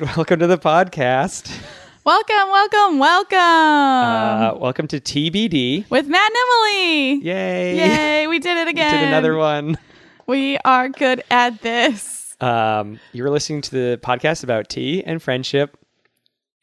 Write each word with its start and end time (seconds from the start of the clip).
Welcome 0.00 0.40
to 0.40 0.48
the 0.48 0.58
podcast. 0.58 1.56
Welcome, 2.04 2.50
welcome, 2.50 2.98
welcome. 2.98 3.38
Uh, 3.38 4.54
welcome 4.58 4.88
to 4.88 4.98
TBD. 4.98 5.88
With 5.88 6.08
Matt 6.08 6.32
and 6.32 6.36
Emily. 6.36 7.24
Yay! 7.24 7.76
Yay, 7.76 8.26
we 8.26 8.40
did 8.40 8.58
it 8.58 8.66
again. 8.66 8.92
We 8.92 8.98
did 8.98 9.06
another 9.06 9.36
one. 9.36 9.78
We 10.26 10.58
are 10.64 10.88
good 10.88 11.22
at 11.30 11.62
this. 11.62 12.36
Um, 12.40 12.98
you 13.12 13.22
were 13.22 13.30
listening 13.30 13.60
to 13.60 13.70
the 13.70 14.00
podcast 14.02 14.42
about 14.42 14.68
tea 14.68 15.04
and 15.04 15.22
friendship 15.22 15.78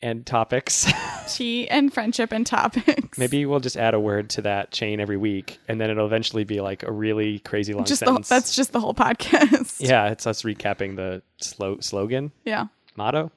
and 0.01 0.25
topics. 0.25 0.91
Tea 1.33 1.69
and 1.69 1.93
friendship 1.93 2.33
and 2.33 2.45
topics. 2.45 3.17
Maybe 3.17 3.45
we'll 3.45 3.61
just 3.61 3.77
add 3.77 3.93
a 3.93 3.99
word 3.99 4.29
to 4.31 4.41
that 4.41 4.71
chain 4.71 4.99
every 4.99 5.15
week, 5.15 5.59
and 5.69 5.79
then 5.79 5.89
it'll 5.89 6.07
eventually 6.07 6.43
be 6.43 6.59
like 6.59 6.83
a 6.83 6.91
really 6.91 7.39
crazy 7.39 7.73
long 7.73 7.85
just 7.85 8.01
the, 8.01 8.07
sentence. 8.07 8.27
that's 8.27 8.53
just 8.55 8.73
the 8.73 8.81
whole 8.81 8.93
podcast. 8.95 9.77
yeah, 9.79 10.09
it's 10.09 10.27
us 10.27 10.41
recapping 10.41 10.97
the 10.97 11.21
slo- 11.39 11.79
slogan 11.79 12.33
Yeah. 12.43 12.65
Motto. 12.95 13.31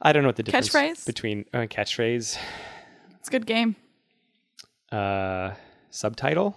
I 0.00 0.12
don't 0.12 0.22
know 0.22 0.28
what 0.28 0.36
the 0.36 0.42
difference 0.42 0.68
Catchphrase? 0.68 1.06
between 1.06 1.44
uh, 1.54 1.58
catchphrase, 1.60 2.36
It's 3.18 3.28
a 3.28 3.30
good 3.30 3.46
game. 3.46 3.76
uh, 4.92 5.52
subtitle. 5.90 6.54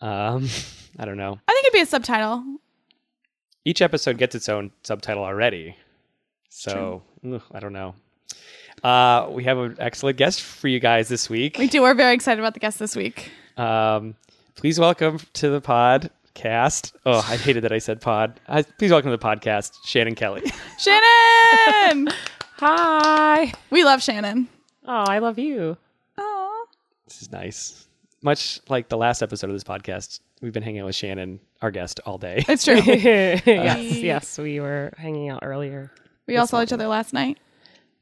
Um, 0.00 0.48
I 0.98 1.04
don't 1.04 1.16
know. 1.16 1.38
I 1.48 1.52
think 1.52 1.64
it'd 1.66 1.72
be 1.72 1.80
a 1.80 1.86
subtitle. 1.86 2.44
each 3.64 3.82
episode 3.82 4.18
gets 4.18 4.34
its 4.34 4.48
own 4.48 4.70
subtitle 4.84 5.24
already. 5.24 5.76
So 6.48 7.02
ugh, 7.26 7.42
I 7.52 7.60
don't 7.60 7.72
know. 7.72 7.94
Uh, 8.84 9.28
we 9.30 9.44
have 9.44 9.58
an 9.58 9.76
excellent 9.78 10.16
guest 10.16 10.40
for 10.42 10.68
you 10.68 10.80
guys 10.80 11.08
this 11.08 11.28
week. 11.30 11.56
We 11.58 11.66
do. 11.68 11.82
We're 11.82 11.94
very 11.94 12.14
excited 12.14 12.40
about 12.40 12.54
the 12.54 12.60
guest 12.60 12.78
this 12.78 12.94
week. 12.96 13.30
Um, 13.56 14.14
please 14.54 14.78
welcome 14.78 15.18
to 15.34 15.50
the 15.50 15.60
podcast. 16.34 16.92
Oh, 17.06 17.18
I 17.28 17.36
hated 17.36 17.64
that 17.64 17.72
I 17.72 17.78
said 17.78 18.00
pod. 18.00 18.40
Uh, 18.48 18.62
please 18.78 18.90
welcome 18.90 19.10
to 19.10 19.16
the 19.16 19.22
podcast, 19.24 19.78
Shannon 19.84 20.14
Kelly. 20.14 20.42
Shannon! 20.78 22.08
Hi. 22.58 23.52
we 23.70 23.84
love 23.84 24.02
Shannon. 24.02 24.48
Oh, 24.84 25.04
I 25.08 25.18
love 25.18 25.38
you. 25.38 25.76
Oh. 26.18 26.66
this 27.06 27.22
is 27.22 27.30
nice. 27.32 27.86
Much 28.22 28.60
like 28.68 28.88
the 28.88 28.96
last 28.96 29.22
episode 29.22 29.50
of 29.50 29.54
this 29.54 29.64
podcast, 29.64 30.20
we've 30.40 30.52
been 30.52 30.62
hanging 30.62 30.80
out 30.80 30.86
with 30.86 30.94
Shannon, 30.94 31.40
our 31.60 31.70
guest, 31.70 32.00
all 32.06 32.18
day. 32.18 32.44
It's 32.48 32.64
true. 32.64 32.76
yes, 32.84 33.96
yes, 33.96 34.38
we 34.38 34.60
were 34.60 34.92
hanging 34.96 35.28
out 35.28 35.40
earlier. 35.42 35.90
we 36.26 36.36
all 36.36 36.46
saw 36.46 36.62
each 36.62 36.72
other 36.72 36.86
last 36.86 37.12
night. 37.12 37.38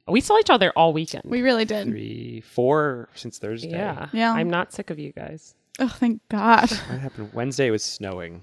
We 0.07 0.21
saw 0.21 0.39
each 0.39 0.51
other 0.51 0.73
all 0.73 0.93
weekend. 0.93 1.25
We 1.25 1.41
really 1.41 1.65
did. 1.65 1.87
Three, 1.87 2.41
four 2.43 3.09
since 3.15 3.39
Thursday. 3.39 3.71
yeah. 3.71 4.09
Yeah. 4.13 4.33
I'm 4.33 4.51
not 4.51 4.73
sick 4.73 4.91
of 4.91 4.99
you 4.99 5.13
guys. 5.13 5.55
Oh, 5.79 5.89
thank 5.89 6.21
God. 6.29 6.71
What 6.71 6.99
happened? 7.01 7.33
Wednesday 7.33 7.69
it 7.69 7.71
was 7.71 7.83
snowing, 7.85 8.43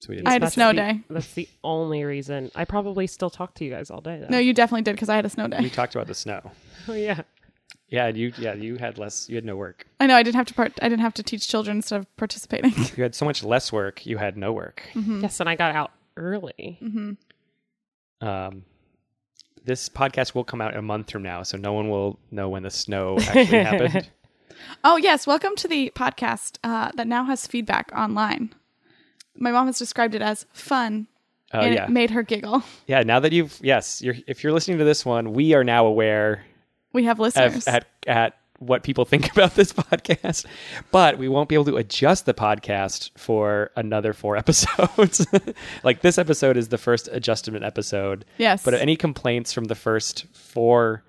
so 0.00 0.10
we 0.10 0.16
didn't. 0.16 0.28
I 0.28 0.32
had 0.32 0.42
a 0.42 0.44
That's 0.46 0.54
snow 0.54 0.68
the- 0.68 0.74
day. 0.74 1.00
That's 1.10 1.32
the 1.34 1.48
only 1.64 2.04
reason. 2.04 2.50
I 2.54 2.64
probably 2.64 3.06
still 3.06 3.30
talk 3.30 3.54
to 3.54 3.64
you 3.64 3.70
guys 3.70 3.90
all 3.90 4.00
day. 4.00 4.20
Though. 4.20 4.28
No, 4.28 4.38
you 4.38 4.52
definitely 4.54 4.82
did 4.82 4.92
because 4.92 5.08
I 5.08 5.16
had 5.16 5.26
a 5.26 5.30
snow 5.30 5.48
day. 5.48 5.58
we 5.60 5.70
talked 5.70 5.94
about 5.94 6.06
the 6.06 6.14
snow. 6.14 6.40
Oh, 6.88 6.94
yeah. 6.94 7.22
Yeah, 7.88 8.08
you. 8.08 8.32
Yeah, 8.38 8.54
you 8.54 8.76
had 8.76 8.96
less. 8.98 9.28
You 9.28 9.34
had 9.36 9.44
no 9.44 9.54
work. 9.56 9.86
I 10.00 10.06
know 10.06 10.14
I 10.16 10.22
didn't 10.22 10.36
have 10.36 10.46
to 10.46 10.54
part. 10.54 10.72
I 10.80 10.88
didn't 10.88 11.02
have 11.02 11.14
to 11.14 11.22
teach 11.22 11.46
children 11.48 11.78
instead 11.78 11.98
of 12.00 12.16
participating. 12.16 12.72
You 12.96 13.02
had 13.02 13.14
so 13.14 13.24
much 13.26 13.42
less 13.44 13.72
work. 13.72 14.06
You 14.06 14.16
had 14.16 14.36
no 14.36 14.52
work. 14.52 14.82
Mm-hmm. 14.94 15.20
Yes, 15.22 15.40
and 15.40 15.48
I 15.48 15.56
got 15.56 15.74
out 15.74 15.90
early. 16.16 16.78
Um, 18.20 18.64
this 19.64 19.88
podcast 19.88 20.34
will 20.34 20.44
come 20.44 20.60
out 20.60 20.76
a 20.76 20.82
month 20.82 21.10
from 21.10 21.22
now, 21.22 21.42
so 21.42 21.58
no 21.58 21.72
one 21.72 21.90
will 21.90 22.18
know 22.30 22.48
when 22.48 22.62
the 22.62 22.70
snow 22.70 23.18
actually 23.20 23.44
happened. 23.46 24.10
Oh, 24.84 24.96
yes. 24.96 25.26
Welcome 25.26 25.56
to 25.56 25.68
the 25.68 25.90
podcast 25.94 26.58
uh, 26.64 26.90
that 26.94 27.06
now 27.06 27.24
has 27.24 27.46
feedback 27.46 27.90
online. 27.96 28.52
My 29.36 29.50
mom 29.52 29.66
has 29.66 29.78
described 29.78 30.14
it 30.14 30.22
as 30.22 30.46
fun, 30.52 31.06
Oh 31.52 31.60
and 31.60 31.74
yeah, 31.74 31.84
it 31.84 31.90
made 31.90 32.10
her 32.10 32.22
giggle. 32.22 32.62
yeah. 32.86 33.02
Now 33.02 33.20
that 33.20 33.32
you've 33.32 33.58
yes, 33.62 34.00
you're 34.02 34.14
if 34.26 34.42
you're 34.44 34.52
listening 34.52 34.78
to 34.78 34.84
this 34.84 35.04
one, 35.04 35.32
we 35.32 35.54
are 35.54 35.64
now 35.64 35.86
aware 35.86 36.44
We 36.92 37.04
have 37.04 37.18
listeners. 37.18 37.66
at 37.66 37.86
at 38.06 38.36
what 38.58 38.82
people 38.82 39.04
think 39.06 39.32
about 39.32 39.54
this 39.54 39.72
podcast, 39.72 40.44
but 40.90 41.16
we 41.18 41.28
won't 41.28 41.48
be 41.48 41.54
able 41.54 41.64
to 41.64 41.76
adjust 41.78 42.26
the 42.26 42.34
podcast 42.34 43.10
for 43.16 43.70
another 43.76 44.12
four 44.12 44.36
episodes. 44.44 45.26
like 45.82 46.02
this 46.02 46.18
episode 46.18 46.56
is 46.56 46.68
the 46.68 46.78
first 46.78 47.08
adjustment 47.10 47.64
episode. 47.64 48.24
yes. 48.38 48.62
But 48.64 48.74
any 48.74 48.96
complaints 48.96 49.52
from 49.52 49.64
the 49.64 49.74
first 49.74 50.26
four 50.34 51.02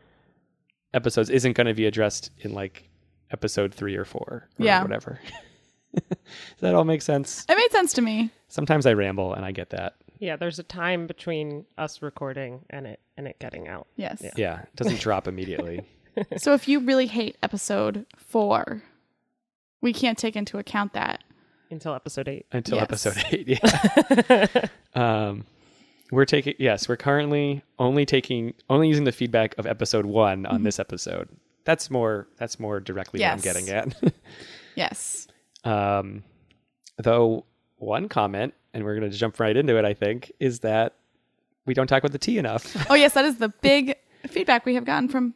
episodes 0.94 1.30
isn't 1.30 1.54
going 1.54 1.68
to 1.68 1.74
be 1.74 1.86
addressed 1.86 2.32
in 2.40 2.54
like 2.54 2.88
episode 3.32 3.74
three 3.74 3.96
or 3.96 4.06
four 4.06 4.22
or 4.28 4.66
Yeah. 4.66 4.82
whatever. 4.82 5.20
Does 5.94 6.18
that 6.62 6.74
all 6.74 6.86
make 6.86 7.02
sense? 7.02 7.46
it 7.50 7.56
made 7.58 7.72
sense 7.72 7.94
to 7.94 8.02
me. 8.02 8.32
Sometimes 8.48 8.86
I 8.86 8.94
ramble 8.94 9.34
and 9.34 9.44
I 9.46 9.52
get 9.52 9.72
that. 9.72 9.96
Yeah, 10.20 10.36
there's 10.36 10.60
a 10.60 10.64
time 10.64 11.08
between 11.08 11.66
us 11.78 12.02
recording 12.02 12.62
and 12.70 12.86
it 12.88 13.00
and 13.18 13.28
it 13.28 13.40
getting 13.40 13.68
out. 13.68 13.88
Yes. 13.96 14.24
Yeah, 14.38 14.62
it 14.62 14.76
doesn't 14.76 15.00
drop 15.02 15.28
immediately. 15.28 15.82
so 16.38 16.54
if 16.54 16.68
you 16.68 16.80
really 16.80 17.08
hate 17.08 17.38
episode 17.44 18.06
four, 18.18 18.84
we 19.82 19.92
can't 19.94 20.18
take 20.18 20.36
into 20.36 20.58
account 20.60 20.94
that. 20.94 21.24
Until 21.72 21.96
episode 21.96 22.28
eight. 22.28 22.46
until 22.52 22.78
Yes. 22.78 22.84
episode 22.84 23.24
eight. 23.32 23.48
Yeah. 23.48 24.68
um, 24.94 25.46
we're 26.12 26.26
taking 26.26 26.54
yes, 26.60 26.88
we're 26.90 26.98
currently 26.98 27.64
only 27.80 28.06
taking 28.06 28.54
only 28.70 28.88
using 28.90 29.06
the 29.06 29.12
feedback 29.14 29.58
of 29.58 29.66
episode 29.66 30.06
one 30.06 30.46
on 30.46 30.64
this 30.64 30.80
episode. 30.80 31.30
That's 31.66 31.90
more 31.92 32.28
that's 32.38 32.60
more 32.60 32.80
directly 32.80 33.20
Yes. 33.20 33.46
what 33.46 33.56
I'm 33.58 33.66
getting 33.66 33.76
at. 34.04 34.14
Yes. 34.76 35.28
um, 35.66 36.24
though 36.98 37.46
one 37.78 38.08
comment, 38.08 38.54
and 38.74 38.84
we're 38.86 38.98
going 38.98 39.12
to 39.12 39.18
jump 39.18 39.40
right 39.40 39.56
into 39.56 39.78
it. 39.78 39.84
I 39.86 39.94
think 39.94 40.32
is 40.40 40.60
that 40.62 40.96
we 41.66 41.74
don't 41.74 41.88
talk 41.88 42.00
about 42.02 42.12
the 42.14 42.18
tea 42.20 42.38
enough. 42.38 42.76
Oh, 42.90 42.94
yes. 42.96 43.14
That 43.14 43.26
is 43.26 43.38
the 43.38 43.50
big 43.50 43.96
feedback 44.28 44.66
we 44.66 44.76
have 44.76 44.86
gotten 44.86 45.10
from 45.10 45.34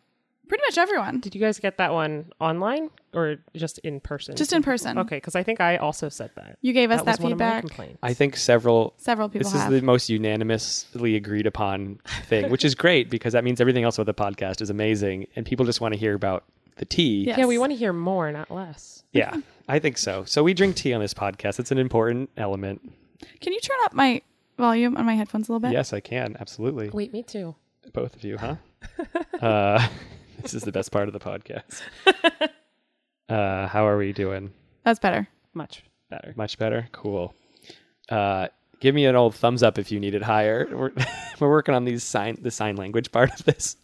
pretty 0.47 0.63
much 0.67 0.77
everyone. 0.77 1.19
Did 1.19 1.35
you 1.35 1.41
guys 1.41 1.59
get 1.59 1.77
that 1.77 1.93
one 1.93 2.31
online 2.39 2.89
or 3.13 3.37
just 3.55 3.79
in 3.79 3.99
person? 3.99 4.35
Just 4.35 4.53
in 4.53 4.63
person. 4.63 4.97
Okay, 4.99 5.17
because 5.17 5.35
I 5.35 5.43
think 5.43 5.61
I 5.61 5.77
also 5.77 6.09
said 6.09 6.31
that. 6.35 6.57
You 6.61 6.73
gave 6.73 6.91
us 6.91 6.99
that 6.99 7.05
that, 7.05 7.11
was 7.17 7.19
one 7.19 7.31
of 7.33 7.39
my 7.39 7.45
feedback. 7.45 7.61
complaints. 7.61 7.99
I 8.03 8.13
think 8.13 8.35
several. 8.37 8.93
Several 8.97 9.29
people 9.29 9.49
This 9.49 9.61
is 9.61 9.69
the 9.69 9.81
most 9.81 10.09
unanimously 10.09 11.15
agreed 11.15 11.47
upon 11.47 11.99
thing, 12.25 12.49
which 12.49 12.65
is 12.65 12.75
great 12.85 13.09
because 13.09 13.33
that 13.33 13.43
means 13.43 13.61
everything 13.61 13.83
else 13.83 13.97
about 13.97 14.05
the 14.05 14.23
podcast 14.23 14.61
is 14.61 14.69
amazing, 14.69 15.27
and 15.35 15.45
people 15.45 15.65
just 15.65 15.81
want 15.81 15.93
to 15.93 15.99
hear 15.99 16.13
about 16.13 16.45
the 16.77 16.85
tea. 16.85 17.25
Yes. 17.25 17.37
Yeah, 17.37 17.45
we 17.45 17.57
want 17.57 17.71
to 17.71 17.75
hear 17.75 17.93
more, 17.93 18.31
not 18.31 18.51
less. 18.51 19.03
Yeah, 19.11 19.37
I 19.67 19.79
think 19.79 19.97
so. 19.97 20.25
So 20.25 20.43
we 20.43 20.53
drink 20.53 20.75
tea 20.75 20.93
on 20.93 21.01
this 21.01 21.13
podcast. 21.13 21.59
It's 21.59 21.71
an 21.71 21.77
important 21.77 22.29
element. 22.37 22.81
Can 23.39 23.53
you 23.53 23.59
turn 23.59 23.77
up 23.83 23.93
my 23.93 24.21
volume 24.57 24.97
on 24.97 25.05
my 25.05 25.15
headphones 25.15 25.47
a 25.49 25.53
little 25.53 25.61
bit? 25.61 25.71
Yes, 25.71 25.93
I 25.93 25.99
can. 25.99 26.35
Absolutely. 26.39 26.89
Wait, 26.89 27.13
me 27.13 27.23
too. 27.23 27.55
Both 27.93 28.15
of 28.15 28.23
you, 28.23 28.37
huh? 28.37 28.55
uh, 29.41 29.87
this 30.45 30.53
is 30.53 30.61
the 30.63 30.71
best 30.71 30.91
part 30.91 31.07
of 31.07 31.13
the 31.13 31.19
podcast. 31.19 31.81
Uh, 33.27 33.67
how 33.67 33.87
are 33.87 33.97
we 33.97 34.13
doing? 34.13 34.53
That's 34.83 34.99
better. 34.99 35.27
Much 35.55 35.83
better. 36.11 36.35
Much 36.37 36.59
better? 36.59 36.87
Cool. 36.91 37.33
Uh, 38.07 38.49
give 38.79 38.93
me 38.93 39.07
an 39.07 39.15
old 39.15 39.33
thumbs 39.33 39.63
up 39.63 39.79
if 39.79 39.91
you 39.91 39.99
need 39.99 40.13
it 40.13 40.21
higher. 40.21 40.67
We're, 40.71 40.91
we're 41.39 41.49
working 41.49 41.73
on 41.73 41.85
these 41.85 42.03
sign 42.03 42.37
the 42.39 42.51
sign 42.51 42.75
language 42.75 43.11
part 43.11 43.31
of 43.33 43.43
this. 43.43 43.77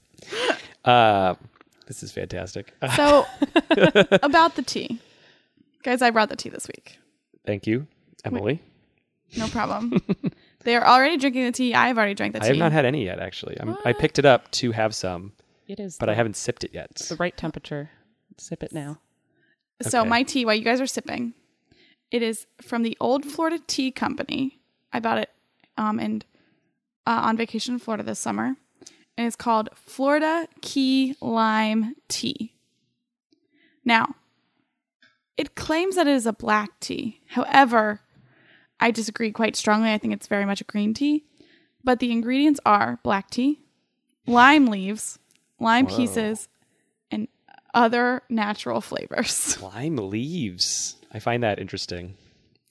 Uh, 0.86 1.34
this 1.88 2.04
is 2.04 2.12
fantastic. 2.12 2.76
So, 2.96 3.26
about 4.22 4.54
the 4.54 4.62
tea. 4.62 5.00
Guys, 5.82 6.04
I 6.04 6.12
brought 6.12 6.30
the 6.30 6.36
tea 6.36 6.50
this 6.50 6.68
week. 6.68 7.00
thank 7.44 7.66
you, 7.66 7.88
Emily. 8.24 8.62
No 9.36 9.48
problem. 9.48 10.00
they 10.66 10.76
are 10.76 10.86
already 10.86 11.18
drinking 11.18 11.46
the 11.46 11.52
tea. 11.52 11.74
I've 11.74 11.98
already 11.98 12.14
drank 12.14 12.34
the 12.34 12.42
tea. 12.42 12.46
I 12.46 12.50
have 12.50 12.58
not 12.58 12.74
had 12.74 12.86
any 12.86 13.06
yet, 13.06 13.20
actually. 13.20 13.60
I'm, 13.60 13.76
I 13.86 13.94
picked 13.94 14.20
it 14.20 14.26
up 14.26 14.52
to 14.52 14.72
have 14.72 14.94
some, 14.94 15.32
It 15.72 15.80
is 15.80 15.98
but 15.98 16.08
the, 16.08 16.12
I 16.12 16.16
haven't 16.16 16.36
sipped 16.36 16.64
it 16.66 16.72
yet. 16.74 16.96
the 16.96 17.16
right 17.16 17.36
temperature. 17.36 17.92
Sip 18.38 18.62
it 18.62 18.74
now. 18.74 19.00
So 19.82 20.02
Okay. 20.02 20.10
my 20.10 20.24
tea, 20.24 20.44
while 20.46 20.56
you 20.56 20.64
guys 20.66 20.82
are 20.82 20.86
sipping, 20.88 21.34
it 22.12 22.22
is 22.22 22.46
from 22.62 22.84
the 22.84 22.98
Old 23.00 23.26
Florida 23.26 23.58
Tea 23.68 23.90
Company. 23.92 24.60
I 24.92 25.00
bought 25.00 25.18
it 25.20 25.30
um 25.78 25.98
and 26.00 26.26
uh, 27.08 27.22
on 27.24 27.38
vacation 27.38 27.76
in 27.76 27.80
Florida 27.80 28.04
this 28.04 28.20
summer, 28.20 28.58
and 29.18 29.26
it's 29.28 29.36
called 29.38 29.70
Florida 29.76 30.48
Key 30.62 31.16
Lime 31.22 31.96
Tea. 32.10 32.54
Now, 33.86 34.16
it 35.38 35.56
claims 35.56 35.96
that 35.96 36.06
it 36.06 36.14
is 36.14 36.28
a 36.28 36.34
black 36.34 36.80
tea. 36.82 37.22
However, 37.30 38.02
I 38.80 38.92
disagree 38.92 39.32
quite 39.32 39.56
strongly. 39.56 39.92
I 39.94 39.98
think 39.98 40.14
it's 40.14 40.28
very 40.28 40.46
much 40.46 40.60
a 40.62 40.66
green 40.66 40.94
tea, 40.94 41.24
but 41.84 42.00
the 42.00 42.12
ingredients 42.12 42.60
are 42.66 43.00
black 43.04 43.30
tea, 43.32 43.62
lime 44.28 44.68
leaves, 44.68 45.18
lime 45.62 45.86
Whoa. 45.88 45.98
pieces, 45.98 46.48
and 47.10 47.28
other 47.74 48.22
natural 48.30 48.82
flavors. 48.82 49.62
Lime 49.74 49.96
leaves. 49.96 50.96
I 51.14 51.20
find 51.20 51.44
that 51.44 51.60
interesting. 51.60 52.16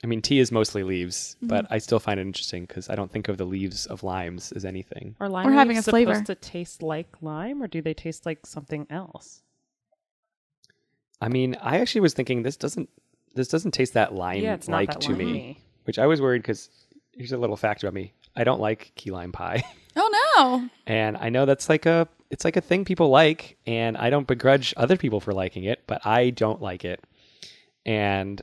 I 0.02 0.06
mean, 0.06 0.22
tea 0.22 0.38
is 0.40 0.50
mostly 0.52 0.82
leaves, 0.82 1.37
Mm-hmm. 1.37 1.46
but 1.48 1.66
I 1.70 1.78
still 1.78 1.98
find 1.98 2.19
it 2.20 2.22
interesting 2.26 2.64
because 2.64 2.88
I 2.90 2.94
don't 2.96 3.10
think 3.10 3.28
of 3.28 3.37
the 3.38 3.44
leaves 3.44 3.87
of 3.87 4.02
limes 4.02 4.52
as 4.52 4.64
anything. 4.64 5.14
Are 5.20 5.28
lime 5.28 5.46
Or 5.46 5.52
having 5.52 5.78
a 5.78 5.82
flavor. 5.82 6.12
supposed 6.14 6.26
to 6.26 6.34
taste 6.34 6.82
like 6.82 7.08
lime, 7.22 7.62
or 7.62 7.66
do 7.69 7.81
they 7.82 7.94
taste 7.94 8.26
like 8.26 8.44
something 8.46 8.87
else? 8.90 9.42
I 11.20 11.28
mean, 11.28 11.56
I 11.60 11.78
actually 11.81 12.00
was 12.02 12.14
thinking 12.14 12.42
this 12.42 12.56
doesn't 12.56 12.88
this 13.34 13.48
doesn't 13.48 13.72
taste 13.72 13.94
that 13.94 14.14
lime 14.14 14.42
yeah, 14.42 14.54
it's 14.54 14.69
not 14.69 14.76
like 14.78 14.90
that 14.92 15.00
to 15.02 15.12
me, 15.14 15.60
which 15.84 15.98
I 15.98 16.06
was 16.06 16.20
worried 16.20 16.42
because 16.42 16.69
here's 17.12 17.32
a 17.32 17.38
little 17.38 17.56
fact 17.56 17.82
about 17.82 17.94
me: 17.94 18.12
I 18.34 18.44
don't 18.44 18.60
like 18.60 18.92
key 18.96 19.10
lime 19.10 19.32
pie. 19.32 19.62
Oh 19.96 20.08
no! 20.38 20.69
and 20.87 21.16
I 21.16 21.28
know 21.28 21.44
that's 21.46 21.69
like 21.69 21.84
a 21.84 22.08
it's 22.30 22.44
like 22.44 22.56
a 22.56 22.60
thing 22.60 22.84
people 22.84 23.08
like, 23.08 23.58
and 23.66 23.96
I 23.96 24.08
don't 24.08 24.26
begrudge 24.26 24.72
other 24.76 24.96
people 24.96 25.20
for 25.20 25.32
liking 25.32 25.64
it, 25.64 25.82
but 25.86 26.06
I 26.06 26.30
don't 26.30 26.62
like 26.62 26.84
it, 26.84 27.02
and 27.84 28.40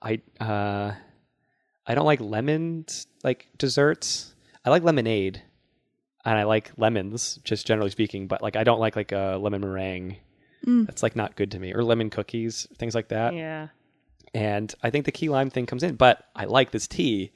I 0.00 0.20
uh, 0.40 0.92
I 1.86 1.94
don't 1.94 2.06
like 2.06 2.20
lemons 2.20 3.06
like 3.22 3.48
desserts. 3.58 4.34
I 4.64 4.70
like 4.70 4.82
lemonade, 4.82 5.42
and 6.24 6.38
I 6.38 6.44
like 6.44 6.72
lemons, 6.76 7.38
just 7.44 7.66
generally 7.66 7.90
speaking, 7.90 8.28
but 8.28 8.40
like 8.40 8.56
I 8.56 8.64
don't 8.64 8.80
like 8.80 8.96
like 8.96 9.12
a 9.12 9.36
lemon 9.40 9.60
meringue. 9.60 10.16
Mm. 10.64 10.86
That's 10.86 11.02
like 11.02 11.16
not 11.16 11.36
good 11.36 11.50
to 11.50 11.58
me, 11.58 11.74
or 11.74 11.82
lemon 11.82 12.10
cookies, 12.10 12.66
things 12.78 12.94
like 12.94 13.08
that. 13.08 13.34
Yeah. 13.34 13.68
And 14.32 14.74
I 14.82 14.90
think 14.90 15.04
the 15.04 15.12
key 15.12 15.28
lime 15.28 15.50
thing 15.50 15.66
comes 15.66 15.82
in, 15.82 15.96
but 15.96 16.24
I 16.34 16.46
like 16.46 16.70
this 16.70 16.88
tea, 16.88 17.32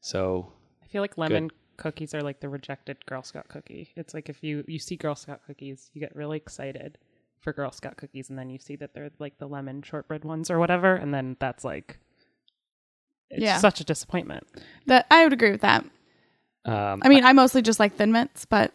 so 0.00 0.52
I 0.82 0.86
feel 0.86 1.02
like 1.02 1.18
lemon 1.18 1.50
cookies 1.80 2.14
are 2.14 2.22
like 2.22 2.38
the 2.40 2.48
rejected 2.48 3.04
Girl 3.06 3.22
Scout 3.24 3.48
cookie. 3.48 3.88
It's 3.96 4.14
like 4.14 4.28
if 4.28 4.44
you 4.44 4.62
you 4.68 4.78
see 4.78 4.94
Girl 4.96 5.16
Scout 5.16 5.40
cookies, 5.46 5.90
you 5.92 6.00
get 6.00 6.14
really 6.14 6.36
excited 6.36 6.98
for 7.40 7.52
Girl 7.52 7.72
Scout 7.72 7.96
cookies, 7.96 8.30
and 8.30 8.38
then 8.38 8.50
you 8.50 8.58
see 8.58 8.76
that 8.76 8.94
they're 8.94 9.10
like 9.18 9.38
the 9.38 9.48
lemon 9.48 9.82
shortbread 9.82 10.24
ones 10.24 10.50
or 10.50 10.58
whatever, 10.60 10.94
and 10.94 11.12
then 11.12 11.36
that's 11.40 11.64
like 11.64 11.98
it's 13.30 13.42
Yeah. 13.42 13.58
such 13.58 13.80
a 13.80 13.84
disappointment. 13.84 14.46
That 14.86 15.06
I 15.10 15.24
would 15.24 15.32
agree 15.32 15.50
with 15.50 15.62
that. 15.62 15.84
um, 16.64 17.00
I 17.02 17.08
mean, 17.08 17.24
I 17.24 17.32
mostly 17.32 17.62
just 17.62 17.80
like 17.80 17.96
thin 17.96 18.12
mints, 18.12 18.44
but 18.44 18.72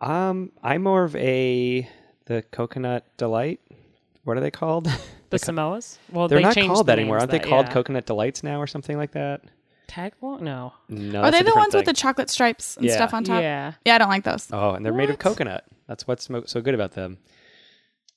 Um, 0.00 0.50
I'm 0.62 0.82
more 0.82 1.04
of 1.04 1.14
a 1.16 1.88
the 2.26 2.42
coconut 2.50 3.04
delight. 3.16 3.60
What 4.24 4.36
are 4.36 4.40
they 4.40 4.50
called? 4.50 4.88
The 5.32 5.38
Samoas? 5.38 5.96
Well, 6.10 6.28
They're 6.28 6.40
they 6.40 6.42
not 6.42 6.54
called 6.54 6.80
the 6.86 6.92
that 6.92 6.98
anymore. 6.98 7.16
Aren't 7.18 7.30
they 7.30 7.38
called 7.38 7.68
yeah. 7.68 7.72
coconut 7.72 8.04
delights 8.04 8.42
now 8.44 8.60
or 8.60 8.66
something 8.66 8.98
like 8.98 9.12
that? 9.12 9.40
Tag 9.92 10.14
No. 10.22 10.72
No, 10.88 11.20
are 11.20 11.30
they 11.30 11.38
the 11.38 11.44
different 11.44 11.56
ones 11.56 11.74
with 11.74 11.84
the 11.84 11.92
chocolate 11.92 12.30
stripes 12.30 12.78
and 12.78 12.86
Yeah. 12.86 12.94
stuff 12.94 13.12
on 13.12 13.24
top? 13.24 13.42
Yeah. 13.42 13.74
Yeah, 13.84 13.96
I 13.96 13.98
don't 13.98 14.08
like 14.08 14.24
those. 14.24 14.48
Oh, 14.50 14.70
and 14.70 14.86
they're 14.86 14.92
made 14.94 15.10
of 15.10 15.18
coconut. 15.18 15.64
That's 15.86 16.06
what's 16.06 16.30
mo- 16.30 16.44
so 16.46 16.62
good 16.62 16.72
about 16.74 16.92
them. 16.92 17.18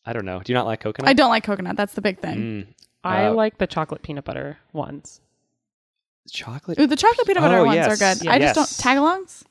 I 0.06 0.14
don't 0.14 0.24
know. 0.24 0.40
Do 0.40 0.54
you 0.54 0.58
not 0.58 0.66
like 0.68 0.80
coconut? 0.80 1.10
I 1.10 1.14
don't 1.14 1.30
like 1.30 1.44
coconut. 1.44 1.76
That's 1.76 1.94
the 1.94 2.02
big 2.02 2.20
thing. 2.20 2.38
Mm. 2.38 2.68
I 3.04 3.26
Uh, 3.26 3.34
like 3.34 3.58
the 3.58 3.68
chocolate 3.68 4.04
peanut 4.04 4.24
butter 4.24 4.58
ones. 4.72 5.20
chocolate. 6.32 6.80
Ooh, 6.80 6.88
the 6.88 6.96
chocolate 6.96 7.28
peanut 7.28 7.42
butter 7.44 7.58
Oh, 7.58 7.66
ones 7.66 7.76
yes. 7.76 7.88
are 7.88 7.98
good. 8.16 8.24
Yeah. 8.26 8.32
I 8.32 8.40
just 8.40 8.56
Yes. 8.56 8.78
don't 8.78 8.96
tagalongs. 8.96 9.44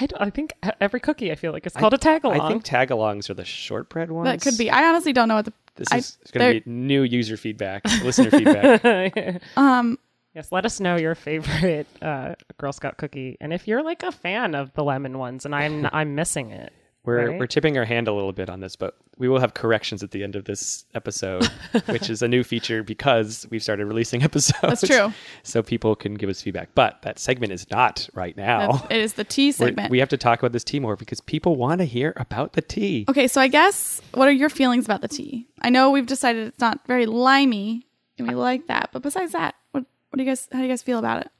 I, 0.00 0.06
don't- 0.06 0.22
I 0.22 0.30
think 0.30 0.52
every 0.80 1.00
cookie 1.00 1.32
I 1.32 1.34
feel 1.34 1.50
like 1.52 1.66
it's 1.66 1.74
I- 1.76 1.80
called 1.80 1.94
a 1.94 1.98
tag 1.98 2.24
along. 2.24 2.40
I 2.40 2.48
think 2.48 2.64
tagalongs 2.64 3.28
are 3.30 3.34
the 3.34 3.44
shortbread 3.44 4.10
ones. 4.12 4.26
That 4.26 4.40
could 4.40 4.56
be. 4.56 4.70
I 4.70 4.84
honestly 4.88 5.12
don't 5.12 5.26
know 5.28 5.34
what 5.36 5.44
the 5.46 5.52
This 5.74 5.88
I- 5.90 5.96
is 5.98 6.18
going 6.32 6.54
to 6.54 6.60
be 6.64 6.70
new 6.70 7.02
user 7.02 7.36
feedback, 7.36 7.82
listener 8.04 8.30
feedback. 8.30 9.42
um. 9.56 9.98
Yes, 10.34 10.50
let 10.52 10.64
us 10.66 10.80
know 10.80 10.96
your 10.96 11.14
favorite 11.14 11.86
uh, 12.02 12.34
Girl 12.58 12.72
Scout 12.72 12.96
cookie, 12.98 13.36
and 13.40 13.52
if 13.52 13.66
you're 13.68 13.82
like 13.82 14.02
a 14.02 14.12
fan 14.12 14.54
of 14.54 14.72
the 14.74 14.84
lemon 14.84 15.18
ones, 15.18 15.44
and 15.44 15.54
I'm 15.54 15.86
I'm 15.92 16.14
missing 16.14 16.50
it. 16.50 16.72
We're 17.04 17.32
Right. 17.32 17.38
we're 17.38 17.46
tipping 17.46 17.76
our 17.76 17.84
hand 17.84 18.08
a 18.08 18.14
little 18.14 18.32
bit 18.32 18.48
on 18.48 18.60
this, 18.60 18.76
but 18.76 18.96
we 19.18 19.28
will 19.28 19.38
have 19.38 19.52
corrections 19.52 20.02
at 20.02 20.10
the 20.12 20.24
end 20.24 20.36
of 20.36 20.46
this 20.46 20.86
episode, 20.94 21.44
which 21.86 22.08
is 22.08 22.22
a 22.22 22.28
new 22.28 22.42
feature 22.42 22.82
because 22.82 23.46
we've 23.50 23.62
started 23.62 23.84
releasing 23.84 24.22
episodes. 24.22 24.80
That's 24.80 24.86
true. 24.88 25.12
So 25.42 25.62
people 25.62 25.94
can 25.96 26.14
give 26.14 26.30
us 26.30 26.40
feedback. 26.40 26.70
But 26.74 27.02
that 27.02 27.18
segment 27.18 27.52
is 27.52 27.70
not 27.70 28.08
right 28.14 28.34
now. 28.38 28.72
that- 28.78 28.92
it 28.92 29.00
is 29.02 29.12
the 29.12 29.24
tea 29.24 29.48
We're- 29.48 29.68
segment. 29.68 29.90
we 29.90 29.98
have 29.98 30.08
to 30.08 30.16
talk 30.16 30.38
about 30.38 30.52
this 30.52 30.64
tea 30.64 30.80
more 30.80 30.96
because 30.96 31.20
people 31.20 31.56
want 31.56 31.80
to 31.80 31.84
hear 31.84 32.14
about 32.16 32.54
the 32.54 32.62
tea. 32.62 33.04
okay, 33.10 33.28
so 33.28 33.38
I 33.38 33.48
guess 33.48 34.00
what 34.14 34.26
are 34.26 34.32
your 34.32 34.48
feelings 34.48 34.86
about 34.86 35.02
the 35.02 35.08
tea? 35.08 35.46
I 35.60 35.68
know 35.68 35.90
we've 35.90 36.06
decided 36.06 36.46
it's 36.48 36.58
not 36.60 36.86
very 36.86 37.04
limey, 37.04 37.86
and 38.16 38.26
we 38.26 38.34
like 38.34 38.66
that. 38.68 38.88
But 38.94 39.02
besides 39.02 39.32
that, 39.32 39.54
what 39.72 39.84
what 40.14 40.18
do 40.18 40.24
you 40.24 40.30
guys 40.30 40.48
how 40.52 40.58
do 40.58 40.64
you 40.64 40.70
guys 40.70 40.82
feel 40.82 40.98
about 40.98 41.22
it? 41.22 41.30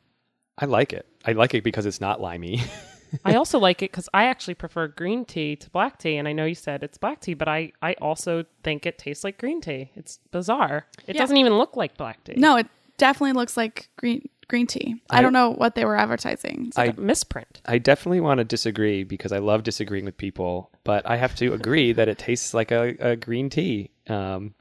I 0.59 0.67
like 0.67 0.93
it. 0.93 1.07
I 1.25 1.33
like 1.33 1.55
it 1.55 1.65
because 1.65 1.87
it's 1.87 2.01
not 2.01 2.21
limey. 2.21 2.63
I 3.25 3.35
also 3.37 3.61
like 3.61 3.81
it 3.83 3.93
because 3.93 4.09
I 4.13 4.25
actually 4.25 4.55
prefer 4.55 4.89
green 4.89 5.25
tea 5.25 5.55
to 5.57 5.71
black 5.71 5.99
tea, 5.99 6.17
and 6.17 6.27
I 6.27 6.33
know 6.33 6.45
you 6.45 6.57
said 6.57 6.83
it's 6.83 6.99
black 6.99 7.21
tea, 7.21 7.35
but 7.35 7.47
I 7.49 7.71
I 7.81 7.93
also 7.95 8.45
think 8.65 8.87
it 8.87 8.99
tastes 8.99 9.23
like 9.23 9.39
green 9.39 9.61
tea. 9.61 9.91
It's 9.95 10.19
bizarre. 10.33 10.87
It 11.07 11.15
Yeah. 11.15 11.23
doesn't 11.23 11.37
even 11.37 11.57
look 11.57 11.77
like 11.77 11.97
black 11.97 12.25
tea. 12.25 12.35
No, 12.37 12.57
it 12.57 12.67
definitely 12.99 13.33
looks 13.35 13.57
like 13.57 13.89
green 13.97 14.29
green 14.49 14.67
tea. 14.67 14.97
I, 15.11 15.19
I- 15.19 15.23
don't 15.23 15.33
know 15.33 15.51
what 15.51 15.75
they 15.77 15.85
were 15.85 15.97
advertising. 15.97 16.67
It's 16.69 16.77
like 16.77 16.99
I- 16.99 17.01
a 17.01 17.01
misprint. 17.01 17.61
I 17.67 17.79
definitely 17.79 18.21
want 18.21 18.39
to 18.39 18.45
disagree 18.45 19.05
because 19.05 19.31
I 19.33 19.39
love 19.39 19.63
disagreeing 19.63 20.05
with 20.05 20.17
people, 20.17 20.71
but 20.83 21.09
I 21.09 21.17
have 21.17 21.35
to 21.37 21.53
agree 21.55 21.93
that 21.93 22.09
it 22.09 22.19
tastes 22.19 22.53
like 22.53 22.71
a, 22.73 22.97
a 22.99 23.17
green 23.17 23.49
tea. 23.49 23.91
Um, 24.09 24.55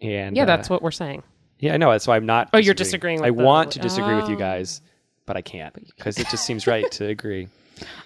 and 0.00 0.36
Yeah, 0.36 0.44
uh, 0.44 0.46
that's 0.46 0.68
what 0.70 0.82
we're 0.82 0.90
saying. 0.90 1.22
Yeah, 1.58 1.74
I 1.74 1.76
know. 1.76 1.90
That's 1.90 2.06
why 2.06 2.16
I'm 2.16 2.26
not. 2.26 2.50
Oh, 2.52 2.58
you're 2.58 2.74
disagreeing 2.74 3.20
I 3.24 3.30
with 3.30 3.38
the- 3.38 3.44
want 3.44 3.72
to 3.72 3.78
disagree 3.80 4.14
with 4.14 4.28
you 4.28 4.36
Oh. 4.36 4.38
guys, 4.38 4.80
but 5.26 5.36
I 5.36 5.42
can't 5.42 5.74
because 5.74 6.18
it 6.18 6.28
just 6.30 6.44
seems 6.46 6.66
right 6.66 6.90
to 6.92 7.06
agree. 7.06 7.48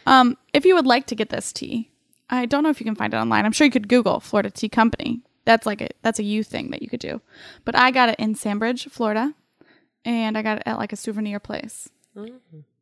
Um, 0.07 0.37
if 0.53 0.65
you 0.65 0.75
would 0.75 0.87
like 0.87 1.07
to 1.07 1.15
get 1.15 1.29
this 1.31 1.53
tea, 1.53 1.91
I 2.31 2.47
don't 2.47 2.63
know 2.63 2.71
if 2.71 2.81
you 2.81 2.85
can 2.85 2.95
find 2.95 3.13
it 3.15 3.17
online. 3.17 3.45
I'm 3.45 3.53
sure 3.53 3.65
you 3.67 3.71
could 3.71 3.89
Google 3.89 4.21
Florida 4.21 4.51
Tea 4.51 4.69
Company. 4.69 5.21
That's 5.45 5.67
like 5.67 5.81
a 5.81 5.89
that's 6.03 6.19
a 6.19 6.23
you 6.23 6.43
thing 6.45 6.71
that 6.71 6.83
you 6.83 6.89
could 6.89 7.01
do. 7.01 7.21
But 7.65 7.75
I 7.77 7.91
got 7.91 8.09
it 8.09 8.17
in 8.19 8.35
Sandbridge, 8.35 8.89
Florida, 8.91 9.35
and 10.05 10.39
I 10.39 10.43
got 10.43 10.59
it 10.59 10.63
at 10.67 10.79
like 10.79 10.93
a 10.93 10.97
souvenir 10.97 11.41
place. 11.41 11.89
Uh, 12.17 12.27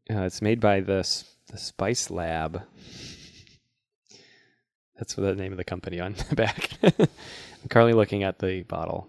it's 0.08 0.43
made 0.43 0.61
by 0.61 0.81
the 0.81 0.99
S- 0.99 1.25
the 1.50 1.58
Spice 1.58 2.11
Lab. 2.11 2.62
That's 4.99 5.14
the 5.14 5.34
name 5.34 5.52
of 5.52 5.58
the 5.58 5.64
company 5.64 6.00
on 6.00 6.14
the 6.28 6.37
back. 6.37 6.70
I'm 6.82 7.69
currently 7.69 7.94
looking 7.94 8.23
at 8.23 8.38
the 8.38 8.62
bottle. 8.64 9.08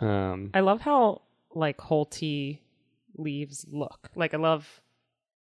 Um, 0.00 0.50
I 0.54 0.60
love 0.60 0.80
how 0.80 1.22
like 1.54 1.80
whole 1.80 2.04
tea 2.06 2.60
leaves 3.16 3.64
look. 3.70 4.10
Like 4.14 4.34
I 4.34 4.36
love 4.36 4.80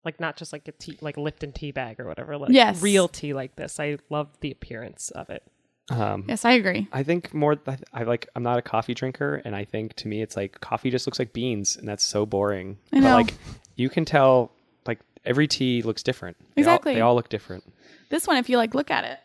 like 0.04 0.20
not 0.20 0.36
just 0.36 0.52
like 0.52 0.66
a 0.68 0.72
tea 0.72 0.96
like 1.00 1.16
Lipton 1.16 1.52
tea 1.52 1.70
bag 1.72 2.00
or 2.00 2.06
whatever. 2.06 2.36
Like 2.38 2.50
Yes. 2.50 2.80
real 2.82 3.08
tea 3.08 3.34
like 3.34 3.56
this. 3.56 3.78
I 3.78 3.98
love 4.10 4.28
the 4.40 4.50
appearance 4.50 5.10
of 5.10 5.28
it. 5.28 5.42
um, 5.90 6.24
Yes, 6.28 6.44
I 6.44 6.52
agree. 6.52 6.88
I 6.92 7.02
think 7.02 7.34
more. 7.34 7.56
I, 7.66 7.78
I 7.92 8.02
like. 8.04 8.28
I'm 8.36 8.42
not 8.42 8.58
a 8.58 8.62
coffee 8.62 8.94
drinker, 8.94 9.42
and 9.44 9.54
I 9.56 9.64
think 9.64 9.94
to 9.94 10.08
me, 10.08 10.22
it's 10.22 10.36
like 10.36 10.60
coffee 10.60 10.90
just 10.90 11.06
looks 11.06 11.18
like 11.18 11.32
beans, 11.32 11.76
and 11.76 11.86
that's 11.88 12.04
so 12.04 12.24
boring. 12.26 12.78
I 12.92 13.00
know. 13.00 13.08
But 13.08 13.14
like, 13.14 13.34
you 13.76 13.88
can 13.88 14.04
tell, 14.04 14.52
like 14.86 15.00
every 15.24 15.46
tea 15.48 15.82
looks 15.82 16.02
different. 16.02 16.36
They 16.54 16.62
all- 16.62 16.68
Exactly. 16.76 16.94
they 16.94 17.00
all 17.00 17.14
look 17.14 17.28
different. 17.30 17.64
This 18.10 18.26
one, 18.26 18.36
if 18.38 18.48
you 18.50 18.56
like 18.58 18.74
look 18.74 18.90
at 18.90 19.04
it, 19.04 19.18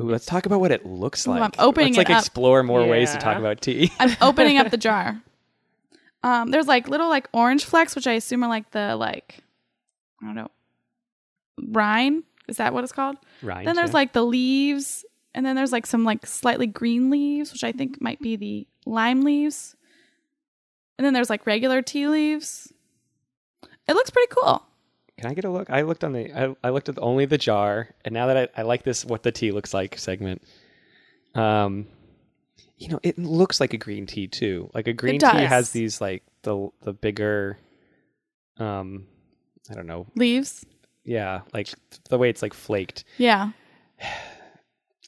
Ooh, 0.00 0.10
let's 0.10 0.26
talk 0.26 0.46
about 0.46 0.60
what 0.60 0.72
it 0.72 0.84
looks 0.84 1.26
Ooh, 1.26 1.32
I'm 1.32 1.40
like. 1.40 1.54
opening 1.58 1.94
let's 1.94 1.98
like 1.98 2.10
it 2.10 2.14
up. 2.14 2.20
explore 2.20 2.62
more 2.62 2.86
ways 2.86 3.12
to 3.12 3.18
talk 3.18 3.38
about 3.38 3.60
tea. 3.60 3.92
I'm 3.98 4.16
opening 4.20 4.58
up 4.58 4.70
the 4.70 4.76
jar. 4.76 5.20
Um, 6.22 6.50
there's 6.50 6.66
like 6.66 6.88
little 6.88 7.08
like 7.08 7.28
orange 7.32 7.64
flecks, 7.64 7.94
which 7.94 8.06
I 8.06 8.12
assume 8.12 8.42
are 8.42 8.48
like 8.48 8.70
the 8.70 8.96
like 8.96 9.40
I 10.22 10.26
don't 10.26 10.34
know 10.34 10.50
rind. 11.58 12.24
Is 12.48 12.56
that 12.58 12.74
what 12.74 12.84
it's 12.84 12.92
called? 12.92 13.16
Rind, 13.42 13.66
Then 13.66 13.76
there's 13.76 13.90
yeah. 13.90 13.94
like 13.94 14.12
the 14.12 14.24
leaves, 14.24 15.04
and 15.34 15.46
then 15.46 15.56
there's 15.56 15.72
like 15.72 15.86
some 15.86 16.04
like 16.04 16.26
slightly 16.26 16.66
green 16.66 17.10
leaves, 17.10 17.52
which 17.52 17.64
I 17.64 17.72
think 17.72 18.00
might 18.00 18.20
be 18.20 18.36
the 18.36 18.66
lime 18.86 19.22
leaves. 19.22 19.76
And 20.98 21.04
then 21.04 21.12
there's 21.14 21.30
like 21.30 21.46
regular 21.46 21.82
tea 21.82 22.06
leaves. 22.06 22.72
It 23.86 23.94
looks 23.94 24.10
pretty 24.10 24.32
cool. 24.34 24.64
Can 25.18 25.30
I 25.30 25.34
get 25.34 25.44
a 25.44 25.50
look? 25.50 25.70
I 25.70 25.82
looked 25.82 26.02
on 26.02 26.12
the. 26.12 26.32
I, 26.32 26.56
I 26.64 26.70
looked 26.70 26.88
at 26.88 26.98
only 26.98 27.24
the 27.24 27.38
jar, 27.38 27.88
and 28.04 28.12
now 28.12 28.26
that 28.26 28.36
I, 28.56 28.60
I 28.60 28.62
like 28.64 28.82
this, 28.82 29.04
what 29.04 29.22
the 29.22 29.32
tea 29.32 29.52
looks 29.52 29.72
like 29.72 29.98
segment. 29.98 30.42
Um, 31.34 31.86
you 32.76 32.88
know, 32.88 33.00
it 33.02 33.18
looks 33.18 33.60
like 33.60 33.72
a 33.72 33.76
green 33.76 34.06
tea 34.06 34.26
too. 34.26 34.70
Like 34.74 34.88
a 34.88 34.92
green 34.92 35.14
tea 35.14 35.26
does. 35.26 35.48
has 35.48 35.70
these 35.70 36.00
like 36.00 36.24
the 36.42 36.68
the 36.82 36.92
bigger, 36.92 37.58
um, 38.58 39.06
I 39.70 39.74
don't 39.74 39.86
know. 39.86 40.06
Leaves. 40.16 40.66
Yeah, 41.04 41.42
like 41.52 41.68
the 42.08 42.18
way 42.18 42.30
it's 42.30 42.42
like 42.42 42.54
flaked. 42.54 43.04
Yeah. 43.18 43.50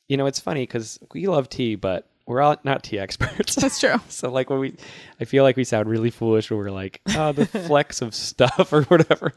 You 0.09 0.17
know, 0.17 0.27
it's 0.27 0.39
funny 0.39 0.63
because 0.63 1.01
we 1.13 1.27
love 1.27 1.49
tea, 1.49 1.75
but 1.75 2.09
we're 2.27 2.41
all 2.41 2.57
not 2.63 2.85
tea 2.85 2.99
experts. 2.99 3.55
That's 3.57 3.81
true. 3.81 3.97
So 4.09 4.31
like 4.31 4.51
when 4.51 4.61
we, 4.61 4.77
I 5.21 5.25
feel 5.25 5.43
like 5.43 5.57
we 5.57 5.65
sound 5.65 5.89
really 5.89 6.11
foolish 6.11 6.49
when 6.49 6.59
we're 6.59 6.71
like, 6.71 7.01
oh, 7.09 7.33
the 7.33 7.47
flecks 7.67 8.03
of 8.03 8.15
stuff 8.15 8.73
or 8.73 8.83
whatever. 8.85 9.33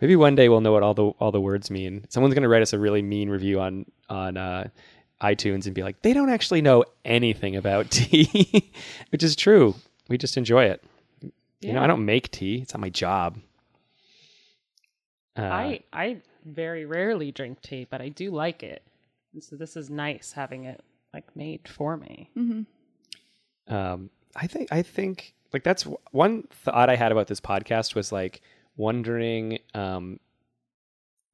Maybe 0.00 0.14
one 0.16 0.34
day 0.36 0.48
we'll 0.48 0.60
know 0.60 0.72
what 0.72 0.82
all 0.82 0.94
the 0.94 1.06
all 1.18 1.32
the 1.32 1.40
words 1.40 1.70
mean. 1.70 2.06
Someone's 2.08 2.34
gonna 2.34 2.48
write 2.48 2.62
us 2.62 2.72
a 2.72 2.78
really 2.78 3.02
mean 3.02 3.28
review 3.30 3.60
on 3.60 3.86
on 4.08 4.36
uh, 4.36 4.68
iTunes 5.20 5.66
and 5.66 5.74
be 5.74 5.82
like, 5.82 6.02
they 6.02 6.12
don't 6.12 6.30
actually 6.30 6.62
know 6.62 6.84
anything 7.04 7.56
about 7.56 7.90
tea, 7.90 8.70
which 9.10 9.22
is 9.22 9.34
true. 9.34 9.74
We 10.08 10.16
just 10.18 10.36
enjoy 10.36 10.64
it. 10.66 10.82
You 11.60 11.72
know, 11.72 11.82
I 11.82 11.86
don't 11.88 12.04
make 12.04 12.30
tea. 12.30 12.60
It's 12.62 12.72
not 12.72 12.80
my 12.80 12.88
job. 12.90 13.38
Uh, 15.36 15.42
I 15.42 15.80
I 15.92 16.22
very 16.44 16.84
rarely 16.84 17.32
drink 17.32 17.60
tea, 17.62 17.86
but 17.88 18.00
I 18.00 18.08
do 18.08 18.30
like 18.30 18.62
it. 18.62 18.82
And 19.32 19.42
so 19.42 19.56
this 19.56 19.76
is 19.76 19.90
nice 19.90 20.32
having 20.32 20.64
it 20.64 20.80
like 21.12 21.24
made 21.36 21.68
for 21.68 21.96
me. 21.96 22.30
um, 23.68 24.10
I 24.36 24.46
think 24.46 24.68
I 24.72 24.82
think 24.82 25.34
like 25.52 25.64
that's 25.64 25.82
w- 25.82 25.98
one 26.12 26.44
thought 26.50 26.88
I 26.90 26.96
had 26.96 27.12
about 27.12 27.26
this 27.26 27.40
podcast 27.40 27.94
was 27.94 28.12
like 28.12 28.40
wondering 28.78 29.58
um 29.74 30.18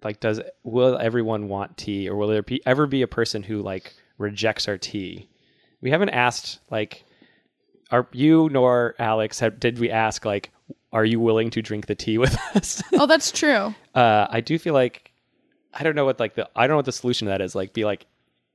like 0.03 0.19
does 0.19 0.41
will 0.65 0.99
everyone 0.99 1.49
want 1.49 1.77
tea 1.77 2.09
or 2.09 2.17
will 2.17 2.29
there 2.29 2.43
be, 2.43 2.61
ever 2.67 2.87
be 2.87 3.03
a 3.03 3.07
person 3.07 3.43
who 3.43 3.63
like 3.63 3.95
rejects 4.19 4.67
our 4.67 4.77
tea? 4.77 5.29
We 5.81 5.91
haven't 5.91 6.11
asked 6.11 6.59
like 6.71 7.05
are 7.91 8.09
you 8.13 8.49
nor 8.51 8.97
Alex 8.99 9.39
have, 9.39 9.61
did 9.61 9.79
we 9.79 9.91
ask 9.91 10.25
like 10.25 10.51
are 10.93 11.05
you 11.05 11.21
willing 11.21 11.51
to 11.51 11.63
drink 11.63 11.87
the 11.87 11.95
tea 11.95 12.19
with 12.19 12.37
us? 12.55 12.83
Oh, 12.93 13.07
that's 13.07 13.31
true. 13.31 13.75
uh, 13.95 14.27
I 14.31 14.41
do 14.41 14.59
feel 14.59 14.75
like 14.75 15.13
I 15.73 15.83
don't 15.83 15.97
know 15.97 16.05
what 16.05 16.21
like 16.21 16.35
the 16.35 16.49
I 16.57 16.63
don't 16.63 16.75
know 16.75 16.77
what 16.77 16.85
the 16.87 16.93
solution 16.93 17.27
to 17.27 17.31
that 17.31 17.41
is. 17.41 17.55
Like, 17.55 17.73
be 17.73 17.85
like, 17.85 18.07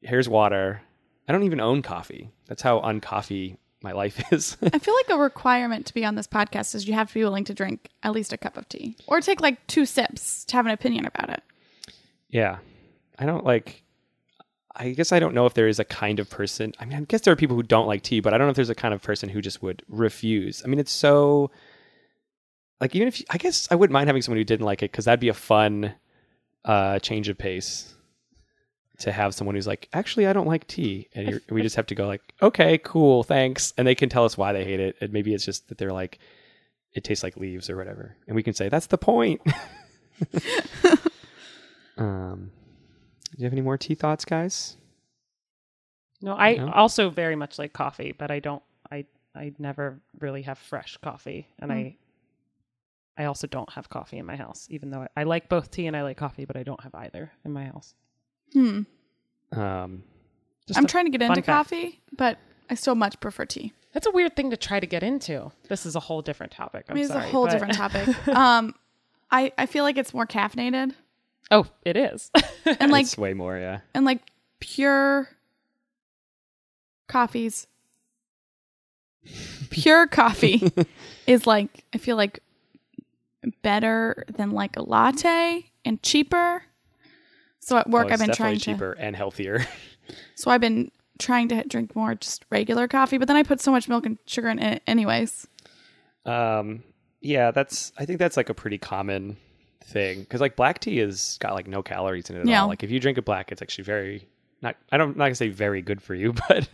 here's 0.01 0.29
water. 0.29 0.81
I 1.27 1.31
don't 1.31 1.43
even 1.43 1.59
own 1.59 1.81
coffee. 1.81 2.29
That's 2.47 2.61
how 2.61 2.79
uncoffee 2.79 3.57
my 3.81 3.91
life 3.91 4.21
is. 4.33 4.57
I 4.61 4.79
feel 4.79 4.93
like 4.95 5.09
a 5.09 5.21
requirement 5.21 5.85
to 5.87 5.93
be 5.93 6.05
on 6.05 6.15
this 6.15 6.27
podcast 6.27 6.75
is 6.75 6.87
you 6.87 6.93
have 6.93 7.09
to 7.09 7.13
be 7.13 7.23
willing 7.23 7.45
to 7.45 7.53
drink 7.53 7.89
at 8.03 8.11
least 8.11 8.33
a 8.33 8.37
cup 8.37 8.57
of 8.57 8.67
tea 8.69 8.95
or 9.07 9.21
take 9.21 9.41
like 9.41 9.65
two 9.67 9.85
sips 9.85 10.45
to 10.45 10.55
have 10.55 10.65
an 10.65 10.71
opinion 10.71 11.05
about 11.05 11.29
it. 11.29 11.43
yeah, 12.29 12.57
I 13.17 13.25
don't 13.25 13.45
like. 13.45 13.83
I 14.75 14.91
guess 14.91 15.11
I 15.11 15.19
don't 15.19 15.33
know 15.33 15.45
if 15.45 15.55
there 15.55 15.67
is 15.67 15.79
a 15.79 15.83
kind 15.83 16.19
of 16.19 16.29
person. 16.29 16.73
I 16.79 16.85
mean, 16.85 16.97
I 16.97 17.01
guess 17.01 17.21
there 17.21 17.33
are 17.33 17.35
people 17.35 17.55
who 17.57 17.63
don't 17.63 17.87
like 17.87 18.01
tea, 18.01 18.21
but 18.21 18.33
I 18.33 18.37
don't 18.37 18.47
know 18.47 18.51
if 18.51 18.55
there's 18.55 18.69
a 18.69 18.75
kind 18.75 18.93
of 18.93 19.01
person 19.01 19.27
who 19.27 19.41
just 19.41 19.61
would 19.61 19.83
refuse. 19.89 20.61
I 20.63 20.67
mean, 20.67 20.79
it's 20.79 20.91
so 20.91 21.51
like 22.79 22.95
even 22.95 23.07
if 23.07 23.19
you, 23.19 23.25
I 23.29 23.37
guess 23.37 23.67
I 23.71 23.75
wouldn't 23.75 23.93
mind 23.93 24.07
having 24.07 24.21
someone 24.21 24.37
who 24.37 24.45
didn't 24.45 24.65
like 24.65 24.81
it 24.81 24.91
because 24.91 25.05
that'd 25.05 25.19
be 25.19 25.27
a 25.29 25.33
fun 25.33 25.93
uh, 26.63 26.99
change 26.99 27.27
of 27.29 27.37
pace 27.37 27.93
to 28.99 29.11
have 29.11 29.33
someone 29.33 29.55
who's 29.55 29.67
like, 29.67 29.87
actually, 29.93 30.27
I 30.27 30.33
don't 30.33 30.47
like 30.47 30.67
tea, 30.67 31.07
and 31.15 31.27
you're, 31.29 31.41
we 31.49 31.61
just 31.61 31.75
have 31.77 31.87
to 31.87 31.95
go 31.95 32.07
like, 32.07 32.21
okay, 32.41 32.77
cool, 32.79 33.23
thanks, 33.23 33.73
and 33.77 33.87
they 33.87 33.95
can 33.95 34.09
tell 34.09 34.25
us 34.25 34.37
why 34.37 34.53
they 34.53 34.63
hate 34.65 34.79
it, 34.79 34.95
and 35.01 35.11
maybe 35.13 35.33
it's 35.33 35.45
just 35.45 35.67
that 35.69 35.77
they're 35.77 35.93
like, 35.93 36.19
it 36.93 37.03
tastes 37.03 37.23
like 37.23 37.37
leaves 37.37 37.69
or 37.69 37.77
whatever, 37.77 38.15
and 38.27 38.35
we 38.35 38.43
can 38.43 38.53
say 38.53 38.69
that's 38.69 38.87
the 38.87 38.97
point. 38.97 39.41
um, 41.97 42.51
do 43.31 43.37
you 43.37 43.43
have 43.45 43.53
any 43.53 43.61
more 43.61 43.77
tea 43.77 43.95
thoughts, 43.95 44.25
guys? 44.25 44.77
No, 46.21 46.35
I 46.35 46.55
No? 46.55 46.71
also 46.71 47.09
very 47.09 47.35
much 47.35 47.57
like 47.59 47.73
coffee, 47.73 48.11
but 48.11 48.31
I 48.31 48.39
don't. 48.39 48.63
I 48.91 49.05
I 49.35 49.53
never 49.59 50.01
really 50.19 50.41
have 50.41 50.57
fresh 50.57 50.97
coffee, 50.97 51.47
and 51.59 51.71
I 51.71 51.95
I 53.17 53.25
also 53.25 53.47
don't 53.47 53.71
have 53.73 53.89
coffee 53.89 54.17
in 54.17 54.25
my 54.25 54.35
house. 54.35 54.67
Even 54.69 54.89
though 54.89 55.01
I, 55.15 55.21
I 55.21 55.23
like 55.23 55.47
both 55.47 55.71
tea 55.71 55.87
and 55.87 55.95
I 55.95 56.01
like 56.03 56.17
coffee, 56.17 56.45
but 56.45 56.57
I 56.57 56.63
don't 56.63 56.81
have 56.83 56.95
either 56.95 57.31
in 57.45 57.53
my 57.53 57.65
house. 57.65 57.93
Hmm. 58.53 58.81
Um, 59.51 60.03
Just 60.67 60.77
I'm 60.79 60.85
trying 60.87 61.05
to 61.05 61.11
get 61.11 61.21
into 61.21 61.35
fact. 61.35 61.45
coffee, 61.47 61.99
but 62.15 62.37
I 62.69 62.75
still 62.75 62.95
much 62.95 63.19
prefer 63.19 63.45
tea. 63.45 63.73
That's 63.93 64.05
a 64.05 64.11
weird 64.11 64.35
thing 64.35 64.51
to 64.51 64.57
try 64.57 64.79
to 64.79 64.85
get 64.87 65.01
into. 65.03 65.51
This 65.67 65.85
is 65.85 65.95
a 65.95 65.99
whole 65.99 66.21
different 66.21 66.51
topic. 66.51 66.85
I'm 66.89 66.93
I 66.93 66.95
mean, 66.95 67.03
it's 67.05 67.13
sorry, 67.13 67.25
a 67.25 67.29
whole 67.29 67.45
but- 67.45 67.51
different 67.51 67.73
topic. 67.73 68.27
um, 68.35 68.75
I 69.31 69.51
I 69.57 69.65
feel 69.65 69.83
like 69.83 69.97
it's 69.97 70.13
more 70.13 70.25
caffeinated 70.27 70.93
Oh, 71.51 71.65
it 71.83 71.97
is. 71.97 72.29
and 72.79 72.91
like 72.91 73.05
it's 73.05 73.17
way 73.17 73.33
more, 73.33 73.57
yeah. 73.57 73.79
and 73.95 74.05
like 74.05 74.21
pure 74.59 75.29
coffees. 77.07 77.65
Pure 79.69 80.07
coffee 80.07 80.71
is 81.27 81.45
like 81.47 81.83
I 81.93 81.97
feel 81.97 82.15
like 82.15 82.39
better 83.61 84.25
than 84.31 84.51
like 84.51 84.75
a 84.77 84.81
latte 84.83 85.65
and 85.85 86.01
cheaper. 86.03 86.63
So 87.59 87.77
at 87.77 87.89
work 87.89 88.07
Oh, 88.09 88.13
I've 88.13 88.19
been 88.19 88.31
trying 88.31 88.57
to 88.57 88.65
cheaper 88.65 88.93
and 88.93 89.15
healthier. 89.15 89.65
So 90.33 90.49
I've 90.49 90.61
been 90.61 90.89
trying 91.19 91.49
to 91.49 91.63
drink 91.65 91.95
more 91.95 92.15
just 92.15 92.43
regular 92.49 92.87
coffee, 92.87 93.19
but 93.19 93.27
then 93.27 93.37
I 93.37 93.43
put 93.43 93.61
so 93.61 93.71
much 93.71 93.87
milk 93.87 94.07
and 94.07 94.17
sugar 94.25 94.47
in 94.49 94.57
it 94.57 94.81
anyways. 94.87 95.45
Um, 96.25 96.83
yeah, 97.21 97.51
that's. 97.51 97.91
I 97.99 98.05
think 98.05 98.17
that's 98.17 98.35
like 98.35 98.49
a 98.49 98.55
pretty 98.55 98.79
common 98.79 99.37
thing 99.83 100.21
because 100.21 100.41
like 100.41 100.55
black 100.55 100.79
tea 100.79 100.97
has 100.97 101.37
got 101.41 101.53
like 101.53 101.67
no 101.67 101.83
calories 101.83 102.29
in 102.31 102.37
it 102.37 102.41
at 102.41 102.47
Yeah. 102.47 102.63
all. 102.63 102.69
Like 102.69 102.81
if 102.83 102.89
you 102.89 102.99
drink 102.99 103.19
it 103.19 103.25
black, 103.25 103.51
it's 103.51 103.61
actually 103.61 103.83
very 103.83 104.27
not. 104.61 104.75
I 104.91 104.97
don't 104.97 105.11
I'm 105.11 105.17
not 105.17 105.25
gonna 105.25 105.35
say 105.35 105.49
very 105.49 105.81
good 105.81 106.01
for 106.01 106.15
you, 106.15 106.33
but 106.49 106.67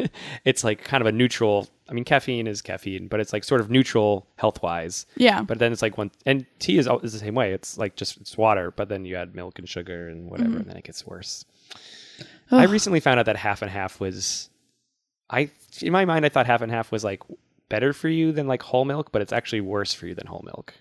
it's 0.44 0.64
like 0.64 0.84
kind 0.84 1.02
of 1.02 1.08
a 1.08 1.12
neutral. 1.12 1.68
I 1.90 1.94
mean, 1.94 2.04
caffeine 2.04 2.48
is 2.48 2.62
caffeine, 2.62 3.08
but 3.08 3.20
it's 3.20 3.32
like 3.34 3.44
sort 3.44 3.62
of 3.62 3.70
neutral 3.70 4.26
health 4.38 4.62
wise. 4.64 5.06
Yeah. 5.18 5.42
But 5.44 5.60
then 5.60 5.72
it's 5.72 5.82
like 5.82 5.98
one 5.98 6.12
and 6.26 6.46
tea 6.60 6.78
is 6.78 6.88
al- 6.88 7.00
is 7.02 7.14
the 7.14 7.20
same 7.20 7.36
way. 7.36 7.54
It's 7.54 7.78
like 7.78 7.96
just 7.96 8.18
it's 8.18 8.38
water, 8.38 8.72
but 8.72 8.90
then 8.90 9.06
you 9.06 9.16
add 9.16 9.36
milk 9.36 9.60
and 9.60 9.70
sugar 9.70 10.10
and 10.10 10.30
whatever, 10.32 10.58
and 10.58 10.66
then 10.66 10.78
it 10.78 10.84
gets 10.84 11.06
worse. 11.06 11.46
I 12.52 12.66
recently 12.66 13.00
found 13.00 13.20
out 13.20 13.26
that 13.26 13.38
half 13.38 13.62
and 13.62 13.72
half 13.72 14.00
was, 14.00 14.50
I 15.30 15.50
in 15.82 15.92
my 15.92 16.06
mind 16.06 16.26
I 16.26 16.30
thought 16.30 16.46
half 16.46 16.62
and 16.62 16.72
half 16.72 16.92
was 16.92 17.04
like 17.04 17.22
better 17.70 17.92
for 17.94 18.08
you 18.10 18.32
than 18.32 18.48
like 18.48 18.62
whole 18.64 18.86
milk, 18.86 19.12
but 19.12 19.22
it's 19.22 19.34
actually 19.34 19.62
worse 19.62 19.94
for 19.94 20.08
you 20.08 20.14
than 20.16 20.28
whole 20.28 20.44
milk 20.46 20.74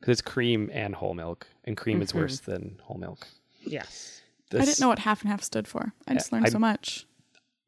because 0.00 0.12
it's 0.12 0.22
cream 0.22 0.68
and 0.72 0.94
whole 0.94 1.14
milk, 1.14 1.46
and 1.64 1.76
cream 1.76 2.02
is 2.02 2.12
Mhm. 2.12 2.16
worse 2.20 2.40
than 2.40 2.78
whole 2.82 2.98
milk. 2.98 3.26
yes. 3.64 4.21
I 4.54 4.64
didn't 4.64 4.80
know 4.80 4.88
what 4.88 4.98
half 5.00 5.22
and 5.22 5.30
half 5.30 5.42
stood 5.42 5.66
for. 5.68 5.92
I 6.06 6.14
just 6.14 6.32
learned 6.32 6.46
I- 6.46 6.50
so 6.50 6.58
much. 6.58 7.06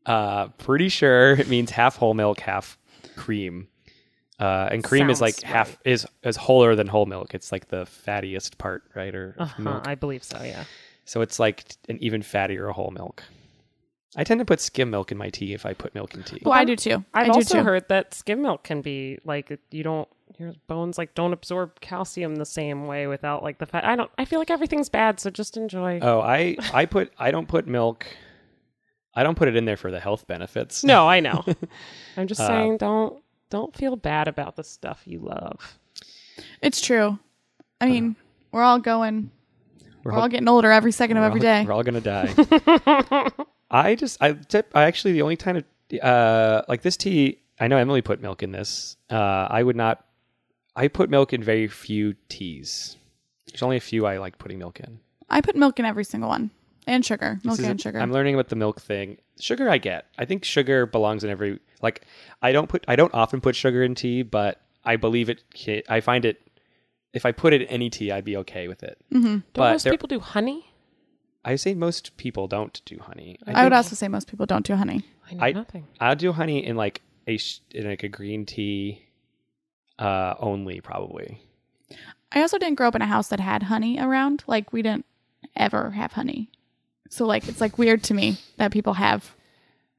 Uh, 0.06 0.48
pretty 0.58 0.90
sure 0.90 1.32
it 1.32 1.48
means 1.48 1.70
half 1.70 1.96
whole 1.96 2.12
milk, 2.14 2.40
half 2.40 2.76
cream. 3.16 3.68
Uh, 4.38 4.68
and 4.70 4.82
cream 4.84 5.08
is 5.08 5.20
like 5.20 5.40
half 5.42 5.78
is 5.84 6.06
is 6.22 6.36
wholer 6.36 6.74
than 6.74 6.88
whole 6.88 7.06
milk. 7.06 7.34
It's 7.34 7.50
like 7.52 7.68
the 7.68 7.86
fattiest 7.86 8.58
part, 8.58 8.82
right? 8.94 9.14
Or 9.14 9.34
Uh-huh, 9.38 9.62
milk. 9.62 9.86
I 9.88 9.94
believe 9.94 10.22
so. 10.24 10.42
Yeah. 10.42 10.64
So 11.06 11.20
it's 11.22 11.38
like 11.38 11.64
an 11.88 11.98
even 12.02 12.20
fattier 12.22 12.70
whole 12.72 12.90
milk. 12.90 13.22
I 14.16 14.24
tend 14.24 14.38
to 14.40 14.44
put 14.44 14.60
skim 14.60 14.90
milk 14.90 15.10
in 15.12 15.18
my 15.18 15.28
tea 15.30 15.54
if 15.54 15.66
I 15.66 15.72
put 15.74 15.94
milk 15.94 16.14
in 16.14 16.22
tea. 16.22 16.40
Well, 16.44 16.54
I 16.54 16.64
do 16.64 16.76
too. 16.76 17.04
I've 17.14 17.24
I 17.24 17.32
do 17.32 17.32
also 17.32 17.58
too. 17.58 17.64
heard 17.64 17.88
that 17.88 18.14
skim 18.14 18.42
milk 18.42 18.62
can 18.64 18.80
be 18.80 19.18
like 19.24 19.58
you 19.70 19.82
don't 19.82 20.08
your 20.38 20.52
bones 20.66 20.98
like 20.98 21.14
don't 21.14 21.32
absorb 21.32 21.80
calcium 21.80 22.36
the 22.36 22.44
same 22.46 22.86
way 22.86 23.06
without 23.06 23.42
like 23.42 23.58
the 23.58 23.66
fat. 23.66 23.84
I 23.84 23.94
don't. 23.96 24.10
I 24.18 24.24
feel 24.24 24.38
like 24.38 24.50
everything's 24.50 24.88
bad, 24.88 25.20
so 25.20 25.30
just 25.30 25.56
enjoy. 25.56 25.98
Oh, 26.02 26.20
I 26.20 26.56
I 26.72 26.86
put 26.86 27.12
I 27.18 27.30
don't 27.30 27.48
put 27.48 27.66
milk. 27.66 28.06
I 29.14 29.22
don't 29.22 29.36
put 29.36 29.46
it 29.48 29.54
in 29.56 29.64
there 29.64 29.76
for 29.76 29.90
the 29.92 30.00
health 30.00 30.26
benefits. 30.26 30.82
no, 30.82 31.06
I 31.08 31.20
know. 31.20 31.44
I'm 32.16 32.26
just 32.26 32.40
Uh, 32.40 32.46
saying, 32.48 32.78
don't 32.78 33.22
don't 33.50 33.76
feel 33.76 33.94
bad 33.96 34.26
about 34.28 34.56
the 34.56 34.64
stuff 34.64 35.02
you 35.06 35.20
love. 35.20 35.78
It's 36.62 36.80
true. 36.80 37.18
I 37.80 37.86
mean, 37.86 38.16
we're 38.50 38.62
all 38.62 38.78
going. 38.80 39.30
We're, 40.02 40.12
all- 40.12 40.22
all 40.22 40.28
getting 40.28 40.48
older 40.48 40.70
every 40.72 40.90
second 40.92 41.16
of 41.16 41.22
we're 41.22 41.26
every 41.26 41.40
all- 41.40 41.44
day. 41.44 41.64
We're 41.64 41.72
all 41.72 41.82
gonna 41.82 42.00
die. 42.00 43.30
I 43.74 43.94
just 43.94 44.22
I 44.22 44.32
tip. 44.32 44.70
I 44.74 44.84
actually 44.84 45.12
the 45.14 45.22
only 45.22 45.36
time 45.36 45.56
of, 45.56 45.64
uh 46.02 46.62
like 46.68 46.82
this 46.82 46.96
tea. 46.96 47.40
I 47.60 47.68
know 47.68 47.76
Emily 47.76 48.02
put 48.02 48.20
milk 48.20 48.42
in 48.42 48.52
this. 48.52 48.96
Uh, 49.10 49.14
I 49.50 49.62
would 49.62 49.76
not. 49.76 50.04
I 50.76 50.88
put 50.88 51.08
milk 51.10 51.32
in 51.32 51.42
very 51.42 51.68
few 51.68 52.14
teas. 52.28 52.96
There's 53.46 53.62
only 53.62 53.76
a 53.76 53.80
few 53.80 54.06
I 54.06 54.18
like 54.18 54.38
putting 54.38 54.58
milk 54.58 54.80
in. 54.80 54.98
I 55.30 55.40
put 55.40 55.54
milk 55.56 55.78
in 55.78 55.84
every 55.84 56.04
single 56.04 56.28
one 56.30 56.50
and 56.86 57.04
sugar, 57.04 57.38
milk 57.44 57.58
and 57.60 57.78
a- 57.78 57.82
sugar. 57.82 58.00
I'm 58.00 58.12
learning 58.12 58.34
about 58.34 58.48
the 58.48 58.56
milk 58.56 58.80
thing. 58.80 59.18
Sugar, 59.40 59.68
I 59.70 59.78
get. 59.78 60.06
I 60.18 60.24
think 60.24 60.44
sugar 60.44 60.86
belongs 60.86 61.22
in 61.24 61.30
every. 61.30 61.58
Like, 61.82 62.02
I 62.42 62.52
don't 62.52 62.68
put. 62.68 62.84
I 62.88 62.96
don't 62.96 63.12
often 63.14 63.40
put 63.40 63.54
sugar 63.56 63.82
in 63.82 63.94
tea, 63.94 64.22
but 64.22 64.60
I 64.84 64.96
believe 64.96 65.28
it. 65.28 65.42
I 65.88 66.00
find 66.00 66.24
it. 66.24 66.40
If 67.12 67.24
I 67.24 67.30
put 67.32 67.52
it 67.52 67.62
in 67.62 67.68
any 67.68 67.90
tea, 67.90 68.10
I'd 68.10 68.24
be 68.24 68.36
okay 68.38 68.66
with 68.66 68.82
it. 68.82 68.98
Mm-hmm. 69.12 69.26
Don't 69.26 69.42
But 69.54 69.72
most 69.72 69.84
there- 69.84 69.92
people 69.92 70.08
do 70.08 70.18
honey? 70.20 70.66
I 71.44 71.56
say 71.56 71.74
most 71.74 72.16
people 72.16 72.48
don't 72.48 72.80
do 72.84 72.98
honey. 72.98 73.38
I, 73.46 73.64
would 73.64 73.70
think 73.70 73.74
also 73.74 73.94
say 73.94 74.08
most 74.08 74.28
people 74.28 74.46
don't 74.46 74.64
do 74.64 74.74
honey. 74.74 75.04
I 75.30 75.34
know 75.34 75.44
I- 75.44 75.52
nothing. 75.52 75.86
I'll 76.00 76.16
do 76.16 76.32
honey 76.32 76.64
in 76.64 76.76
like 76.76 77.02
a 77.26 77.36
sh- 77.36 77.60
in 77.70 77.86
like 77.88 78.02
a 78.02 78.08
green 78.08 78.46
tea, 78.46 79.04
uh, 79.98 80.34
only 80.38 80.80
probably. 80.80 81.40
I 82.32 82.40
also 82.40 82.58
didn't 82.58 82.76
grow 82.76 82.88
up 82.88 82.94
in 82.94 83.02
a 83.02 83.06
house 83.06 83.28
that 83.28 83.40
had 83.40 83.64
honey 83.64 83.98
around. 84.00 84.42
Like 84.46 84.72
we 84.72 84.82
didn't 84.82 85.06
ever 85.54 85.90
have 85.90 86.12
honey. 86.12 86.50
So 87.10 87.26
like 87.26 87.46
it's 87.48 87.60
like 87.60 87.78
weird 87.78 88.02
to 88.04 88.14
me 88.14 88.38
that 88.56 88.72
people 88.72 88.94
have 88.94 89.34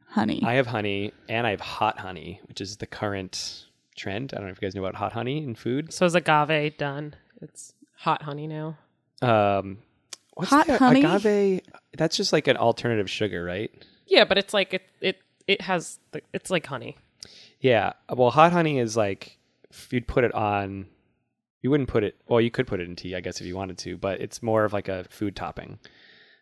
honey. 0.08 0.42
I 0.44 0.54
have 0.54 0.68
honey 0.68 1.14
and 1.30 1.46
I 1.48 1.52
have 1.52 1.62
hot 1.62 2.00
honey, 2.00 2.42
which 2.48 2.60
is 2.60 2.78
the 2.78 2.88
current 2.88 3.66
trend. 3.96 4.34
I 4.34 4.38
don't 4.38 4.48
know 4.48 4.52
if 4.52 4.62
you 4.62 4.66
guys 4.68 4.76
know 4.76 4.84
about 4.84 4.96
hot 4.96 5.14
honey 5.14 5.38
in 5.44 5.56
food. 5.56 5.94
So 5.94 6.06
is 6.06 6.16
agave 6.16 6.78
done? 6.78 7.16
It's 7.42 7.74
hot 7.98 8.24
honey 8.24 8.48
now. 8.48 8.78
Um, 9.22 9.78
what's 10.36 10.50
Hot 10.52 10.68
the 10.68 10.78
honey? 10.78 11.04
agave? 11.04 11.62
That's 11.98 12.16
just 12.16 12.32
like 12.32 12.48
an 12.48 12.58
alternative 12.58 13.10
sugar, 13.10 13.44
right? 13.44 13.72
Yeah, 14.08 14.24
but 14.26 14.38
it's 14.38 14.54
like 14.54 14.74
it 14.74 14.84
it 15.02 15.18
it 15.48 15.62
has 15.62 16.00
it's 16.34 16.50
like 16.52 16.66
honey. 16.68 16.96
Yeah. 17.60 17.94
Well, 18.14 18.30
hot 18.30 18.52
honey 18.54 18.80
is 18.80 18.96
like 18.96 19.38
you'd 19.90 20.08
put 20.08 20.24
it 20.24 20.34
on. 20.34 20.86
You 21.62 21.72
wouldn't 21.72 21.90
put 21.90 22.04
it. 22.04 22.16
Well, 22.28 22.40
you 22.40 22.52
could 22.52 22.68
put 22.68 22.80
it 22.80 22.88
in 22.88 22.96
tea, 22.96 23.16
I 23.16 23.22
guess, 23.22 23.42
if 23.42 23.48
you 23.48 23.56
wanted 23.56 23.80
to, 23.80 23.98
but 23.98 24.22
it's 24.22 24.44
more 24.44 24.66
of 24.66 24.74
like 24.74 24.88
a 24.88 25.06
food 25.10 25.36
topping. 25.36 25.80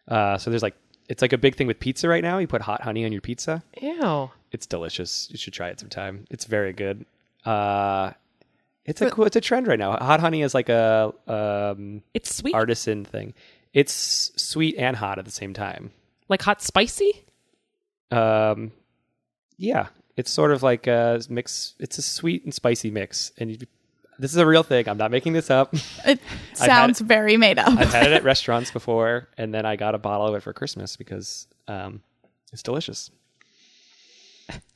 Uh, 0.08 0.38
so 0.38 0.50
there's 0.50 0.64
like 0.64 0.76
it's 1.08 1.22
like 1.22 1.32
a 1.34 1.38
big 1.38 1.56
thing 1.56 1.68
with 1.68 1.80
pizza 1.80 2.10
right 2.10 2.24
now. 2.24 2.40
You 2.40 2.48
put 2.48 2.62
hot 2.62 2.82
honey 2.82 3.06
on 3.06 3.12
your 3.14 3.22
pizza. 3.22 3.64
Ew. 3.82 4.30
It's 4.52 4.66
delicious. 4.66 5.28
You 5.32 5.38
should 5.38 5.54
try 5.54 5.70
it 5.70 5.80
sometime. 5.80 6.26
It's 6.30 6.44
very 6.46 6.74
good. 6.74 7.06
Uh, 7.46 8.12
it's 8.86 9.02
a 9.02 9.10
cool. 9.10 9.26
It's 9.26 9.36
a 9.38 9.42
trend 9.42 9.68
right 9.68 9.80
now. 9.80 9.92
Hot 9.98 10.20
honey 10.20 10.42
is 10.42 10.54
like 10.54 10.68
a 10.70 11.14
um, 11.28 12.04
It's 12.14 12.36
sweet. 12.36 12.54
artisan 12.54 13.06
thing. 13.06 13.34
It's 13.74 14.32
sweet 14.36 14.76
and 14.78 14.96
hot 14.98 15.18
at 15.20 15.26
the 15.26 15.32
same 15.32 15.54
time. 15.54 15.92
Like 16.30 16.42
hot 16.44 16.62
spicy? 16.62 17.26
Um, 18.12 18.72
yeah, 19.58 19.88
it's 20.16 20.32
sort 20.32 20.52
of 20.52 20.62
like 20.64 20.88
a 20.88 21.22
mix. 21.30 21.74
It's 21.80 21.98
a 21.98 22.02
sweet 22.02 22.44
and 22.44 22.54
spicy 22.54 22.92
mix, 22.92 23.32
and 23.38 23.50
you, 23.52 23.58
this 24.20 24.32
is 24.32 24.38
a 24.38 24.46
real 24.46 24.64
thing. 24.64 24.88
I'm 24.88 24.98
not 24.98 25.10
making 25.12 25.34
this 25.34 25.50
up. 25.50 25.74
it 26.06 26.20
sounds 26.54 27.00
very 27.00 27.36
made 27.38 27.58
up. 27.58 27.70
I've 27.78 27.92
had 27.92 28.06
it 28.06 28.14
at 28.14 28.24
restaurants 28.24 28.70
before, 28.72 29.28
and 29.38 29.54
then 29.54 29.66
I 29.66 29.76
got 29.76 29.96
a 29.96 29.98
bottle 29.98 30.28
of 30.28 30.36
it 30.36 30.44
for 30.44 30.54
Christmas 30.54 30.96
because 30.96 31.48
um, 31.68 32.02
it's 32.52 32.62
delicious. 32.64 33.10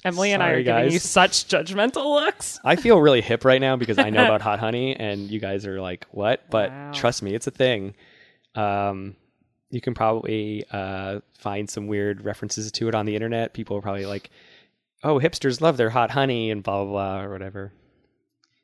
Emily 0.05 0.31
and 0.31 0.41
I 0.41 0.47
Sorry, 0.47 0.59
are 0.59 0.63
giving 0.63 0.91
you 0.93 0.99
such 0.99 1.47
judgmental 1.49 2.05
looks. 2.15 2.59
I 2.63 2.77
feel 2.77 2.99
really 2.99 3.21
hip 3.21 3.43
right 3.43 3.59
now 3.59 3.75
because 3.75 3.99
I 3.99 4.09
know 4.09 4.23
about 4.23 4.41
hot 4.41 4.59
honey, 4.59 4.95
and 4.95 5.29
you 5.29 5.39
guys 5.39 5.65
are 5.67 5.81
like, 5.81 6.05
"What?" 6.11 6.49
But 6.49 6.71
Wow. 6.71 6.77
trust 6.93 7.21
me, 7.21 7.35
it's 7.35 7.47
a 7.47 7.51
thing. 7.51 7.93
Um, 8.57 9.15
you 9.69 9.81
can 9.81 9.93
probably 9.93 10.65
uh, 10.71 11.19
find 11.37 11.69
some 11.69 11.87
weird 11.87 12.23
references 12.23 12.71
to 12.73 12.87
it 12.87 12.95
on 12.95 13.05
the 13.05 13.15
internet. 13.15 13.53
People 13.53 13.77
are 13.77 13.81
probably 13.81 14.05
like, 14.05 14.29
"Oh, 15.03 15.19
hipsters 15.19 15.61
love 15.61 15.77
their 15.77 15.89
hot 15.89 16.11
honey," 16.11 16.51
and 16.51 16.63
blah 16.63 16.83
blah 16.83 16.91
blah 16.91 17.21
or 17.21 17.31
whatever. 17.31 17.73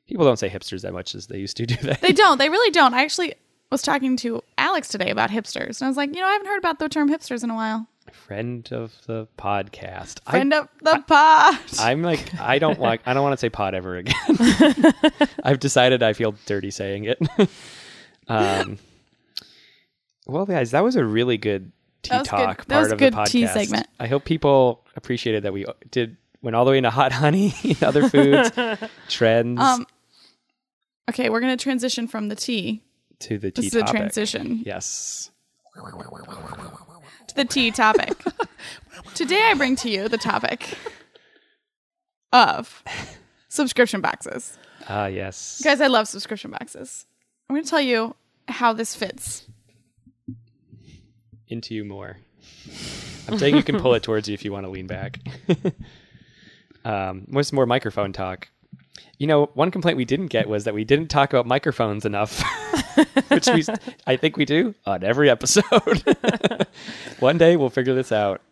People 0.06 0.24
don't 0.24 0.38
say 0.38 0.50
hipsters 0.50 0.82
that 0.82 0.92
much 0.92 1.14
as 1.14 1.28
they 1.28 1.38
used 1.38 1.56
to, 1.56 1.66
do 1.66 1.76
that. 1.76 2.00
They 2.02 2.12
don't. 2.12 2.38
They 2.38 2.48
really 2.50 2.70
don't. 2.70 2.92
I 2.94 3.02
actually 3.04 3.34
was 3.70 3.82
talking 3.82 4.16
to 4.18 4.42
Alex 4.58 4.88
today 4.88 5.10
about 5.10 5.30
hipsters, 5.30 5.80
and 5.80 5.86
I 5.86 5.88
was 5.88 5.96
like, 5.96 6.14
you 6.14 6.20
know, 6.20 6.26
I 6.26 6.32
haven't 6.32 6.48
heard 6.48 6.58
about 6.58 6.78
the 6.78 6.88
term 6.88 7.08
hipsters 7.10 7.42
in 7.44 7.50
a 7.50 7.54
while. 7.54 7.86
Friend 8.12 8.66
of 8.72 8.92
the 9.06 9.26
podcast. 9.38 10.20
I- 10.26 10.32
Friend 10.32 10.52
of 10.54 10.68
the 10.82 11.02
pod. 11.06 11.58
I'm 11.78 12.02
like, 12.02 12.38
I 12.38 12.58
don't 12.58 12.78
like, 12.78 13.00
I 13.06 13.14
don't 13.14 13.22
want 13.22 13.32
to 13.32 13.38
say 13.38 13.48
pod 13.48 13.74
ever 13.74 13.96
again. 13.96 14.14
I've 15.42 15.58
decided 15.58 16.02
I 16.02 16.12
feel 16.12 16.34
dirty 16.46 16.70
saying 16.70 17.04
it. 17.04 17.18
um, 18.28 18.78
well, 20.26 20.46
guys, 20.46 20.70
that 20.72 20.82
was 20.84 20.96
a 20.96 21.04
really 21.04 21.36
good 21.38 21.72
tea 22.02 22.10
That 22.10 22.24
good- 22.24 22.28
talk 22.30 22.64
that 22.66 22.68
part 22.68 22.80
was 22.82 22.88
a 22.90 22.92
of 22.94 22.98
the 22.98 23.10
good 23.10 23.26
tea 23.26 23.42
podcast. 23.44 23.52
segment. 23.52 23.86
I 24.00 24.06
hope 24.06 24.24
people 24.24 24.84
appreciated 24.96 25.42
that 25.44 25.52
we 25.52 25.64
did 25.90 26.16
went 26.42 26.54
all 26.56 26.64
the 26.64 26.70
way 26.72 26.78
into 26.78 26.90
hot 26.90 27.12
honey, 27.22 27.54
other 27.82 28.08
foods, 28.08 28.50
trends 29.08 29.60
um. 29.60 29.86
Okay, 31.10 31.28
we're 31.28 31.40
gonna 31.40 31.56
transition 31.56 32.08
from 32.08 32.28
the 32.28 32.36
tea. 32.36 32.82
to 33.20 33.38
the 33.38 33.50
tea 33.50 33.62
This 33.62 33.74
is 33.74 33.82
a 33.82 33.84
transition 33.84 34.62
Yes. 34.64 35.30
to 37.28 37.34
the 37.34 37.44
tea 37.44 37.70
topic. 37.70 38.12
Today, 39.14 39.42
I 39.50 39.54
bring 39.54 39.76
to 39.76 39.90
you 39.90 40.08
the 40.08 40.18
topic 40.18 40.76
of 42.32 42.82
subscription 43.48 44.00
boxes. 44.00 44.56
Ah, 44.88 45.06
yes. 45.06 45.60
Guys, 45.64 45.80
I 45.80 45.86
love 45.88 46.08
subscription 46.08 46.50
boxes. 46.50 47.06
I'm 47.48 47.54
going 47.54 47.64
to 47.64 47.70
tell 47.70 47.80
you 47.80 48.14
how 48.48 48.72
this 48.72 48.94
fits. 48.94 49.46
Into 51.54 51.74
you 51.74 51.84
more. 51.84 52.18
I'm 53.26 53.38
saying 53.38 53.56
you 53.56 53.62
can 53.62 53.80
pull 53.80 53.94
it 53.94 54.02
towards 54.02 54.28
you 54.28 54.34
if 54.34 54.44
you 54.44 54.52
want 54.52 54.66
to 54.66 54.70
lean 54.70 54.86
back. 54.86 55.18
um, 56.84 57.26
what's 57.30 57.52
more 57.52 57.64
microphone 57.64 58.12
talk? 58.12 58.48
You 59.18 59.26
know, 59.26 59.46
one 59.54 59.70
complaint 59.70 59.96
we 59.96 60.04
didn't 60.04 60.26
get 60.26 60.48
was 60.48 60.64
that 60.64 60.74
we 60.74 60.84
didn't 60.84 61.08
talk 61.08 61.32
about 61.32 61.46
microphones 61.46 62.04
enough, 62.04 62.42
which 63.28 63.46
we, 63.46 63.64
I 64.06 64.16
think 64.16 64.36
we 64.36 64.44
do 64.44 64.74
on 64.84 65.02
every 65.02 65.30
episode. 65.30 66.16
one 67.20 67.38
day 67.38 67.56
we'll 67.56 67.70
figure 67.70 67.94
this 67.94 68.12
out. 68.12 68.42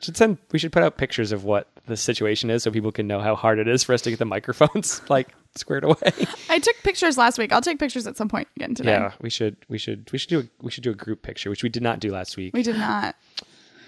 Should 0.00 0.16
send. 0.16 0.38
We 0.52 0.58
should 0.58 0.72
put 0.72 0.82
out 0.82 0.96
pictures 0.96 1.32
of 1.32 1.44
what 1.44 1.68
the 1.86 1.96
situation 1.96 2.50
is 2.50 2.62
so 2.62 2.70
people 2.70 2.92
can 2.92 3.06
know 3.06 3.20
how 3.20 3.34
hard 3.34 3.58
it 3.58 3.68
is 3.68 3.84
for 3.84 3.92
us 3.92 4.02
to 4.02 4.10
get 4.10 4.18
the 4.18 4.24
microphones 4.24 5.00
like 5.08 5.34
squared 5.56 5.84
away. 5.84 5.96
I 6.50 6.58
took 6.58 6.76
pictures 6.82 7.16
last 7.18 7.38
week. 7.38 7.52
I'll 7.52 7.60
take 7.60 7.78
pictures 7.78 8.06
at 8.06 8.16
some 8.16 8.28
point 8.28 8.48
again 8.56 8.74
today. 8.74 8.92
yeah, 8.92 9.12
we 9.20 9.30
should. 9.30 9.56
We 9.68 9.78
should. 9.78 10.08
We 10.12 10.18
should 10.18 10.30
do. 10.30 10.40
A, 10.40 10.44
we 10.62 10.70
should 10.70 10.84
do 10.84 10.90
a 10.90 10.94
group 10.94 11.22
picture, 11.22 11.50
which 11.50 11.62
we 11.62 11.68
did 11.68 11.82
not 11.82 12.00
do 12.00 12.12
last 12.12 12.36
week. 12.36 12.54
We 12.54 12.62
did 12.62 12.76
not. 12.76 13.16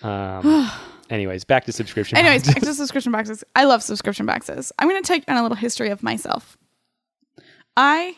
Um, 0.02 0.70
anyways, 1.11 1.44
back 1.44 1.64
to 1.64 1.73
subscription. 1.73 2.18
Anyways, 2.18 2.42
boxes. 2.42 2.54
back 2.54 2.62
to 2.62 2.75
subscription 2.75 3.12
boxes. 3.12 3.44
I 3.54 3.64
love 3.64 3.82
subscription 3.82 4.26
boxes. 4.26 4.73
I'm 4.78 4.88
going 4.88 5.02
to 5.02 5.06
take 5.06 5.25
on 5.28 5.37
a 5.37 5.42
little 5.42 5.56
history 5.56 5.90
of 5.90 6.02
myself. 6.02 6.56
I 7.76 8.16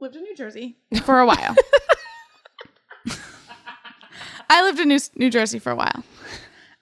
lived 0.00 0.16
in 0.16 0.22
New 0.22 0.34
Jersey 0.34 0.76
for 1.04 1.20
a 1.20 1.26
while. 1.26 1.54
I 4.50 4.62
lived 4.62 4.78
in 4.80 4.88
New, 4.88 4.98
New 5.16 5.30
Jersey 5.30 5.58
for 5.58 5.70
a 5.70 5.76
while. 5.76 6.04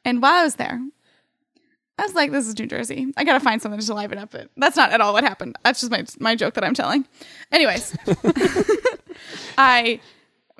And 0.04 0.20
while 0.20 0.40
I 0.40 0.44
was 0.44 0.56
there, 0.56 0.80
I 1.98 2.02
was 2.04 2.14
like, 2.14 2.30
this 2.32 2.46
is 2.48 2.58
New 2.58 2.66
Jersey. 2.66 3.12
I 3.16 3.24
got 3.24 3.34
to 3.34 3.40
find 3.40 3.60
something 3.60 3.80
to 3.80 3.94
liven 3.94 4.18
up 4.18 4.34
it. 4.34 4.50
That's 4.56 4.76
not 4.76 4.90
at 4.92 5.00
all 5.00 5.12
what 5.12 5.24
happened. 5.24 5.56
That's 5.62 5.80
just 5.80 5.92
my, 5.92 6.04
my 6.18 6.34
joke 6.34 6.54
that 6.54 6.64
I'm 6.64 6.74
telling. 6.74 7.06
Anyways, 7.52 7.96
I 9.58 10.00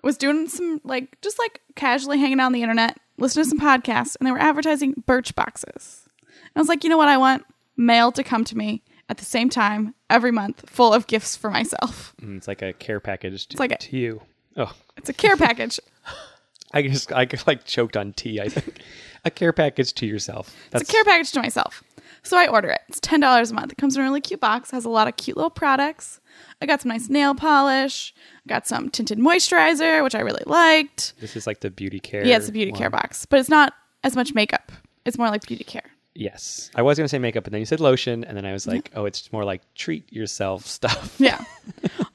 was 0.03 0.17
doing 0.17 0.49
some 0.49 0.81
like 0.85 1.21
just 1.23 1.39
like 1.39 1.61
casually 1.75 2.19
hanging 2.19 2.41
out 2.41 2.47
on 2.47 2.53
the 2.53 2.63
internet, 2.63 2.99
listening 3.19 3.45
to 3.45 3.51
some 3.51 3.61
podcasts, 3.61 4.17
and 4.19 4.27
they 4.27 4.33
were 4.33 4.39
advertising 4.39 4.95
Birchboxes. 5.07 6.07
And 6.21 6.51
I 6.57 6.61
was 6.61 6.69
like, 6.69 6.85
you 6.85 6.91
know 6.91 6.97
what 6.99 7.09
I 7.09 7.17
want? 7.17 7.45
Mail 7.77 8.13
to 8.13 8.23
come 8.23 8.45
to 8.45 8.57
me 8.57 8.83
at 9.09 9.17
the 9.19 9.25
same 9.25 9.49
time 9.49 9.95
every 10.11 10.33
month, 10.33 10.69
full 10.69 10.93
of 10.93 11.07
gifts 11.07 11.37
for 11.37 11.51
myself. 11.51 12.15
Mm, 12.23 12.37
It's 12.37 12.49
like 12.49 12.63
a 12.63 12.73
care 12.73 13.01
package 13.01 13.47
to, 13.49 13.59
like 13.59 13.73
a- 13.73 13.79
to 13.79 13.97
you. 13.97 14.23
Oh, 14.57 14.73
It's 14.97 15.09
a 15.09 15.15
care 15.15 15.37
package. 15.37 15.81
I 16.73 16.83
just 16.83 17.13
I 17.13 17.27
like 17.47 17.65
choked 17.65 17.97
on 17.97 18.13
tea. 18.13 18.41
I 18.41 18.49
think 18.49 18.79
a 19.25 19.31
care 19.31 19.53
package 19.53 19.93
to 19.95 20.07
yourself. 20.07 20.55
That's 20.71 20.83
It's 20.83 20.91
a 20.91 20.93
care 20.93 21.05
package 21.05 21.33
to 21.33 21.41
myself. 21.41 21.83
So 22.25 22.39
I 22.39 22.47
order 22.47 22.69
it. 22.69 22.81
It's 22.89 23.01
ten 23.01 23.21
dollars 23.21 23.51
a 23.51 23.55
month. 23.55 23.73
It 23.73 23.79
comes 23.79 23.97
in 23.97 24.03
a 24.03 24.05
really 24.05 24.21
cute 24.21 24.41
box. 24.41 24.71
Has 24.71 24.85
a 24.85 24.91
lot 24.91 25.09
of 25.09 25.17
cute 25.17 25.37
little 25.37 25.51
products. 25.51 26.21
I 26.61 26.67
got 26.67 26.81
some 26.81 26.91
nice 26.91 27.09
nail 27.09 27.35
polish. 27.35 28.15
I 28.47 28.49
got 28.49 28.67
some 28.67 28.91
tinted 28.91 29.19
moisturizer, 29.19 30.03
which 30.05 30.15
I 30.15 30.21
really 30.21 30.45
liked. 30.47 31.15
This 31.21 31.37
is 31.37 31.47
like 31.47 31.61
the 31.61 31.71
beauty 31.71 31.99
care. 31.99 32.25
Yeah, 32.25 32.37
it's 32.37 32.49
a 32.49 32.53
beauty 32.53 32.71
one. 32.71 32.79
care 32.79 32.91
box, 32.91 33.27
but 33.27 33.41
it's 33.41 33.49
not 33.49 33.75
as 34.05 34.15
much 34.15 34.35
makeup. 34.35 34.71
It's 35.05 35.19
more 35.19 35.29
like 35.31 35.47
beauty 35.47 35.65
care. 35.65 35.83
Yes, 36.15 36.71
I 36.75 36.83
was 36.83 36.99
gonna 36.99 37.09
say 37.09 37.19
makeup, 37.19 37.43
but 37.45 37.53
then 37.53 37.61
you 37.61 37.67
said 37.67 37.81
lotion, 37.81 38.23
and 38.25 38.37
then 38.37 38.45
I 38.45 38.53
was 38.53 38.67
like, 38.67 38.91
oh, 38.95 39.07
it's 39.07 39.33
more 39.33 39.45
like 39.45 39.63
treat 39.75 40.13
yourself 40.13 40.67
stuff. 40.79 41.17
Yeah. 41.19 41.43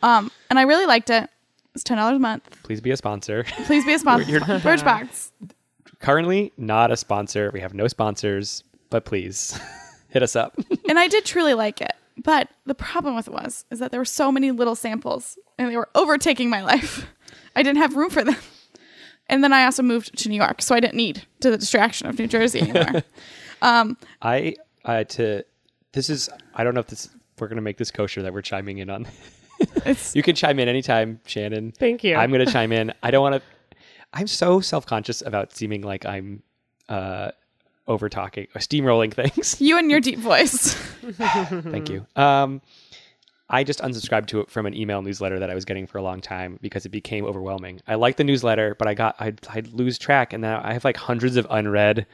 um, 0.03 0.31
and 0.49 0.57
I 0.59 0.61
really 0.63 0.85
liked 0.85 1.09
it. 1.09 1.29
It's 1.77 1.83
ten 1.83 1.97
dollars 1.97 2.15
a 2.15 2.19
month. 2.19 2.57
Please 2.63 2.81
be 2.81 2.89
a 2.89 2.97
sponsor. 2.97 3.43
Please 3.65 3.85
be 3.85 3.93
a 3.93 3.99
sponsor. 3.99 4.27
You're- 4.31 4.43
Birchbox. 4.43 5.29
Currently, 5.99 6.51
not 6.57 6.89
a 6.89 6.97
sponsor. 6.97 7.51
We 7.53 7.59
have 7.59 7.75
no 7.75 7.87
sponsors, 7.87 8.63
but 8.89 9.05
please 9.05 9.59
hit 10.09 10.23
us 10.23 10.35
up. 10.35 10.57
And 10.89 10.97
I 10.97 11.07
did 11.07 11.23
truly 11.23 11.53
like 11.53 11.79
it. 11.81 11.91
But 12.23 12.49
the 12.65 12.73
problem 12.73 13.15
with 13.15 13.27
it 13.27 13.33
was 13.33 13.63
is 13.69 13.77
that 13.77 13.91
there 13.91 13.99
were 13.99 14.05
so 14.05 14.31
many 14.31 14.49
little 14.49 14.73
samples 14.75 15.37
and 15.59 15.69
they 15.69 15.77
were 15.77 15.89
overtaking 15.93 16.49
my 16.49 16.63
life. 16.63 17.05
I 17.55 17.61
didn't 17.61 17.77
have 17.77 17.95
room 17.95 18.09
for 18.09 18.23
them. 18.23 18.37
And 19.27 19.43
then 19.43 19.53
I 19.53 19.65
also 19.65 19.83
moved 19.83 20.17
to 20.17 20.29
New 20.29 20.35
York, 20.35 20.63
so 20.63 20.73
I 20.73 20.79
didn't 20.79 20.95
need 20.95 21.27
to 21.41 21.51
the 21.51 21.59
distraction 21.59 22.07
of 22.07 22.17
New 22.17 22.25
Jersey 22.25 22.61
anymore. 22.61 23.03
um, 23.61 23.97
I 24.23 24.55
uh, 24.83 25.03
to 25.03 25.43
this 25.91 26.09
is 26.09 26.27
I 26.55 26.63
don't 26.63 26.73
know 26.73 26.79
if 26.79 26.87
this 26.87 27.07
we're 27.37 27.49
gonna 27.49 27.61
make 27.61 27.77
this 27.77 27.91
kosher 27.91 28.23
that 28.23 28.33
we're 28.33 28.41
chiming 28.41 28.79
in 28.79 28.89
on. 28.89 29.05
You 30.13 30.23
can 30.23 30.35
chime 30.35 30.59
in 30.59 30.67
anytime, 30.67 31.19
Shannon. 31.25 31.71
Thank 31.71 32.03
you. 32.03 32.15
I'm 32.15 32.31
gonna 32.31 32.45
chime 32.51 32.71
in. 32.71 32.93
I 33.03 33.11
don't 33.11 33.21
want 33.21 33.35
to. 33.35 33.41
I'm 34.13 34.27
so 34.27 34.59
self 34.59 34.85
conscious 34.85 35.21
about 35.21 35.53
seeming 35.53 35.81
like 35.81 36.05
I'm 36.05 36.43
uh, 36.89 37.31
over 37.87 38.09
talking 38.09 38.47
or 38.55 38.59
steamrolling 38.59 39.13
things. 39.13 39.59
you 39.61 39.77
and 39.77 39.89
your 39.89 39.99
deep 39.99 40.19
voice. 40.19 40.73
Thank 41.11 41.89
you. 41.89 42.05
Um, 42.15 42.61
I 43.49 43.63
just 43.63 43.79
unsubscribed 43.79 44.27
to 44.27 44.41
it 44.41 44.51
from 44.51 44.65
an 44.65 44.73
email 44.73 45.01
newsletter 45.01 45.39
that 45.39 45.49
I 45.49 45.55
was 45.55 45.63
getting 45.63 45.87
for 45.87 45.97
a 45.97 46.01
long 46.01 46.19
time 46.19 46.59
because 46.61 46.85
it 46.85 46.89
became 46.89 47.23
overwhelming. 47.23 47.79
I 47.87 47.95
like 47.95 48.17
the 48.17 48.25
newsletter, 48.25 48.75
but 48.77 48.87
I 48.89 48.93
got 48.93 49.15
I'd, 49.19 49.39
I'd 49.49 49.73
lose 49.73 49.97
track, 49.97 50.33
and 50.33 50.43
then 50.43 50.53
I 50.53 50.73
have 50.73 50.83
like 50.83 50.97
hundreds 50.97 51.37
of 51.37 51.47
unread 51.49 52.05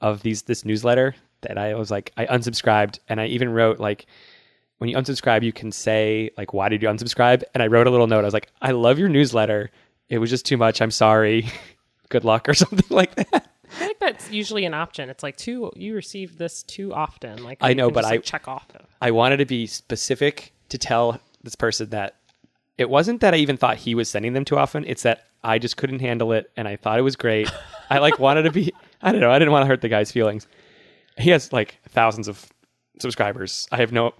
of 0.00 0.22
these 0.22 0.42
this 0.42 0.64
newsletter 0.64 1.14
that 1.42 1.58
I 1.58 1.74
was 1.74 1.90
like 1.90 2.12
I 2.16 2.24
unsubscribed, 2.26 3.00
and 3.08 3.20
I 3.20 3.26
even 3.26 3.50
wrote 3.50 3.80
like 3.80 4.06
when 4.82 4.88
you 4.88 4.96
unsubscribe, 4.96 5.44
you 5.44 5.52
can 5.52 5.70
say 5.70 6.32
like 6.36 6.52
why 6.52 6.68
did 6.68 6.82
you 6.82 6.88
unsubscribe, 6.88 7.44
and 7.54 7.62
I 7.62 7.68
wrote 7.68 7.86
a 7.86 7.90
little 7.90 8.08
note. 8.08 8.22
I 8.22 8.24
was 8.24 8.34
like 8.34 8.48
I 8.60 8.72
love 8.72 8.98
your 8.98 9.08
newsletter. 9.08 9.70
It 10.08 10.18
was 10.18 10.28
just 10.28 10.44
too 10.44 10.56
much. 10.56 10.82
I'm 10.82 10.90
sorry. 10.90 11.46
Good 12.08 12.24
luck 12.24 12.48
or 12.48 12.54
something 12.64 12.84
like 12.90 13.14
that. 13.14 13.48
I 13.78 13.86
think 13.86 14.00
that's 14.00 14.28
usually 14.32 14.64
an 14.64 14.74
option. 14.74 15.08
It's 15.08 15.22
like 15.22 15.36
too 15.36 15.70
you 15.76 15.94
receive 15.94 16.36
this 16.36 16.64
too 16.64 16.92
often. 16.92 17.44
Like 17.44 17.58
I 17.60 17.74
know, 17.74 17.92
but 17.92 18.00
just, 18.00 18.12
I- 18.12 18.16
like, 18.16 18.24
check 18.24 18.48
off. 18.48 18.66
Of. 18.74 18.84
I 19.00 19.12
wanted 19.12 19.36
to 19.36 19.46
be 19.46 19.68
specific 19.68 20.52
to 20.70 20.78
tell 20.78 21.20
this 21.44 21.54
person 21.54 21.90
that 21.90 22.16
it 22.76 22.90
wasn't 22.90 23.20
that 23.20 23.34
I 23.34 23.36
even 23.36 23.56
thought 23.56 23.76
he 23.76 23.94
was 23.94 24.10
sending 24.10 24.32
them 24.32 24.44
too 24.44 24.58
often. 24.58 24.84
It's 24.84 25.04
that 25.04 25.26
I 25.44 25.60
just 25.60 25.76
couldn't 25.76 26.00
handle 26.00 26.32
it 26.32 26.50
and 26.56 26.66
I 26.66 26.74
thought 26.74 26.98
it 26.98 27.02
was 27.02 27.14
great. 27.14 27.48
I 27.88 27.98
like 27.98 28.18
wanted 28.26 28.42
to 28.42 28.50
be 28.50 28.72
I 29.00 29.12
don't 29.12 29.20
know, 29.20 29.30
I 29.30 29.38
didn't 29.38 29.52
want 29.52 29.62
to 29.62 29.68
hurt 29.68 29.80
the 29.80 29.88
guy's 29.88 30.10
feelings. 30.10 30.48
He 31.18 31.30
has 31.30 31.52
like 31.52 31.78
thousands 31.88 32.26
of 32.26 32.44
subscribers. 32.98 33.68
I 33.70 33.76
have 33.76 33.92
no 33.92 34.12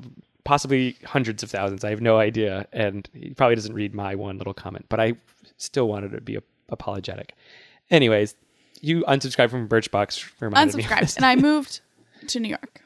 possibly 0.45 0.97
hundreds 1.05 1.43
of 1.43 1.51
thousands. 1.51 1.85
I 1.85 1.91
have 1.91 2.01
no 2.01 2.19
idea 2.19 2.67
and 2.73 3.09
he 3.15 3.31
probably 3.31 3.55
doesn't 3.55 3.75
read 3.75 3.95
my 3.95 4.15
one 4.15 4.39
little 4.39 4.55
comment, 4.55 4.87
but 4.89 5.01
I 5.01 5.15
still 5.57 5.89
wanted 5.89 6.13
to 6.13 6.21
be 6.21 6.39
apologetic. 6.69 7.35
Anyways, 7.91 8.35
you 8.81 9.05
unsubscribed 9.05 9.51
from 9.51 9.69
Birchbox 9.69 10.31
reminded 10.41 10.77
me. 10.77 10.85
of 10.85 10.91
Unsubscribed. 10.91 11.17
and 11.17 11.27
I 11.27 11.37
moved 11.37 11.81
to 12.29 12.41
New 12.41 12.49
York. 12.49 12.83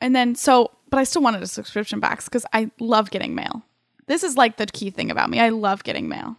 And 0.00 0.14
then 0.14 0.34
so 0.34 0.70
but 0.90 0.98
I 0.98 1.04
still 1.04 1.22
wanted 1.22 1.42
a 1.42 1.46
subscription 1.46 2.00
box 2.00 2.24
because 2.24 2.44
I 2.52 2.70
love 2.80 3.10
getting 3.10 3.34
mail. 3.34 3.62
This 4.06 4.24
is 4.24 4.36
like 4.36 4.56
the 4.56 4.66
key 4.66 4.90
thing 4.90 5.10
about 5.10 5.30
me. 5.30 5.38
I 5.40 5.50
love 5.50 5.84
getting 5.84 6.08
mail. 6.08 6.36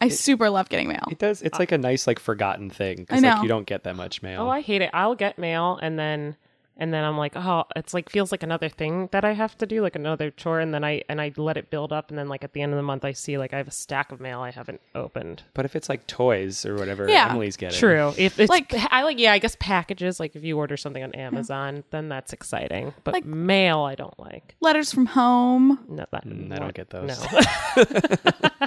I 0.00 0.08
super 0.08 0.50
love 0.50 0.68
getting 0.68 0.88
mail. 0.88 1.04
It 1.10 1.18
does. 1.18 1.40
It's 1.40 1.58
like 1.58 1.72
a 1.72 1.78
nice, 1.78 2.06
like 2.06 2.18
forgotten 2.18 2.68
thing 2.68 3.00
I 3.00 3.00
because 3.00 3.22
like 3.22 3.36
know. 3.36 3.42
you 3.42 3.48
don't 3.48 3.66
get 3.66 3.84
that 3.84 3.96
much 3.96 4.22
mail. 4.22 4.42
Oh, 4.42 4.50
I 4.50 4.60
hate 4.60 4.82
it. 4.82 4.90
I'll 4.92 5.14
get 5.14 5.38
mail 5.38 5.78
and 5.80 5.98
then 5.98 6.36
and 6.76 6.92
then 6.92 7.04
I'm 7.04 7.16
like, 7.16 7.36
oh, 7.36 7.64
it's 7.76 7.94
like 7.94 8.10
feels 8.10 8.32
like 8.32 8.42
another 8.42 8.68
thing 8.68 9.08
that 9.12 9.24
I 9.24 9.32
have 9.32 9.56
to 9.58 9.66
do, 9.66 9.80
like 9.82 9.94
another 9.96 10.30
chore, 10.30 10.60
and 10.60 10.74
then 10.74 10.82
I 10.84 11.02
and 11.08 11.20
I 11.20 11.32
let 11.36 11.56
it 11.56 11.70
build 11.70 11.92
up, 11.92 12.10
and 12.10 12.18
then 12.18 12.28
like 12.28 12.42
at 12.44 12.52
the 12.52 12.62
end 12.62 12.72
of 12.72 12.76
the 12.76 12.82
month, 12.82 13.04
I 13.04 13.12
see 13.12 13.38
like 13.38 13.54
I 13.54 13.58
have 13.58 13.68
a 13.68 13.72
stack 13.72 14.10
of 14.12 14.20
mail 14.20 14.40
I 14.40 14.50
haven't 14.50 14.80
opened. 14.94 15.42
But 15.54 15.64
if 15.64 15.76
it's 15.76 15.88
like 15.88 16.06
toys 16.06 16.66
or 16.66 16.74
whatever, 16.74 17.08
Yeah. 17.08 17.28
Emily's 17.30 17.56
getting. 17.56 17.78
True. 17.78 18.12
If 18.18 18.38
it's 18.40 18.50
Like- 18.50 18.72
like 18.72 18.88
I 18.90 19.02
like 19.02 19.18
yeah, 19.18 19.32
I 19.32 19.38
guess 19.38 19.56
packages 19.60 20.18
like 20.18 20.34
if 20.36 20.42
you 20.44 20.58
order 20.58 20.76
something 20.76 21.02
on 21.02 21.12
Amazon, 21.14 21.84
then 21.90 22.08
that's 22.08 22.32
exciting. 22.32 22.92
But 23.04 23.14
Like- 23.14 23.24
mail 23.24 23.80
I 23.82 23.94
don't 23.94 24.18
like. 24.18 24.56
Letters 24.60 24.92
from 24.92 25.06
home. 25.06 25.78
No, 25.88 26.04
that, 26.10 26.24
Mm, 26.26 26.52
I 26.52 26.56
don't 26.56 26.74
get 26.74 26.90
those. 26.90 27.20
No. 27.76 27.84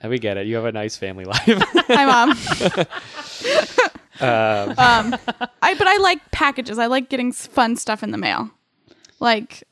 And 0.00 0.10
we 0.10 0.20
get 0.20 0.36
it. 0.36 0.46
You 0.46 0.54
have 0.54 0.64
a 0.64 0.70
nice 0.70 0.96
family 0.96 1.24
life. 1.24 1.40
Hi, 1.88 2.06
mom. 2.06 3.96
Um, 4.20 4.70
Um, 4.70 5.16
I 5.62 5.74
but 5.74 5.86
I 5.86 5.96
like 5.98 6.30
packages. 6.30 6.78
I 6.78 6.86
like 6.86 7.08
getting 7.08 7.32
fun 7.32 7.76
stuff 7.76 8.02
in 8.02 8.10
the 8.10 8.18
mail. 8.18 8.50
Like 9.20 9.64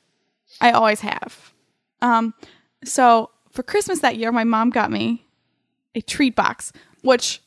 I 0.60 0.70
always 0.72 1.00
have. 1.00 1.52
Um, 2.02 2.34
so 2.84 3.30
for 3.52 3.62
Christmas 3.62 4.00
that 4.00 4.16
year, 4.16 4.32
my 4.32 4.44
mom 4.44 4.70
got 4.70 4.90
me 4.90 5.26
a 5.94 6.00
treat 6.00 6.36
box, 6.36 6.72
which 7.02 7.40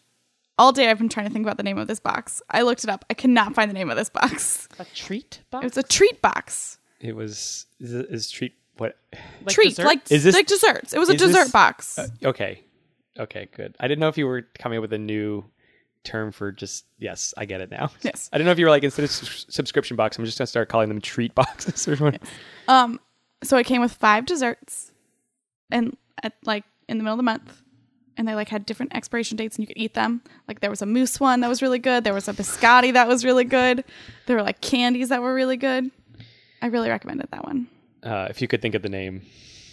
all 0.58 0.72
day 0.72 0.90
I've 0.90 0.98
been 0.98 1.10
trying 1.10 1.28
to 1.28 1.32
think 1.32 1.46
about 1.46 1.58
the 1.58 1.64
name 1.64 1.78
of 1.78 1.88
this 1.88 2.00
box. 2.00 2.42
I 2.50 2.64
looked 2.64 2.84
it 2.84 2.90
up. 2.90 3.06
I 3.10 3.14
cannot 3.14 3.54
find 3.56 3.70
the 3.70 3.74
name 3.76 3.90
of 3.90 3.96
this 3.98 4.10
box. 4.10 4.68
a 4.80 4.86
treat 4.86 5.40
box. 5.52 5.64
It 5.64 5.76
was 5.76 5.78
a 5.78 5.84
treat 5.88 6.22
box. 6.22 6.78
it 7.00 7.16
was 7.16 7.66
is, 7.80 7.94
is 7.94 8.32
treat 8.32 8.54
what? 8.78 8.98
like 9.46 9.54
treat 9.54 9.70
dessert? 9.70 9.86
like 9.86 10.12
Is 10.12 10.24
this- 10.24 10.36
like 10.36 10.48
desserts. 10.48 10.94
It 10.94 11.00
was 11.00 11.10
a 11.10 11.14
is 11.14 11.22
this- 11.22 11.32
dessert 11.32 11.52
box. 11.52 11.98
Uh, 12.00 12.08
okay, 12.24 12.64
okay, 13.18 13.48
good. 13.56 13.76
I 13.80 13.88
didn't 13.88 14.00
know 14.00 14.08
if 14.10 14.18
you 14.18 14.26
were 14.28 14.44
coming 14.58 14.78
up 14.78 14.82
with 14.82 14.94
a 14.94 14.98
new 14.98 15.46
term 16.04 16.32
for 16.32 16.52
just 16.52 16.86
yes. 16.98 17.34
I 17.38 17.46
get 17.46 17.62
it 17.62 17.70
now. 17.72 17.92
Yes. 18.02 18.30
I 18.34 18.38
don't 18.38 18.46
know 18.46 18.52
if 18.52 18.60
you 18.60 18.66
were 18.66 18.72
like 18.72 18.84
instead 18.84 19.04
of 19.04 19.12
s- 19.12 19.46
subscription 19.50 19.96
box, 19.98 20.18
I'm 20.18 20.26
just 20.26 20.38
gonna 20.38 20.48
start 20.48 20.70
calling 20.70 20.90
them 20.90 21.02
treat 21.02 21.36
boxes 21.36 21.88
or 21.88 21.96
what. 21.98 22.22
Um, 22.68 23.00
so 23.44 23.58
it 23.58 23.66
came 23.66 23.82
with 23.82 23.94
five 23.94 24.26
desserts, 24.26 24.92
and 25.72 25.96
at 26.24 26.34
like 26.46 26.64
in 26.88 26.98
the 26.98 27.04
middle 27.04 27.14
of 27.14 27.18
the 27.20 27.24
month, 27.24 27.62
and 28.18 28.28
they 28.28 28.36
like 28.36 28.50
had 28.50 28.66
different 28.66 28.96
expiration 28.96 29.38
dates, 29.38 29.56
and 29.58 29.64
you 29.64 29.68
could 29.68 29.78
eat 29.82 29.94
them. 29.94 30.22
Like 30.48 30.60
there 30.62 30.70
was 30.70 30.82
a 30.82 30.86
mousse 30.86 31.20
one 31.20 31.40
that 31.42 31.48
was 31.48 31.62
really 31.62 31.80
good. 31.80 32.04
There 32.04 32.14
was 32.14 32.28
a 32.28 32.34
biscotti 32.34 32.94
that 32.94 33.08
was 33.08 33.24
really 33.24 33.44
good. 33.46 33.84
There 34.26 34.36
were 34.36 34.44
like 34.44 34.62
candies 34.62 35.10
that 35.10 35.22
were 35.22 35.34
really 35.34 35.58
good. 35.58 35.90
I 36.62 36.68
really 36.68 36.90
recommended 36.90 37.28
that 37.32 37.46
one. 37.46 37.68
Uh, 38.04 38.28
if 38.30 38.42
you 38.42 38.48
could 38.48 38.62
think 38.62 38.76
of 38.76 38.82
the 38.82 38.90
name, 38.90 39.22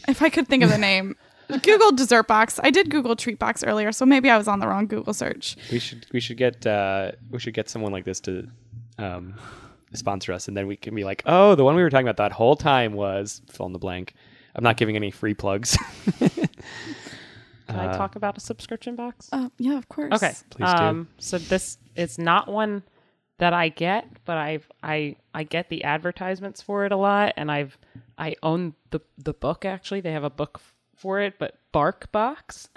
If 0.09 0.23
I 0.23 0.29
could 0.31 0.47
think 0.49 0.63
of 0.63 0.71
the 0.71 0.79
name, 0.79 1.17
Google 1.63 1.93
dessert 1.93 2.27
box. 2.27 2.59
I 2.63 2.71
did 2.71 2.91
Google 2.91 3.17
treat 3.17 3.39
box 3.39 3.63
earlier, 3.63 3.93
so 3.93 4.05
maybe 4.07 4.31
I 4.31 4.37
was 4.37 4.49
on 4.49 4.61
the 4.61 4.67
wrong 4.67 4.87
Google 4.87 5.15
search. 5.15 5.57
we 5.71 5.79
should 5.79 6.07
we 6.13 6.21
should 6.21 6.37
get 6.37 6.67
uh, 6.67 7.13
we 7.31 7.39
should 7.39 7.55
get 7.55 7.69
someone 7.69 7.93
like 7.93 8.05
this 8.05 8.21
to 8.21 8.49
um, 8.99 9.35
sponsor 9.93 10.33
us, 10.33 10.49
and 10.49 10.57
then 10.57 10.67
we 10.67 10.77
can 10.77 10.95
be 10.95 11.05
like, 11.05 11.23
oh, 11.27 11.55
the 11.55 11.65
one 11.65 11.77
we 11.77 11.83
were 11.83 11.91
talking 11.91 12.07
about 12.09 12.17
that 12.19 12.33
whole 12.33 12.57
time 12.57 12.93
was 12.95 13.43
fill 13.51 13.67
in 13.67 13.73
the 13.73 13.79
blank. 13.79 14.15
I'm 14.55 14.65
not 14.65 14.77
giving 14.77 14.97
any 14.97 15.11
free 15.11 15.35
plugs. 15.35 15.77
Can 17.69 17.81
I 17.81 17.97
talk 17.97 18.15
about 18.17 18.37
a 18.37 18.41
subscription 18.41 18.95
box? 18.95 19.29
Uh, 19.33 19.49
yeah, 19.59 19.77
of 19.77 19.89
course. 19.89 20.13
Okay. 20.13 20.33
Please 20.51 20.73
do. 20.73 20.83
Um, 20.83 21.09
so 21.19 21.37
this 21.39 21.79
is 21.97 22.17
not 22.17 22.47
one 22.49 22.85
that 23.39 23.53
I 23.53 23.69
get, 23.69 24.07
but 24.25 24.39
I've 24.39 24.71
I 24.83 25.17
I 25.35 25.43
get 25.43 25.69
the 25.69 25.85
advertisements 25.85 26.63
for 26.63 26.87
it 26.87 26.93
a 26.93 26.97
lot, 26.97 27.35
and 27.37 27.51
I've 27.51 27.77
I 28.17 28.37
own 28.43 28.75
the 28.91 29.01
the 29.19 29.35
book 29.35 29.65
actually. 29.65 30.01
They 30.01 30.13
have 30.13 30.25
a 30.25 30.31
book 30.31 30.53
f- 30.61 30.75
for 30.97 31.21
it, 31.21 31.39
but 31.39 31.59
BarkBox. 31.73 32.69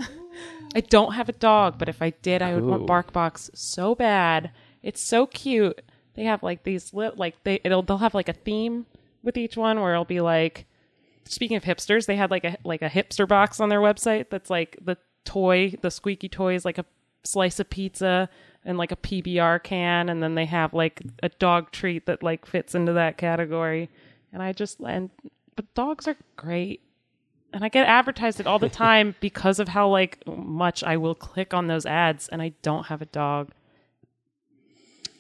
I 0.75 0.82
don't 0.82 1.13
have 1.13 1.29
a 1.29 1.34
dog, 1.34 1.77
but 1.77 1.89
if 1.89 2.01
I 2.01 2.12
did, 2.21 2.41
I 2.41 2.53
would 2.53 2.63
Ooh. 2.63 2.67
want 2.67 2.88
BarkBox 2.88 3.55
so 3.55 3.95
bad. 3.95 4.51
It's 4.84 5.01
so 5.01 5.25
cute. 5.25 5.82
They 6.13 6.23
have 6.25 6.43
like 6.43 6.63
these 6.63 6.93
li- 6.93 7.12
like 7.15 7.43
they 7.43 7.60
it'll 7.63 7.82
they'll 7.82 7.97
have 7.97 8.13
like 8.13 8.29
a 8.29 8.34
theme 8.34 8.86
with 9.23 9.38
each 9.38 9.55
one 9.58 9.79
where 9.79 9.93
it'll 9.93 10.05
be 10.05 10.21
like 10.21 10.65
speaking 11.25 11.58
of 11.58 11.63
hipsters, 11.63 12.05
they 12.05 12.15
had 12.15 12.32
like 12.32 12.43
a 12.43 12.58
like 12.63 12.82
a 12.82 12.89
hipster 12.89 13.27
box 13.27 13.60
on 13.60 13.69
their 13.69 13.79
website 13.79 14.29
that's 14.29 14.49
like 14.49 14.77
the 14.82 14.97
toy, 15.25 15.73
the 15.82 15.91
squeaky 15.91 16.27
toy 16.27 16.55
is 16.55 16.65
like 16.65 16.77
a 16.77 16.86
slice 17.23 17.60
of 17.60 17.69
pizza 17.69 18.29
and 18.65 18.77
like 18.77 18.91
a 18.91 18.97
PBR 18.97 19.63
can, 19.63 20.10
and 20.10 20.21
then 20.21 20.36
they 20.36 20.45
have 20.45 20.73
like 20.73 21.01
a 21.23 21.29
dog 21.29 21.71
treat 21.71 22.05
that 22.05 22.23
like 22.23 22.45
fits 22.45 22.75
into 22.75 22.93
that 22.93 23.17
category. 23.17 23.89
And 24.34 24.41
I 24.41 24.51
just 24.53 24.79
and 24.79 25.10
but 25.55 25.73
dogs 25.73 26.08
are 26.08 26.17
great. 26.36 26.82
And 27.51 27.63
I 27.63 27.69
get 27.69 27.88
advertised 27.88 28.39
it 28.39 28.47
all 28.47 28.59
the 28.59 28.69
time 28.69 29.15
because 29.21 29.59
of 29.59 29.69
how 29.69 29.89
like 29.89 30.25
much 30.27 30.83
I 30.83 30.97
will 30.97 31.15
click 31.15 31.53
on 31.53 31.67
those 31.67 31.85
ads 31.85 32.27
and 32.27 32.41
I 32.41 32.53
don't 32.62 32.85
have 32.88 33.01
a 33.01 33.05
dog. 33.05 33.51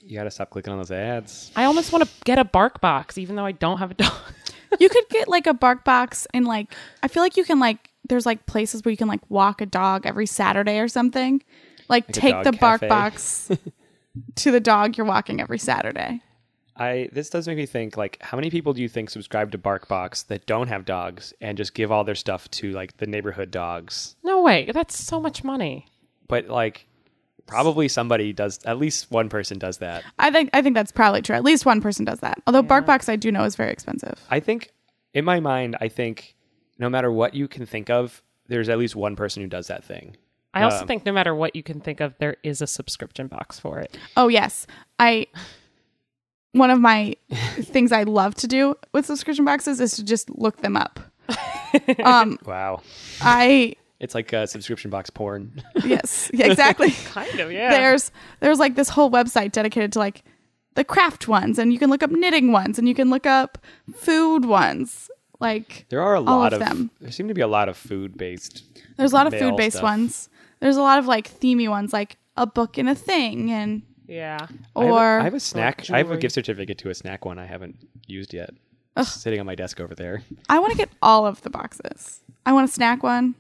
you 0.01 0.17
got 0.17 0.25
to 0.25 0.31
stop 0.31 0.49
clicking 0.49 0.71
on 0.71 0.79
those 0.79 0.91
ads. 0.91 1.51
I 1.55 1.65
almost 1.65 1.91
want 1.91 2.03
to 2.05 2.09
get 2.25 2.37
a 2.37 2.45
BarkBox 2.45 3.17
even 3.17 3.35
though 3.35 3.45
I 3.45 3.51
don't 3.51 3.77
have 3.79 3.91
a 3.91 3.95
dog. 3.95 4.13
you 4.79 4.89
could 4.89 5.09
get 5.09 5.27
like 5.27 5.47
a 5.47 5.53
BarkBox 5.53 6.27
and 6.33 6.45
like 6.45 6.73
I 7.01 7.07
feel 7.07 7.23
like 7.23 7.37
you 7.37 7.43
can 7.43 7.59
like 7.59 7.89
there's 8.07 8.25
like 8.25 8.45
places 8.45 8.83
where 8.83 8.91
you 8.91 8.97
can 8.97 9.07
like 9.07 9.21
walk 9.29 9.61
a 9.61 9.65
dog 9.65 10.05
every 10.05 10.25
Saturday 10.25 10.79
or 10.79 10.87
something. 10.87 11.41
Like, 11.87 12.09
a 12.09 12.11
take 12.13 12.33
dog 12.33 12.43
the 12.45 12.51
BarkBox 12.51 13.57
to 14.35 14.51
the 14.51 14.59
dog 14.59 14.97
you're 14.97 15.07
walking 15.07 15.41
every 15.41 15.59
Saturday. 15.59 16.21
I 16.79 17.09
this 17.11 17.29
does 17.29 17.47
make 17.47 17.57
me 17.57 17.65
think 17.65 17.97
like 17.97 18.17
how 18.21 18.37
many 18.37 18.49
people 18.49 18.73
do 18.73 18.81
you 18.81 18.89
think 18.89 19.09
subscribe 19.09 19.51
to 19.51 19.57
BarkBox 19.57 20.27
that 20.27 20.45
don't 20.45 20.67
have 20.69 20.85
dogs 20.85 21.33
and 21.41 21.57
just 21.57 21.73
give 21.73 21.91
all 21.91 22.03
their 22.03 22.15
stuff 22.15 22.49
to 22.51 22.71
like 22.71 22.97
the 22.97 23.05
neighborhood 23.05 23.51
dogs? 23.51 24.15
no 24.23 24.41
way. 24.41 24.69
That's 24.73 24.97
so 24.97 25.19
much 25.19 25.43
money. 25.43 25.85
But 26.27 26.47
like 26.47 26.87
probably 27.45 27.87
somebody 27.87 28.31
does 28.31 28.59
at 28.65 28.77
least 28.77 29.09
one 29.11 29.27
person 29.27 29.57
does 29.59 29.79
that. 29.79 30.03
I 30.19 30.31
think 30.31 30.49
I 30.53 30.61
think 30.61 30.75
that's 30.75 30.91
probably 30.91 31.21
true. 31.21 31.35
At 31.35 31.43
least 31.43 31.65
one 31.65 31.81
person 31.81 32.05
does 32.05 32.19
that. 32.21 32.41
Although 32.47 32.63
BarkBox 32.63 33.09
I 33.09 33.15
do 33.15 33.31
know 33.31 33.43
is 33.43 33.55
very 33.55 33.71
expensive. 33.71 34.19
I 34.29 34.39
think 34.39 34.71
in 35.13 35.25
my 35.25 35.39
mind 35.39 35.75
I 35.81 35.87
think 35.89 36.35
no 36.77 36.89
matter 36.89 37.11
what 37.11 37.33
you 37.33 37.47
can 37.47 37.65
think 37.65 37.89
of 37.89 38.21
there's 38.47 38.69
at 38.69 38.77
least 38.79 38.95
one 38.95 39.15
person 39.15 39.43
who 39.43 39.49
does 39.49 39.67
that 39.67 39.83
thing. 39.83 40.15
I 40.53 40.63
also 40.63 40.81
Um, 40.81 40.87
think 40.87 41.05
no 41.05 41.11
matter 41.11 41.35
what 41.35 41.55
you 41.55 41.61
can 41.61 41.79
think 41.79 41.99
of, 41.99 42.15
there 42.17 42.37
is 42.41 42.59
a 42.61 42.65
subscription 42.67 43.27
box 43.27 43.59
for 43.59 43.79
it. 43.79 43.97
Oh 44.17 44.27
yes. 44.29 44.65
I 44.97 45.27
one 46.53 46.71
of 46.71 46.79
my 46.79 47.15
things 47.61 47.91
I 47.91 48.03
love 48.03 48.35
to 48.35 48.47
do 48.47 48.75
with 48.93 49.05
subscription 49.05 49.45
boxes 49.45 49.79
is 49.79 49.93
to 49.93 50.03
just 50.03 50.29
look 50.29 50.61
them 50.61 50.75
up. 50.77 50.99
Um 52.03 52.39
Wow. 52.45 52.81
I 53.21 53.75
It's 53.99 54.15
like 54.15 54.33
a 54.33 54.47
subscription 54.47 54.89
box 54.89 55.09
porn. 55.11 55.61
yes, 55.85 56.31
yeah, 56.33 56.47
exactly. 56.47 56.91
Kind 56.91 57.39
of, 57.39 57.51
yeah. 57.51 57.69
there's 57.69 58.11
there's 58.39 58.57
like 58.59 58.75
this 58.75 58.89
whole 58.89 59.11
website 59.11 59.51
dedicated 59.51 59.91
to 59.93 59.99
like 59.99 60.23
the 60.75 60.83
craft 60.83 61.27
ones 61.27 61.59
and 61.59 61.71
you 61.73 61.77
can 61.79 61.89
look 61.89 62.01
up 62.01 62.09
knitting 62.11 62.51
ones 62.51 62.79
and 62.79 62.87
you 62.87 62.95
can 62.95 63.09
look 63.11 63.25
up 63.27 63.57
food 63.93 64.45
ones 64.45 65.11
like 65.39 65.85
There 65.89 66.01
are 66.01 66.15
a 66.15 66.21
lot 66.21 66.53
of 66.53 66.61
of, 66.61 66.67
them. 66.67 66.91
there 66.99 67.11
seem 67.11 67.27
to 67.27 67.33
be 67.33 67.41
a 67.41 67.47
lot 67.47 67.69
of 67.69 67.77
food 67.77 68.17
based. 68.17 68.63
there's 68.97 69.11
a 69.11 69.15
lot 69.15 69.27
of 69.27 69.33
food 69.37 69.55
based 69.57 69.81
ones 69.83 70.29
there's 70.59 70.77
a 70.77 70.81
lot 70.81 70.97
of 70.99 71.05
like 71.05 71.39
themey 71.39 71.69
ones 71.69 71.93
like 71.93 72.17
a 72.37 72.45
book 72.47 72.77
and 72.77 72.89
a 72.89 72.95
thing 72.95 73.51
and 73.51 73.81
yeah. 74.09 74.37
I 74.41 74.45
have, 74.45 74.89
a- 74.89 74.93
or 74.93 75.19
I 75.19 75.23
have 75.23 75.33
a 75.33 75.39
snack. 75.39 75.89
I 75.89 75.97
have 75.99 76.11
a 76.11 76.17
gift 76.17 76.33
certificate 76.35 76.77
to 76.79 76.89
a 76.89 76.95
snack 76.95 77.25
one 77.25 77.37
I 77.39 77.45
haven't 77.45 77.75
used 78.07 78.33
yet. 78.33 78.49
It's 78.97 79.11
sitting 79.11 79.39
on 79.39 79.45
my 79.45 79.55
desk 79.55 79.79
over 79.79 79.95
there. 79.95 80.23
I 80.49 80.59
want 80.59 80.71
to 80.71 80.77
get 80.77 80.89
all 81.01 81.25
of 81.25 81.41
the 81.43 81.49
boxes 81.49 82.21
i 82.45 82.51
want 82.53 82.67
a 82.69 82.71
snack 82.73 83.03
one 83.03 83.35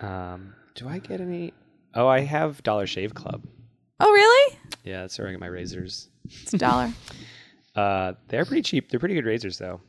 Um, 0.00 0.54
do 0.74 0.88
I 0.88 0.98
get 0.98 1.20
any? 1.20 1.52
Oh, 1.94 2.08
I 2.08 2.20
have 2.20 2.62
Dollar 2.62 2.86
Shave 2.86 3.14
Club. 3.14 3.44
oh 4.00 4.10
really 4.10 4.58
Yeah, 4.84 5.02
that's 5.02 5.18
where 5.18 5.28
I 5.28 5.32
get 5.32 5.40
my 5.40 5.46
razors. 5.46 6.08
it's 6.24 6.54
a 6.54 6.58
dollar 6.58 6.92
Uh, 7.76 8.12
they're 8.28 8.44
pretty 8.44 8.60
cheap. 8.62 8.90
They're 8.90 9.00
pretty 9.00 9.14
good 9.14 9.24
razors, 9.24 9.56
though. 9.56 9.80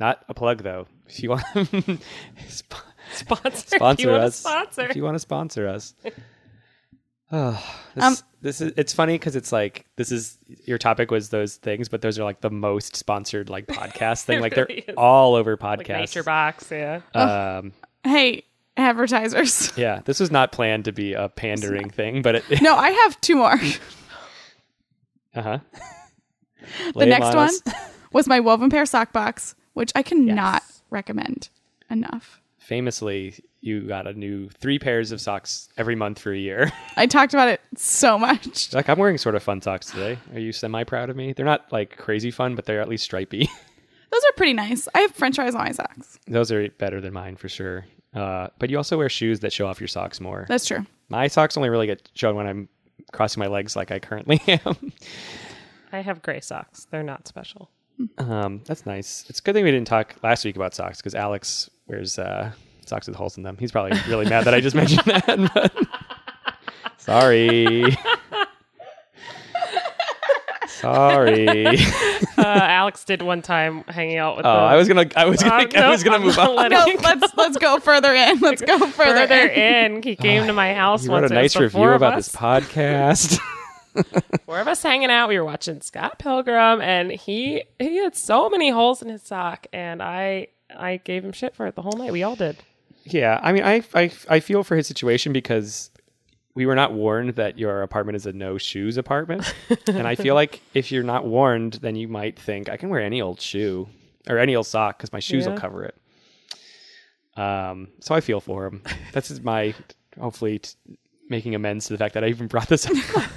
Not 0.00 0.24
a 0.28 0.34
plug, 0.34 0.64
though. 0.64 0.88
If 1.06 1.22
you 1.22 1.30
want 1.30 1.44
Sp- 2.50 2.82
Sponsor. 3.12 3.76
sponsor 3.76 4.02
you 4.02 4.08
want 4.08 4.22
a 4.24 4.26
us, 4.26 4.36
sponsor. 4.36 4.82
if 4.90 4.96
you 4.96 5.04
want 5.04 5.14
to 5.14 5.20
sponsor 5.20 5.68
us. 5.68 5.94
Oh, 7.32 7.64
this, 7.94 8.02
Um, 8.04 8.16
this 8.42 8.60
is 8.60 8.72
it's 8.76 8.92
funny 8.92 9.14
because 9.14 9.36
it's 9.36 9.52
like 9.52 9.84
this 9.96 10.10
is 10.10 10.38
your 10.64 10.78
topic 10.78 11.10
was 11.10 11.28
those 11.28 11.56
things, 11.56 11.88
but 11.88 12.00
those 12.00 12.18
are 12.18 12.24
like 12.24 12.40
the 12.40 12.50
most 12.50 12.96
sponsored 12.96 13.50
like 13.50 13.66
podcast 13.66 14.22
thing. 14.24 14.40
Like 14.42 14.56
really 14.56 14.82
they're 14.86 14.94
is. 14.94 14.94
all 14.96 15.34
over 15.34 15.58
like 15.60 15.80
podcasts. 15.80 15.98
Nature 15.98 16.22
Box, 16.22 16.70
yeah. 16.70 17.00
um, 17.14 17.72
hey 18.04 18.44
advertisers 18.76 19.72
yeah, 19.76 20.00
this 20.06 20.18
was 20.20 20.30
not 20.30 20.52
planned 20.52 20.86
to 20.86 20.92
be 20.92 21.12
a 21.12 21.28
pandering 21.28 21.90
thing, 21.90 22.22
but 22.22 22.36
it. 22.36 22.62
no 22.62 22.74
i 22.76 22.90
have 22.90 23.20
two 23.20 23.36
more 23.36 23.52
uh 25.34 25.42
huh. 25.42 25.58
the 26.94 27.04
next 27.06 27.34
one 27.34 27.50
was 28.12 28.26
my 28.26 28.40
woven 28.40 28.70
pair 28.70 28.86
sock 28.86 29.12
box 29.12 29.54
which 29.74 29.92
i 29.94 30.02
cannot 30.02 30.62
Yes. 30.64 30.82
recommend 30.88 31.48
enough 31.90 32.40
famously 32.56 33.34
you 33.62 33.82
got 33.82 34.06
a 34.06 34.12
new 34.14 34.48
three 34.48 34.78
pairs 34.78 35.12
of 35.12 35.20
socks 35.20 35.68
every 35.76 35.94
month 35.94 36.18
for 36.18 36.32
a 36.32 36.38
year. 36.38 36.72
i 36.96 37.06
talked 37.06 37.34
about 37.34 37.48
it 37.48 37.60
so 37.76 38.18
much 38.18 38.72
like 38.72 38.88
I'm 38.88 38.98
wearing 38.98 39.18
sort 39.18 39.34
of 39.34 39.42
fun 39.42 39.60
socks 39.62 39.90
today. 39.90 40.18
Are 40.32 40.38
you 40.40 40.52
semi 40.52 40.84
proud 40.84 41.10
of 41.10 41.16
me? 41.16 41.32
They're 41.32 41.44
not 41.46 41.70
like 41.72 41.96
crazy 41.96 42.30
fun, 42.30 42.54
but 42.54 42.64
they're 42.64 42.80
at 42.80 42.88
least 42.88 43.04
stripy. 43.04 43.48
those 44.10 44.22
are 44.24 44.32
pretty 44.36 44.54
nice 44.54 44.88
i 44.92 45.00
have 45.00 45.12
french 45.12 45.36
fries 45.36 45.54
on 45.54 45.62
my 45.64 45.70
socks 45.70 46.18
Those 46.26 46.50
are 46.50 46.68
better 46.78 47.00
than 47.00 47.12
mine 47.12 47.36
for 47.36 47.48
sure. 47.48 47.86
Uh, 48.12 48.48
but 48.58 48.68
you 48.70 48.76
also 48.76 48.98
wear 48.98 49.08
shoes 49.08 49.38
that 49.40 49.52
show 49.52 49.68
off 49.68 49.78
your 49.80 49.86
socks 49.88 50.20
more. 50.20 50.46
that's 50.48 50.66
true 50.66 50.84
My 51.08 51.28
socks 51.28 51.56
only 51.56 51.68
really 51.68 51.86
get 51.86 52.10
shown 52.14 52.34
when 52.34 52.46
I'm 52.46 52.68
crossing 53.12 53.40
my 53.40 53.46
legs 53.46 53.76
like 53.76 53.90
I 53.92 53.98
currently 54.00 54.40
am. 54.64 54.92
I 55.92 56.00
have 56.00 56.22
gray 56.22 56.40
socks. 56.40 56.86
They're 56.90 57.02
not 57.02 57.26
special. 57.28 57.70
Um, 58.18 58.62
that's 58.64 58.86
nice. 58.86 59.26
It's 59.28 59.40
a 59.40 59.42
good 59.42 59.54
thing 59.54 59.64
we 59.64 59.70
didn't 59.72 59.86
talk 59.88 60.14
last 60.22 60.44
week 60.44 60.56
about 60.56 60.74
socks 60.74 60.98
because 60.98 61.14
Alex 61.14 61.68
wears 61.86 62.18
uh, 62.18 62.52
socks 62.90 63.06
with 63.06 63.16
holes 63.16 63.36
in 63.38 63.42
them. 63.42 63.56
He's 63.58 63.72
probably 63.72 63.98
really 64.08 64.28
mad 64.28 64.44
that 64.44 64.52
I 64.54 64.60
just 64.60 64.76
mentioned 64.76 65.00
that. 65.06 65.26
but- 65.54 65.72
Sorry. 66.98 67.96
Sorry. 70.66 71.78
Uh, 72.36 72.42
Alex 72.62 73.04
did 73.04 73.20
one 73.20 73.42
time 73.42 73.84
hanging 73.84 74.16
out 74.16 74.34
with. 74.38 74.46
Oh, 74.46 74.52
the, 74.52 74.58
I 74.58 74.76
was 74.76 74.88
gonna, 74.88 75.04
I 75.14 75.26
was 75.26 75.42
gonna, 75.42 75.64
Uh, 75.64 75.68
I 75.74 75.80
no, 75.80 75.90
was 75.90 76.02
gonna 76.02 76.18
move 76.20 76.36
not 76.38 76.58
on. 76.58 76.70
No, 76.70 76.86
let's 77.02 77.36
let's 77.36 77.56
go 77.58 77.78
further 77.78 78.14
in. 78.14 78.38
Let's 78.40 78.62
go 78.62 78.78
further, 78.86 79.26
further 79.26 79.46
in. 79.48 79.96
in. 79.96 80.02
He 80.02 80.16
came 80.16 80.46
to 80.46 80.54
my 80.54 80.72
house 80.72 81.04
You 81.04 81.10
once. 81.10 81.24
wrote 81.24 81.32
a 81.32 81.34
nice 81.34 81.54
review 81.54 81.90
about 81.90 82.14
us. 82.14 82.28
this 82.28 82.34
podcast. 82.36 83.38
four 84.46 84.58
of 84.58 84.68
us 84.68 84.82
hanging 84.82 85.10
out. 85.10 85.28
We 85.28 85.38
were 85.38 85.44
watching 85.44 85.82
Scott 85.82 86.18
Pilgrim, 86.18 86.80
and 86.80 87.10
he 87.12 87.64
he 87.78 87.96
had 87.98 88.16
so 88.16 88.48
many 88.48 88.70
holes 88.70 89.02
in 89.02 89.10
his 89.10 89.22
sock, 89.22 89.66
and 89.70 90.02
I 90.02 90.46
I 90.74 90.96
gave 90.96 91.22
him 91.22 91.32
shit 91.32 91.54
for 91.54 91.66
it 91.66 91.74
the 91.74 91.82
whole 91.82 91.92
night. 91.98 92.10
We 92.12 92.22
all 92.22 92.36
did. 92.36 92.56
Yeah, 93.04 93.40
I 93.42 93.52
mean, 93.52 93.62
I, 93.62 93.82
I, 93.94 94.10
I 94.28 94.40
feel 94.40 94.62
for 94.62 94.76
his 94.76 94.86
situation 94.86 95.32
because 95.32 95.90
we 96.54 96.66
were 96.66 96.74
not 96.74 96.92
warned 96.92 97.36
that 97.36 97.58
your 97.58 97.82
apartment 97.82 98.16
is 98.16 98.26
a 98.26 98.32
no 98.32 98.58
shoes 98.58 98.96
apartment, 98.96 99.54
and 99.86 100.06
I 100.06 100.14
feel 100.14 100.34
like 100.34 100.60
if 100.74 100.90
you're 100.92 101.02
not 101.02 101.26
warned, 101.26 101.74
then 101.74 101.96
you 101.96 102.08
might 102.08 102.38
think 102.38 102.68
I 102.68 102.76
can 102.76 102.88
wear 102.88 103.00
any 103.00 103.20
old 103.20 103.40
shoe 103.40 103.88
or 104.28 104.38
any 104.38 104.54
old 104.56 104.66
sock 104.66 104.98
because 104.98 105.12
my 105.12 105.20
shoes 105.20 105.46
will 105.46 105.56
cover 105.56 105.84
it. 105.84 105.94
Um, 107.36 107.88
so 108.00 108.14
I 108.14 108.20
feel 108.20 108.40
for 108.40 108.66
him. 108.66 108.82
That's 109.12 109.40
my 109.40 109.74
hopefully 110.18 110.58
t- 110.58 110.74
making 111.28 111.54
amends 111.54 111.86
to 111.86 111.94
the 111.94 111.98
fact 111.98 112.14
that 112.14 112.24
I 112.24 112.28
even 112.28 112.48
brought 112.48 112.68
this 112.68 112.86
up 112.86 112.96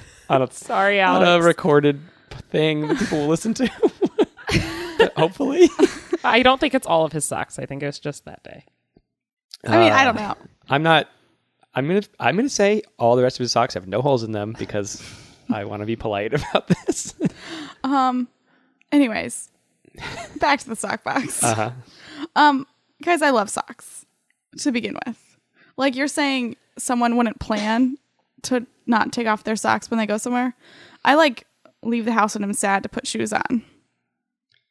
on 0.29 0.41
a 0.41 0.51
Sorry, 0.51 0.99
on 0.99 1.23
a 1.23 1.41
recorded 1.41 2.01
thing 2.49 2.87
that 2.87 2.97
people 2.97 3.19
will 3.19 3.27
listen 3.27 3.53
to. 3.53 3.67
hopefully. 5.15 5.69
I 6.23 6.41
don't 6.43 6.59
think 6.59 6.73
it's 6.73 6.87
all 6.87 7.05
of 7.05 7.11
his 7.11 7.25
socks. 7.25 7.59
I 7.59 7.65
think 7.65 7.83
it 7.83 7.85
was 7.85 7.99
just 7.99 8.25
that 8.25 8.43
day. 8.43 8.65
I 9.65 9.77
mean, 9.79 9.91
I 9.93 10.01
Uh, 10.01 10.03
don't 10.05 10.15
know. 10.15 10.35
I'm 10.69 10.83
not. 10.83 11.09
I'm 11.75 11.87
gonna. 11.87 12.03
I'm 12.19 12.35
gonna 12.35 12.49
say 12.49 12.81
all 12.99 13.15
the 13.15 13.23
rest 13.23 13.37
of 13.37 13.43
his 13.43 13.51
socks 13.51 13.73
have 13.73 13.87
no 13.87 14.01
holes 14.01 14.23
in 14.23 14.31
them 14.31 14.55
because 14.59 15.01
I 15.51 15.65
want 15.65 15.81
to 15.81 15.85
be 15.85 15.95
polite 15.95 16.33
about 16.51 16.67
this. 16.67 17.13
Um. 17.83 18.27
Anyways, 18.91 19.49
back 20.39 20.59
to 20.59 20.69
the 20.69 20.75
sock 20.75 21.03
box. 21.03 21.43
Uh-huh. 21.43 21.71
Um, 22.35 22.67
guys, 23.01 23.21
I 23.23 23.31
love 23.31 23.49
socks 23.49 24.05
to 24.59 24.71
begin 24.71 24.95
with. 25.07 25.37
Like 25.77 25.95
you're 25.95 26.07
saying, 26.07 26.57
someone 26.77 27.17
wouldn't 27.17 27.39
plan 27.39 27.97
to 28.43 28.67
not 28.85 29.11
take 29.11 29.25
off 29.25 29.43
their 29.43 29.55
socks 29.55 29.89
when 29.89 29.97
they 29.97 30.05
go 30.05 30.17
somewhere. 30.17 30.53
I 31.03 31.15
like 31.15 31.47
leave 31.81 32.05
the 32.05 32.11
house 32.13 32.35
when 32.35 32.43
I'm 32.43 32.53
sad 32.53 32.83
to 32.83 32.89
put 32.89 33.07
shoes 33.07 33.33
on, 33.33 33.63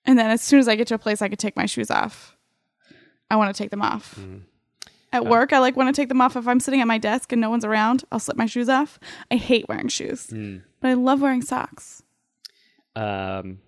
and 0.04 0.16
then 0.18 0.30
as 0.30 0.40
soon 0.40 0.60
as 0.60 0.68
I 0.68 0.76
get 0.76 0.86
to 0.88 0.94
a 0.94 0.98
place 0.98 1.20
I 1.20 1.28
could 1.28 1.38
take 1.40 1.56
my 1.56 1.66
shoes 1.66 1.90
off, 1.90 2.36
I 3.28 3.34
want 3.36 3.54
to 3.54 3.60
take 3.60 3.70
them 3.70 3.82
off. 3.82 4.18
At 5.12 5.26
work, 5.26 5.52
I 5.52 5.58
like 5.58 5.76
want 5.76 5.94
to 5.94 6.00
take 6.00 6.08
them 6.08 6.20
off 6.20 6.36
if 6.36 6.48
I'm 6.48 6.58
sitting 6.60 6.80
at 6.80 6.86
my 6.86 6.96
desk 6.98 7.32
and 7.32 7.40
no 7.40 7.50
one's 7.50 7.64
around. 7.64 8.04
I'll 8.10 8.18
slip 8.18 8.36
my 8.36 8.46
shoes 8.46 8.68
off. 8.68 8.98
I 9.30 9.36
hate 9.36 9.68
wearing 9.68 9.88
shoes, 9.88 10.26
but 10.80 10.88
I 10.90 10.94
love 10.94 11.20
wearing 11.20 11.42
socks. 11.42 12.02
Um, 12.96 13.58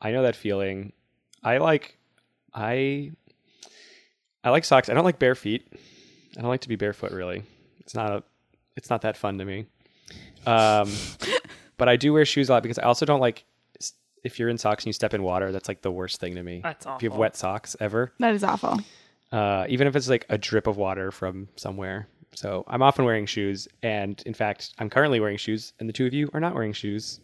I 0.00 0.10
know 0.12 0.22
that 0.22 0.36
feeling. 0.36 0.92
I 1.42 1.58
like. 1.58 1.98
I. 2.54 3.12
I 4.42 4.50
like 4.50 4.64
socks. 4.64 4.88
I 4.88 4.94
don't 4.94 5.04
like 5.04 5.18
bare 5.18 5.34
feet. 5.34 5.66
I 6.36 6.40
don't 6.40 6.50
like 6.50 6.60
to 6.62 6.68
be 6.68 6.76
barefoot. 6.76 7.12
Really, 7.12 7.42
it's 7.80 7.94
not 7.94 8.10
a. 8.12 8.22
It's 8.76 8.90
not 8.90 9.02
that 9.02 9.16
fun 9.16 9.38
to 9.38 9.44
me. 9.44 9.66
Um, 10.46 10.90
but 11.76 11.88
I 11.88 11.96
do 11.96 12.12
wear 12.12 12.24
shoes 12.24 12.48
a 12.48 12.52
lot 12.52 12.62
because 12.62 12.78
I 12.78 12.82
also 12.84 13.06
don't 13.06 13.20
like. 13.20 13.44
If 14.22 14.38
you're 14.38 14.48
in 14.48 14.56
socks 14.56 14.84
and 14.84 14.86
you 14.86 14.92
step 14.94 15.12
in 15.12 15.22
water, 15.22 15.52
that's 15.52 15.68
like 15.68 15.82
the 15.82 15.92
worst 15.92 16.18
thing 16.18 16.36
to 16.36 16.42
me. 16.42 16.60
That's 16.62 16.86
If 16.86 17.02
you 17.02 17.08
have 17.08 17.12
awful. 17.12 17.20
wet 17.20 17.36
socks 17.36 17.76
ever. 17.78 18.14
That 18.20 18.34
is 18.34 18.42
awful. 18.42 18.78
Uh, 19.34 19.66
even 19.68 19.86
if 19.88 19.96
it's 19.96 20.08
like 20.08 20.26
a 20.28 20.38
drip 20.38 20.66
of 20.66 20.76
water 20.76 21.10
from 21.10 21.48
somewhere. 21.56 22.08
So 22.34 22.64
I'm 22.66 22.82
often 22.82 23.04
wearing 23.04 23.26
shoes, 23.26 23.68
and 23.82 24.20
in 24.26 24.34
fact, 24.34 24.72
I'm 24.78 24.90
currently 24.90 25.20
wearing 25.20 25.36
shoes, 25.36 25.72
and 25.78 25.88
the 25.88 25.92
two 25.92 26.06
of 26.06 26.14
you 26.14 26.28
are 26.34 26.40
not 26.40 26.54
wearing 26.54 26.72
shoes. 26.72 27.20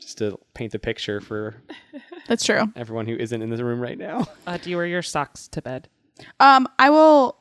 Just 0.00 0.18
to 0.18 0.38
paint 0.54 0.72
the 0.72 0.78
picture 0.78 1.20
for 1.20 1.54
That's 2.28 2.44
true. 2.44 2.64
everyone 2.76 3.06
who 3.06 3.16
isn't 3.16 3.40
in 3.40 3.48
the 3.50 3.64
room 3.64 3.80
right 3.80 3.96
now. 3.98 4.26
Uh, 4.46 4.56
do 4.58 4.68
you 4.70 4.76
wear 4.76 4.86
your 4.86 5.02
socks 5.02 5.46
to 5.48 5.62
bed? 5.62 5.88
Um, 6.40 6.66
I 6.78 6.90
will 6.90 7.36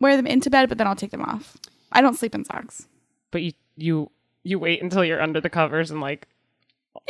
wear 0.00 0.16
them 0.16 0.26
into 0.26 0.50
bed, 0.50 0.68
but 0.68 0.78
then 0.78 0.86
I'll 0.88 0.96
take 0.96 1.12
them 1.12 1.22
off. 1.22 1.56
I 1.92 2.00
don't 2.00 2.16
sleep 2.18 2.34
in 2.34 2.44
socks. 2.44 2.88
But 3.30 3.42
you 3.42 3.52
you 3.76 4.10
you 4.42 4.58
wait 4.58 4.82
until 4.82 5.04
you're 5.04 5.22
under 5.22 5.40
the 5.40 5.48
covers 5.50 5.90
and 5.92 6.00
like 6.00 6.26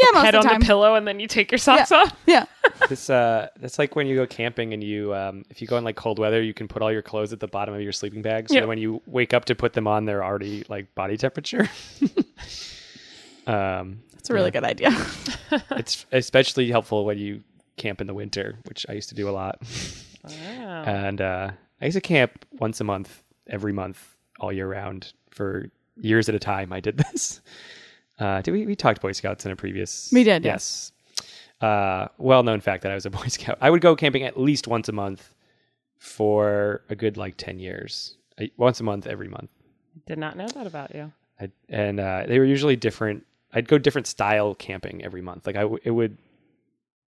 Yeah, 0.01 0.07
most 0.15 0.25
head 0.25 0.35
of 0.35 0.41
on 0.41 0.45
the 0.47 0.51
time. 0.51 0.61
the 0.61 0.67
pillow, 0.67 0.95
and 0.95 1.07
then 1.07 1.21
you 1.21 1.27
take 1.29 1.51
your 1.51 1.59
socks 1.59 1.91
Yeah. 1.91 1.97
off. 1.99 2.17
Yeah. 2.27 2.45
this 2.89 3.11
uh, 3.11 3.49
that's 3.61 3.79
like 3.79 3.95
when 3.97 4.07
you 4.07 4.17
go 4.17 4.27
camping 4.27 4.73
and 4.73 4.83
you, 4.83 5.15
um, 5.15 5.45
if 5.51 5.61
you 5.61 5.67
go 5.69 5.77
in 5.77 5.85
like 5.85 5.97
cold 5.97 6.19
weather, 6.19 6.41
you 6.43 6.55
can 6.55 6.69
put 6.69 6.83
all 6.83 6.91
your 6.93 7.03
clothes 7.03 7.33
at 7.33 7.41
the 7.41 7.49
bottom 7.49 7.75
of 7.75 7.81
your 7.83 7.93
sleeping 7.93 8.23
bag. 8.23 8.49
So 8.49 8.55
Yeah. 8.55 8.61
that 8.63 8.69
when 8.69 8.79
you 8.79 9.03
wake 9.07 9.35
up 9.35 9.45
to 9.47 9.55
put 9.55 9.73
them 9.73 9.87
on, 9.87 10.05
they're 10.05 10.25
already 10.25 10.65
like 10.69 10.95
body 10.95 11.17
temperature. 11.17 11.69
um, 13.47 14.03
It's 14.19 14.31
a 14.31 14.35
really 14.35 14.51
good 14.51 14.65
idea. 14.65 14.91
it's 15.73 16.07
especially 16.13 16.71
helpful 16.71 17.05
when 17.05 17.19
you 17.19 17.43
camp 17.77 18.01
in 18.01 18.07
the 18.07 18.15
winter, 18.15 18.59
which 18.69 18.87
I 18.89 18.93
used 18.93 19.09
to 19.11 19.15
do 19.15 19.29
a 19.29 19.33
lot. 19.33 19.61
Wow. 20.25 20.85
and 20.87 21.21
uh, 21.21 21.51
I 21.81 21.85
used 21.85 21.97
to 21.97 22.01
camp 22.01 22.45
once 22.53 22.81
a 22.81 22.85
month, 22.85 23.23
every 23.49 23.73
month, 23.73 24.15
all 24.39 24.53
year 24.53 24.69
round 24.69 25.13
for 25.31 25.67
years 25.97 26.29
at 26.29 26.35
a 26.35 26.39
time. 26.39 26.73
I 26.73 26.79
did 26.81 26.97
this. 26.99 27.41
Uh, 28.23 28.41
did 28.41 28.53
we 28.53 28.67
we 28.67 28.77
talked 28.77 29.01
Boy 29.03 29.13
Scouts 29.13 29.45
in 29.45 29.51
a 29.53 29.57
previous? 29.57 30.11
We 30.13 30.23
did, 30.23 30.45
Yes. 30.45 30.93
Uh, 31.61 32.09
well 32.19 32.43
known 32.43 32.61
fact 32.61 32.83
that 32.83 32.93
I 32.93 32.95
was 32.95 33.07
a 33.07 33.11
Boy 33.21 33.27
Scout. 33.27 33.59
I 33.61 33.69
would 33.69 33.81
go 33.81 33.97
camping 33.97 34.23
at 34.23 34.39
least 34.39 34.69
once 34.69 34.89
a 34.89 34.93
month 34.93 35.35
for 35.99 36.83
a 36.89 36.95
good 36.95 37.17
like 37.17 37.37
ten 37.37 37.59
years. 37.59 38.17
I, 38.39 38.51
once 38.57 38.79
a 38.81 38.85
month, 38.85 39.07
every 39.07 39.29
month. 39.29 39.51
Did 40.07 40.19
not 40.19 40.37
know 40.37 40.47
that 40.47 40.67
about 40.67 40.95
you. 40.95 41.13
I, 41.41 41.51
and 41.69 41.99
uh, 41.99 42.25
they 42.29 42.39
were 42.39 42.45
usually 42.45 42.77
different. 42.77 43.27
I'd 43.53 43.69
go 43.69 43.77
different 43.77 44.07
style 44.07 44.55
camping 44.55 45.05
every 45.05 45.21
month. 45.21 45.47
Like 45.47 45.57
I, 45.57 45.63
w- 45.63 45.81
it 45.85 45.91
would, 45.91 46.17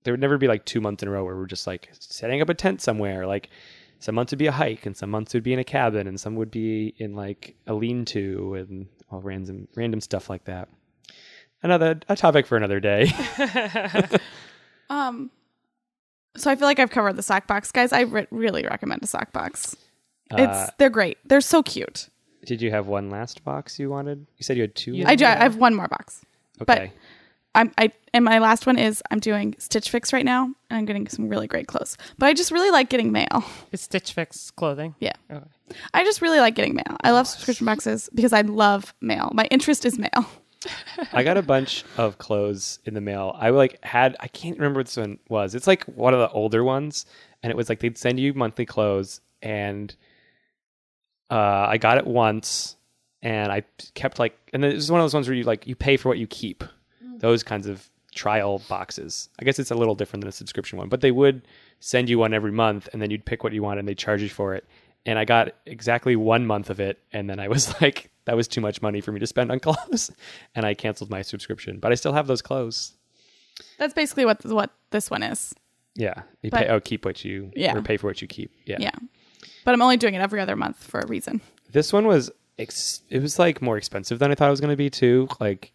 there 0.02 0.12
would 0.12 0.20
never 0.20 0.36
be 0.36 0.48
like 0.48 0.64
two 0.64 0.80
months 0.80 1.02
in 1.02 1.08
a 1.08 1.12
row 1.12 1.24
where 1.24 1.36
we're 1.36 1.46
just 1.46 1.66
like 1.66 1.88
setting 1.92 2.42
up 2.42 2.48
a 2.48 2.54
tent 2.54 2.82
somewhere. 2.82 3.26
Like 3.26 3.50
some 4.00 4.14
months 4.16 4.32
would 4.32 4.38
be 4.38 4.46
a 4.48 4.52
hike, 4.52 4.84
and 4.84 4.96
some 4.96 5.10
months 5.10 5.32
would 5.32 5.44
be 5.44 5.52
in 5.52 5.58
a 5.60 5.64
cabin, 5.64 6.06
and 6.06 6.18
some 6.20 6.34
would 6.36 6.50
be 6.50 6.92
in 6.98 7.14
like 7.14 7.54
a 7.66 7.74
lean-to, 7.74 8.54
and 8.56 8.88
all 9.10 9.20
random 9.20 9.68
random 9.76 10.00
stuff 10.00 10.28
like 10.28 10.44
that. 10.44 10.68
Another 11.64 11.98
a 12.08 12.14
topic 12.14 12.46
for 12.46 12.56
another 12.56 12.78
day. 12.78 13.10
Um, 14.90 15.30
so 16.36 16.50
I 16.50 16.56
feel 16.56 16.68
like 16.68 16.78
I've 16.78 16.90
covered 16.90 17.14
the 17.16 17.22
sock 17.22 17.46
box, 17.46 17.72
guys. 17.72 17.90
I 17.92 18.00
re- 18.02 18.26
really 18.30 18.64
recommend 18.64 19.02
a 19.02 19.06
sock 19.06 19.32
box. 19.32 19.74
Uh, 20.30 20.36
It's 20.42 20.72
they're 20.78 20.90
great. 20.90 21.16
They're 21.24 21.40
so 21.40 21.62
cute. 21.62 22.08
did 22.44 22.60
you 22.60 22.70
have 22.70 22.86
one 22.86 23.08
last 23.08 23.42
box 23.44 23.78
you 23.78 23.88
wanted? 23.88 24.26
You 24.36 24.42
said 24.44 24.56
you 24.58 24.62
had 24.64 24.74
two. 24.74 24.92
You- 24.92 25.06
I, 25.06 25.14
do, 25.16 25.24
I 25.24 25.30
have 25.36 25.56
one 25.56 25.74
more 25.74 25.88
box. 25.88 26.20
okay. 26.60 26.92
I'm 27.56 27.72
I 27.78 27.92
and 28.12 28.24
my 28.24 28.40
last 28.40 28.66
one 28.66 28.78
is 28.78 29.00
I'm 29.12 29.20
doing 29.20 29.54
Stitch 29.58 29.88
Fix 29.88 30.12
right 30.12 30.24
now, 30.24 30.44
and 30.44 30.54
I'm 30.78 30.84
getting 30.84 31.06
some 31.08 31.28
really 31.28 31.46
great 31.46 31.68
clothes. 31.68 31.96
But 32.18 32.26
I 32.26 32.34
just 32.34 32.50
really 32.50 32.70
like 32.72 32.88
getting 32.90 33.10
mail. 33.12 33.44
It's 33.72 33.84
Stitch 33.84 34.12
Fix 34.12 34.50
clothing? 34.50 34.96
Yeah, 35.00 35.12
Okay. 35.30 35.44
I 35.94 36.02
just 36.04 36.20
really 36.20 36.40
like 36.40 36.56
getting 36.56 36.74
mail. 36.74 36.96
I 37.02 37.12
love 37.12 37.26
subscription 37.28 37.64
boxes 37.64 38.10
because 38.12 38.32
I 38.32 38.40
love 38.42 38.92
mail. 39.00 39.30
My 39.32 39.44
interest 39.52 39.84
is 39.86 39.98
mail. 39.98 40.26
I 41.12 41.22
got 41.22 41.36
a 41.36 41.42
bunch 41.42 41.84
of 41.96 42.18
clothes 42.18 42.78
in 42.84 42.94
the 42.94 43.00
mail. 43.00 43.36
I 43.38 43.50
like 43.50 43.82
had 43.84 44.16
I 44.20 44.28
can't 44.28 44.56
remember 44.56 44.80
what 44.80 44.86
this 44.86 44.96
one 44.96 45.18
was. 45.28 45.54
It's 45.54 45.66
like 45.66 45.84
one 45.84 46.14
of 46.14 46.20
the 46.20 46.30
older 46.30 46.64
ones, 46.64 47.06
and 47.42 47.50
it 47.50 47.56
was 47.56 47.68
like 47.68 47.80
they'd 47.80 47.98
send 47.98 48.18
you 48.20 48.34
monthly 48.34 48.66
clothes, 48.66 49.20
and 49.42 49.94
uh, 51.30 51.66
I 51.68 51.78
got 51.78 51.98
it 51.98 52.06
once, 52.06 52.76
and 53.22 53.50
I 53.50 53.62
kept 53.94 54.18
like, 54.18 54.36
and 54.52 54.62
this 54.62 54.74
is 54.74 54.90
one 54.90 55.00
of 55.00 55.04
those 55.04 55.14
ones 55.14 55.28
where 55.28 55.36
you 55.36 55.44
like 55.44 55.66
you 55.66 55.74
pay 55.74 55.96
for 55.96 56.08
what 56.08 56.18
you 56.18 56.26
keep. 56.26 56.64
Those 57.18 57.42
kinds 57.42 57.66
of 57.66 57.88
trial 58.14 58.62
boxes. 58.68 59.28
I 59.40 59.44
guess 59.44 59.58
it's 59.58 59.70
a 59.70 59.74
little 59.74 59.94
different 59.94 60.22
than 60.22 60.28
a 60.28 60.32
subscription 60.32 60.78
one, 60.78 60.88
but 60.88 61.00
they 61.00 61.10
would 61.10 61.46
send 61.80 62.08
you 62.08 62.18
one 62.18 62.32
every 62.34 62.52
month, 62.52 62.88
and 62.92 63.02
then 63.02 63.10
you'd 63.10 63.24
pick 63.24 63.42
what 63.44 63.52
you 63.52 63.62
want, 63.62 63.78
and 63.78 63.88
they 63.88 63.94
charge 63.94 64.22
you 64.22 64.28
for 64.28 64.54
it. 64.54 64.64
And 65.06 65.18
I 65.18 65.24
got 65.26 65.52
exactly 65.66 66.16
one 66.16 66.46
month 66.46 66.70
of 66.70 66.80
it, 66.80 66.98
and 67.12 67.28
then 67.28 67.38
I 67.38 67.48
was 67.48 67.74
like, 67.82 68.10
that 68.24 68.36
was 68.36 68.48
too 68.48 68.60
much 68.62 68.80
money 68.80 69.00
for 69.02 69.12
me 69.12 69.20
to 69.20 69.26
spend 69.26 69.50
on 69.52 69.60
clothes, 69.60 70.10
and 70.54 70.64
I 70.64 70.74
canceled 70.74 71.10
my 71.10 71.20
subscription. 71.22 71.78
But 71.78 71.92
I 71.92 71.94
still 71.94 72.12
have 72.14 72.26
those 72.26 72.40
clothes. 72.42 72.94
That's 73.78 73.94
basically 73.94 74.24
what 74.24 74.44
what 74.46 74.70
this 74.90 75.10
one 75.10 75.22
is. 75.22 75.54
Yeah, 75.94 76.22
you 76.42 76.50
But- 76.50 76.60
pay. 76.60 76.68
Oh, 76.68 76.80
keep 76.80 77.04
what 77.04 77.24
you. 77.24 77.52
Yeah. 77.54 77.76
or 77.76 77.82
pay 77.82 77.96
for 77.98 78.06
what 78.08 78.20
you 78.22 78.26
keep. 78.28 78.50
Yeah. 78.64 78.78
Yeah, 78.80 78.90
but 79.64 79.74
I'm 79.74 79.82
only 79.82 79.96
doing 79.96 80.14
it 80.14 80.20
every 80.20 80.40
other 80.40 80.56
month 80.56 80.82
for 80.82 81.00
a 81.00 81.06
reason. 81.06 81.40
This 81.70 81.92
one 81.92 82.06
was. 82.06 82.30
Ex- 82.56 83.02
it 83.10 83.20
was 83.20 83.36
like 83.38 83.60
more 83.60 83.76
expensive 83.76 84.20
than 84.20 84.30
I 84.30 84.36
thought 84.36 84.46
it 84.46 84.50
was 84.50 84.60
going 84.60 84.70
to 84.70 84.76
be 84.76 84.88
too. 84.88 85.28
Like, 85.40 85.72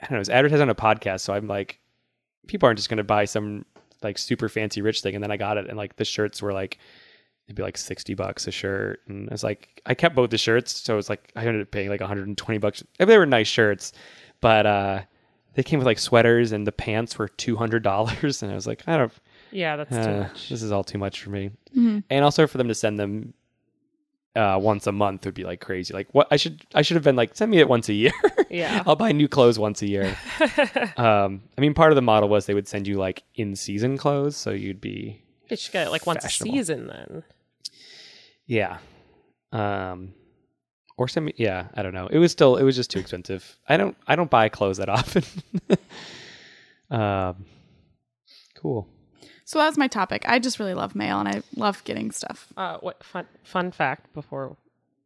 I 0.00 0.04
don't 0.04 0.12
know. 0.12 0.16
It 0.16 0.20
was 0.20 0.28
advertised 0.28 0.60
on 0.60 0.68
a 0.68 0.74
podcast, 0.74 1.20
so 1.20 1.32
I'm 1.32 1.46
like, 1.46 1.78
people 2.48 2.66
aren't 2.66 2.78
just 2.78 2.88
going 2.88 2.98
to 2.98 3.04
buy 3.04 3.24
some 3.24 3.64
like 4.02 4.18
super 4.18 4.48
fancy 4.48 4.82
rich 4.82 5.00
thing. 5.00 5.14
And 5.14 5.22
then 5.22 5.30
I 5.30 5.36
got 5.36 5.56
it, 5.58 5.68
and 5.68 5.76
like 5.78 5.96
the 5.96 6.04
shirts 6.04 6.42
were 6.42 6.52
like. 6.52 6.78
It'd 7.46 7.56
be 7.56 7.62
like 7.62 7.76
sixty 7.76 8.14
bucks 8.14 8.46
a 8.46 8.50
shirt, 8.50 9.00
and 9.08 9.28
I 9.28 9.34
was 9.34 9.42
like, 9.44 9.82
I 9.84 9.94
kept 9.94 10.14
both 10.14 10.30
the 10.30 10.38
shirts, 10.38 10.80
so 10.80 10.94
it 10.94 10.96
was 10.96 11.10
like 11.10 11.30
I 11.36 11.44
ended 11.44 11.62
up 11.62 11.70
paying 11.70 11.88
like 11.88 12.00
120 12.00 12.58
bucks. 12.58 12.82
I 12.98 13.02
mean, 13.04 13.08
they 13.08 13.18
were 13.18 13.26
nice 13.26 13.48
shirts, 13.48 13.92
but 14.40 14.64
uh, 14.64 15.00
they 15.54 15.62
came 15.62 15.78
with 15.78 15.86
like 15.86 15.98
sweaters 15.98 16.52
and 16.52 16.66
the 16.66 16.72
pants 16.72 17.18
were 17.18 17.28
two 17.28 17.56
hundred 17.56 17.82
dollars, 17.82 18.42
and 18.44 18.50
I 18.52 18.54
was 18.54 18.66
like, 18.66 18.82
I 18.86 18.96
don't. 18.96 19.12
Yeah, 19.50 19.76
that's 19.76 19.90
too 19.90 19.96
Uh, 19.96 20.18
much. 20.20 20.48
this 20.48 20.62
is 20.62 20.72
all 20.72 20.84
too 20.84 20.96
much 20.98 21.20
for 21.22 21.28
me. 21.30 21.50
Mm-hmm. 21.76 21.98
And 22.08 22.24
also 22.24 22.46
for 22.46 22.56
them 22.58 22.68
to 22.68 22.74
send 22.74 22.98
them 22.98 23.34
uh, 24.34 24.58
once 24.62 24.86
a 24.86 24.92
month 24.92 25.26
would 25.26 25.34
be 25.34 25.44
like 25.44 25.60
crazy. 25.60 25.92
Like 25.92 26.08
what 26.12 26.26
I 26.30 26.36
should 26.36 26.64
I 26.74 26.80
should 26.80 26.94
have 26.94 27.04
been 27.04 27.16
like 27.16 27.36
send 27.36 27.50
me 27.50 27.58
it 27.58 27.68
once 27.68 27.88
a 27.88 27.92
year. 27.94 28.12
Yeah. 28.52 28.82
I'll 28.86 28.96
buy 28.96 29.12
new 29.12 29.28
clothes 29.28 29.58
once 29.58 29.80
a 29.80 29.88
year. 29.88 30.14
um, 30.98 31.40
I 31.56 31.60
mean, 31.62 31.72
part 31.72 31.90
of 31.90 31.96
the 31.96 32.02
model 32.02 32.28
was 32.28 32.44
they 32.44 32.52
would 32.52 32.68
send 32.68 32.86
you 32.86 32.96
like 32.96 33.22
in 33.34 33.56
season 33.56 33.96
clothes, 33.96 34.36
so 34.36 34.50
you'd 34.50 34.78
be 34.80 35.22
You 35.48 35.56
should 35.56 35.72
get 35.72 35.86
it 35.86 35.90
like 35.90 36.06
once 36.06 36.24
a 36.24 36.28
season 36.28 36.86
then. 36.86 37.22
yeah. 38.46 38.78
Um, 39.52 40.14
or 40.96 41.08
some 41.08 41.28
yeah. 41.36 41.68
I 41.74 41.82
don't 41.82 41.92
know. 41.94 42.06
It 42.06 42.18
was 42.18 42.32
still 42.32 42.56
it 42.56 42.62
was 42.64 42.76
just 42.76 42.90
too 42.90 42.98
expensive. 42.98 43.56
I 43.68 43.76
don't 43.76 43.96
I 44.06 44.16
don't 44.16 44.30
buy 44.30 44.48
clothes 44.48 44.78
that 44.78 44.88
often. 44.88 45.24
um, 46.90 47.44
cool. 48.54 48.88
So 49.44 49.58
that 49.58 49.66
was 49.66 49.76
my 49.76 49.88
topic. 49.88 50.22
I 50.26 50.38
just 50.38 50.58
really 50.58 50.74
love 50.74 50.94
mail 50.94 51.18
and 51.20 51.28
I 51.28 51.42
love 51.56 51.82
getting 51.84 52.10
stuff. 52.10 52.52
Uh, 52.56 52.78
what 52.78 53.02
fun 53.04 53.26
fun 53.42 53.70
fact 53.72 54.12
before 54.14 54.56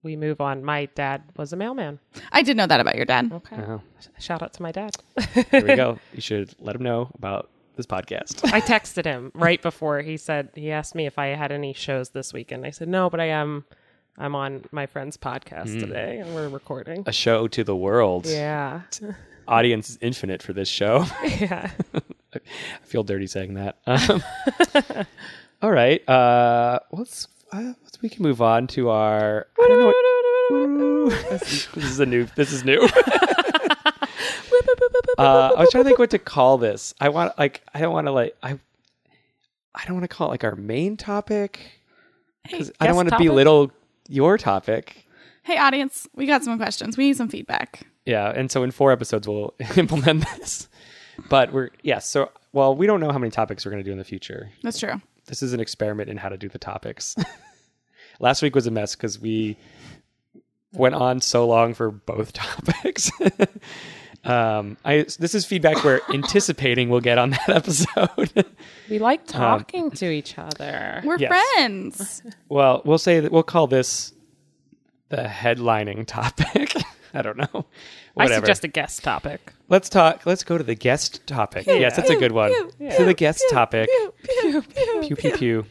we 0.03 0.15
move 0.15 0.41
on? 0.41 0.63
My 0.65 0.87
dad 0.95 1.23
was 1.37 1.53
a 1.53 1.57
mailman. 1.57 1.99
I 2.31 2.43
did 2.43 2.57
know 2.57 2.67
that 2.67 2.79
about 2.79 2.95
your 2.97 3.07
dad. 3.07 3.33
Okay. 3.33 3.57
Oh, 3.57 3.81
Shout 4.21 4.43
out 4.43 4.53
to 4.55 4.63
my 4.63 4.71
dad. 4.71 4.97
there 5.51 5.65
we 5.65 5.75
go. 5.75 5.99
You 6.13 6.21
should 6.21 6.55
let 6.61 6.77
him 6.77 6.83
know 6.83 7.11
about 7.15 7.51
this 7.77 7.87
podcast. 7.87 8.45
I 8.53 8.61
texted 8.61 9.05
him 9.05 9.31
right 9.35 9.61
before 9.61 10.01
he 10.03 10.17
said 10.17 10.51
he 10.55 10.71
asked 10.73 10.95
me 10.95 11.07
if 11.07 11.19
I 11.19 11.29
had 11.29 11.53
any 11.53 11.73
shows 11.73 12.11
this 12.11 12.33
weekend. 12.33 12.67
I 12.67 12.71
said 12.71 12.89
no, 12.89 13.09
but 13.11 13.21
I 13.21 13.27
am. 13.27 13.65
I'm 14.19 14.35
on 14.35 14.65
my 14.73 14.87
friend's 14.87 15.19
podcast 15.19 15.79
today, 15.79 16.19
and 16.19 16.35
we're 16.35 16.49
recording. 16.49 17.03
A 17.07 17.13
show 17.13 17.49
to 17.49 17.63
the 17.63 17.77
world. 17.77 18.27
Yeah, 18.27 18.83
Audience 19.49 19.91
is 19.91 19.99
infinite 20.01 20.43
for 20.43 20.53
this 20.53 20.69
show. 20.69 21.05
yeah. 21.39 21.71
I 22.35 22.41
feel 22.83 23.03
dirty 23.05 23.27
saying 23.27 23.55
that. 23.55 23.77
Um, 23.87 24.23
all 25.63 25.71
right. 25.71 26.07
Uh, 26.09 26.81
let's, 26.93 27.29
uh, 27.53 27.75
let's. 27.83 28.03
We 28.03 28.09
can 28.09 28.23
move 28.23 28.43
on 28.43 28.67
to 28.69 28.89
our. 28.91 29.47
I 29.59 29.69
don't 29.69 29.79
know. 29.81 31.05
What, 31.05 31.31
this, 31.31 31.67
this 31.67 31.85
is 31.85 32.01
a 32.01 32.07
new. 32.07 32.27
This 32.37 32.53
is 32.53 32.65
new. 32.65 32.89
Uh, 35.19 35.53
I 35.57 35.61
was 35.61 35.71
trying 35.71 35.85
to 35.85 35.89
think 35.89 35.99
what 35.99 36.11
to 36.11 36.19
call 36.19 36.59
this. 36.59 36.95
I 37.01 37.09
want 37.09 37.39
like. 37.39 37.63
I 37.75 37.81
don't 37.81 37.93
want 37.93 38.07
to 38.07 38.13
like. 38.13 38.37
I. 38.43 38.59
I 39.75 39.85
don't 39.85 39.95
want 39.95 40.05
to 40.05 40.09
call 40.09 40.29
it 40.29 40.31
like 40.31 40.45
our 40.45 40.57
main 40.57 40.97
topic 40.97 41.61
because 42.43 42.73
I 42.81 42.87
don't 42.87 42.97
want 42.97 43.11
to 43.11 43.19
belittle 43.19 43.71
your 44.09 44.39
topic. 44.39 45.07
Hey, 45.43 45.59
audience, 45.59 46.09
we 46.15 46.27
got 46.27 46.43
some 46.43 46.57
questions. 46.57 46.97
We 46.97 47.09
need 47.09 47.17
some 47.17 47.29
feedback. 47.29 47.87
Yeah, 48.05 48.33
and 48.35 48.51
so 48.51 48.63
in 48.63 48.71
four 48.71 48.91
episodes 48.91 49.29
we'll 49.29 49.55
implement 49.77 50.25
this. 50.37 50.69
But 51.29 51.53
we're 51.53 51.71
yes, 51.83 52.09
so 52.09 52.31
well, 52.53 52.75
we 52.75 52.87
don't 52.87 53.01
know 53.01 53.13
how 53.13 53.19
many 53.19 53.31
topics 53.31 53.65
we're 53.65 53.73
going 53.73 53.83
to 53.83 53.89
do 53.89 53.93
in 53.93 53.99
the 53.99 54.05
future. 54.05 54.51
That's 54.63 54.79
true. 54.79 55.01
This 55.27 55.43
is 55.43 55.53
an 55.53 55.61
experiment 55.61 56.09
in 56.09 56.17
how 56.17 56.29
to 56.29 56.37
do 56.37 56.49
the 56.49 56.59
topics. 56.59 57.17
Last 58.21 58.43
week 58.43 58.55
was 58.55 58.67
a 58.67 58.71
mess 58.71 58.95
because 58.95 59.21
we 59.21 59.57
went 60.73 60.95
on 60.95 61.21
so 61.21 61.47
long 61.47 61.75
for 61.75 61.91
both 61.91 62.33
topics. 62.33 63.11
Um, 64.27 64.77
I 64.85 65.07
this 65.19 65.35
is 65.35 65.45
feedback 65.47 65.85
we're 65.85 66.01
anticipating 66.13 66.89
we'll 66.89 67.01
get 67.01 67.19
on 67.19 67.31
that 67.31 67.49
episode. 67.49 68.45
We 68.89 68.99
like 69.01 69.27
talking 69.27 69.91
to 69.93 70.07
each 70.11 70.39
other. 70.39 71.03
We're 71.05 71.19
Yes. 71.19 71.29
friends. 71.55 72.23
well, 72.49 72.83
we'll 72.85 72.99
say 72.99 73.19
that 73.19 73.33
we'll 73.33 73.43
call 73.43 73.67
this 73.67 74.13
the 75.09 75.25
headlining 75.25 76.07
topic. 76.07 76.73
I 77.15 77.23
don't 77.23 77.37
know. 77.37 77.65
I 78.17 78.27
suggest 78.29 78.63
a 78.65 78.69
guest 78.69 79.03
topic. 79.03 79.53
Let's 79.69 79.89
talk. 79.89 80.25
Let's 80.27 80.45
go 80.45 80.57
to 80.59 80.63
the 80.65 80.75
guest 80.77 81.27
topic. 81.27 81.67
yes, 81.67 81.97
that's 81.97 82.11
a 82.11 82.17
good 82.17 82.33
one. 82.33 82.53
To 82.79 83.05
the 83.05 83.15
guest 83.15 83.43
topic. 83.51 83.89
Pew 85.03 85.17
pew 85.17 85.33
pew. 85.33 85.67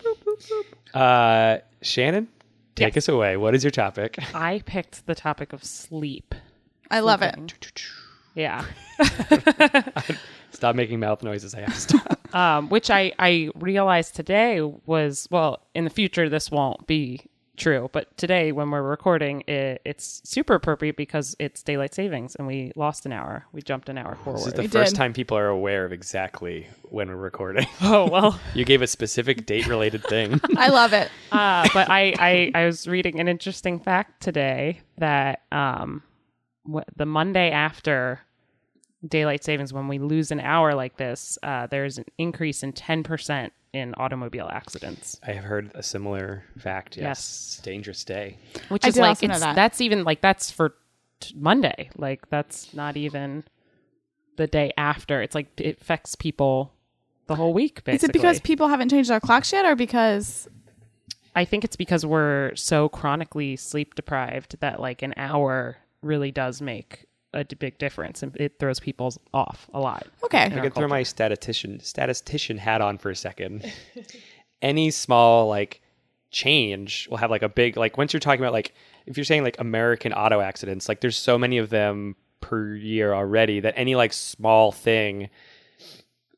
Uh, 0.93 1.59
Shannon, 1.81 2.27
take 2.75 2.97
us 2.97 3.07
away. 3.07 3.37
What 3.37 3.55
is 3.55 3.63
your 3.63 3.71
topic? 3.71 4.17
I 4.33 4.61
picked 4.65 5.05
the 5.05 5.15
topic 5.15 5.53
of 5.53 5.63
sleep. 5.63 6.35
I 6.91 6.99
love 6.99 7.21
it. 7.21 7.53
Yeah. 8.36 8.65
Stop 10.52 10.76
making 10.76 11.00
mouth 11.00 11.21
noises. 11.24 11.54
I 11.54 11.62
have 11.62 11.74
to 11.74 11.80
stop. 11.80 12.36
um, 12.36 12.69
which 12.69 12.89
I, 12.89 13.12
I 13.19 13.50
realized 13.56 14.15
today 14.15 14.62
was 14.86 15.28
well 15.32 15.62
in 15.74 15.84
the 15.84 15.89
future 15.89 16.30
this 16.30 16.50
won't 16.50 16.88
be 16.88 17.21
true 17.58 17.89
but 17.93 18.15
today 18.17 18.52
when 18.52 18.69
we're 18.69 18.82
recording 18.82 19.41
it, 19.48 19.82
it's 19.86 20.21
super 20.26 20.56
appropriate 20.56 20.98
because 20.98 21.38
it's 21.39 21.63
daylight 21.63 21.93
savings 21.93 22.36
and 22.36 22.45
we 22.45 22.69
lost 22.76 23.06
an 23.06 23.13
hour 23.13 23.45
we 23.54 23.62
jumped 23.62 23.88
an 23.88 23.98
hour 23.98 24.15
forward. 24.26 24.39
This 24.39 24.48
is 24.48 24.54
the 24.54 24.62
We 24.63 24.67
first 24.67 24.91
did. 24.93 24.98
time 24.98 25.13
people 25.13 25.38
are 25.38 25.48
aware 25.48 25.86
of 25.86 25.93
exactly 25.93 26.67
when 26.89 27.08
we're 27.08 27.15
recording. 27.15 27.65
oh 27.82 28.10
well 28.10 28.38
you 28.54 28.65
gave 28.65 28.82
a 28.82 28.88
specific 28.88 29.45
date 29.45 29.67
related 29.67 30.04
thing. 30.04 30.39
I 30.58 30.67
love 30.69 30.91
it. 30.93 31.10
uh, 31.32 31.67
but 31.74 31.89
I, 31.89 32.13
I 32.19 32.52
I 32.54 32.65
was 32.65 32.88
reading 32.88 33.19
an 33.21 33.28
interesting 33.30 33.80
fact 33.80 34.21
today 34.21 34.82
that 34.98 35.43
um 35.54 36.02
wh- 36.02 36.14
the 36.95 37.06
Monday 37.06 37.51
after 37.51 38.21
daylight 39.08 39.43
savings 39.43 39.71
when 39.71 39.88
we 39.88 39.99
lose 39.99 40.32
an 40.32 40.39
hour 40.39 40.73
like 40.73 40.97
this 40.97 41.38
uh, 41.43 41.67
there's 41.67 41.97
an 41.97 42.06
increase 42.17 42.63
in 42.63 42.73
10% 42.73 43.51
in 43.73 43.93
automobile 43.97 44.49
accidents 44.51 45.19
I 45.21 45.32
have 45.34 45.43
heard 45.43 45.71
a 45.75 45.84
similar 45.84 46.43
fact. 46.58 46.97
Yes. 46.97 47.04
Yes. 47.04 47.62
Dangerous 47.63 48.04
day. 48.04 48.38
which 48.69 48.86
I 48.86 48.88
is 48.88 48.97
like 48.97 49.21
it's, 49.21 49.39
that. 49.39 49.56
that's 49.56 49.82
even 49.82 50.04
like 50.06 50.21
that's 50.21 50.49
for 50.49 50.75
t- 51.19 51.36
Monday. 51.38 51.89
Like 51.97 52.30
that's 52.30 52.73
not 52.73 52.95
even 52.95 53.43
the 54.38 54.47
day 54.47 54.71
after. 54.78 55.21
It's 55.21 55.36
like 55.36 55.60
it 55.60 55.82
affects 55.82 56.15
people 56.15 56.73
the 57.28 57.36
whole 57.36 57.54
week. 57.54 57.84
Basically, 57.84 57.95
Is 57.95 58.04
it 58.04 58.13
because 58.13 58.39
people 58.39 58.69
haven't 58.69 58.89
changed 58.89 59.10
their 59.10 59.19
clocks 59.19 59.51
yet 59.51 59.65
or 59.65 59.75
because 59.75 60.47
I 61.36 61.43
think 61.43 61.63
it's 61.65 61.75
because 61.75 62.06
we're 62.06 62.56
so 62.56 62.88
chronically 62.88 63.58
sleep 63.58 63.95
deprived 63.95 64.60
that 64.62 64.80
like 64.80 65.01
an 65.01 65.13
hour 65.17 65.78
really 66.05 66.31
does 66.31 66.61
make 66.61 67.05
a 67.33 67.43
big 67.43 67.77
difference, 67.77 68.23
and 68.23 68.35
it 68.37 68.59
throws 68.59 68.79
people 68.79 69.13
off 69.33 69.69
a 69.73 69.79
lot. 69.79 70.07
Okay. 70.23 70.43
I 70.43 70.59
could 70.59 70.73
throw 70.73 70.87
my 70.87 71.03
statistician 71.03 71.79
statistician 71.81 72.57
hat 72.57 72.81
on 72.81 72.97
for 72.97 73.09
a 73.09 73.15
second. 73.15 73.71
Any 74.61 74.91
small 74.91 75.49
like 75.49 75.81
change 76.31 77.07
will 77.09 77.17
have 77.17 77.31
like 77.31 77.43
a 77.43 77.49
big 77.49 77.77
like 77.77 77.97
once 77.97 78.13
you're 78.13 78.19
talking 78.19 78.41
about 78.41 78.53
like 78.53 78.73
if 79.05 79.17
you're 79.17 79.25
saying 79.25 79.43
like 79.43 79.59
American 79.59 80.13
auto 80.13 80.39
accidents, 80.39 80.87
like 80.87 81.01
there's 81.01 81.17
so 81.17 81.37
many 81.37 81.57
of 81.57 81.69
them 81.69 82.15
per 82.41 82.75
year 82.75 83.13
already 83.13 83.59
that 83.59 83.73
any 83.75 83.95
like 83.95 84.13
small 84.13 84.71
thing 84.71 85.29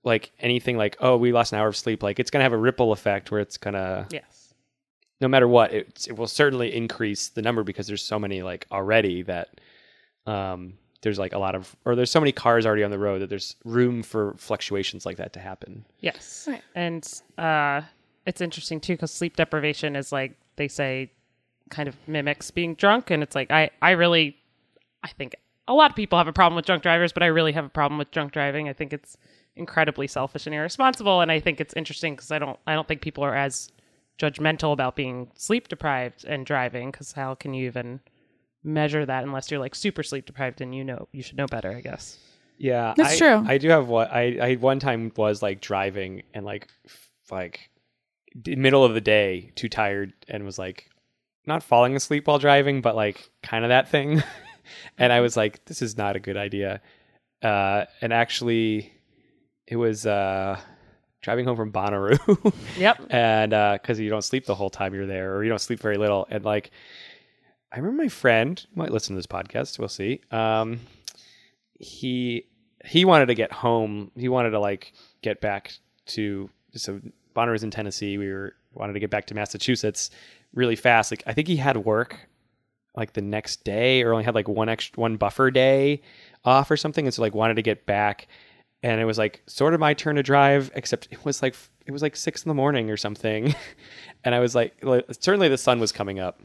like 0.04 0.32
anything 0.40 0.78
like 0.78 0.96
oh 1.02 1.18
we 1.18 1.34
lost 1.34 1.52
an 1.52 1.60
hour 1.60 1.68
of 1.68 1.76
sleep 1.76 2.02
like 2.02 2.18
it's 2.18 2.32
gonna 2.32 2.44
have 2.44 2.54
a 2.54 2.58
ripple 2.58 2.94
effect 2.94 3.30
where 3.30 3.42
it's 3.42 3.58
gonna 3.58 4.08
Yes. 4.10 4.37
No 5.22 5.28
matter 5.28 5.48
what 5.48 5.74
it, 5.74 6.06
it 6.08 6.18
will 6.18 6.28
certainly 6.28 6.76
increase 6.76 7.30
the 7.30 7.42
number 7.42 7.64
because 7.64 7.88
there's 7.88 8.04
so 8.04 8.20
many 8.20 8.42
like 8.42 8.66
already 8.72 9.24
that 9.24 9.60
um 10.26 10.74
there's 11.02 11.20
like 11.20 11.34
a 11.34 11.40
lot 11.40 11.56
of 11.56 11.76
or 11.86 11.96
there's 11.96 12.12
so 12.12 12.20
many 12.20 12.32
cars 12.32 12.66
already 12.66 12.84
on 12.84 12.92
the 12.92 13.00
road 13.00 13.22
that 13.22 13.30
there's 13.30 13.56
room 13.64 14.04
for 14.04 14.34
fluctuations 14.38 15.06
like 15.06 15.18
that 15.18 15.34
to 15.34 15.40
happen 15.40 15.86
Yes. 16.00 16.48
Right. 16.50 16.62
And 16.76 17.22
uh, 17.38 17.82
it's 18.26 18.42
interesting 18.42 18.80
too 18.80 18.94
because 18.94 19.12
sleep 19.12 19.36
deprivation 19.36 19.96
is 19.96 20.12
like 20.12 20.34
they 20.58 20.68
say 20.68 21.12
kind 21.70 21.88
of 21.90 21.96
mimics 22.08 22.52
being 22.52 22.76
drunk, 22.76 23.10
and 23.12 23.24
it's 23.24 23.36
like 23.36 23.52
I 23.52 23.72
I 23.82 23.92
really 23.92 24.38
I 25.04 25.10
think 25.10 25.36
a 25.68 25.74
lot 25.74 25.90
of 25.90 25.96
people 25.96 26.18
have 26.18 26.28
a 26.28 26.34
problem 26.34 26.56
with 26.56 26.66
drunk 26.66 26.84
drivers, 26.84 27.12
but 27.12 27.24
I 27.24 27.28
really 27.28 27.52
have 27.54 27.66
a 27.66 27.70
problem 27.70 27.98
with 27.98 28.12
drunk 28.12 28.32
driving. 28.32 28.70
I 28.70 28.74
think 28.74 28.94
it's 28.94 29.18
incredibly 29.56 30.08
selfish 30.08 30.46
and 30.46 30.56
irresponsible, 30.56 31.22
and 31.22 31.32
I 31.32 31.40
think 31.40 31.60
it's 31.60 31.74
interesting 31.74 32.16
because 32.16 32.32
I 32.32 32.40
don't 32.40 32.60
I 32.68 32.74
don't 32.74 32.88
think 32.88 33.02
people 33.02 33.24
are 33.24 33.36
as 33.36 33.72
judgmental 34.18 34.74
about 34.74 34.96
being 34.96 35.30
sleep 35.36 35.68
deprived 35.68 36.26
and 36.26 36.46
driving 36.46 36.92
because 36.92 37.12
how 37.12 37.36
can 37.36 37.54
you 37.54 37.68
even 37.68 38.00
measure 38.64 39.06
that 39.06 39.24
unless 39.24 39.50
you're 39.52 39.60
like 39.60 39.76
super 39.76 40.04
sleep 40.04 40.26
deprived 40.26 40.60
and 40.62 40.74
you 40.74 40.84
know 40.84 41.08
you 41.12 41.22
should 41.22 41.38
know 41.38 41.48
better 41.48 41.72
i 41.72 41.82
guess? 41.82 42.18
Yeah 42.58 42.94
That's 42.98 43.14
I, 43.14 43.18
true. 43.18 43.46
i 43.48 43.58
do 43.58 43.70
have 43.70 43.88
what 43.88 44.12
i 44.12 44.38
i 44.42 44.56
one 44.56 44.80
time 44.80 45.12
was 45.16 45.42
like 45.42 45.62
driving 45.62 46.24
and 46.34 46.46
like 46.46 46.68
f- 46.86 47.10
like 47.32 47.70
middle 48.46 48.84
of 48.84 48.94
the 48.94 49.02
day 49.02 49.52
too 49.56 49.70
tired 49.70 50.14
and 50.28 50.44
was 50.44 50.58
like 50.58 50.90
not 51.46 51.64
falling 51.64 51.96
asleep 51.96 52.28
while 52.28 52.40
driving 52.40 52.82
but 52.82 52.96
like 52.96 53.30
kind 53.44 53.64
of 53.64 53.70
that 53.70 53.90
thing. 53.90 54.24
And 54.98 55.14
i 55.14 55.22
was 55.22 55.38
like 55.38 55.64
this 55.64 55.82
is 55.82 55.98
not 55.98 56.18
a 56.18 56.20
good 56.20 56.36
idea. 56.36 56.82
Uh 57.42 57.86
and 58.02 58.12
actually 58.12 58.92
it 59.66 59.78
was 59.78 60.06
uh 60.06 60.60
driving 61.22 61.46
home 61.46 61.56
from 61.56 61.72
Bonnaroo. 61.72 62.54
Yep. 62.78 63.08
And 63.10 63.52
because 63.82 64.00
you 64.00 64.10
don't 64.10 64.24
sleep 64.24 64.46
the 64.46 64.56
whole 64.56 64.70
time 64.70 64.94
you're 64.94 65.08
there 65.08 65.36
or 65.36 65.44
you 65.44 65.50
don't 65.50 65.60
sleep 65.60 65.80
very 65.80 65.98
little. 65.98 66.28
And 66.30 66.44
like 66.46 66.72
i 67.70 67.78
remember 67.78 68.02
my 68.02 68.08
friend 68.08 68.66
might 68.76 68.92
listen 68.92 69.14
to 69.14 69.18
this 69.20 69.28
podcast 69.28 69.78
we'll 69.78 69.90
see 69.90 70.22
um 70.32 70.80
he 71.80 72.46
he 72.86 73.04
wanted 73.04 73.26
to 73.26 73.36
get 73.36 73.52
home. 73.52 74.12
He 74.16 74.30
wanted 74.30 74.52
to 74.52 74.60
like 74.60 74.94
get 75.22 75.42
back 75.42 75.74
to 76.08 76.50
so 76.74 77.02
Bonnaroo 77.36 77.52
was 77.52 77.64
in 77.64 77.72
tennessee 77.72 78.18
we 78.18 78.32
were 78.32 78.54
wanted 78.74 78.94
to 78.94 79.00
get 79.00 79.10
back 79.10 79.26
to 79.28 79.34
massachusetts 79.36 80.10
really 80.54 80.76
fast. 80.76 81.12
Like 81.12 81.24
i 81.28 81.34
think 81.34 81.48
he 81.48 81.58
had 81.58 81.78
work 81.78 82.28
like 82.96 83.14
the 83.14 83.22
next 83.22 83.64
day 83.64 84.02
or 84.02 84.14
only 84.14 84.24
had 84.24 84.34
like 84.36 84.48
one 84.48 84.70
extra 84.70 85.00
one 85.00 85.18
buffer 85.18 85.52
day 85.52 86.02
off 86.46 86.72
or 86.72 86.78
something. 86.78 87.06
And 87.06 87.14
so 87.14 87.22
like 87.22 87.36
wanted 87.36 87.56
to 87.56 87.62
get 87.62 87.86
back 87.86 88.28
and 88.84 89.02
it 89.02 89.06
was 89.06 89.18
like 89.18 89.42
sort 89.48 89.74
of 89.74 89.80
my 89.80 89.94
turn 89.94 90.16
to 90.16 90.24
drive 90.24 90.72
except 90.76 91.08
it 91.12 91.24
was 91.26 91.42
like 91.42 91.56
it 91.86 91.92
was 91.92 92.02
like 92.02 92.16
six 92.16 92.44
in 92.44 92.50
the 92.50 92.56
morning 92.56 92.90
or 92.90 92.98
something. 92.98 93.56
And 94.24 94.36
i 94.36 94.40
was 94.40 94.56
like 94.56 94.74
certainly 95.22 95.48
the 95.48 95.58
sun 95.58 95.80
was 95.80 95.92
coming 95.92 96.20
up. 96.20 96.42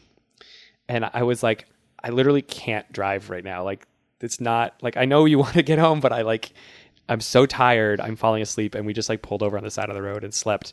And 0.88 1.08
i 1.12 1.22
was 1.24 1.42
like 1.42 1.66
i 2.02 2.10
literally 2.10 2.42
can't 2.42 2.90
drive 2.92 3.28
right 3.28 3.42
now. 3.42 3.64
Like 3.64 3.86
it's 4.20 4.40
not 4.40 4.74
like 4.82 4.96
i 4.96 5.04
know 5.04 5.24
you 5.24 5.38
want 5.44 5.54
to 5.54 5.62
get 5.62 5.78
home 5.78 5.98
but 5.98 6.12
i 6.12 6.22
like 6.22 6.52
i'm 7.08 7.20
so 7.20 7.44
tired 7.44 8.00
i'm 8.00 8.14
falling 8.14 8.40
asleep 8.40 8.76
and 8.76 8.86
we 8.86 8.92
just 8.92 9.08
like 9.08 9.20
pulled 9.20 9.42
over 9.42 9.56
on 9.56 9.64
the 9.64 9.70
side 9.70 9.88
of 9.88 9.96
the 9.96 10.02
road 10.02 10.22
and 10.22 10.32
slept. 10.32 10.72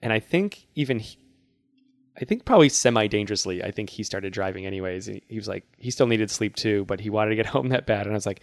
And 0.00 0.12
i 0.12 0.20
think 0.20 0.66
even 0.74 1.00
he, 1.00 1.18
i 2.18 2.24
think 2.24 2.46
probably 2.46 2.70
semi 2.70 3.06
dangerously 3.08 3.62
i 3.62 3.70
think 3.70 3.90
he 3.90 4.02
started 4.02 4.32
driving 4.32 4.64
anyways. 4.64 5.06
He, 5.06 5.22
he 5.28 5.36
was 5.36 5.48
like 5.48 5.64
he 5.76 5.90
still 5.90 6.06
needed 6.06 6.30
sleep 6.30 6.56
too 6.56 6.86
but 6.86 7.00
he 7.00 7.10
wanted 7.10 7.30
to 7.30 7.36
get 7.36 7.46
home 7.54 7.68
that 7.70 7.84
bad. 7.86 8.06
And 8.06 8.12
i 8.12 8.14
was 8.14 8.26
like 8.26 8.40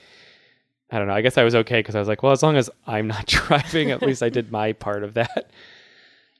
I 0.96 0.98
don't 0.98 1.10
know. 1.10 1.14
I 1.14 1.20
guess 1.20 1.38
I 1.38 1.44
was 1.44 1.56
okay 1.56 1.80
because 1.80 1.94
I 1.96 2.00
was 2.00 2.08
like, 2.08 2.24
well, 2.24 2.32
as 2.32 2.42
long 2.42 2.56
as 2.56 2.70
I'm 2.88 3.08
not 3.08 3.26
driving, 3.28 3.92
at 3.92 4.02
least 4.02 4.24
I 4.24 4.30
did 4.30 4.50
my 4.50 4.72
part 4.72 5.04
of 5.04 5.14
that. 5.16 5.52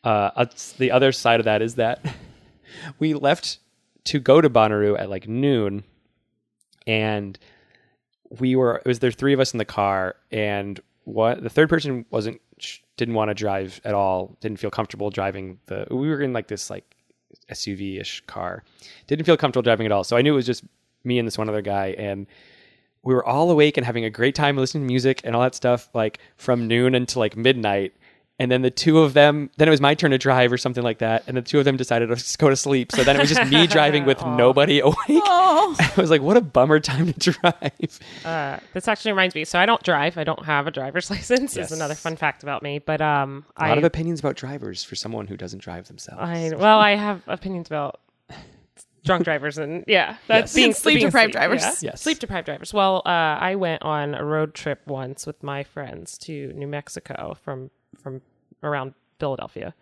Uh, 0.04 0.46
the 0.78 0.92
other 0.92 1.12
side 1.12 1.40
of 1.40 1.46
that 1.46 1.64
is 1.64 1.76
that 1.76 2.00
we 3.00 3.16
left 3.16 3.58
to 4.04 4.20
go 4.20 4.40
to 4.40 4.52
Bonnaroo 4.52 5.00
at 5.00 5.10
like 5.10 5.28
noon, 5.28 5.84
and 6.86 7.40
we 8.30 8.56
were 8.56 8.76
it 8.76 8.86
was 8.86 9.00
there 9.00 9.12
three 9.12 9.34
of 9.34 9.40
us 9.40 9.52
in 9.52 9.58
the 9.58 9.66
car, 9.66 10.16
and 10.30 10.80
what 11.06 11.42
the 11.42 11.50
third 11.50 11.70
person 11.70 12.06
wasn't 12.12 12.40
didn't 12.98 13.16
want 13.16 13.30
to 13.30 13.34
drive 13.34 13.82
at 13.84 13.96
all, 13.96 14.38
didn't 14.42 14.60
feel 14.60 14.70
comfortable 14.70 15.10
driving 15.10 15.58
the. 15.66 15.88
We 15.90 16.08
were 16.08 16.22
in 16.22 16.34
like 16.34 16.50
this 16.50 16.70
like 16.70 16.86
SUV 17.52 18.00
ish 18.00 18.22
car, 18.28 18.64
didn't 19.08 19.26
feel 19.26 19.38
comfortable 19.38 19.64
driving 19.64 19.88
at 19.88 19.92
all. 19.92 20.04
So 20.04 20.16
I 20.16 20.22
knew 20.22 20.34
it 20.34 20.36
was 20.36 20.46
just 20.46 20.66
me 21.04 21.18
and 21.18 21.26
this 21.26 21.40
one 21.40 21.50
other 21.50 21.64
guy, 21.64 21.96
and 21.98 22.28
we 23.06 23.14
were 23.14 23.26
all 23.26 23.50
awake 23.50 23.78
and 23.78 23.86
having 23.86 24.04
a 24.04 24.10
great 24.10 24.36
time 24.36 24.58
listening 24.58 24.84
to 24.84 24.88
music 24.88 25.22
and 25.24 25.36
all 25.36 25.42
that 25.44 25.56
stuff 25.56 25.88
like 25.94 26.20
from 26.36 26.68
noon 26.68 26.94
until 26.96 27.22
like 27.22 27.38
midnight 27.38 27.94
and 28.38 28.52
then 28.52 28.62
the 28.64 28.70
two 28.72 29.00
of 29.00 29.14
them 29.14 29.50
then 29.56 29.70
it 29.70 29.72
was 29.72 29.80
my 29.80 29.94
turn 29.94 30.12
to 30.12 30.18
drive 30.18 30.52
or 30.52 30.58
something 30.58 30.84
like 30.84 30.98
that 30.98 31.24
and 31.28 31.38
the 31.38 31.42
two 31.42 31.58
of 31.58 31.64
them 31.64 31.78
decided 31.78 32.08
to 32.08 32.16
just 32.16 32.38
go 32.44 32.50
to 32.50 32.56
sleep 32.58 32.92
so 32.92 33.02
then 33.04 33.16
it 33.16 33.20
was 33.20 33.30
just 33.30 33.50
me 33.50 33.66
driving 33.68 34.04
with 34.04 34.22
nobody 34.26 34.82
awake 34.82 34.96
Oh, 35.10 35.74
i 35.80 35.94
was 35.96 36.10
like 36.10 36.22
what 36.22 36.36
a 36.36 36.42
bummer 36.42 36.82
time 36.82 37.14
to 37.14 37.32
drive 37.32 38.00
Uh, 38.26 38.58
this 38.74 38.88
actually 38.90 39.12
reminds 39.12 39.36
me. 39.36 39.46
So 39.46 39.58
I 39.60 39.66
don't 39.66 39.82
drive. 39.84 40.18
I 40.18 40.24
don't 40.24 40.44
have 40.44 40.68
a 40.68 40.72
driver's 40.72 41.10
license. 41.10 41.56
Yes. 41.56 41.72
Is 41.72 41.78
another 41.78 41.96
fun 41.96 42.16
fact 42.16 42.44
about 42.44 42.62
me. 42.64 42.80
But 42.80 43.02
um, 43.02 43.46
a 43.56 43.68
lot 43.68 43.78
I 43.78 43.78
of 43.78 43.84
opinions 43.84 44.20
about 44.20 44.36
drivers 44.36 44.84
for 44.84 44.96
someone 44.96 45.28
who 45.28 45.38
doesn't 45.38 45.60
drive 45.62 45.88
themselves 45.88 46.22
I 46.22 46.52
well, 46.58 46.80
I 46.80 46.96
have 46.96 47.22
opinions 47.28 47.68
about 47.68 48.00
drunk 49.06 49.24
drivers 49.24 49.58
and 49.58 49.84
yeah, 49.88 50.18
that's 50.28 50.52
Yes. 50.52 50.56
being 50.56 50.66
And 50.68 50.76
sleep 50.76 50.96
being 50.96 51.08
deprived 51.08 51.34
sleep- 51.34 51.42
drivers. 51.42 51.62
yeah. 51.84 51.92
Yes. 51.92 52.02
sleep 52.02 52.20
deprived 52.20 52.46
drivers. 52.46 52.74
Well, 52.74 53.02
uh, 53.06 53.10
I 53.10 53.56
went 53.56 53.82
on 53.84 54.16
a 54.16 54.26
road 54.26 54.54
trip 54.54 54.82
once 54.88 55.26
with 55.26 55.42
my 55.44 55.64
friends 55.64 56.18
to 56.20 56.52
New 56.54 56.68
Mexico 56.68 57.38
from 57.44 57.70
from 58.02 58.22
around 58.64 58.94
Philadelphia, 59.20 59.74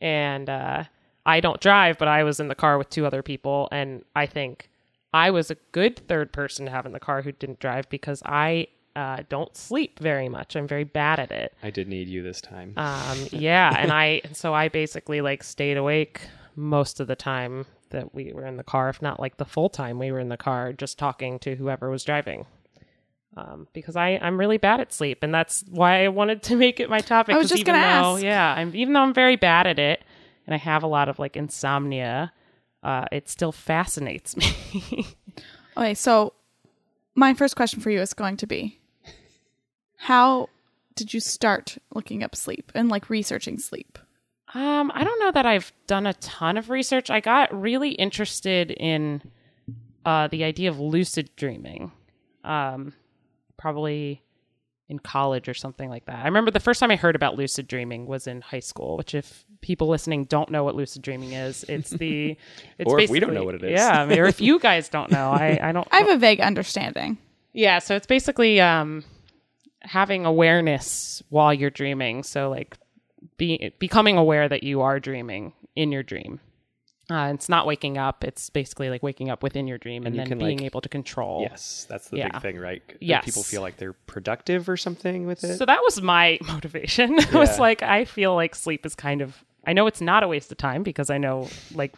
and 0.00 0.48
uh, 0.48 0.84
I 1.26 1.40
don't 1.40 1.60
drive, 1.60 1.98
but 1.98 2.08
I 2.08 2.22
was 2.24 2.40
in 2.40 2.48
the 2.48 2.54
car 2.54 2.78
with 2.78 2.90
two 2.90 3.04
other 3.06 3.22
people, 3.22 3.68
and 3.72 4.04
I 4.14 4.26
think 4.26 4.70
I 5.12 5.30
was 5.30 5.50
a 5.50 5.56
good 5.72 5.96
third 6.06 6.32
person 6.32 6.66
to 6.66 6.70
have 6.70 6.86
in 6.86 6.92
the 6.92 7.00
car 7.00 7.22
who 7.22 7.32
didn't 7.32 7.58
drive 7.60 7.88
because 7.88 8.22
I. 8.24 8.68
Uh, 8.96 9.22
don't 9.28 9.56
sleep 9.56 10.00
very 10.00 10.28
much. 10.28 10.56
I'm 10.56 10.66
very 10.66 10.82
bad 10.82 11.20
at 11.20 11.30
it. 11.30 11.54
i 11.62 11.70
did 11.70 11.86
need 11.86 12.08
you 12.08 12.20
this 12.20 12.40
time 12.40 12.72
Um, 12.76 13.16
yeah, 13.30 13.72
and 13.78 13.92
I 13.92 14.20
and 14.24 14.36
so 14.36 14.52
I 14.52 14.66
basically 14.68 15.20
like 15.20 15.44
stayed 15.44 15.76
awake 15.76 16.20
most 16.56 16.98
of 16.98 17.06
the 17.06 17.14
time 17.14 17.66
that 17.90 18.14
we 18.14 18.32
were 18.32 18.46
in 18.46 18.56
the 18.56 18.64
car, 18.64 18.88
if 18.88 19.00
not 19.02 19.20
like 19.20 19.36
the 19.36 19.44
full 19.44 19.68
time 19.68 19.98
we 19.98 20.12
were 20.12 20.20
in 20.20 20.28
the 20.28 20.36
car, 20.36 20.72
just 20.72 20.98
talking 20.98 21.38
to 21.40 21.56
whoever 21.56 21.90
was 21.90 22.04
driving. 22.04 22.46
Um, 23.36 23.68
because 23.72 23.94
I 23.94 24.18
I'm 24.20 24.38
really 24.38 24.58
bad 24.58 24.80
at 24.80 24.92
sleep, 24.92 25.22
and 25.22 25.32
that's 25.32 25.64
why 25.70 26.04
I 26.04 26.08
wanted 26.08 26.42
to 26.44 26.56
make 26.64 26.80
it 26.80 26.90
my 26.90 27.00
topic. 27.00 27.34
I 27.34 27.38
was 27.38 27.48
just 27.48 27.64
gonna 27.64 27.78
ask. 27.78 28.22
yeah, 28.22 28.54
I'm 28.56 28.74
even 28.74 28.94
though 28.94 29.02
I'm 29.02 29.14
very 29.14 29.36
bad 29.36 29.66
at 29.66 29.78
it, 29.78 30.02
and 30.46 30.54
I 30.54 30.58
have 30.58 30.82
a 30.82 30.88
lot 30.88 31.08
of 31.08 31.18
like 31.18 31.36
insomnia, 31.36 32.32
uh, 32.82 33.04
it 33.12 33.28
still 33.28 33.52
fascinates 33.52 34.36
me. 34.92 35.06
okay. 35.76 35.94
So, 35.94 36.32
my 37.14 37.34
first 37.34 37.54
question 37.54 37.80
for 37.80 37.90
you 37.90 38.00
is 38.00 38.14
going 38.14 38.36
to 38.38 38.46
be, 38.46 38.80
how 39.96 40.48
did 40.94 41.14
you 41.14 41.20
start 41.20 41.78
looking 41.94 42.22
up 42.24 42.34
sleep 42.34 42.72
and 42.74 42.88
like 42.88 43.08
researching 43.10 43.58
sleep? 43.58 43.98
Um, 44.54 44.90
I 44.94 45.04
don't 45.04 45.20
know 45.20 45.30
that 45.32 45.46
I've 45.46 45.72
done 45.86 46.06
a 46.06 46.14
ton 46.14 46.56
of 46.56 46.70
research. 46.70 47.10
I 47.10 47.20
got 47.20 47.58
really 47.58 47.90
interested 47.90 48.70
in 48.70 49.22
uh, 50.06 50.28
the 50.28 50.44
idea 50.44 50.70
of 50.70 50.80
lucid 50.80 51.30
dreaming, 51.36 51.92
um, 52.44 52.94
probably 53.58 54.22
in 54.88 54.98
college 54.98 55.48
or 55.50 55.54
something 55.54 55.90
like 55.90 56.06
that. 56.06 56.16
I 56.20 56.24
remember 56.24 56.50
the 56.50 56.60
first 56.60 56.80
time 56.80 56.90
I 56.90 56.96
heard 56.96 57.14
about 57.14 57.36
lucid 57.36 57.68
dreaming 57.68 58.06
was 58.06 58.26
in 58.26 58.40
high 58.40 58.60
school. 58.60 58.96
Which, 58.96 59.14
if 59.14 59.44
people 59.60 59.86
listening 59.88 60.24
don't 60.24 60.50
know 60.50 60.64
what 60.64 60.74
lucid 60.74 61.02
dreaming 61.02 61.32
is, 61.32 61.64
it's 61.68 61.90
the 61.90 62.38
it's 62.78 62.90
Or 62.90 62.98
if 62.98 63.10
we 63.10 63.20
don't 63.20 63.34
know 63.34 63.44
basically- 63.44 63.46
what 63.46 63.54
it 63.56 63.64
is. 63.74 63.78
Yeah, 63.80 64.02
I 64.02 64.06
mean, 64.06 64.18
or 64.18 64.24
if 64.24 64.40
you 64.40 64.58
guys 64.58 64.88
don't 64.88 65.10
know, 65.10 65.30
I 65.30 65.58
I 65.62 65.72
don't. 65.72 65.86
I 65.92 65.98
have 65.98 66.08
a 66.08 66.16
vague 66.16 66.40
understanding. 66.40 67.18
Yeah, 67.52 67.80
so 67.80 67.96
it's 67.96 68.06
basically 68.06 68.60
um, 68.62 69.04
having 69.80 70.24
awareness 70.24 71.22
while 71.28 71.52
you're 71.52 71.70
dreaming. 71.70 72.22
So 72.22 72.48
like 72.48 72.78
be, 73.36 73.72
becoming 73.78 74.16
aware 74.16 74.48
that 74.48 74.62
you 74.62 74.80
are 74.82 75.00
dreaming 75.00 75.52
in 75.76 75.92
your 75.92 76.02
dream. 76.02 76.40
Uh, 77.10 77.30
it's 77.34 77.48
not 77.48 77.66
waking 77.66 77.96
up. 77.96 78.22
It's 78.22 78.50
basically 78.50 78.90
like 78.90 79.02
waking 79.02 79.30
up 79.30 79.42
within 79.42 79.66
your 79.66 79.78
dream 79.78 80.04
and, 80.04 80.14
And 80.14 80.24
you 80.26 80.28
then 80.36 80.38
being 80.46 80.58
like- 80.58 80.66
able 80.66 80.82
to 80.82 80.88
control. 80.90 81.40
yes 81.40 81.86
that's 81.88 82.08
the 82.10 82.18
Yeah. 82.18 82.28
big 82.28 82.42
thing 82.42 82.58
right 82.58 82.86
That 82.86 83.02
Yes. 83.02 83.24
people 83.24 83.42
feel 83.42 83.62
like 83.62 83.78
they're 83.78 83.94
productive 83.94 84.68
or 84.68 84.76
something 84.76 85.26
with 85.26 85.42
it 85.42 85.56
So 85.56 85.64
that 85.64 85.80
was 85.82 86.02
my 86.02 86.38
motivation. 86.46 87.18
it 87.18 87.32
was 87.32 87.58
like 87.58 87.82
I 87.82 88.04
feel 88.04 88.34
like 88.34 88.54
sleep 88.54 88.84
is 88.84 88.94
kind 88.94 89.22
of 89.22 89.42
I 89.66 89.72
know 89.72 89.86
it's 89.86 90.00
not 90.02 90.22
a 90.22 90.28
waste 90.28 90.52
of 90.52 90.58
time 90.58 90.82
because 90.82 91.08
I 91.08 91.16
know 91.18 91.48
like 91.74 91.94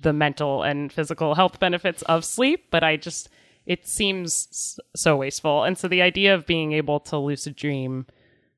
the 0.00 0.12
mental 0.12 0.62
and 0.62 0.92
physical 0.92 1.34
health 1.34 1.58
benefits 1.60 2.02
of 2.02 2.24
sleep, 2.24 2.66
but 2.70 2.84
I 2.84 2.96
just 2.96 3.30
it 3.66 3.86
seems 3.88 4.78
so 4.94 5.16
wasteful. 5.16 5.64
And 5.64 5.78
so 5.78 5.88
the 5.88 6.02
idea 6.02 6.34
of 6.34 6.44
being 6.44 6.72
able 6.72 7.00
to 7.00 7.16
lucid 7.16 7.56
dream 7.56 8.06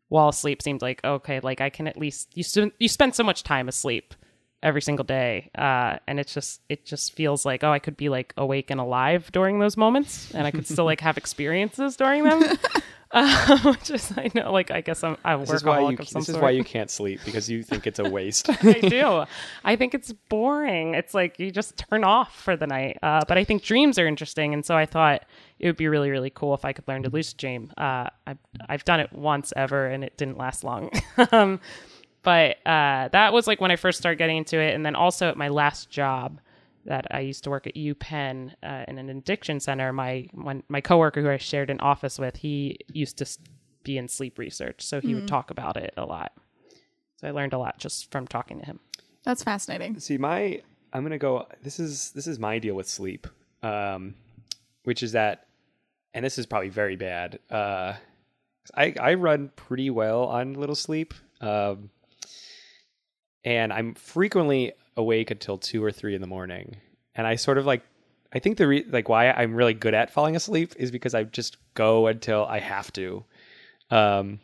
while 0.09 0.29
asleep 0.29 0.63
seems 0.63 0.83
like 0.83 1.05
okay, 1.05 1.41
like 1.41 1.61
I 1.61 1.71
can 1.71 1.87
at 1.87 1.97
least 1.99 2.37
you 2.37 2.73
you 2.79 2.89
spend 2.89 3.15
so 3.15 3.25
much 3.25 3.43
time 3.43 3.69
asleep 3.69 4.15
every 4.63 4.81
single 4.81 5.05
day 5.05 5.51
uh 5.57 5.99
and 6.09 6.19
it's 6.19 6.33
just 6.33 6.63
it 6.69 6.85
just 6.85 7.13
feels 7.15 7.45
like 7.45 7.63
oh 7.63 7.71
i 7.71 7.79
could 7.79 7.97
be 7.97 8.09
like 8.09 8.33
awake 8.39 8.71
and 8.71 8.81
alive 8.81 9.31
during 9.31 9.59
those 9.59 9.77
moments 9.77 10.35
and 10.35 10.47
i 10.47 10.51
could 10.51 10.67
still 10.67 10.87
like 10.87 11.01
have 11.01 11.19
experiences 11.19 11.95
during 11.95 12.25
them 12.25 12.43
uh, 13.13 13.59
which 13.65 13.91
is 13.91 14.13
i 14.17 14.31
know 14.35 14.53
like 14.53 14.71
i 14.71 14.81
guess 14.81 15.05
i'm 15.05 15.17
a 15.25 15.39
this 15.39 15.51
is 15.51 15.65
why 15.65 15.81
you 15.81 15.97
of 15.99 16.09
some 16.09 16.21
this 16.21 16.29
is 16.29 16.37
why 16.37 16.51
you 16.51 16.65
can't 16.65 16.91
sleep 16.91 17.21
because 17.25 17.49
you 17.49 17.63
think 17.63 17.87
it's 17.87 17.99
a 17.99 18.09
waste 18.09 18.49
I 18.63 18.81
do. 18.81 19.25
I 19.65 19.77
think 19.77 19.95
it's 19.95 20.13
boring. 20.29 20.95
It's 20.95 21.15
like 21.15 21.39
you 21.39 21.51
just 21.51 21.77
turn 21.77 22.05
off 22.05 22.35
for 22.35 22.57
the 22.57 22.67
night. 22.67 22.99
Uh, 23.03 23.23
but 23.27 23.39
I 23.39 23.45
think 23.45 23.63
dreams 23.63 23.99
are 23.99 24.07
interesting, 24.07 24.55
and 24.55 24.65
so 24.65 24.77
I 24.77 24.87
thought 24.87 25.25
it 25.59 25.67
would 25.67 25.77
be 25.77 25.89
really, 25.89 26.11
really 26.11 26.31
cool 26.31 26.55
if 26.55 26.65
I 26.65 26.73
could 26.73 26.87
learn 26.89 27.03
to 27.05 27.11
lucid 27.11 27.37
dream. 27.37 27.73
Uh, 27.77 28.09
I've 28.27 28.39
I've 28.69 28.85
done 28.85 29.01
it 29.01 29.13
once 29.13 29.53
ever, 29.57 29.87
and 29.87 30.05
it 30.05 30.17
didn't 30.17 30.39
last 30.39 30.65
long. 30.65 30.91
um, 31.33 31.61
but 32.23 32.57
uh, 32.67 33.09
that 33.09 33.33
was 33.33 33.47
like 33.47 33.61
when 33.61 33.71
I 33.71 33.77
first 33.77 33.99
started 33.99 34.19
getting 34.19 34.39
into 34.39 34.59
it, 34.59 34.75
and 34.75 34.85
then 34.85 34.97
also 34.97 35.29
at 35.29 35.37
my 35.37 35.49
last 35.49 35.91
job 35.91 36.41
that 36.87 37.07
I 37.11 37.21
used 37.21 37.45
to 37.45 37.51
work 37.51 37.67
at 37.67 37.75
UPenn 37.75 38.53
uh, 38.63 38.85
in 38.89 38.99
an 38.99 39.11
addiction 39.11 39.61
center. 39.61 39.93
My 39.93 40.27
one, 40.33 40.63
my 40.69 40.81
coworker 40.81 41.21
who 41.21 41.31
I 41.31 41.37
shared 41.37 41.71
an 41.71 41.81
office 41.81 42.19
with, 42.19 42.37
he 42.37 42.79
used 42.89 43.19
to 43.19 43.27
be 43.83 43.99
in 43.99 44.09
sleep 44.09 44.39
research, 44.39 44.83
so 44.85 45.01
he 45.01 45.15
would 45.15 45.29
talk 45.29 45.51
about 45.51 45.77
it 45.77 45.95
a 45.97 46.05
lot. 46.05 46.33
So 47.17 47.29
I 47.29 47.31
learned 47.31 47.53
a 47.53 47.59
lot 47.59 47.79
just 47.79 48.11
from 48.11 48.27
talking 48.27 48.59
to 48.61 48.67
him. 48.67 48.81
That's 49.25 49.43
fascinating. 49.43 49.99
See, 49.99 50.19
my 50.19 50.63
I'm 50.93 51.03
gonna 51.03 51.19
go. 51.19 51.47
This 51.63 51.79
is 51.81 52.11
this 52.13 52.27
is 52.27 52.39
my 52.39 52.59
deal 52.59 52.75
with 52.75 52.89
sleep, 52.89 53.27
um, 53.63 54.15
which 54.85 55.03
is 55.03 55.13
that, 55.13 55.47
and 56.15 56.25
this 56.25 56.39
is 56.39 56.47
probably 56.47 56.69
very 56.69 56.97
bad. 56.97 57.39
Uh, 57.51 57.95
I 58.75 58.95
I 59.01 59.15
run 59.15 59.51
pretty 59.57 59.91
well 59.91 60.25
on 60.25 60.55
little 60.55 60.75
sleep, 60.75 61.15
um, 61.41 61.91
and 63.45 63.73
I'm 63.73 63.95
frequently 63.95 64.73
awake 64.97 65.31
until 65.31 65.59
two 65.59 65.83
or 65.83 65.93
three 65.93 66.15
in 66.15 66.21
the 66.21 66.27
morning, 66.27 66.77
and 67.15 67.27
I 67.27 67.37
sort 67.37 67.59
of 67.59 67.67
like. 67.67 67.83
I 68.33 68.41
think 68.41 68.59
the 68.59 68.67
re- 68.67 68.85
like 68.91 69.09
why 69.09 69.31
I'm 69.31 69.55
really 69.55 69.73
good 69.73 69.95
at 69.95 70.11
falling 70.11 70.35
asleep 70.35 70.75
is 70.77 70.91
because 70.91 71.15
I 71.15 71.23
just 71.23 71.57
go 71.75 72.09
until 72.09 72.45
I 72.45 72.59
have 72.59 72.93
to, 72.95 73.25
um, 73.91 74.41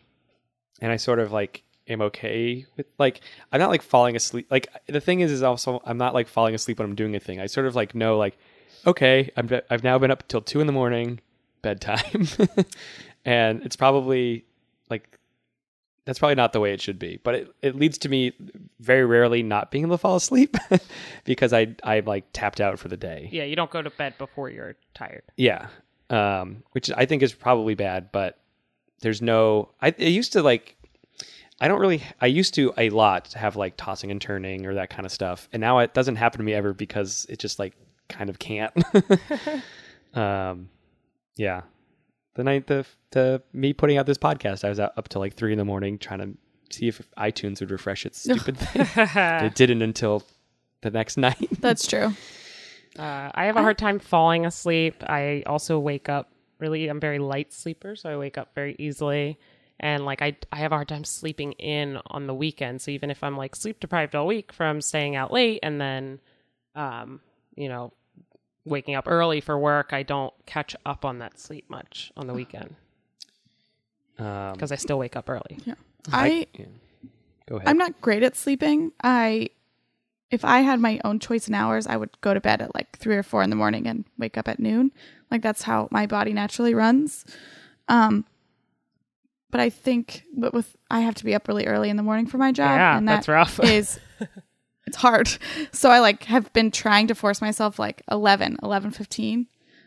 and 0.80 0.92
I 0.92 0.96
sort 0.96 1.18
of 1.18 1.32
like 1.32 1.64
am 1.88 2.00
okay 2.00 2.66
with 2.76 2.86
like 2.98 3.20
I'm 3.50 3.61
not 3.61 3.70
like 3.70 3.82
falling 3.82 4.16
asleep. 4.16 4.46
Like 4.50 4.68
the 4.86 5.00
thing 5.00 5.20
is, 5.20 5.30
is 5.30 5.42
also 5.42 5.82
I'm 5.84 5.98
not 5.98 6.14
like 6.14 6.28
falling 6.28 6.55
asleep 6.55 6.78
when 6.78 6.88
I'm 6.88 6.94
doing 6.94 7.16
a 7.16 7.20
thing. 7.20 7.40
I 7.40 7.46
sort 7.46 7.66
of 7.66 7.74
like 7.74 7.94
know 7.94 8.16
like, 8.18 8.38
okay, 8.86 9.30
I'm 9.36 9.48
I've 9.70 9.84
now 9.84 9.98
been 9.98 10.11
up 10.11 10.26
till 10.28 10.40
two 10.40 10.61
in 10.61 10.66
the 10.66 10.72
morning, 10.72 11.20
bedtime, 11.62 12.28
and 13.24 13.62
it's 13.64 13.76
probably 13.76 14.44
like 14.90 15.18
that's 16.05 16.18
probably 16.18 16.34
not 16.34 16.53
the 16.53 16.61
way 16.61 16.72
it 16.72 16.80
should 16.80 16.98
be. 16.98 17.20
But 17.22 17.34
it, 17.34 17.55
it 17.62 17.76
leads 17.76 17.98
to 17.98 18.09
me 18.09 18.32
very 18.80 19.05
rarely 19.05 19.42
not 19.42 19.70
being 19.70 19.84
able 19.84 19.94
to 19.94 19.98
fall 19.98 20.16
asleep 20.16 20.57
because 21.24 21.53
I 21.53 21.74
I 21.82 22.00
like 22.00 22.24
tapped 22.32 22.61
out 22.61 22.78
for 22.78 22.88
the 22.88 22.96
day. 22.96 23.28
Yeah, 23.32 23.44
you 23.44 23.57
don't 23.57 23.70
go 23.70 23.82
to 23.82 23.90
bed 23.90 24.14
before 24.18 24.50
you're 24.50 24.76
tired. 24.94 25.22
Yeah. 25.36 25.68
Um, 26.11 26.62
which 26.72 26.90
I 26.94 27.07
think 27.07 27.22
is 27.22 27.32
probably 27.32 27.74
bad, 27.74 28.11
but 28.12 28.38
there's 29.00 29.22
no 29.22 29.70
I, 29.80 29.94
I 29.98 30.05
used 30.05 30.32
to 30.32 30.42
like 30.42 30.76
I 31.61 31.68
don't 31.68 31.80
really 31.80 32.03
I 32.20 32.26
used 32.26 32.55
to 32.55 32.74
a 32.76 32.90
lot 32.90 33.32
have 33.34 33.57
like 33.57 33.76
tossing 33.76 34.11
and 34.11 34.20
turning 34.20 34.66
or 34.66 34.74
that 34.74 34.90
kind 34.90 35.07
of 35.07 35.12
stuff. 35.12 35.48
And 35.53 35.61
now 35.61 35.78
it 35.78 35.94
doesn't 35.94 36.16
happen 36.16 36.38
to 36.38 36.44
me 36.44 36.55
ever 36.55 36.72
because 36.72 37.26
it 37.28 37.38
just 37.38 37.59
like 37.59 37.74
kind 38.09 38.28
of 38.28 38.38
can't. 38.38 38.72
um 40.14 40.68
yeah. 41.36 41.62
The 42.35 42.45
night 42.45 42.66
the 42.66 42.87
the 43.11 43.43
me 43.53 43.72
putting 43.72 43.99
out 43.99 44.07
this 44.07 44.18
podcast, 44.18 44.64
I 44.64 44.68
was 44.68 44.80
out 44.80 44.93
up 44.97 45.09
till 45.09 45.20
like 45.20 45.35
three 45.35 45.53
in 45.53 45.59
the 45.59 45.64
morning 45.64 45.99
trying 45.99 46.20
to 46.20 46.76
see 46.76 46.89
if 46.89 47.03
iTunes 47.18 47.61
would 47.61 47.70
refresh 47.70 48.07
its 48.07 48.18
stupid 48.22 48.57
thing. 48.59 48.87
it 48.97 49.55
didn't 49.55 49.83
until 49.83 50.22
the 50.80 50.91
next 50.91 51.16
night. 51.18 51.49
That's 51.61 51.87
true. 51.87 52.14
Uh, 52.99 53.30
I 53.35 53.45
have 53.47 53.57
a 53.57 53.62
hard 53.62 53.78
time 53.78 53.99
falling 53.99 54.45
asleep. 54.47 55.03
I 55.03 55.43
also 55.47 55.78
wake 55.78 56.09
up 56.09 56.30
really. 56.59 56.89
I'm 56.89 57.01
very 57.01 57.18
light 57.18 57.53
sleeper, 57.53 57.97
so 57.97 58.11
I 58.11 58.16
wake 58.16 58.39
up 58.39 58.55
very 58.55 58.76
easily. 58.78 59.39
And 59.80 60.05
like 60.05 60.22
I, 60.22 60.37
I 60.53 60.57
have 60.57 60.72
a 60.72 60.76
hard 60.76 60.89
time 60.89 61.05
sleeping 61.05 61.53
in 61.53 61.99
on 62.07 62.26
the 62.26 62.35
weekend. 62.35 62.80
So 62.83 62.91
even 62.93 63.11
if 63.11 63.22
I'm 63.24 63.37
like 63.37 63.57
sleep 63.57 63.80
deprived 63.80 64.14
all 64.14 64.26
week 64.26 64.53
from 64.53 64.80
staying 64.80 65.16
out 65.16 65.33
late 65.33 65.61
and 65.62 65.80
then, 65.80 66.20
um, 66.74 67.20
you 67.57 67.68
know, 67.68 67.93
waking 68.64 68.94
up 68.94 69.04
early 69.08 69.40
for 69.40 69.58
work, 69.58 69.92
I 69.92 70.02
don't 70.02 70.32
catch 70.46 70.76
up 70.86 71.04
on 71.04 71.18
that 71.18 71.38
sleep 71.38 71.68
much 71.68 72.12
on 72.16 72.26
the 72.26 72.34
weekend 72.34 72.74
Um, 74.18 74.52
because 74.52 74.70
I 74.72 74.76
still 74.76 74.98
wake 74.98 75.16
up 75.16 75.28
early. 75.28 75.58
Yeah. 75.64 75.74
I 76.12 76.46
yeah. 76.54 76.66
Go 77.48 77.56
ahead. 77.56 77.68
I'm 77.68 77.78
not 77.78 78.00
great 78.00 78.22
at 78.22 78.36
sleeping. 78.36 78.92
I 79.02 79.50
if 80.30 80.44
I 80.44 80.60
had 80.60 80.80
my 80.80 80.98
own 81.04 81.18
choice 81.18 81.46
in 81.48 81.54
hours, 81.54 81.86
I 81.86 81.96
would 81.96 82.18
go 82.22 82.32
to 82.32 82.40
bed 82.40 82.62
at 82.62 82.74
like 82.74 82.96
three 82.98 83.16
or 83.16 83.22
four 83.22 83.42
in 83.42 83.50
the 83.50 83.56
morning 83.56 83.86
and 83.86 84.04
wake 84.18 84.38
up 84.38 84.48
at 84.48 84.58
noon. 84.60 84.92
Like 85.30 85.42
that's 85.42 85.62
how 85.62 85.88
my 85.90 86.06
body 86.06 86.32
naturally 86.32 86.74
runs. 86.74 87.24
Um 87.88 88.24
but 89.50 89.60
I 89.60 89.68
think 89.70 90.22
but 90.34 90.54
with 90.54 90.76
I 90.90 91.00
have 91.00 91.14
to 91.16 91.24
be 91.24 91.34
up 91.34 91.48
really 91.48 91.66
early 91.66 91.90
in 91.90 91.96
the 91.96 92.02
morning 92.02 92.26
for 92.26 92.38
my 92.38 92.52
job. 92.52 92.78
yeah, 92.78 92.96
and 92.96 93.08
that's 93.08 93.28
rough. 93.28 93.58
is 93.64 93.98
it's 94.87 94.97
hard. 94.97 95.28
So 95.72 95.91
I 95.91 96.01
like 96.01 96.24
have 96.24 96.53
been 96.53 96.70
trying 96.70 97.07
to 97.09 97.14
force 97.14 97.41
myself 97.41 97.78
like 97.78 98.03
11, 98.11 98.59
11, 98.62 98.91
15. 98.93 99.47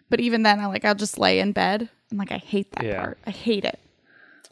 But 0.10 0.20
even 0.20 0.44
then 0.44 0.60
I 0.60 0.66
like 0.68 0.86
I'll 0.86 0.96
just 0.96 1.18
lay 1.18 1.40
in 1.40 1.52
bed 1.52 1.90
and 2.10 2.20
like 2.20 2.32
I 2.32 2.38
hate 2.38 2.72
that 2.74 2.84
Yeah. 2.84 3.02
part. 3.04 3.18
I 3.26 3.32
hate 3.32 3.66
it. 3.66 3.80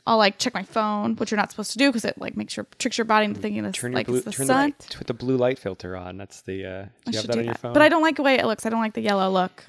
I'll 0.05 0.17
like 0.17 0.37
check 0.37 0.53
my 0.53 0.63
phone, 0.63 1.15
which 1.15 1.31
you're 1.31 1.37
not 1.37 1.49
supposed 1.51 1.71
to 1.71 1.77
do 1.77 1.87
because 1.89 2.03
it 2.03 2.17
like 2.17 2.35
makes 2.35 2.57
your 2.57 2.65
tricks 2.77 2.97
your 2.97 3.05
body 3.05 3.25
into 3.25 3.39
thinking 3.39 3.63
this 3.63 3.75
turn 3.75 3.93
like 3.93 4.07
blue, 4.07 4.17
it's 4.17 4.25
the 4.25 4.31
turn 4.31 4.45
sun. 4.47 4.73
the 4.89 4.97
put 4.97 5.07
the 5.07 5.13
blue 5.13 5.37
light 5.37 5.57
filter 5.59 5.95
on. 5.95 6.17
That's 6.17 6.41
the. 6.41 6.65
Uh, 6.65 6.69
I 6.69 6.71
do 6.73 6.81
you 6.81 6.87
have 7.05 7.13
should 7.21 7.29
that 7.29 7.33
do 7.33 7.39
on 7.39 7.45
your 7.45 7.53
that. 7.53 7.59
phone? 7.61 7.73
But 7.73 7.81
I 7.83 7.89
don't 7.89 8.01
like 8.01 8.17
the 8.17 8.23
way 8.23 8.35
it 8.35 8.45
looks. 8.45 8.65
I 8.65 8.69
don't 8.69 8.81
like 8.81 8.93
the 8.95 9.01
yellow 9.01 9.29
look. 9.29 9.63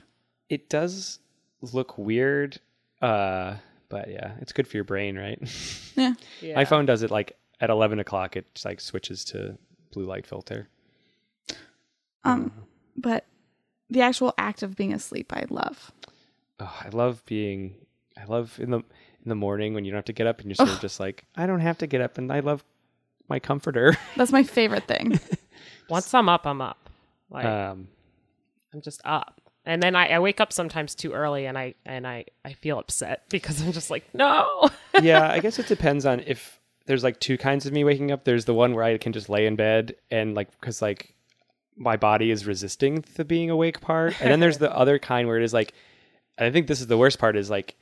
It 0.48 0.68
does 0.68 1.20
look 1.60 1.96
weird, 1.96 2.58
uh, 3.00 3.54
but 3.88 4.10
yeah, 4.10 4.32
it's 4.40 4.52
good 4.52 4.66
for 4.66 4.76
your 4.76 4.84
brain, 4.84 5.16
right? 5.16 5.38
Yeah. 5.96 6.14
Yeah. 6.40 6.56
My 6.56 6.64
phone 6.64 6.84
does 6.86 7.02
it 7.04 7.12
like 7.12 7.36
at 7.60 7.70
eleven 7.70 8.00
o'clock. 8.00 8.34
It 8.36 8.52
just, 8.54 8.64
like 8.64 8.80
switches 8.80 9.24
to 9.26 9.56
blue 9.94 10.04
light 10.04 10.26
filter. 10.26 10.68
Um, 12.24 12.52
but 12.96 13.26
the 13.90 14.02
actual 14.02 14.34
act 14.38 14.62
of 14.62 14.76
being 14.76 14.92
asleep, 14.92 15.32
I 15.32 15.44
love. 15.48 15.92
Oh, 16.60 16.74
I 16.84 16.88
love 16.90 17.24
being. 17.26 17.74
I 18.16 18.24
love 18.24 18.58
in 18.60 18.70
the 18.70 18.78
in 18.78 19.28
the 19.28 19.34
morning 19.34 19.74
when 19.74 19.84
you 19.84 19.90
don't 19.90 19.98
have 19.98 20.04
to 20.06 20.12
get 20.12 20.26
up 20.26 20.40
and 20.40 20.48
you're 20.48 20.56
sort 20.56 20.70
of 20.70 20.80
just 20.80 21.00
like 21.00 21.24
I 21.36 21.46
don't 21.46 21.60
have 21.60 21.78
to 21.78 21.86
get 21.86 22.00
up, 22.00 22.18
and 22.18 22.32
I 22.32 22.40
love 22.40 22.64
my 23.28 23.38
comforter. 23.38 23.96
That's 24.16 24.32
my 24.32 24.42
favorite 24.42 24.86
thing. 24.86 25.18
Once 25.88 26.12
I'm 26.14 26.28
up, 26.28 26.46
I'm 26.46 26.60
up. 26.60 26.90
Like 27.30 27.44
um, 27.44 27.88
I'm 28.72 28.80
just 28.80 29.00
up. 29.04 29.40
And 29.66 29.82
then 29.82 29.96
I, 29.96 30.08
I 30.08 30.18
wake 30.18 30.40
up 30.40 30.52
sometimes 30.52 30.94
too 30.94 31.12
early 31.12 31.46
and 31.46 31.56
I 31.56 31.74
and 31.86 32.06
I, 32.06 32.26
I 32.44 32.52
feel 32.52 32.78
upset 32.78 33.24
because 33.30 33.62
I'm 33.62 33.72
just 33.72 33.90
like, 33.90 34.04
no. 34.14 34.68
yeah, 35.02 35.30
I 35.30 35.40
guess 35.40 35.58
it 35.58 35.66
depends 35.66 36.06
on 36.06 36.20
if 36.20 36.60
there's 36.86 37.04
like 37.04 37.20
two 37.20 37.38
kinds 37.38 37.66
of 37.66 37.72
me 37.72 37.84
waking 37.84 38.10
up. 38.10 38.24
There's 38.24 38.44
the 38.44 38.54
one 38.54 38.74
where 38.74 38.84
I 38.84 38.98
can 38.98 39.12
just 39.12 39.28
lay 39.28 39.46
in 39.46 39.56
bed 39.56 39.96
and 40.10 40.34
like 40.34 40.50
because 40.60 40.82
like 40.82 41.14
my 41.76 41.96
body 41.96 42.30
is 42.30 42.46
resisting 42.46 43.04
the 43.16 43.24
being 43.24 43.50
awake 43.50 43.80
part, 43.80 44.20
and 44.20 44.30
then 44.30 44.40
there's 44.40 44.58
the 44.58 44.74
other 44.76 44.98
kind 44.98 45.26
where 45.26 45.38
it 45.38 45.44
is 45.44 45.52
like, 45.52 45.72
I 46.38 46.50
think 46.50 46.66
this 46.66 46.80
is 46.80 46.86
the 46.86 46.98
worst 46.98 47.18
part 47.18 47.36
is 47.36 47.50
like, 47.50 47.76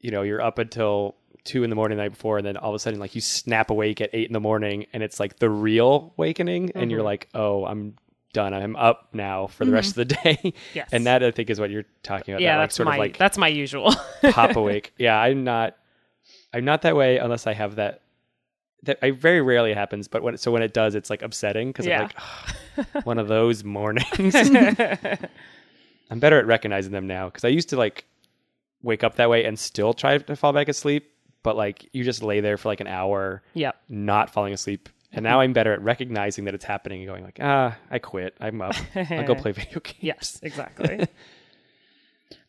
you 0.00 0.10
know, 0.10 0.22
you're 0.22 0.42
up 0.42 0.58
until 0.58 1.16
two 1.44 1.62
in 1.62 1.70
the 1.70 1.76
morning 1.76 1.96
the 1.96 2.04
night 2.04 2.12
before, 2.12 2.38
and 2.38 2.46
then 2.46 2.56
all 2.56 2.70
of 2.70 2.74
a 2.74 2.78
sudden 2.78 2.98
like 2.98 3.14
you 3.14 3.20
snap 3.20 3.70
awake 3.70 4.00
at 4.00 4.10
eight 4.12 4.26
in 4.26 4.32
the 4.32 4.40
morning, 4.40 4.86
and 4.92 5.02
it's 5.02 5.20
like 5.20 5.38
the 5.38 5.50
real 5.50 6.14
awakening, 6.18 6.72
and 6.74 6.90
you're 6.90 7.00
mm-hmm. 7.00 7.06
like, 7.06 7.28
oh, 7.34 7.64
I'm 7.64 7.96
done. 8.36 8.52
I'm 8.52 8.76
up 8.76 9.08
now 9.14 9.46
for 9.46 9.64
the 9.64 9.72
rest 9.72 9.96
of 9.96 10.08
the 10.08 10.14
mm-hmm. 10.14 10.48
day. 10.48 10.54
Yes. 10.74 10.90
and 10.92 11.06
that 11.06 11.24
I 11.24 11.30
think 11.30 11.50
is 11.50 11.58
what 11.58 11.70
you're 11.70 11.86
talking 12.02 12.34
about. 12.34 12.42
yeah, 12.42 12.54
that, 12.54 12.58
like, 12.58 12.64
that's 12.64 12.76
sort 12.76 12.86
my 12.86 12.94
of 12.94 13.00
like 13.00 13.16
that's 13.16 13.38
my 13.38 13.48
usual. 13.48 13.94
pop 14.30 14.56
awake. 14.56 14.92
Yeah, 14.98 15.18
I'm 15.18 15.44
not. 15.44 15.76
I'm 16.52 16.64
not 16.64 16.82
that 16.82 16.96
way 16.96 17.18
unless 17.18 17.46
I 17.46 17.54
have 17.54 17.76
that. 17.76 18.02
That 18.82 18.98
I 19.02 19.10
very 19.10 19.40
rarely 19.40 19.72
happens, 19.74 20.06
but 20.06 20.22
when 20.22 20.36
so 20.36 20.52
when 20.52 20.62
it 20.62 20.72
does, 20.72 20.94
it's 20.94 21.10
like 21.10 21.22
upsetting 21.22 21.68
because 21.70 21.86
Yeah. 21.86 22.02
I'm 22.02 22.02
like 22.04 22.86
"Ugh, 22.94 23.04
one 23.04 23.18
of 23.18 23.26
those 23.28 23.64
mornings. 23.64 24.34
I'm 26.10 26.20
better 26.20 26.38
at 26.38 26.46
recognizing 26.46 26.92
them 26.92 27.06
now 27.06 27.26
because 27.26 27.44
I 27.44 27.48
used 27.48 27.68
to 27.70 27.76
like 27.76 28.04
wake 28.82 29.02
up 29.02 29.16
that 29.16 29.28
way 29.28 29.44
and 29.44 29.58
still 29.58 29.92
try 29.92 30.18
to 30.18 30.36
fall 30.36 30.52
back 30.52 30.68
asleep, 30.68 31.10
but 31.42 31.56
like 31.56 31.88
you 31.92 32.04
just 32.04 32.22
lay 32.22 32.40
there 32.40 32.56
for 32.56 32.68
like 32.68 32.80
an 32.80 32.86
hour 32.86 33.42
yeah, 33.54 33.72
not 33.88 34.30
falling 34.30 34.52
asleep. 34.52 34.88
And 35.12 35.22
now 35.22 35.40
I'm 35.40 35.54
better 35.54 35.72
at 35.72 35.80
recognizing 35.82 36.44
that 36.44 36.54
it's 36.54 36.64
happening 36.64 37.00
and 37.00 37.08
going 37.08 37.24
like, 37.24 37.38
ah, 37.40 37.76
I 37.90 37.98
quit. 37.98 38.36
I'm 38.38 38.60
up. 38.60 38.74
I'll 38.94 39.24
go 39.24 39.34
play 39.42 39.52
video 39.52 39.80
games. 39.80 39.96
Yes, 40.00 40.38
exactly. 40.42 41.06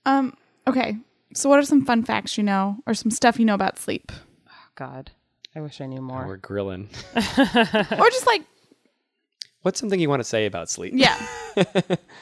um, 0.05 0.35
okay. 0.67 0.97
So 1.33 1.47
what 1.49 1.59
are 1.59 1.63
some 1.63 1.85
fun 1.85 2.03
facts 2.03 2.37
you 2.37 2.43
know 2.43 2.77
or 2.85 2.93
some 2.93 3.09
stuff 3.11 3.39
you 3.39 3.45
know 3.45 3.53
about 3.53 3.77
sleep? 3.79 4.11
Oh, 4.49 4.67
God. 4.75 5.11
I 5.57 5.61
wish 5.61 5.81
I 5.81 5.87
knew 5.87 6.01
more. 6.01 6.27
we're 6.27 6.37
grilling. 6.37 6.87
or 7.15 7.21
just 7.23 8.27
like 8.27 8.43
What's 9.63 9.79
something 9.79 9.99
you 9.99 10.07
want 10.07 10.19
to 10.19 10.23
say 10.23 10.45
about 10.45 10.69
sleep? 10.69 10.93
yeah. 10.95 11.17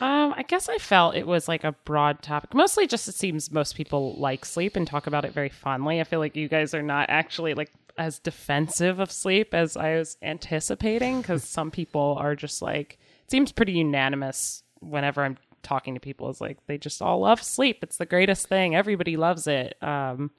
Um, 0.02 0.34
I 0.38 0.44
guess 0.48 0.70
I 0.70 0.78
felt 0.78 1.16
it 1.16 1.28
was 1.28 1.50
like 1.50 1.66
a 1.66 1.74
broad 1.84 2.22
topic. 2.22 2.54
Mostly 2.54 2.88
just 2.88 3.08
it 3.10 3.16
seems 3.16 3.52
most 3.52 3.76
people 3.76 4.16
like 4.18 4.46
sleep 4.46 4.78
and 4.78 4.88
talk 4.88 5.08
about 5.08 5.26
it 5.26 5.34
very 5.34 5.50
fondly. 5.50 6.00
I 6.00 6.06
feel 6.06 6.20
like 6.20 6.38
you 6.38 6.48
guys 6.48 6.74
are 6.74 6.82
not 6.82 7.10
actually 7.10 7.54
like 7.54 7.72
as 7.98 8.20
defensive 8.20 9.00
of 9.00 9.12
sleep 9.12 9.54
as 9.54 9.76
I 9.76 9.96
was 9.96 10.16
anticipating 10.22 11.22
because 11.22 11.44
some 11.50 11.72
people 11.72 12.16
are 12.18 12.36
just 12.36 12.62
like 12.62 12.98
it 13.26 13.32
seems 13.32 13.52
pretty 13.52 13.74
unanimous 13.74 14.64
whenever 14.80 15.24
I'm 15.24 15.38
talking 15.64 15.94
to 15.96 16.00
people 16.00 16.30
is 16.30 16.40
like 16.40 16.58
they 16.68 16.78
just 16.78 17.02
all 17.02 17.20
love 17.20 17.44
sleep. 17.44 17.80
It's 17.84 17.98
the 17.98 18.06
greatest 18.06 18.48
thing. 18.48 18.76
Everybody 18.76 19.18
loves 19.18 19.48
it. 19.48 19.76
Um 19.84 20.32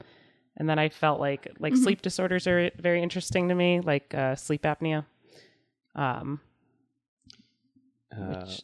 and 0.57 0.68
then 0.68 0.78
I 0.78 0.88
felt 0.88 1.20
like 1.20 1.48
like 1.59 1.76
sleep 1.76 2.02
disorders 2.02 2.46
are 2.46 2.70
very 2.78 3.02
interesting 3.02 3.48
to 3.48 3.54
me, 3.54 3.80
like 3.80 4.14
uh, 4.14 4.34
sleep 4.36 4.62
apnea. 4.62 5.04
Um, 5.94 6.40
Uh, 8.12 8.44
which- 8.46 8.62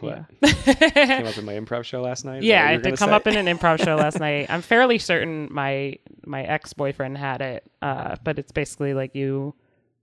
what? 0.00 0.24
yeah. 0.42 0.52
came 0.92 1.26
up 1.26 1.36
in 1.38 1.44
my 1.44 1.54
improv 1.54 1.84
show 1.84 2.00
last 2.02 2.24
night. 2.24 2.42
Yeah, 2.42 2.70
it 2.70 2.76
did 2.78 2.84
gonna 2.84 2.96
come 2.96 3.10
say? 3.10 3.14
up 3.14 3.26
in 3.26 3.36
an 3.36 3.46
improv 3.58 3.84
show 3.84 3.96
last 3.96 4.18
night. 4.26 4.46
I'm 4.48 4.62
fairly 4.62 4.98
certain 4.98 5.48
my 5.52 5.96
my 6.24 6.42
ex 6.44 6.72
boyfriend 6.72 7.18
had 7.18 7.40
it, 7.40 7.70
uh, 7.82 8.16
but 8.24 8.38
it's 8.38 8.52
basically 8.52 8.94
like 8.94 9.14
you 9.14 9.54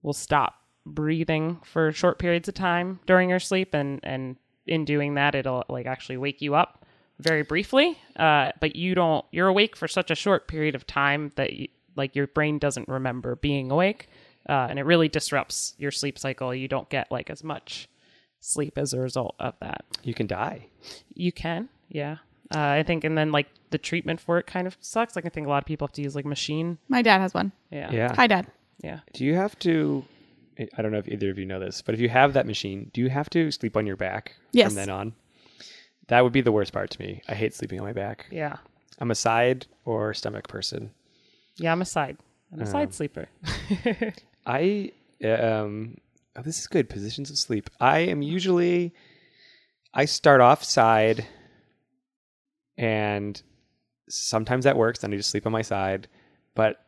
will 0.02 0.14
stop 0.14 0.56
breathing 0.86 1.60
for 1.64 1.92
short 1.92 2.20
periods 2.20 2.48
of 2.48 2.54
time 2.56 3.00
during 3.06 3.30
your 3.30 3.40
sleep, 3.40 3.74
and 3.74 4.00
and 4.04 4.36
in 4.68 4.86
doing 4.86 5.16
that, 5.16 5.34
it'll 5.36 5.64
like 5.70 5.86
actually 5.86 6.18
wake 6.18 6.42
you 6.42 6.56
up 6.56 6.86
very 7.20 7.44
briefly. 7.44 7.98
Uh, 8.16 8.52
but 8.60 8.76
you 8.76 8.96
don't. 8.96 9.26
You're 9.32 9.48
awake 9.48 9.76
for 9.76 9.88
such 9.88 10.10
a 10.12 10.16
short 10.16 10.48
period 10.48 10.76
of 10.76 10.88
time 10.88 11.32
that 11.36 11.54
you, 11.54 11.68
like 11.96 12.16
your 12.16 12.28
brain 12.28 12.60
doesn't 12.60 12.88
remember 12.88 13.36
being 13.36 13.72
awake, 13.72 14.08
uh, 14.48 14.68
and 14.70 14.80
it 14.80 14.84
really 14.86 15.08
disrupts 15.10 15.74
your 15.78 15.92
sleep 15.92 16.18
cycle. 16.18 16.54
You 16.54 16.68
don't 16.68 16.90
get 16.90 17.12
like 17.12 17.30
as 17.30 17.44
much 17.44 17.88
sleep 18.40 18.78
as 18.78 18.94
a 18.94 19.00
result 19.00 19.36
of 19.40 19.54
that. 19.60 19.84
You 20.04 20.14
can 20.14 20.28
die. 20.28 20.68
You 21.14 21.32
can, 21.32 21.70
yeah. 21.90 22.18
Uh, 22.54 22.60
I 22.60 22.84
think, 22.84 23.04
and 23.04 23.18
then 23.18 23.32
like 23.32 23.48
the 23.70 23.78
treatment 23.78 24.20
for 24.20 24.40
it 24.40 24.48
kind 24.48 24.66
of 24.66 24.76
sucks. 24.80 25.16
Like 25.16 25.26
I 25.26 25.30
think 25.30 25.46
a 25.46 25.50
lot 25.50 25.62
of 25.62 25.66
people 25.68 25.86
have 25.88 25.94
to 25.94 26.02
use 26.02 26.16
like 26.16 26.26
machine. 26.26 26.78
My 26.88 27.02
dad 27.02 27.20
has 27.20 27.34
one. 27.34 27.52
Yeah, 27.70 27.92
Yeah. 27.92 28.16
Hi 28.16 28.26
dad. 28.28 28.48
yeah. 28.82 29.02
Do 29.14 29.24
you 29.26 29.36
have 29.36 29.58
to? 29.60 30.04
I 30.78 30.82
don't 30.82 30.92
know 30.92 30.98
if 30.98 31.08
either 31.08 31.30
of 31.30 31.38
you 31.38 31.46
know 31.46 31.60
this, 31.60 31.82
but 31.82 31.96
if 31.96 32.02
you 32.02 32.10
have 32.10 32.34
that 32.34 32.46
machine, 32.46 32.90
do 32.94 33.00
you 33.02 33.10
have 33.10 33.30
to 33.30 33.50
sleep 33.52 33.78
on 33.78 33.86
your 33.86 33.96
back 33.96 34.36
Yes. 34.52 34.68
from 34.68 34.76
then 34.76 34.90
on? 34.90 35.14
That 36.10 36.24
would 36.24 36.34
be 36.34 36.42
the 36.42 36.52
worst 36.52 36.74
part 36.74 36.90
to 36.92 37.02
me. 37.02 37.22
I 37.28 37.36
hate 37.36 37.54
sleeping 37.54 37.80
on 37.80 37.86
my 37.86 37.94
back. 37.94 38.26
Yeah, 38.32 38.58
I'm 39.00 39.12
a 39.12 39.16
side 39.16 39.66
or 39.86 40.14
stomach 40.14 40.48
person. 40.48 40.92
yeah. 41.58 41.72
I'm 41.72 41.82
a 41.82 41.86
side. 41.86 42.18
I'm 42.52 42.62
a 42.62 42.66
side 42.66 42.94
sleeper. 42.94 43.28
I 44.46 44.92
um 45.24 45.98
oh, 46.36 46.42
this 46.42 46.60
is 46.60 46.68
good 46.68 46.90
positions 46.90 47.30
of 47.30 47.38
sleep. 47.38 47.70
I 47.80 48.00
am 48.00 48.22
usually 48.22 48.94
I 49.94 50.06
start 50.06 50.42
off 50.42 50.64
side 50.64 51.26
and 52.78 53.42
sometimes 54.08 54.64
that 54.66 54.78
works 54.78 55.00
then 55.00 55.14
I 55.14 55.18
just 55.18 55.30
sleep 55.30 55.46
on 55.46 55.52
my 55.52 55.62
side, 55.62 56.08
but 56.56 56.84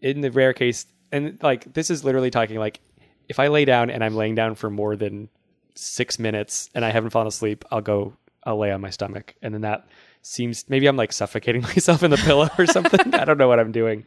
in 0.00 0.20
the 0.22 0.30
rare 0.30 0.52
case 0.54 0.86
and 1.10 1.38
like 1.42 1.72
this 1.74 1.90
is 1.90 2.04
literally 2.04 2.30
talking 2.30 2.58
like 2.58 2.80
if 3.28 3.38
I 3.38 3.48
lay 3.48 3.64
down 3.64 3.90
and 3.90 4.02
I'm 4.02 4.14
laying 4.14 4.34
down 4.34 4.54
for 4.54 4.70
more 4.70 4.96
than 4.96 5.28
six 5.74 6.18
minutes 6.18 6.70
and 6.74 6.84
I 6.84 6.90
haven't 6.90 7.10
fallen 7.10 7.28
asleep, 7.28 7.64
I'll 7.70 7.80
go 7.82 8.14
I'll 8.44 8.58
lay 8.58 8.72
on 8.72 8.80
my 8.80 8.90
stomach, 8.90 9.34
and 9.42 9.54
then 9.54 9.62
that 9.62 9.86
seems 10.22 10.68
maybe 10.68 10.86
I'm 10.86 10.96
like 10.96 11.12
suffocating 11.12 11.62
myself 11.74 12.02
in 12.02 12.10
the 12.10 12.16
pillow 12.16 12.48
or 12.58 12.66
something. 12.66 13.14
I 13.14 13.24
don't 13.24 13.38
know 13.38 13.48
what 13.48 13.60
I'm 13.60 13.72
doing. 13.72 14.04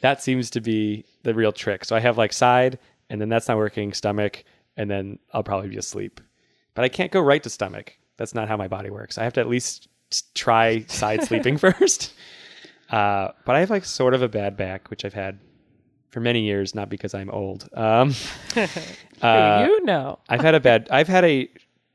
That 0.00 0.22
seems 0.22 0.50
to 0.50 0.60
be 0.60 1.04
the 1.22 1.34
real 1.34 1.52
trick. 1.52 1.84
So 1.84 1.96
I 1.96 2.00
have 2.00 2.18
like 2.18 2.32
side, 2.32 2.78
and 3.10 3.20
then 3.20 3.28
that's 3.28 3.48
not 3.48 3.56
working. 3.56 3.92
Stomach, 3.92 4.44
and 4.76 4.90
then 4.90 5.18
I'll 5.32 5.42
probably 5.42 5.68
be 5.68 5.76
asleep. 5.76 6.20
But 6.74 6.84
I 6.84 6.88
can't 6.88 7.10
go 7.10 7.20
right 7.20 7.42
to 7.42 7.50
stomach. 7.50 7.96
That's 8.16 8.34
not 8.34 8.48
how 8.48 8.56
my 8.56 8.68
body 8.68 8.90
works. 8.90 9.18
I 9.18 9.24
have 9.24 9.32
to 9.34 9.40
at 9.40 9.48
least 9.48 9.88
try 10.34 10.84
side 10.88 11.24
sleeping 11.24 11.56
first. 11.58 12.12
Uh, 12.90 13.28
but 13.44 13.56
I 13.56 13.60
have 13.60 13.70
like 13.70 13.84
sort 13.84 14.14
of 14.14 14.22
a 14.22 14.28
bad 14.28 14.56
back, 14.56 14.90
which 14.90 15.04
I've 15.04 15.14
had 15.14 15.38
for 16.10 16.20
many 16.20 16.42
years, 16.42 16.74
not 16.74 16.88
because 16.88 17.14
I'm 17.14 17.30
old. 17.30 17.68
Um, 17.74 18.14
uh, 19.22 19.66
you 19.68 19.84
know. 19.84 20.18
I've 20.28 20.40
had 20.40 20.54
a 20.54 20.60
bad. 20.60 20.88
I've 20.90 21.08
had 21.08 21.24
a. 21.24 21.48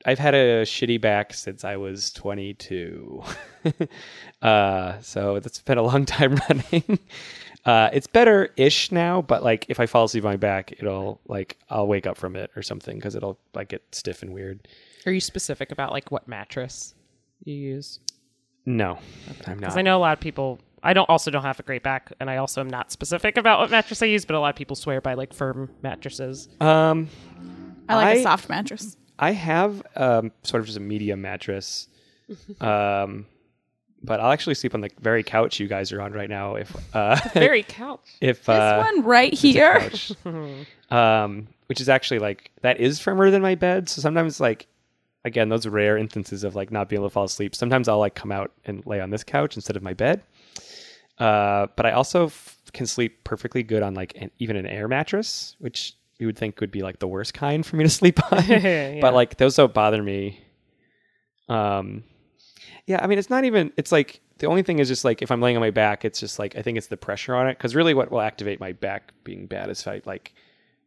I've 0.05 0.19
had 0.19 0.33
a 0.33 0.63
shitty 0.63 0.99
back 0.99 1.33
since 1.33 1.63
I 1.63 1.77
was 1.77 2.11
22. 2.11 3.23
uh, 4.41 4.99
so 5.01 5.39
that's 5.39 5.59
been 5.61 5.77
a 5.77 5.83
long 5.83 6.05
time 6.17 6.35
running. 6.49 6.99
Uh, 7.65 7.89
it's 7.93 8.07
better 8.07 8.49
ish 8.57 8.91
now, 8.91 9.21
but 9.21 9.43
like 9.43 9.65
if 9.69 9.79
I 9.79 9.85
fall 9.85 10.05
asleep 10.05 10.25
on 10.25 10.31
my 10.31 10.37
back, 10.37 10.71
it'll 10.73 11.21
like 11.27 11.57
I'll 11.69 11.87
wake 11.87 12.07
up 12.07 12.17
from 12.17 12.35
it 12.35 12.49
or 12.55 12.63
something 12.63 12.97
because 12.97 13.15
it'll 13.15 13.37
like 13.53 13.69
get 13.69 13.83
stiff 13.93 14.23
and 14.23 14.33
weird. 14.33 14.67
Are 15.05 15.11
you 15.11 15.19
specific 15.21 15.71
about 15.71 15.91
like 15.91 16.11
what 16.11 16.27
mattress 16.27 16.95
you 17.43 17.53
use? 17.53 17.99
No, 18.65 18.97
I'm 19.45 19.53
not. 19.53 19.59
Because. 19.59 19.77
I 19.77 19.81
know 19.81 19.97
a 19.97 19.99
lot 19.99 20.13
of 20.13 20.19
people. 20.19 20.59
I 20.83 20.93
don't 20.93 21.07
also 21.09 21.29
don't 21.29 21.43
have 21.43 21.59
a 21.59 21.63
great 21.63 21.83
back, 21.83 22.11
and 22.19 22.29
I 22.29 22.37
also 22.37 22.61
am 22.61 22.69
not 22.69 22.91
specific 22.91 23.37
about 23.37 23.59
what 23.59 23.69
mattress 23.69 24.01
I 24.01 24.07
use. 24.07 24.25
But 24.25 24.35
a 24.35 24.39
lot 24.39 24.49
of 24.49 24.55
people 24.55 24.75
swear 24.75 24.99
by 24.99 25.13
like 25.13 25.31
firm 25.31 25.69
mattresses. 25.83 26.49
Um, 26.59 27.09
I 27.87 27.95
like 27.95 28.17
a 28.17 28.19
I- 28.19 28.23
soft 28.23 28.49
mattress. 28.49 28.97
I 29.21 29.31
have 29.31 29.83
um, 29.95 30.31
sort 30.43 30.61
of 30.61 30.65
just 30.65 30.77
a 30.77 30.81
medium 30.81 31.21
mattress. 31.21 31.87
Um, 32.59 33.27
but 34.03 34.19
I'll 34.19 34.31
actually 34.31 34.55
sleep 34.55 34.73
on 34.73 34.81
the 34.81 34.89
very 34.99 35.21
couch 35.21 35.59
you 35.59 35.67
guys 35.67 35.91
are 35.91 36.01
on 36.01 36.11
right 36.11 36.29
now. 36.29 36.55
If 36.55 36.75
uh, 36.95 37.19
Very 37.33 37.63
couch. 37.63 37.99
if 38.21 38.39
This 38.45 38.55
uh, 38.55 38.83
one 38.83 39.03
right 39.03 39.33
here. 39.33 39.91
um, 40.89 41.47
which 41.67 41.79
is 41.79 41.87
actually 41.87 42.19
like 42.19 42.51
that 42.61 42.79
is 42.79 42.99
firmer 42.99 43.29
than 43.29 43.41
my 43.41 43.55
bed. 43.55 43.87
So 43.89 44.01
sometimes 44.01 44.39
like 44.39 44.67
again 45.23 45.49
those 45.49 45.67
rare 45.67 45.97
instances 45.97 46.43
of 46.43 46.55
like 46.55 46.71
not 46.71 46.89
being 46.89 46.99
able 46.99 47.09
to 47.09 47.13
fall 47.13 47.25
asleep. 47.25 47.53
Sometimes 47.55 47.87
I'll 47.87 47.99
like 47.99 48.15
come 48.15 48.31
out 48.31 48.51
and 48.65 48.83
lay 48.85 48.99
on 48.99 49.11
this 49.11 49.23
couch 49.23 49.55
instead 49.55 49.75
of 49.75 49.83
my 49.83 49.93
bed. 49.93 50.23
Uh, 51.19 51.67
but 51.75 51.85
I 51.85 51.91
also 51.91 52.25
f- 52.25 52.59
can 52.73 52.87
sleep 52.87 53.23
perfectly 53.23 53.61
good 53.61 53.83
on 53.83 53.93
like 53.93 54.13
an, 54.15 54.31
even 54.39 54.55
an 54.55 54.65
air 54.65 54.87
mattress, 54.87 55.55
which 55.59 55.93
you 56.21 56.27
would 56.27 56.37
think 56.37 56.61
would 56.61 56.71
be 56.71 56.83
like 56.83 56.99
the 56.99 57.07
worst 57.07 57.33
kind 57.33 57.65
for 57.65 57.75
me 57.75 57.83
to 57.83 57.89
sleep 58.01 58.19
on. 58.31 58.45
Yeah. 58.47 58.99
But 59.01 59.15
like 59.15 59.37
those 59.37 59.55
don't 59.55 59.73
bother 59.73 60.01
me. 60.01 60.39
Um, 61.49 62.03
yeah, 62.85 62.99
I 63.01 63.07
mean 63.07 63.17
it's 63.17 63.29
not 63.29 63.43
even. 63.43 63.73
It's 63.75 63.91
like 63.91 64.21
the 64.37 64.45
only 64.47 64.61
thing 64.61 64.79
is 64.79 64.87
just 64.87 65.03
like 65.03 65.21
if 65.21 65.31
I'm 65.31 65.41
laying 65.41 65.57
on 65.57 65.61
my 65.61 65.71
back, 65.71 66.05
it's 66.05 66.19
just 66.19 66.37
like 66.39 66.55
I 66.55 66.61
think 66.61 66.77
it's 66.77 66.87
the 66.87 66.97
pressure 66.97 67.35
on 67.35 67.47
it. 67.47 67.57
Because 67.57 67.75
really, 67.75 67.93
what 67.95 68.11
will 68.11 68.21
activate 68.21 68.59
my 68.59 68.71
back 68.71 69.13
being 69.23 69.47
bad 69.47 69.69
is 69.69 69.81
if 69.81 69.87
I 69.87 70.01
like 70.05 70.33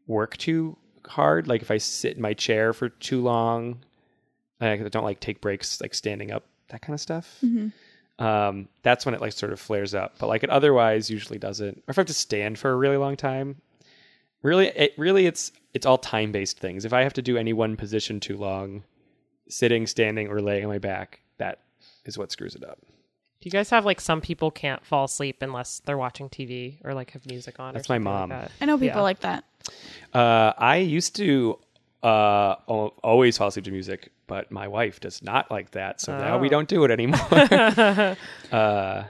work 0.07 0.37
too 0.37 0.77
hard. 1.07 1.49
Like 1.49 1.63
if 1.63 1.71
I 1.71 1.79
sit 1.79 2.15
in 2.17 2.23
my 2.23 2.35
chair 2.35 2.73
for 2.73 2.89
too 2.89 3.21
long, 3.21 3.85
I 4.61 4.77
don't 4.77 5.05
like 5.05 5.19
take 5.19 5.41
breaks, 5.41 5.81
like 5.81 5.95
standing 5.95 6.31
up, 6.31 6.47
that 6.69 6.81
kind 6.81 6.95
of 6.95 7.01
stuff. 7.01 7.43
Um, 8.21 8.69
that's 8.83 9.05
when 9.05 9.15
it 9.17 9.21
like 9.21 9.33
sort 9.33 9.53
of 9.53 9.59
flares 9.59 9.95
up. 9.95 10.15
But 10.19 10.29
like 10.29 10.45
it 10.45 10.51
otherwise 10.51 11.11
usually 11.11 11.39
doesn't. 11.41 11.79
Or 11.79 11.91
if 11.91 11.99
I 11.99 12.03
have 12.03 12.07
to 12.07 12.15
stand 12.15 12.57
for 12.59 12.71
a 12.71 12.77
really 12.77 12.97
long 12.97 13.17
time, 13.17 13.57
really, 14.45 14.69
it 14.69 14.93
really 14.97 15.27
it's 15.27 15.51
it's 15.73 15.85
all 15.87 15.99
time 15.99 16.31
based 16.31 16.61
things. 16.61 16.85
If 16.85 16.93
I 16.93 17.03
have 17.03 17.15
to 17.15 17.23
do 17.23 17.37
any 17.37 17.53
one 17.53 17.77
position 17.77 18.21
too 18.21 18.37
long, 18.37 18.85
sitting, 19.49 19.89
standing, 19.89 20.29
or 20.29 20.41
laying 20.41 20.65
on 20.65 20.71
my 20.71 20.79
back, 20.79 21.19
that 21.39 21.59
is 22.05 22.17
what 22.17 22.31
screws 22.31 22.55
it 22.55 22.63
up. 22.63 22.79
Do 23.41 23.49
you 23.49 23.51
guys 23.51 23.69
have 23.71 23.85
like 23.85 24.01
some 24.01 24.21
people 24.21 24.51
can't 24.53 24.87
fall 24.87 25.05
asleep 25.07 25.39
unless 25.43 25.81
they're 25.85 25.99
watching 25.99 26.29
TV 26.29 26.77
or 26.85 26.95
like 26.95 27.11
have 27.11 27.27
music 27.27 27.59
on? 27.59 27.71
or 27.71 27.73
That's 27.79 27.89
my 27.89 27.97
something 27.97 28.13
like 28.13 28.21
mom. 28.21 28.29
that? 28.31 28.51
I 28.61 28.65
know 28.67 28.77
people 28.79 28.99
Yeah. 28.99 29.03
like 29.03 29.21
that. 29.21 29.45
Uh, 30.15 30.53
I 30.57 30.77
used 30.77 31.17
to 31.17 31.59
uh, 32.03 32.55
always 33.03 33.37
fall 33.39 33.49
asleep 33.49 33.65
to 33.65 33.71
music, 33.71 34.13
but 34.27 34.51
my 34.51 34.69
wife 34.69 35.01
does 35.01 35.23
not 35.23 35.51
like 35.51 35.71
that, 35.73 36.01
so 36.03 36.17
now 36.17 36.39
we 36.39 36.47
Oh. 36.49 36.51
don't 36.51 36.69
do 36.69 36.85
it 36.85 36.91
anymore. 36.91 37.19
uh, 38.53 39.05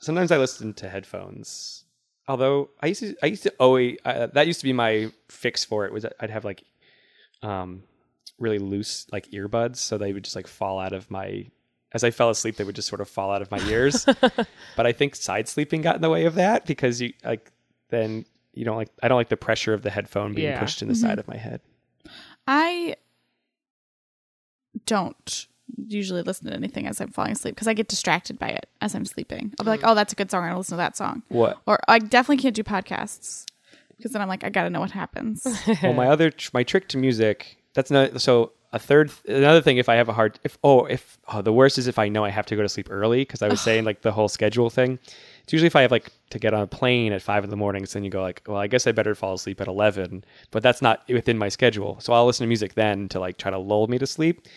sometimes 0.00 0.30
I 0.30 0.36
listen 0.38 0.72
to 0.74 0.88
headphones. 0.88 1.83
Although 2.26 2.70
I 2.80 2.86
used 2.86 3.00
to, 3.00 3.14
I 3.22 3.26
used 3.26 3.42
to 3.42 3.52
always 3.60 3.98
uh, 4.04 4.28
that 4.32 4.46
used 4.46 4.60
to 4.60 4.64
be 4.64 4.72
my 4.72 5.10
fix 5.28 5.64
for 5.64 5.84
it 5.84 5.92
was 5.92 6.06
I'd 6.20 6.30
have 6.30 6.44
like 6.44 6.62
um, 7.42 7.82
really 8.38 8.58
loose 8.58 9.06
like 9.12 9.30
earbuds, 9.30 9.76
so 9.76 9.98
they 9.98 10.12
would 10.12 10.24
just 10.24 10.36
like 10.36 10.46
fall 10.46 10.78
out 10.78 10.92
of 10.92 11.10
my. 11.10 11.46
As 11.92 12.02
I 12.02 12.10
fell 12.10 12.28
asleep, 12.30 12.56
they 12.56 12.64
would 12.64 12.74
just 12.74 12.88
sort 12.88 13.00
of 13.00 13.08
fall 13.08 13.30
out 13.30 13.40
of 13.42 13.50
my 13.52 13.60
ears. 13.60 14.04
but 14.76 14.86
I 14.86 14.92
think 14.92 15.14
side 15.14 15.48
sleeping 15.48 15.80
got 15.82 15.94
in 15.96 16.02
the 16.02 16.10
way 16.10 16.24
of 16.24 16.34
that 16.36 16.66
because 16.66 17.00
you 17.00 17.12
like 17.24 17.52
then 17.90 18.24
you 18.52 18.64
don't 18.64 18.76
like 18.76 18.88
I 19.02 19.08
don't 19.08 19.18
like 19.18 19.28
the 19.28 19.36
pressure 19.36 19.74
of 19.74 19.82
the 19.82 19.90
headphone 19.90 20.34
being 20.34 20.48
Yeah. 20.48 20.58
pushed 20.58 20.82
in 20.82 20.88
the 20.88 20.94
side 20.94 21.18
of 21.18 21.28
my 21.28 21.36
head. 21.36 21.60
I 22.48 22.96
don't 24.86 25.46
usually 25.88 26.22
listen 26.22 26.48
to 26.48 26.54
anything 26.54 26.86
as 26.86 27.00
I'm 27.00 27.10
falling 27.10 27.32
asleep 27.32 27.54
because 27.54 27.68
I 27.68 27.74
get 27.74 27.88
distracted 27.88 28.38
by 28.38 28.48
it 28.48 28.68
as 28.80 28.94
I'm 28.94 29.04
sleeping. 29.04 29.52
I'll 29.58 29.64
be 29.64 29.70
like, 29.70 29.80
mm. 29.80 29.90
oh, 29.90 29.94
that's 29.94 30.12
a 30.12 30.16
good 30.16 30.30
song. 30.30 30.44
I'll 30.44 30.58
listen 30.58 30.74
to 30.74 30.78
that 30.78 30.96
song. 30.96 31.22
What? 31.28 31.58
Or 31.66 31.78
I 31.88 31.98
definitely 31.98 32.42
can't 32.42 32.54
do 32.54 32.62
podcasts 32.62 33.46
because 33.96 34.12
then 34.12 34.22
I'm 34.22 34.28
like, 34.28 34.44
I 34.44 34.50
got 34.50 34.64
to 34.64 34.70
know 34.70 34.80
what 34.80 34.90
happens. 34.90 35.46
well, 35.82 35.92
my 35.94 36.08
other 36.08 36.30
tr- 36.30 36.50
my 36.52 36.62
trick 36.62 36.88
to 36.88 36.98
music. 36.98 37.58
That's 37.74 37.90
not 37.90 38.20
so. 38.20 38.52
A 38.72 38.78
third, 38.80 39.12
another 39.28 39.62
thing. 39.62 39.76
If 39.76 39.88
I 39.88 39.94
have 39.94 40.08
a 40.08 40.12
hard, 40.12 40.40
if 40.42 40.58
oh, 40.64 40.84
if 40.86 41.16
oh, 41.28 41.42
the 41.42 41.52
worst 41.52 41.78
is 41.78 41.86
if 41.86 41.96
I 41.96 42.08
know 42.08 42.24
I 42.24 42.30
have 42.30 42.44
to 42.46 42.56
go 42.56 42.62
to 42.62 42.68
sleep 42.68 42.88
early 42.90 43.20
because 43.20 43.40
I 43.40 43.46
was 43.46 43.60
saying 43.60 43.84
like 43.84 44.02
the 44.02 44.10
whole 44.10 44.26
schedule 44.26 44.68
thing. 44.68 44.98
It's 45.44 45.52
usually 45.52 45.68
if 45.68 45.76
I 45.76 45.82
have 45.82 45.92
like 45.92 46.10
to 46.30 46.40
get 46.40 46.54
on 46.54 46.62
a 46.62 46.66
plane 46.66 47.12
at 47.12 47.22
five 47.22 47.44
in 47.44 47.50
the 47.50 47.56
morning, 47.56 47.86
so 47.86 48.00
then 48.00 48.04
you 48.04 48.10
go 48.10 48.20
like, 48.20 48.42
well, 48.48 48.56
I 48.56 48.66
guess 48.66 48.88
I 48.88 48.90
better 48.90 49.14
fall 49.14 49.34
asleep 49.34 49.60
at 49.60 49.68
eleven, 49.68 50.24
but 50.50 50.64
that's 50.64 50.82
not 50.82 51.04
within 51.08 51.38
my 51.38 51.50
schedule. 51.50 52.00
So 52.00 52.12
I'll 52.12 52.26
listen 52.26 52.42
to 52.42 52.48
music 52.48 52.74
then 52.74 53.08
to 53.10 53.20
like 53.20 53.38
try 53.38 53.52
to 53.52 53.58
lull 53.58 53.86
me 53.86 53.96
to 53.98 54.08
sleep. 54.08 54.48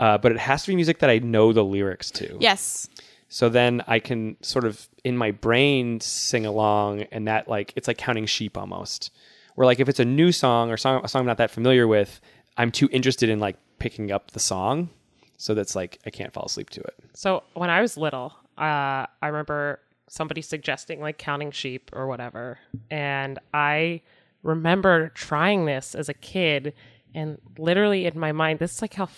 Uh, 0.00 0.16
but 0.18 0.32
it 0.32 0.38
has 0.38 0.62
to 0.62 0.68
be 0.68 0.74
music 0.74 0.98
that 1.00 1.10
I 1.10 1.18
know 1.18 1.52
the 1.52 1.62
lyrics 1.62 2.10
to. 2.12 2.36
yes. 2.40 2.88
So 3.32 3.48
then 3.48 3.80
I 3.86 4.00
can 4.00 4.36
sort 4.42 4.64
of 4.64 4.88
in 5.04 5.16
my 5.16 5.30
brain 5.30 6.00
sing 6.00 6.44
along, 6.46 7.02
and 7.12 7.28
that 7.28 7.46
like 7.46 7.72
it's 7.76 7.86
like 7.86 7.96
counting 7.96 8.26
sheep 8.26 8.58
almost. 8.58 9.12
Where 9.54 9.66
like 9.66 9.78
if 9.78 9.88
it's 9.88 10.00
a 10.00 10.04
new 10.04 10.32
song 10.32 10.72
or 10.72 10.76
song 10.76 11.02
a 11.04 11.08
song 11.08 11.20
I'm 11.20 11.26
not 11.26 11.36
that 11.38 11.52
familiar 11.52 11.86
with, 11.86 12.20
I'm 12.56 12.72
too 12.72 12.88
interested 12.90 13.28
in 13.28 13.38
like 13.38 13.56
picking 13.78 14.10
up 14.10 14.32
the 14.32 14.40
song, 14.40 14.90
so 15.36 15.54
that's 15.54 15.76
like 15.76 16.00
I 16.04 16.10
can't 16.10 16.32
fall 16.32 16.46
asleep 16.46 16.70
to 16.70 16.80
it. 16.80 16.94
So 17.14 17.44
when 17.54 17.70
I 17.70 17.80
was 17.80 17.96
little, 17.96 18.32
uh, 18.58 19.06
I 19.06 19.26
remember 19.26 19.78
somebody 20.08 20.42
suggesting 20.42 21.00
like 21.00 21.18
counting 21.18 21.52
sheep 21.52 21.90
or 21.92 22.08
whatever, 22.08 22.58
and 22.90 23.38
I 23.54 24.02
remember 24.42 25.10
trying 25.10 25.66
this 25.66 25.94
as 25.94 26.08
a 26.08 26.14
kid, 26.14 26.74
and 27.14 27.38
literally 27.58 28.06
in 28.06 28.18
my 28.18 28.32
mind, 28.32 28.58
this 28.58 28.74
is 28.74 28.82
like 28.82 28.94
how 28.94 29.08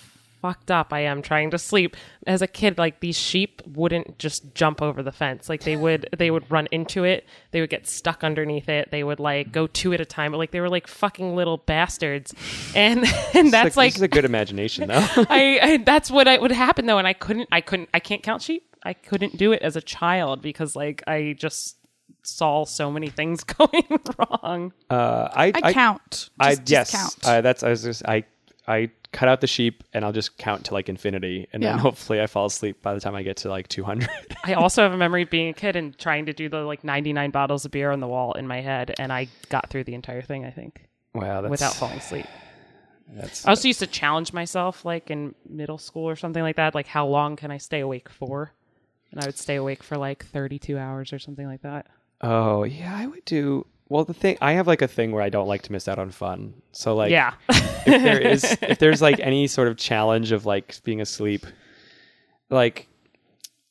fucked 0.43 0.70
up 0.70 0.93
I 0.93 1.01
am 1.01 1.22
trying 1.22 1.51
to 1.53 1.59
sleep. 1.59 1.97
As 2.26 2.43
a 2.43 2.47
kid, 2.47 2.76
like 2.76 3.01
these 3.01 3.16
sheep 3.18 3.62
wouldn't 3.66 4.18
just 4.18 4.55
jump 4.55 4.82
over 4.82 5.03
the 5.03 5.12
fence; 5.12 5.49
like 5.49 5.62
they 5.62 5.76
would, 5.76 6.09
they 6.18 6.30
would 6.30 6.51
run 6.51 6.68
into 6.70 7.05
it, 7.05 7.26
they 7.53 7.61
would 7.61 7.70
get 7.70 7.86
stuck 7.86 8.22
underneath 8.22 8.68
it, 8.68 8.90
they 8.90 9.05
would 9.05 9.20
like 9.20 9.53
go 9.53 9.66
two 9.66 9.93
at 9.95 10.01
a 10.01 10.05
time, 10.05 10.32
but 10.32 10.38
like 10.38 10.51
they 10.51 10.61
were 10.61 10.68
like 10.68 10.86
fucking 10.86 11.34
little 11.34 11.57
bastards, 11.57 12.34
and 12.74 13.05
and 13.34 13.53
that's 13.53 13.76
like 13.76 13.93
this 13.93 13.97
is 13.97 14.03
a 14.03 14.09
good 14.09 14.24
imagination 14.24 14.88
though. 14.88 15.07
I, 15.16 15.61
I 15.62 15.76
that's 15.78 16.11
what 16.11 16.28
I 16.28 16.36
would 16.36 16.53
happen 16.53 16.86
though, 16.86 16.99
and 16.99 17.07
I 17.07 17.12
couldn't, 17.12 17.49
I 17.53 17.61
couldn't, 17.61 17.88
I 17.95 18.01
can't 18.01 18.22
count 18.22 18.43
sheep. 18.43 18.64
I 18.84 18.95
couldn't 18.95 19.36
do 19.36 19.53
it 19.53 19.62
as 19.62 19.76
a 19.76 19.80
child 19.80 20.43
because 20.43 20.74
like 20.74 21.03
I 21.07 21.36
just 21.38 21.76
saw 22.22 22.64
so 22.64 22.90
many 22.90 23.09
things 23.09 23.45
going 23.45 24.01
wrong. 24.18 24.72
uh, 24.90 25.28
I, 25.32 25.53
I, 25.62 25.72
count. 25.72 26.30
I 26.38 26.55
Just, 26.57 26.70
yes, 26.70 26.90
count. 26.90 27.16
uh, 27.24 27.40
that's 27.40 27.62
I 27.62 27.70
was 27.70 27.82
just 27.82 28.03
I 28.07 28.24
I 28.66 28.90
cut 29.12 29.28
out 29.28 29.40
the 29.40 29.46
sheep 29.46 29.84
and 29.92 30.04
I'll 30.04 30.12
just 30.12 30.38
count 30.38 30.64
to 30.66 30.74
like 30.74 30.88
infinity, 30.88 31.46
and 31.52 31.62
then 31.62 31.78
hopefully 31.86 32.20
I 32.20 32.26
fall 32.26 32.46
asleep 32.46 32.82
by 32.82 32.94
the 32.94 33.00
time 33.00 33.14
I 33.14 33.22
get 33.22 33.36
to 33.38 33.48
like 33.48 33.68
200. 33.68 34.08
I 34.44 34.54
also 34.54 34.82
have 34.82 34.92
a 34.92 34.96
memory 34.96 35.22
of 35.22 35.30
being 35.30 35.48
a 35.48 35.52
kid 35.52 35.76
and 35.76 35.96
trying 35.96 36.26
to 36.26 36.32
do 36.32 36.48
the 36.48 36.62
like 36.62 36.82
99 36.82 37.30
bottles 37.30 37.64
of 37.64 37.70
beer 37.70 37.90
on 37.90 38.00
the 38.00 38.08
wall 38.08 38.32
in 38.32 38.46
my 38.46 38.60
head, 38.60 38.94
and 38.98 39.12
I 39.12 39.28
got 39.48 39.70
through 39.70 39.84
the 39.84 39.94
entire 39.94 40.22
thing. 40.22 40.44
I 40.44 40.50
think 40.50 40.88
wow, 41.14 41.40
that's 41.42 41.50
without 41.50 41.74
falling 41.74 41.98
asleep. 41.98 42.26
That's 43.14 43.46
I 43.46 43.50
also 43.50 43.68
used 43.68 43.80
to 43.80 43.86
challenge 43.86 44.32
myself, 44.32 44.84
like 44.84 45.10
in 45.10 45.34
middle 45.48 45.78
school 45.78 46.08
or 46.08 46.16
something 46.16 46.42
like 46.42 46.56
that. 46.56 46.74
Like, 46.74 46.86
how 46.86 47.06
long 47.06 47.36
can 47.36 47.50
I 47.50 47.58
stay 47.58 47.80
awake 47.80 48.08
for? 48.08 48.52
And 49.10 49.20
I 49.20 49.26
would 49.26 49.36
stay 49.36 49.56
awake 49.56 49.82
for 49.82 49.98
like 49.98 50.24
32 50.24 50.78
hours 50.78 51.12
or 51.12 51.18
something 51.18 51.46
like 51.46 51.62
that. 51.62 51.86
Oh 52.22 52.64
yeah, 52.64 52.96
I 52.96 53.06
would 53.06 53.24
do. 53.24 53.66
Well, 53.93 54.05
the 54.07 54.14
thing 54.14 54.38
I 54.40 54.53
have 54.53 54.66
like 54.66 54.80
a 54.80 54.88
thing 54.88 55.12
where 55.12 55.22
I 55.22 55.28
don't 55.28 55.47
like 55.49 55.62
to 55.62 55.72
miss 55.72 55.86
out 55.86 55.99
on 55.99 56.11
fun. 56.11 56.55
So 56.72 56.95
like, 56.97 57.11
yeah. 57.11 57.34
if 57.51 57.84
there 57.84 58.18
is, 58.20 58.45
if 58.62 58.78
there's 58.78 59.03
like 59.03 59.20
any 59.20 59.47
sort 59.47 59.68
of 59.68 59.76
challenge 59.76 60.32
of 60.32 60.47
like 60.47 60.82
being 60.82 61.01
asleep, 61.03 61.45
like, 62.49 62.88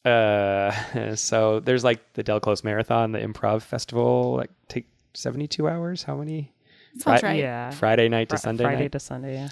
uh, 0.06 1.16
so 1.16 1.60
there's 1.60 1.84
like 1.84 2.14
the 2.14 2.22
Del 2.24 2.40
Close 2.40 2.64
Marathon, 2.64 3.12
the 3.14 3.20
improv 3.20 3.64
festival, 3.64 4.36
like 4.38 4.52
take 4.68 4.86
72 5.16 5.68
hours. 5.68 6.04
How 6.04 6.16
many? 6.18 6.52
Sounds 7.00 7.22
Fri- 7.22 7.30
right. 7.30 7.40
Yeah. 7.40 7.72
Friday 7.72 8.08
night 8.08 8.30
to 8.30 8.36
Fri- 8.36 8.42
Sunday 8.42 8.64
Friday 8.66 8.82
night. 8.84 8.92
to 8.92 9.00
Sunday. 9.00 9.34
Yeah. 9.34 9.50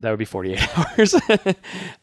That 0.00 0.10
would 0.10 0.18
be 0.18 0.24
48 0.24 0.78
hours. 0.98 1.14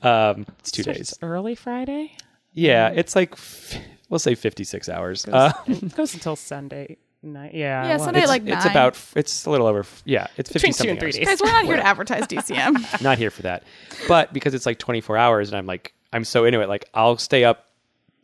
um, 0.01 0.45
it's 0.59 0.71
two 0.71 0.83
So 0.83 0.93
days. 0.93 1.01
it's 1.01 1.19
Early 1.21 1.55
Friday. 1.55 2.15
Yeah, 2.53 2.87
it's 2.89 3.15
like 3.17 3.33
f- 3.33 3.75
we'll 4.07 4.19
say 4.19 4.35
56 4.35 4.87
hours. 4.87 5.25
Goes, 5.25 5.33
Uh, 5.35 5.51
it 5.67 5.95
goes 5.97 6.13
until 6.13 6.37
Sunday 6.37 6.97
night. 7.23 7.53
Yeah. 7.53 7.83
Yeah, 7.83 7.95
well, 7.97 8.05
Sunday, 8.05 8.19
it's, 8.21 8.29
like 8.29 8.41
it's 8.47 8.65
nine. 8.65 8.71
about 8.71 8.99
it's 9.15 9.45
a 9.45 9.49
little 9.49 9.67
over. 9.67 9.85
Yeah, 10.05 10.27
it's 10.37 10.49
50 10.51 10.53
Between 10.53 10.71
two 10.71 10.77
something 10.77 10.89
and 10.91 10.99
three 10.99 11.07
hours. 11.07 11.15
days. 11.17 11.27
Guys, 11.27 11.41
we're 11.41 11.51
not 11.51 11.65
here 11.65 11.75
to 11.75 11.85
advertise 11.85 12.27
DCM. 12.27 13.01
Not 13.01 13.17
here 13.17 13.29
for 13.31 13.41
that. 13.43 13.63
But 14.07 14.33
because 14.33 14.53
it's 14.53 14.65
like 14.65 14.79
24 14.79 15.17
hours 15.17 15.49
and 15.49 15.57
I'm 15.57 15.65
like 15.65 15.93
I'm 16.13 16.23
so 16.23 16.45
into 16.45 16.61
it, 16.61 16.69
like 16.69 16.85
I'll 16.93 17.17
stay 17.17 17.43
up 17.43 17.65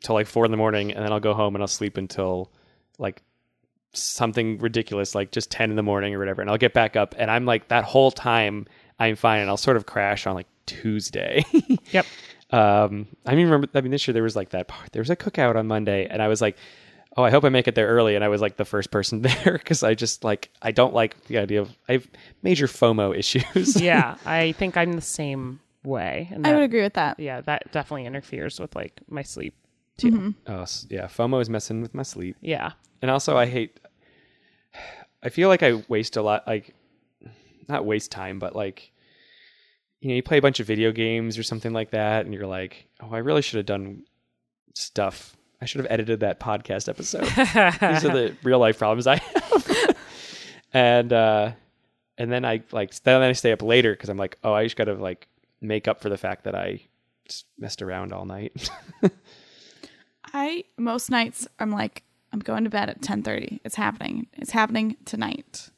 till 0.01 0.15
like 0.15 0.27
four 0.27 0.45
in 0.45 0.51
the 0.51 0.57
morning 0.57 0.91
and 0.91 1.03
then 1.03 1.11
I'll 1.11 1.19
go 1.19 1.33
home 1.33 1.55
and 1.55 1.63
I'll 1.63 1.67
sleep 1.67 1.97
until 1.97 2.51
like 2.97 3.21
something 3.93 4.57
ridiculous, 4.59 5.15
like 5.15 5.31
just 5.31 5.51
10 5.51 5.69
in 5.69 5.75
the 5.75 5.83
morning 5.83 6.13
or 6.13 6.19
whatever, 6.19 6.41
and 6.41 6.49
I'll 6.49 6.57
get 6.57 6.73
back 6.73 6.95
up 6.95 7.15
and 7.17 7.29
I'm 7.31 7.45
like 7.45 7.67
that 7.69 7.83
whole 7.83 8.11
time 8.11 8.65
I'm 8.99 9.15
fine 9.15 9.41
and 9.41 9.49
I'll 9.49 9.57
sort 9.57 9.77
of 9.77 9.85
crash 9.85 10.25
on 10.27 10.35
like 10.35 10.47
Tuesday. 10.65 11.43
Yep. 11.91 12.05
Um, 12.51 13.07
I 13.25 13.33
mean, 13.33 13.45
remember, 13.47 13.67
I 13.73 13.81
mean, 13.81 13.91
this 13.91 14.07
year 14.07 14.13
there 14.13 14.21
was 14.23 14.35
like 14.35 14.49
that, 14.51 14.67
part- 14.67 14.91
there 14.91 15.01
was 15.01 15.09
a 15.09 15.15
cookout 15.15 15.55
on 15.55 15.65
Monday, 15.67 16.07
and 16.07 16.21
I 16.21 16.27
was 16.27 16.41
like, 16.41 16.55
oh, 17.17 17.23
I 17.23 17.29
hope 17.29 17.43
I 17.43 17.49
make 17.49 17.67
it 17.67 17.75
there 17.75 17.87
early. 17.87 18.15
And 18.15 18.23
I 18.23 18.27
was 18.27 18.41
like 18.41 18.57
the 18.57 18.65
first 18.65 18.91
person 18.91 19.21
there 19.23 19.53
because 19.53 19.83
I 19.83 19.93
just 19.93 20.23
like, 20.23 20.49
I 20.61 20.71
don't 20.71 20.93
like 20.93 21.25
the 21.25 21.37
idea 21.37 21.61
of, 21.61 21.75
I 21.87 21.93
have 21.93 22.07
major 22.43 22.67
FOMO 22.67 23.17
issues. 23.17 23.79
yeah, 23.81 24.17
I 24.25 24.53
think 24.53 24.77
I'm 24.77 24.93
the 24.93 25.01
same 25.01 25.59
way. 25.83 26.29
And 26.31 26.45
I 26.45 26.53
would 26.53 26.63
agree 26.63 26.81
with 26.81 26.93
that. 26.93 27.19
yeah, 27.19 27.41
that 27.41 27.71
definitely 27.71 28.05
interferes 28.05 28.59
with 28.59 28.75
like 28.75 28.99
my 29.07 29.21
sleep 29.21 29.55
too. 29.97 30.11
Mm-hmm. 30.11 30.51
oh, 30.51 30.65
yeah. 30.89 31.05
FOMO 31.07 31.41
is 31.41 31.49
messing 31.49 31.81
with 31.81 31.93
my 31.93 32.03
sleep. 32.03 32.35
Yeah. 32.41 32.71
And 33.01 33.11
also, 33.11 33.37
I 33.37 33.45
hate, 33.45 33.79
I 35.23 35.29
feel 35.29 35.47
like 35.47 35.63
I 35.63 35.83
waste 35.87 36.17
a 36.17 36.21
lot, 36.21 36.47
like, 36.47 36.73
not 37.67 37.85
waste 37.85 38.11
time, 38.11 38.39
but 38.39 38.55
like, 38.55 38.91
you 40.01 40.09
know, 40.09 40.15
you 40.15 40.23
play 40.23 40.37
a 40.37 40.41
bunch 40.41 40.59
of 40.59 40.67
video 40.67 40.91
games 40.91 41.37
or 41.37 41.43
something 41.43 41.73
like 41.73 41.91
that, 41.91 42.25
and 42.25 42.33
you're 42.33 42.45
like, 42.45 42.87
oh, 43.01 43.09
I 43.11 43.19
really 43.19 43.41
should 43.41 43.57
have 43.57 43.65
done 43.65 44.03
stuff. 44.73 45.35
I 45.61 45.65
should 45.65 45.79
have 45.79 45.91
edited 45.91 46.19
that 46.19 46.39
podcast 46.39 46.89
episode. 46.89 47.23
These 47.25 48.05
are 48.05 48.13
the 48.13 48.35
real 48.43 48.59
life 48.59 48.77
problems 48.77 49.07
I 49.07 49.17
have. 49.17 49.97
and 50.73 51.13
uh 51.13 51.51
and 52.17 52.31
then 52.31 52.45
I 52.45 52.63
like 52.71 52.93
then 53.03 53.21
I 53.21 53.31
stay 53.33 53.51
up 53.51 53.61
later 53.61 53.91
because 53.93 54.09
I'm 54.09 54.17
like, 54.17 54.37
oh, 54.43 54.53
I 54.53 54.63
just 54.63 54.75
gotta 54.75 54.93
like 54.93 55.27
make 55.61 55.87
up 55.87 56.01
for 56.01 56.09
the 56.09 56.17
fact 56.17 56.43
that 56.43 56.55
I 56.55 56.81
just 57.27 57.45
messed 57.57 57.81
around 57.81 58.13
all 58.13 58.25
night. 58.25 58.69
I 60.33 60.65
most 60.77 61.09
nights 61.09 61.47
I'm 61.59 61.71
like 61.71 62.03
I'm 62.33 62.39
going 62.39 62.65
to 62.65 62.69
bed 62.69 62.89
at 62.89 63.01
10:30. 63.01 63.61
It's 63.63 63.75
happening. 63.75 64.27
It's 64.33 64.51
happening 64.51 64.97
tonight. 65.05 65.69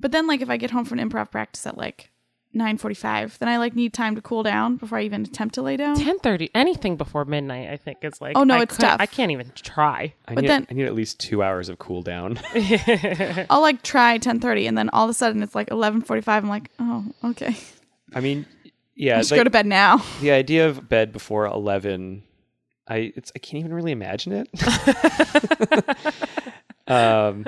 But 0.00 0.12
then 0.12 0.26
like 0.26 0.40
if 0.40 0.50
I 0.50 0.56
get 0.56 0.70
home 0.70 0.84
from 0.84 0.98
improv 0.98 1.30
practice 1.30 1.66
at 1.66 1.76
like 1.76 2.10
9:45, 2.54 3.38
then 3.38 3.48
I 3.48 3.58
like 3.58 3.74
need 3.74 3.92
time 3.92 4.14
to 4.16 4.22
cool 4.22 4.42
down 4.42 4.76
before 4.76 4.98
I 4.98 5.02
even 5.02 5.22
attempt 5.22 5.54
to 5.56 5.62
lay 5.62 5.76
down. 5.76 5.96
Ten 5.96 6.18
thirty. 6.18 6.50
Anything 6.54 6.96
before 6.96 7.24
midnight, 7.24 7.68
I 7.70 7.76
think, 7.76 7.98
is 8.02 8.20
like. 8.20 8.36
Oh, 8.36 8.44
no, 8.44 8.54
I 8.54 8.62
it's 8.62 8.76
couldn't- 8.76 8.90
tough. 8.90 9.00
I 9.00 9.06
can't 9.06 9.30
even 9.32 9.50
try. 9.54 10.14
I 10.26 10.34
But 10.34 10.42
need 10.42 10.50
then- 10.50 10.66
I 10.70 10.74
need 10.74 10.86
at 10.86 10.94
least 10.94 11.18
two 11.20 11.42
hours 11.42 11.68
of 11.68 11.78
cool 11.78 12.02
down. 12.02 12.38
I'll 13.50 13.60
like 13.60 13.82
try 13.82 14.18
10:30 14.18 14.68
and 14.68 14.78
then 14.78 14.88
all 14.90 15.04
of 15.04 15.10
a 15.10 15.14
sudden 15.14 15.42
it's 15.42 15.54
like 15.54 15.68
11:45. 15.70 16.28
I'm 16.28 16.48
like, 16.48 16.70
"Oh, 16.78 17.04
okay. 17.24 17.56
I 18.14 18.20
mean, 18.20 18.46
yeah, 18.94 19.16
I 19.16 19.20
it's 19.20 19.28
should 19.28 19.36
go 19.36 19.44
to 19.44 19.50
bed 19.50 19.66
now." 19.66 20.02
the 20.20 20.30
idea 20.30 20.68
of 20.68 20.88
bed 20.88 21.12
before 21.12 21.46
eleven. 21.46 22.22
I 22.86 23.12
it's 23.16 23.32
I 23.34 23.38
can't 23.38 23.60
even 23.60 23.72
really 23.72 23.92
imagine 23.92 24.32
it. 24.46 24.48
um, 26.86 27.46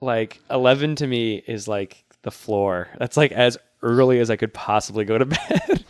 like 0.00 0.40
eleven 0.50 0.94
to 0.96 1.06
me 1.06 1.42
is 1.46 1.66
like 1.68 2.04
the 2.22 2.30
floor. 2.30 2.88
That's 2.98 3.16
like 3.16 3.32
as 3.32 3.58
early 3.82 4.18
as 4.20 4.30
I 4.30 4.36
could 4.36 4.54
possibly 4.54 5.04
go 5.04 5.18
to 5.18 5.24
bed, 5.26 5.84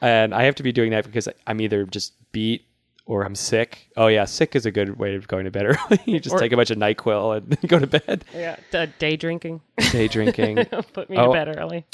and 0.00 0.34
I 0.34 0.44
have 0.44 0.54
to 0.56 0.62
be 0.62 0.72
doing 0.72 0.90
that 0.90 1.04
because 1.04 1.28
I'm 1.46 1.60
either 1.60 1.84
just 1.84 2.14
beat 2.32 2.64
or 3.06 3.24
I'm 3.24 3.34
sick. 3.34 3.88
Oh 3.96 4.06
yeah, 4.08 4.24
sick 4.26 4.54
is 4.54 4.66
a 4.66 4.70
good 4.70 4.98
way 4.98 5.14
of 5.14 5.28
going 5.28 5.44
to 5.46 5.50
bed 5.50 5.64
early. 5.90 6.00
you 6.04 6.20
just 6.20 6.34
Or- 6.34 6.38
take 6.38 6.52
a 6.52 6.56
bunch 6.56 6.70
of 6.70 6.78
Nyquil 6.78 7.36
and 7.38 7.58
go 7.68 7.78
to 7.78 7.86
bed. 7.86 8.24
Yeah. 8.34 8.56
D- 8.70 8.92
day 8.98 9.16
drinking. 9.16 9.60
Day 9.92 10.08
drinking. 10.08 10.64
Put 10.92 11.08
me 11.10 11.16
Oh. 11.16 11.26
to 11.26 11.32
bed 11.32 11.56
early. 11.58 11.84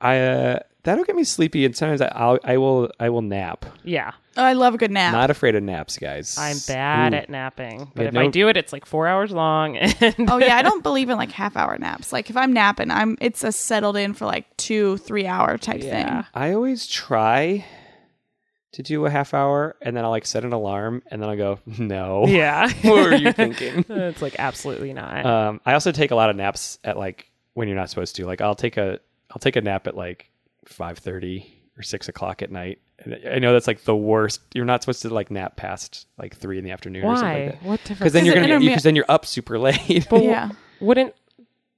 I 0.00 0.18
uh, 0.18 0.58
that'll 0.84 1.04
get 1.04 1.16
me 1.16 1.24
sleepy, 1.24 1.64
and 1.64 1.76
sometimes 1.76 2.00
I, 2.00 2.06
I'll 2.14 2.38
I 2.44 2.56
will 2.56 2.90
I 3.00 3.08
will 3.10 3.22
nap. 3.22 3.66
Yeah. 3.82 4.12
Oh, 4.36 4.42
I 4.42 4.52
love 4.54 4.74
a 4.74 4.78
good 4.78 4.90
nap. 4.90 5.12
Not 5.12 5.30
afraid 5.30 5.54
of 5.54 5.62
naps, 5.62 5.96
guys. 5.96 6.36
I'm 6.38 6.56
bad 6.66 7.12
Ooh. 7.14 7.16
at 7.18 7.30
napping, 7.30 7.90
but 7.94 8.02
Yeah, 8.02 8.08
if 8.08 8.16
I 8.16 8.24
no- 8.24 8.30
do 8.32 8.48
it, 8.48 8.56
it's 8.56 8.72
like 8.72 8.84
four 8.84 9.06
hours 9.06 9.30
long. 9.30 9.76
And 10.00 10.28
oh 10.30 10.38
yeah, 10.38 10.56
I 10.56 10.62
don't 10.62 10.82
believe 10.82 11.08
in 11.10 11.16
like 11.16 11.30
half 11.30 11.56
hour 11.56 11.76
naps. 11.78 12.12
Like 12.12 12.30
if 12.30 12.36
I'm 12.36 12.52
napping, 12.52 12.90
I'm 12.90 13.16
it's 13.20 13.44
a 13.44 13.52
settled 13.52 13.96
in 13.96 14.12
for 14.14 14.26
like 14.26 14.56
2 14.56 14.96
3 14.98 15.26
hour 15.26 15.56
type 15.58 15.82
Yeah. 15.82 16.22
thing. 16.22 16.26
I 16.34 16.52
always 16.52 16.86
try 16.86 17.64
to 18.72 18.82
do 18.82 19.06
a 19.06 19.10
half 19.10 19.34
hour 19.34 19.76
and 19.82 19.96
then 19.96 20.04
I'll 20.04 20.10
like 20.10 20.26
set 20.26 20.44
an 20.44 20.52
alarm 20.52 21.04
and 21.08 21.22
then 21.22 21.28
I'll 21.30 21.36
go, 21.36 21.60
no. 21.66 22.26
yeah. 22.26 22.68
what 22.82 23.04
were 23.04 23.14
you 23.14 23.32
thinking? 23.32 23.84
it's 23.88 24.20
like 24.20 24.34
absolutely 24.40 24.92
not. 24.92 25.24
Um, 25.24 25.60
I 25.64 25.74
also 25.74 25.92
take 25.92 26.10
a 26.10 26.16
lot 26.16 26.28
of 26.30 26.34
naps 26.34 26.78
at 26.82 26.96
like 26.98 27.30
when 27.54 27.68
you're 27.68 27.76
not 27.76 27.88
supposed 27.88 28.16
to. 28.16 28.26
Like 28.26 28.40
I'll 28.40 28.56
take 28.56 28.76
a 28.76 28.98
I'll 29.30 29.38
take 29.38 29.54
a 29.54 29.60
nap 29.60 29.86
at 29.86 29.96
like 29.96 30.28
five 30.68 30.98
thirty 30.98 31.60
or 31.76 31.82
six 31.82 32.08
o'clock 32.08 32.42
at 32.42 32.50
night. 32.50 32.78
And 33.00 33.18
I 33.28 33.38
know 33.40 33.52
that's 33.52 33.66
like 33.66 33.82
the 33.84 33.96
worst. 33.96 34.40
You're 34.54 34.64
not 34.64 34.82
supposed 34.82 35.02
to 35.02 35.08
like 35.10 35.30
nap 35.30 35.56
past 35.56 36.06
like 36.18 36.36
three 36.36 36.58
in 36.58 36.64
the 36.64 36.70
afternoon 36.70 37.04
or 37.04 37.16
something 37.16 37.32
Why? 37.32 37.44
like 37.46 37.60
that. 37.60 37.62
what 37.68 37.80
difference? 37.80 37.98
Because 37.98 38.12
then 38.12 38.24
you're 38.24 38.34
gonna 38.34 38.46
intermi- 38.48 38.66
because 38.68 38.82
then 38.84 38.94
you're 38.96 39.04
up 39.08 39.26
super 39.26 39.58
late. 39.58 40.06
But 40.08 40.22
Yeah. 40.24 40.50
wouldn't 40.80 41.14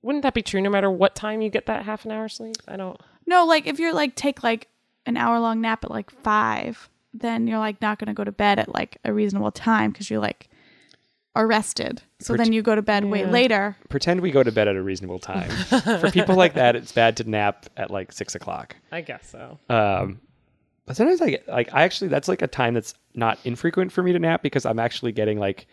wouldn't 0.02 0.22
that 0.22 0.34
be 0.34 0.42
true 0.42 0.60
no 0.60 0.70
matter 0.70 0.90
what 0.90 1.14
time 1.14 1.40
you 1.40 1.48
get 1.50 1.66
that 1.66 1.84
half 1.84 2.04
an 2.04 2.12
hour 2.12 2.28
sleep? 2.28 2.56
I 2.68 2.76
don't. 2.76 3.00
No, 3.26 3.44
like 3.46 3.66
if 3.66 3.78
you're 3.78 3.94
like 3.94 4.14
take 4.14 4.42
like 4.42 4.68
an 5.06 5.16
hour 5.16 5.40
long 5.40 5.60
nap 5.60 5.84
at 5.84 5.90
like 5.90 6.10
5, 6.10 6.88
then 7.14 7.46
you're 7.46 7.58
like 7.58 7.80
not 7.80 7.98
going 7.98 8.08
to 8.08 8.12
go 8.14 8.22
to 8.24 8.30
bed 8.32 8.58
at 8.58 8.72
like 8.74 8.98
a 9.04 9.12
reasonable 9.12 9.50
time 9.50 9.92
cuz 9.92 10.10
you're 10.10 10.20
like 10.20 10.48
are 11.36 11.46
rested. 11.46 12.02
So 12.18 12.34
Pret- 12.34 12.46
then 12.46 12.52
you 12.54 12.62
go 12.62 12.74
to 12.74 12.82
bed 12.82 13.04
way 13.04 13.26
later. 13.26 13.76
Pretend 13.90 14.22
we 14.22 14.30
go 14.30 14.42
to 14.42 14.50
bed 14.50 14.68
at 14.68 14.74
a 14.74 14.82
reasonable 14.82 15.18
time. 15.18 15.50
For 16.00 16.10
people 16.10 16.34
like 16.34 16.54
that, 16.54 16.74
it's 16.74 16.92
bad 16.92 17.18
to 17.18 17.28
nap 17.28 17.66
at 17.76 17.90
like 17.90 18.10
six 18.10 18.34
o'clock. 18.34 18.74
I 18.90 19.02
guess 19.02 19.28
so. 19.28 19.58
Um, 19.68 20.20
but 20.86 20.96
sometimes 20.96 21.20
I 21.20 21.30
get 21.30 21.46
like 21.46 21.72
I 21.74 21.82
actually 21.82 22.08
that's 22.08 22.26
like 22.26 22.40
a 22.40 22.46
time 22.46 22.72
that's 22.72 22.94
not 23.14 23.38
infrequent 23.44 23.92
for 23.92 24.02
me 24.02 24.12
to 24.12 24.18
nap 24.18 24.42
because 24.42 24.64
I'm 24.64 24.78
actually 24.78 25.12
getting 25.12 25.38
like 25.38 25.66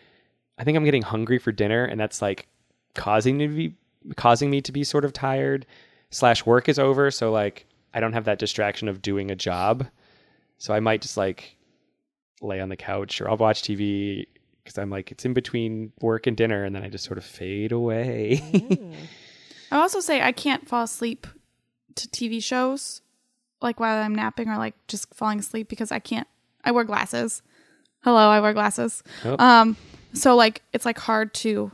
I 0.58 0.64
think 0.64 0.76
I'm 0.76 0.84
getting 0.84 1.02
hungry 1.02 1.38
for 1.38 1.50
dinner 1.50 1.84
and 1.84 1.98
that's 1.98 2.20
like 2.20 2.46
causing 2.94 3.38
me 3.38 3.46
to 3.46 3.54
be 3.54 3.74
causing 4.16 4.50
me 4.50 4.60
to 4.60 4.70
be 4.70 4.84
sort 4.84 5.06
of 5.06 5.14
tired 5.14 5.64
slash 6.10 6.44
work 6.44 6.68
is 6.68 6.78
over 6.78 7.10
so 7.10 7.32
like 7.32 7.66
I 7.94 8.00
don't 8.00 8.12
have 8.12 8.26
that 8.26 8.38
distraction 8.38 8.86
of 8.86 9.00
doing 9.00 9.30
a 9.30 9.36
job 9.36 9.86
so 10.58 10.74
I 10.74 10.80
might 10.80 11.00
just 11.00 11.16
like 11.16 11.56
lay 12.42 12.60
on 12.60 12.68
the 12.68 12.76
couch 12.76 13.20
or 13.20 13.30
I'll 13.30 13.38
watch 13.38 13.62
TV 13.62 14.26
because 14.64 14.78
I'm 14.78 14.90
like 14.90 15.12
it's 15.12 15.24
in 15.24 15.34
between 15.34 15.92
work 16.00 16.26
and 16.26 16.36
dinner 16.36 16.64
and 16.64 16.74
then 16.74 16.82
I 16.82 16.88
just 16.88 17.04
sort 17.04 17.18
of 17.18 17.24
fade 17.24 17.70
away. 17.72 18.42
I 19.70 19.78
also 19.78 20.00
say 20.00 20.22
I 20.22 20.32
can't 20.32 20.68
fall 20.68 20.84
asleep 20.84 21.26
to 21.96 22.08
TV 22.08 22.42
shows 22.42 23.02
like 23.60 23.78
while 23.78 24.02
I'm 24.02 24.14
napping 24.14 24.48
or 24.48 24.56
like 24.56 24.74
just 24.88 25.12
falling 25.14 25.38
asleep 25.38 25.68
because 25.68 25.92
I 25.92 25.98
can't. 25.98 26.28
I 26.64 26.70
wear 26.70 26.84
glasses. 26.84 27.42
Hello, 28.02 28.28
I 28.28 28.40
wear 28.40 28.52
glasses. 28.52 29.02
Oh. 29.24 29.36
Um, 29.38 29.76
so 30.12 30.34
like 30.34 30.62
it's 30.72 30.86
like 30.86 30.98
hard 30.98 31.34
to 31.34 31.72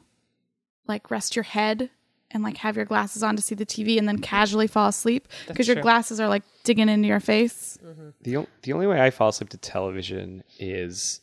like 0.86 1.10
rest 1.10 1.36
your 1.36 1.42
head 1.44 1.90
and 2.30 2.42
like 2.42 2.58
have 2.58 2.76
your 2.76 2.84
glasses 2.84 3.22
on 3.22 3.36
to 3.36 3.42
see 3.42 3.54
the 3.54 3.66
TV 3.66 3.98
and 3.98 4.08
then 4.08 4.18
casually 4.18 4.66
fall 4.66 4.88
asleep 4.88 5.28
because 5.48 5.66
your 5.66 5.76
true. 5.76 5.82
glasses 5.82 6.20
are 6.20 6.28
like 6.28 6.42
digging 6.64 6.88
into 6.88 7.08
your 7.08 7.20
face. 7.20 7.78
The 8.22 8.38
o- 8.38 8.46
the 8.62 8.72
only 8.72 8.86
way 8.86 9.00
I 9.00 9.10
fall 9.10 9.28
asleep 9.28 9.50
to 9.50 9.56
television 9.58 10.42
is 10.58 11.20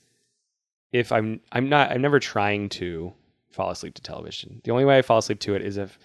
if 0.92 1.12
I'm 1.12 1.40
I'm 1.52 1.70
not 1.70 1.92
I'm 1.92 2.02
never 2.02 2.20
trying 2.20 2.70
to 2.70 3.14
fall 3.50 3.70
asleep 3.70 3.96
to 3.96 4.02
television. 4.02 4.62
The 4.64 4.72
only 4.72 4.86
way 4.86 4.98
I 4.98 5.02
fall 5.02 5.18
asleep 5.18 5.40
to 5.42 5.56
it 5.56 5.62
is 5.62 5.78
if 5.78 5.98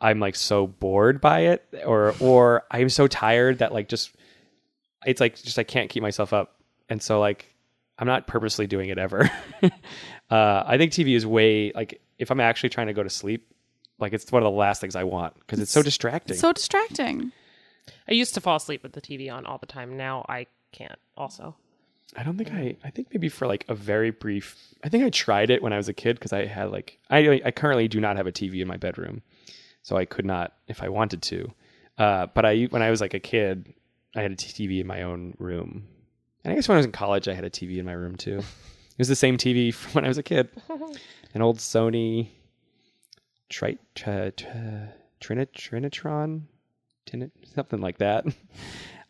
I'm 0.00 0.20
like 0.20 0.34
so 0.34 0.66
bored 0.66 1.20
by 1.20 1.40
it 1.40 1.66
or 1.84 2.14
or 2.20 2.64
I'm 2.70 2.88
so 2.88 3.06
tired 3.06 3.58
that 3.58 3.72
like 3.72 3.88
just 3.88 4.14
it's 5.06 5.20
like 5.20 5.36
just 5.36 5.58
I 5.58 5.62
can't 5.62 5.90
keep 5.90 6.02
myself 6.02 6.32
up. 6.32 6.56
And 6.88 7.02
so 7.02 7.20
like 7.20 7.54
I'm 7.98 8.06
not 8.06 8.26
purposely 8.26 8.66
doing 8.66 8.88
it 8.88 8.98
ever. 8.98 9.30
uh 10.30 10.62
I 10.66 10.76
think 10.78 10.92
TV 10.92 11.14
is 11.16 11.26
way 11.26 11.72
like 11.74 12.00
if 12.18 12.30
I'm 12.30 12.40
actually 12.40 12.70
trying 12.70 12.88
to 12.88 12.92
go 12.92 13.02
to 13.02 13.10
sleep, 13.10 13.46
like 13.98 14.12
it's 14.12 14.30
one 14.30 14.42
of 14.42 14.52
the 14.52 14.56
last 14.56 14.80
things 14.80 14.96
I 14.96 15.04
want 15.04 15.34
because 15.40 15.60
it's 15.60 15.72
so 15.72 15.82
distracting. 15.82 16.36
So 16.36 16.52
distracting. 16.52 17.32
I 18.08 18.12
used 18.12 18.34
to 18.34 18.40
fall 18.40 18.56
asleep 18.56 18.82
with 18.82 18.92
the 18.92 19.00
TV 19.00 19.32
on 19.32 19.46
all 19.46 19.58
the 19.58 19.66
time. 19.66 19.96
Now 19.96 20.24
I 20.28 20.46
can't. 20.72 20.98
Also, 21.16 21.56
I 22.16 22.22
don't 22.22 22.36
think 22.36 22.52
I. 22.52 22.76
I 22.84 22.90
think 22.90 23.08
maybe 23.12 23.28
for 23.28 23.46
like 23.46 23.64
a 23.68 23.74
very 23.74 24.10
brief. 24.10 24.56
I 24.82 24.88
think 24.88 25.04
I 25.04 25.10
tried 25.10 25.50
it 25.50 25.62
when 25.62 25.72
I 25.72 25.76
was 25.76 25.88
a 25.88 25.92
kid 25.92 26.16
because 26.16 26.32
I 26.32 26.46
had 26.46 26.70
like 26.70 26.98
I. 27.08 27.40
I 27.44 27.50
currently 27.50 27.88
do 27.88 28.00
not 28.00 28.16
have 28.16 28.26
a 28.26 28.32
TV 28.32 28.60
in 28.60 28.68
my 28.68 28.76
bedroom, 28.76 29.22
so 29.82 29.96
I 29.96 30.04
could 30.04 30.24
not 30.24 30.54
if 30.66 30.82
I 30.82 30.88
wanted 30.88 31.22
to. 31.22 31.52
Uh, 31.98 32.26
but 32.34 32.44
I 32.44 32.64
when 32.64 32.82
I 32.82 32.90
was 32.90 33.00
like 33.00 33.14
a 33.14 33.20
kid, 33.20 33.72
I 34.16 34.22
had 34.22 34.32
a 34.32 34.36
TV 34.36 34.80
in 34.80 34.86
my 34.86 35.02
own 35.02 35.34
room, 35.38 35.86
and 36.44 36.52
I 36.52 36.54
guess 36.56 36.68
when 36.68 36.76
I 36.76 36.78
was 36.80 36.86
in 36.86 36.92
college, 36.92 37.28
I 37.28 37.34
had 37.34 37.44
a 37.44 37.50
TV 37.50 37.78
in 37.78 37.86
my 37.86 37.92
room 37.92 38.16
too. 38.16 38.42
It 38.90 38.98
was 39.04 39.08
the 39.08 39.16
same 39.16 39.38
TV 39.38 39.72
from 39.72 39.92
when 39.92 40.04
I 40.04 40.08
was 40.08 40.18
a 40.18 40.22
kid, 40.22 40.50
an 41.32 41.40
old 41.40 41.56
Sony 41.56 42.28
Trite, 43.48 43.78
tr- 43.94 44.28
tr- 44.36 44.90
Trinit, 45.22 45.52
Trinitron, 45.54 46.42
Trinit, 47.06 47.30
something 47.54 47.80
like 47.80 47.96
that. 47.96 48.26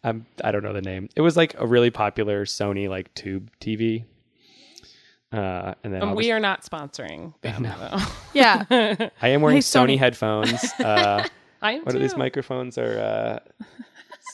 um, 0.05 0.27
I 0.43 0.51
don't 0.51 0.63
know 0.63 0.73
the 0.73 0.83
name. 0.83 1.09
It 1.17 1.21
was 1.21 1.37
like 1.37 1.55
a 1.59 1.67
really 1.67 1.91
popular 1.91 2.45
Sony 2.45 2.89
like 2.89 3.13
tube 3.15 3.51
TV. 3.61 4.05
Uh, 5.33 5.75
and 5.85 5.93
then 5.95 6.03
And 6.03 6.11
I'll 6.11 6.17
we 6.17 6.33
are 6.33 6.41
not 6.41 6.63
sponsoring 6.63 7.35
them, 7.43 7.63
though. 7.63 7.99
Yeah. 8.33 8.65
I 9.23 9.29
am 9.29 9.43
wearing 9.43 9.59
Hey, 9.59 9.61
Sony 9.63 9.95
Sony. 9.95 9.99
headphones. 9.99 10.65
Uh, 10.81 11.27
I 11.63 11.73
am 11.73 11.85
what 11.85 11.95
are 11.95 11.99
these 11.99 12.17
microphones? 12.17 12.79
Are 12.79 12.99
uh, 12.99 13.65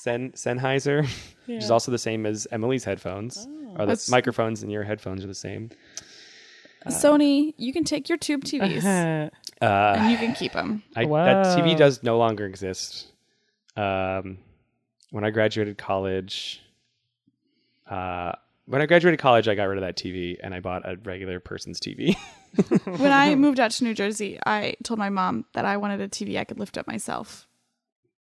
Sen 0.01 0.31
Sennheiser, 0.33 1.07
which 1.47 1.63
is 1.65 1.71
also 1.71 1.91
the 1.91 1.99
same 1.99 2.25
as 2.27 2.47
Emily's 2.53 2.85
headphones. 2.85 3.47
Oh. 3.49 3.53
Or 3.73 3.79
the 3.81 3.87
That's- 3.87 4.09
microphones 4.11 4.63
and 4.63 4.71
your 4.73 4.85
headphones 4.85 5.23
are 5.25 5.27
the 5.29 5.35
same. 5.35 5.71
Sony, 6.89 7.53
you 7.57 7.73
can 7.73 7.83
take 7.85 8.09
your 8.09 8.17
tube 8.17 8.45
TVs 8.45 8.85
Uh, 8.85 9.31
Uh, 9.65 9.95
and 9.99 10.11
you 10.13 10.17
can 10.19 10.35
keep 10.35 10.53
them. 10.53 10.83
I, 10.95 11.05
that 11.05 11.59
TV 11.59 11.77
does 11.77 12.03
no 12.05 12.17
longer 12.17 12.47
exist. 12.47 13.09
Um, 13.77 14.39
when 15.17 15.25
I 15.25 15.31
graduated 15.31 15.79
college, 15.79 16.61
uh, 17.91 18.33
when 18.67 18.83
I 18.83 18.87
graduated 18.87 19.19
college, 19.19 19.49
I 19.49 19.55
got 19.55 19.65
rid 19.65 19.79
of 19.79 19.83
that 19.83 19.97
TV 19.97 20.37
and 20.43 20.53
I 20.55 20.61
bought 20.61 20.87
a 20.87 20.97
regular 21.05 21.41
person's 21.41 21.81
TV. 21.81 22.15
When 22.85 23.13
I 23.13 23.35
moved 23.47 23.59
out 23.61 23.71
to 23.73 23.85
New 23.85 23.93
Jersey, 23.95 24.39
I 24.47 24.77
told 24.83 24.99
my 24.99 25.09
mom 25.09 25.45
that 25.55 25.65
I 25.67 25.77
wanted 25.79 26.01
a 26.03 26.09
TV 26.09 26.39
I 26.39 26.45
could 26.45 26.59
lift 26.59 26.77
up 26.79 26.87
myself, 26.87 27.47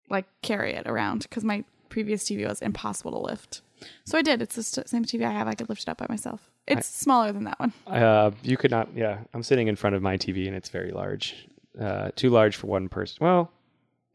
like 0.10 0.26
carry 0.42 0.74
it 0.74 0.86
around, 0.88 1.24
because 1.24 1.44
my 1.46 1.64
previous 1.90 2.24
TV 2.24 2.48
was 2.48 2.62
impossible 2.62 3.12
to 3.12 3.20
lift. 3.20 3.62
So 4.06 4.18
I 4.18 4.22
did. 4.22 4.42
It's 4.42 4.56
the 4.56 4.64
st- 4.64 4.88
same 4.90 5.04
TV 5.06 5.26
I 5.26 5.32
have. 5.32 5.48
I 5.50 5.54
could 5.56 5.68
lift 5.70 5.82
it 5.82 5.90
up 5.90 5.98
by 5.98 6.06
myself. 6.10 6.50
It's 6.68 6.88
smaller 6.88 7.32
than 7.34 7.44
that 7.46 7.60
one. 7.60 7.74
uh, 7.88 8.32
you 8.42 8.56
could 8.56 8.72
not. 8.72 8.88
Yeah, 8.96 9.20
I'm 9.34 9.44
sitting 9.44 9.68
in 9.68 9.76
front 9.76 9.96
of 9.98 10.02
my 10.02 10.18
TV 10.18 10.48
and 10.48 10.56
it's 10.56 10.70
very 10.70 10.92
large. 10.92 11.48
Uh, 11.80 12.12
too 12.16 12.30
large 12.30 12.56
for 12.56 12.68
one 12.68 12.88
person. 12.90 13.18
Well, 13.22 13.52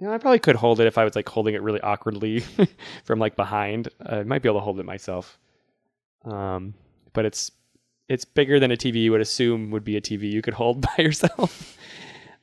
you 0.01 0.07
know, 0.07 0.13
I 0.13 0.19
probably 0.19 0.39
could 0.39 0.57
hold 0.57 0.81
it 0.81 0.87
if 0.87 0.99
I 0.99 1.05
was 1.05 1.17
like 1.17 1.29
holding 1.29 1.55
it 1.55 1.63
really 1.63 1.81
awkwardly 1.81 2.41
from 3.05 3.19
like 3.19 3.37
behind. 3.37 3.89
I 4.05 4.23
might 4.25 4.43
be 4.43 4.49
able 4.49 4.61
to 4.61 4.65
hold 4.65 4.79
it 4.81 4.85
myself. 4.87 5.39
Um, 6.25 6.75
but 7.13 7.25
it's 7.25 7.51
it's 8.09 8.25
bigger 8.25 8.61
than 8.61 8.71
a 8.71 8.77
TV 8.77 8.97
you 9.03 9.13
would 9.13 9.21
assume 9.21 9.71
would 9.71 9.85
be 9.85 9.97
a 9.97 10.01
TV 10.01 10.31
you 10.31 10.43
could 10.43 10.55
hold 10.55 10.81
by 10.97 11.03
yourself. 11.03 11.77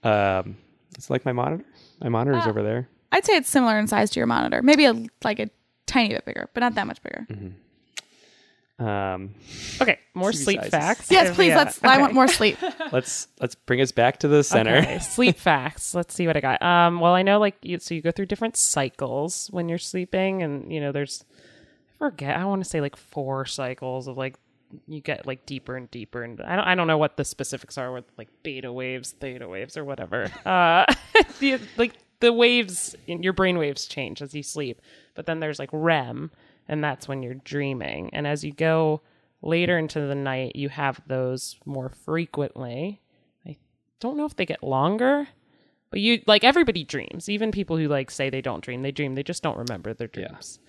um, 0.03 0.57
it's 0.95 1.09
like 1.09 1.25
my 1.25 1.31
monitor. 1.33 1.63
My 2.01 2.09
monitor 2.09 2.37
is 2.37 2.43
Ah. 2.45 2.49
over 2.49 2.63
there. 2.63 2.89
I'd 3.11 3.25
say 3.25 3.35
it's 3.35 3.49
similar 3.49 3.77
in 3.77 3.87
size 3.87 4.09
to 4.11 4.19
your 4.19 4.27
monitor. 4.27 4.61
Maybe 4.63 4.85
a, 4.85 4.93
like 5.23 5.39
a 5.39 5.49
tiny 5.85 6.09
bit 6.09 6.25
bigger, 6.25 6.49
but 6.53 6.61
not 6.61 6.73
that 6.75 6.87
much 6.87 7.01
bigger. 7.03 7.27
Um, 8.79 9.35
okay, 9.81 9.99
more 10.13 10.33
sleep 10.33 10.57
sizes. 10.57 10.71
facts. 10.71 11.11
Yes, 11.11 11.35
please. 11.35 11.49
yeah, 11.49 11.57
Let's. 11.57 11.83
I 11.83 11.99
want 11.99 12.13
more 12.13 12.27
sleep. 12.27 12.57
let's 12.91 13.27
let's 13.39 13.55
bring 13.55 13.81
us 13.81 13.91
back 13.91 14.19
to 14.19 14.27
the 14.27 14.43
center. 14.43 14.77
Okay, 14.77 14.99
sleep 14.99 15.37
facts. 15.39 15.93
Let's 15.93 16.13
see 16.13 16.25
what 16.27 16.35
I 16.35 16.41
got. 16.41 16.61
Um, 16.61 16.99
well, 16.99 17.13
I 17.13 17.21
know 17.21 17.39
like 17.39 17.55
you, 17.61 17.79
so 17.79 17.93
you 17.93 18.01
go 18.01 18.11
through 18.11 18.25
different 18.25 18.57
cycles 18.57 19.47
when 19.51 19.69
you're 19.69 19.77
sleeping, 19.77 20.41
and 20.41 20.71
you 20.71 20.81
know 20.81 20.91
there's 20.91 21.23
I 21.93 21.97
forget. 21.97 22.35
I 22.35 22.45
want 22.45 22.63
to 22.63 22.69
say 22.69 22.81
like 22.81 22.95
four 22.95 23.45
cycles 23.45 24.07
of 24.07 24.17
like 24.17 24.37
you 24.87 25.01
get 25.01 25.27
like 25.27 25.45
deeper 25.45 25.75
and 25.75 25.89
deeper, 25.91 26.23
and 26.23 26.41
I 26.41 26.55
don't 26.55 26.65
I 26.65 26.75
don't 26.75 26.87
know 26.87 26.97
what 26.97 27.17
the 27.17 27.25
specifics 27.25 27.77
are 27.77 27.91
with 27.91 28.05
like 28.17 28.29
beta 28.41 28.71
waves, 28.71 29.11
theta 29.11 29.47
waves, 29.47 29.77
or 29.77 29.85
whatever. 29.85 30.31
Uh, 30.45 30.85
the, 31.39 31.59
like 31.77 31.93
the 32.19 32.33
waves 32.33 32.95
in 33.07 33.23
your 33.23 33.33
brain 33.33 33.57
waves 33.57 33.85
change 33.85 34.21
as 34.21 34.33
you 34.33 34.43
sleep, 34.43 34.81
but 35.15 35.25
then 35.25 35.39
there's 35.39 35.59
like 35.59 35.69
REM, 35.71 36.31
and 36.67 36.83
that's 36.83 37.07
when 37.07 37.23
you're 37.23 37.33
dreaming, 37.35 38.09
and 38.13 38.25
as 38.27 38.43
you 38.43 38.51
go 38.53 39.01
later 39.41 39.77
into 39.77 39.99
the 39.99 40.15
night, 40.15 40.55
you 40.55 40.69
have 40.69 41.01
those 41.07 41.57
more 41.65 41.89
frequently. 41.89 43.01
I 43.45 43.57
don't 43.99 44.17
know 44.17 44.25
if 44.25 44.35
they 44.35 44.45
get 44.45 44.63
longer 44.63 45.27
but 45.89 45.99
you 45.99 46.21
like 46.25 46.43
everybody 46.43 46.83
dreams. 46.83 47.29
Even 47.29 47.51
people 47.51 47.77
who 47.77 47.87
like 47.87 48.09
say 48.09 48.31
they 48.31 48.41
don't 48.41 48.63
dream 48.63 48.81
they 48.81 48.89
dream. 48.91 49.13
They 49.13 49.21
just 49.21 49.43
don't 49.43 49.59
remember 49.59 49.93
their 49.93 50.09
Yeah. 50.15 50.29
dreams. 50.29 50.59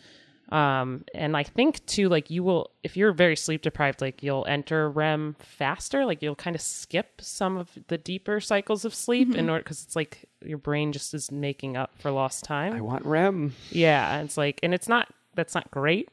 Um 0.51 1.05
and 1.14 1.34
i 1.34 1.42
think 1.42 1.84
too 1.86 2.11
like 2.11 2.28
you 2.28 2.42
will 2.42 2.70
if 2.82 2.95
you're 2.99 3.12
very 3.12 3.34
sleep 3.34 3.62
deprived 3.62 4.03
like 4.03 4.22
you'll 4.22 4.45
enter 4.47 4.90
rem 4.90 5.34
faster. 5.38 6.05
Like 6.05 6.20
you'll 6.20 6.34
kind 6.34 6.55
of 6.55 6.61
skip 6.61 7.22
some 7.22 7.57
of 7.57 7.70
the 7.88 7.97
deeper 7.97 8.38
cycles 8.38 8.84
of 8.84 8.95
sleep 8.95 9.34
in 9.34 9.49
order 9.49 9.62
because 9.62 9.82
it's 9.82 9.97
like 9.97 10.28
your 10.45 10.59
brain 10.59 10.92
just 10.92 11.14
is 11.14 11.32
making 11.32 11.78
up 11.78 11.92
for 11.99 12.11
lost 12.11 12.45
time. 12.45 12.74
I 12.74 12.82
want 12.82 13.07
REM. 13.07 13.55
yeah, 13.70 14.20
it's 14.20 14.36
like, 14.36 14.61
and 14.62 14.74
it's 14.74 14.88
not 14.88 15.09
that's 15.35 15.55
not 15.55 15.70
great 15.70 16.09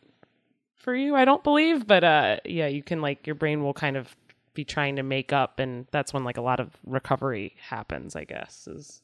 for 0.81 0.95
you, 0.95 1.15
I 1.15 1.25
don't 1.25 1.43
believe, 1.43 1.87
but 1.87 2.03
uh, 2.03 2.37
yeah, 2.45 2.67
you 2.67 2.83
can 2.83 3.01
like 3.01 3.25
your 3.27 3.35
brain 3.35 3.63
will 3.63 3.73
kind 3.73 3.95
of 3.95 4.15
be 4.53 4.65
trying 4.65 4.97
to 4.97 5.03
make 5.03 5.31
up, 5.31 5.59
and 5.59 5.87
that's 5.91 6.13
when 6.13 6.23
like 6.23 6.37
a 6.37 6.41
lot 6.41 6.59
of 6.59 6.75
recovery 6.85 7.55
happens, 7.69 8.15
I 8.15 8.25
guess. 8.25 8.67
Is 8.67 9.01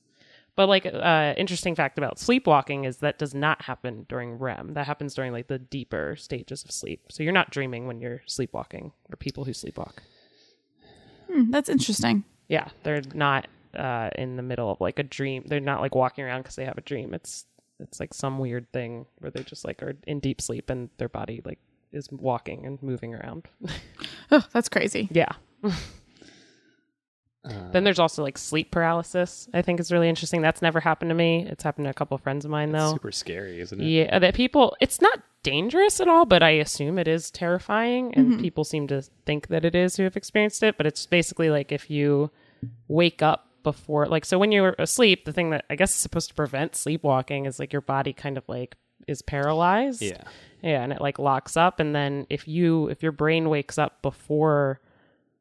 but 0.56 0.68
like 0.68 0.86
uh, 0.86 1.36
interesting 1.38 1.76
fact 1.76 1.98
about 1.98 2.20
sleepwalking 2.20 2.86
is 2.86 2.98
that 2.98 3.20
does 3.20 3.36
not 3.36 3.62
happen 3.62 4.06
during 4.10 4.40
REM. 4.40 4.74
That 4.74 4.88
happens 4.88 5.14
during 5.14 5.32
like 5.32 5.48
the 5.48 5.60
deeper 5.60 6.16
stages 6.16 6.64
of 6.64 6.72
sleep. 6.72 7.04
So 7.10 7.24
you're 7.24 7.32
not 7.32 7.52
dreaming 7.52 7.86
when 7.86 8.02
you're 8.02 8.24
sleepwalking, 8.26 8.92
or 9.12 9.16
people 9.16 9.46
who 9.46 9.52
sleepwalk. 9.52 10.00
Hmm, 11.32 11.52
that's 11.52 11.70
interesting. 11.70 12.24
Yeah, 12.48 12.70
they're 12.84 13.04
not 13.14 13.48
uh, 13.76 14.10
in 14.16 14.36
the 14.36 14.44
middle 14.44 14.72
of 14.72 14.82
like 14.82 14.98
a 15.00 15.04
dream. 15.04 15.44
They're 15.46 15.60
not 15.60 15.82
like 15.82 15.94
walking 15.94 16.24
around 16.26 16.42
because 16.42 16.56
they 16.56 16.66
have 16.66 16.78
a 16.78 16.82
dream. 16.82 17.14
It's 17.14 17.46
it's 17.80 18.00
like 18.00 18.14
some 18.14 18.40
weird 18.40 18.72
thing 18.72 19.06
where 19.20 19.32
they 19.32 19.44
just 19.44 19.66
like 19.66 19.82
are 19.84 19.96
in 20.06 20.20
deep 20.20 20.42
sleep 20.42 20.70
and 20.70 20.90
their 20.98 21.10
body 21.10 21.42
like 21.46 21.60
is 21.92 22.10
walking 22.12 22.66
and 22.66 22.82
moving 22.82 23.14
around. 23.14 23.48
Oh, 24.30 24.46
that's 24.52 24.68
crazy. 24.68 25.08
yeah. 25.10 25.32
Uh. 25.64 25.72
then 27.72 27.86
there's 27.86 28.00
also 28.00 28.24
like 28.24 28.38
sleep 28.38 28.72
paralysis. 28.72 29.48
I 29.54 29.62
think 29.62 29.80
is 29.80 29.90
really 29.90 30.10
interesting. 30.10 30.42
That's 30.42 30.62
never 30.62 30.82
happened 30.82 31.12
to 31.12 31.16
me. 31.16 31.46
It's 31.48 31.64
happened 31.64 31.86
to 31.86 31.92
a 31.92 31.94
couple 31.94 32.18
friends 32.18 32.44
of 32.44 32.52
mine 32.52 32.74
though. 32.74 32.92
Super 32.92 33.14
scary, 33.14 33.62
isn't 33.62 33.80
it? 33.80 33.86
Yeah, 33.86 34.20
that 34.20 34.34
people, 34.34 34.76
it's 34.82 35.00
not 35.00 35.22
dangerous 35.44 36.02
at 36.02 36.10
all, 36.10 36.26
but 36.26 36.44
I 36.44 36.50
assume 36.50 37.00
it 37.00 37.08
is 37.08 37.32
terrifying. 37.32 38.14
And 38.16 38.34
mm-hmm. 38.34 38.42
people 38.42 38.66
seem 38.66 38.86
to 38.88 39.02
think 39.26 39.48
that 39.48 39.64
it 39.64 39.76
is 39.76 39.96
who 39.96 40.04
have 40.04 40.18
experienced 40.18 40.62
it. 40.62 40.76
But 40.76 40.88
it's 40.88 41.06
basically 41.06 41.50
like 41.50 41.72
if 41.72 41.90
you 41.90 42.30
wake 42.90 43.22
up 43.22 43.47
before, 43.64 44.06
like, 44.08 44.26
so 44.26 44.38
when 44.40 44.52
you're 44.52 44.76
asleep, 44.80 45.26
the 45.26 45.34
thing 45.34 45.52
that 45.52 45.66
I 45.70 45.76
guess 45.76 45.92
is 45.92 46.02
supposed 46.02 46.30
to 46.30 46.36
prevent 46.36 46.76
sleepwalking 46.76 47.46
is 47.46 47.60
like 47.60 47.74
your 47.74 47.82
body 47.82 48.14
kind 48.14 48.38
of 48.38 48.44
like 48.48 48.76
is 49.08 49.22
paralyzed. 49.22 50.02
Yeah. 50.02 50.24
Yeah. 50.62 50.84
And 50.84 50.92
it 50.92 51.02
like 51.02 51.20
locks 51.20 51.56
up. 51.56 51.80
And 51.80 51.96
then 51.96 52.26
if 52.30 52.48
you, 52.48 52.88
if 52.90 53.04
your 53.04 53.12
brain 53.12 53.50
wakes 53.50 53.78
up 53.78 54.02
before, 54.02 54.82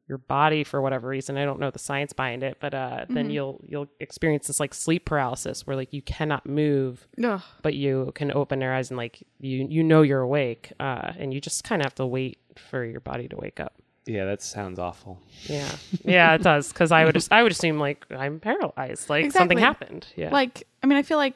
your 0.07 0.17
body 0.17 0.63
for 0.63 0.81
whatever 0.81 1.07
reason 1.07 1.37
i 1.37 1.43
don't 1.43 1.59
know 1.59 1.69
the 1.69 1.79
science 1.79 2.13
behind 2.13 2.41
it 2.41 2.57
but 2.59 2.73
uh 2.73 3.05
then 3.09 3.29
you'll 3.29 3.59
you'll 3.67 3.87
experience 3.99 4.47
this 4.47 4.59
like 4.59 4.73
sleep 4.73 5.05
paralysis 5.05 5.67
where 5.67 5.75
like 5.75 5.91
you 5.91 6.01
cannot 6.01 6.45
move 6.45 7.07
Ugh. 7.23 7.41
but 7.61 7.73
you 7.73 8.11
can 8.15 8.31
open 8.31 8.61
your 8.61 8.73
eyes 8.73 8.89
and 8.89 8.97
like 8.97 9.21
you 9.39 9.67
you 9.69 9.83
know 9.83 10.01
you're 10.01 10.21
awake 10.21 10.71
uh 10.79 11.11
and 11.17 11.33
you 11.33 11.41
just 11.41 11.63
kind 11.63 11.81
of 11.81 11.87
have 11.87 11.95
to 11.95 12.05
wait 12.05 12.37
for 12.55 12.85
your 12.85 13.01
body 13.01 13.27
to 13.27 13.35
wake 13.35 13.59
up 13.59 13.73
Yeah, 14.07 14.25
that 14.25 14.41
sounds 14.41 14.79
awful. 14.79 15.21
yeah 15.43 15.69
yeah 16.05 16.33
it 16.33 16.41
does 16.41 16.71
because 16.71 16.91
i 16.91 17.03
would 17.05 17.17
i 17.29 17.43
would 17.43 17.51
assume 17.51 17.77
like 17.77 18.05
i'm 18.09 18.39
paralyzed 18.39 19.09
like 19.09 19.31
something 19.31 19.57
happened 19.57 20.07
yeah 20.15 20.31
Like, 20.31 20.63
I 20.81 20.87
mean, 20.87 20.97
I 20.97 21.03
feel 21.03 21.17
like 21.17 21.35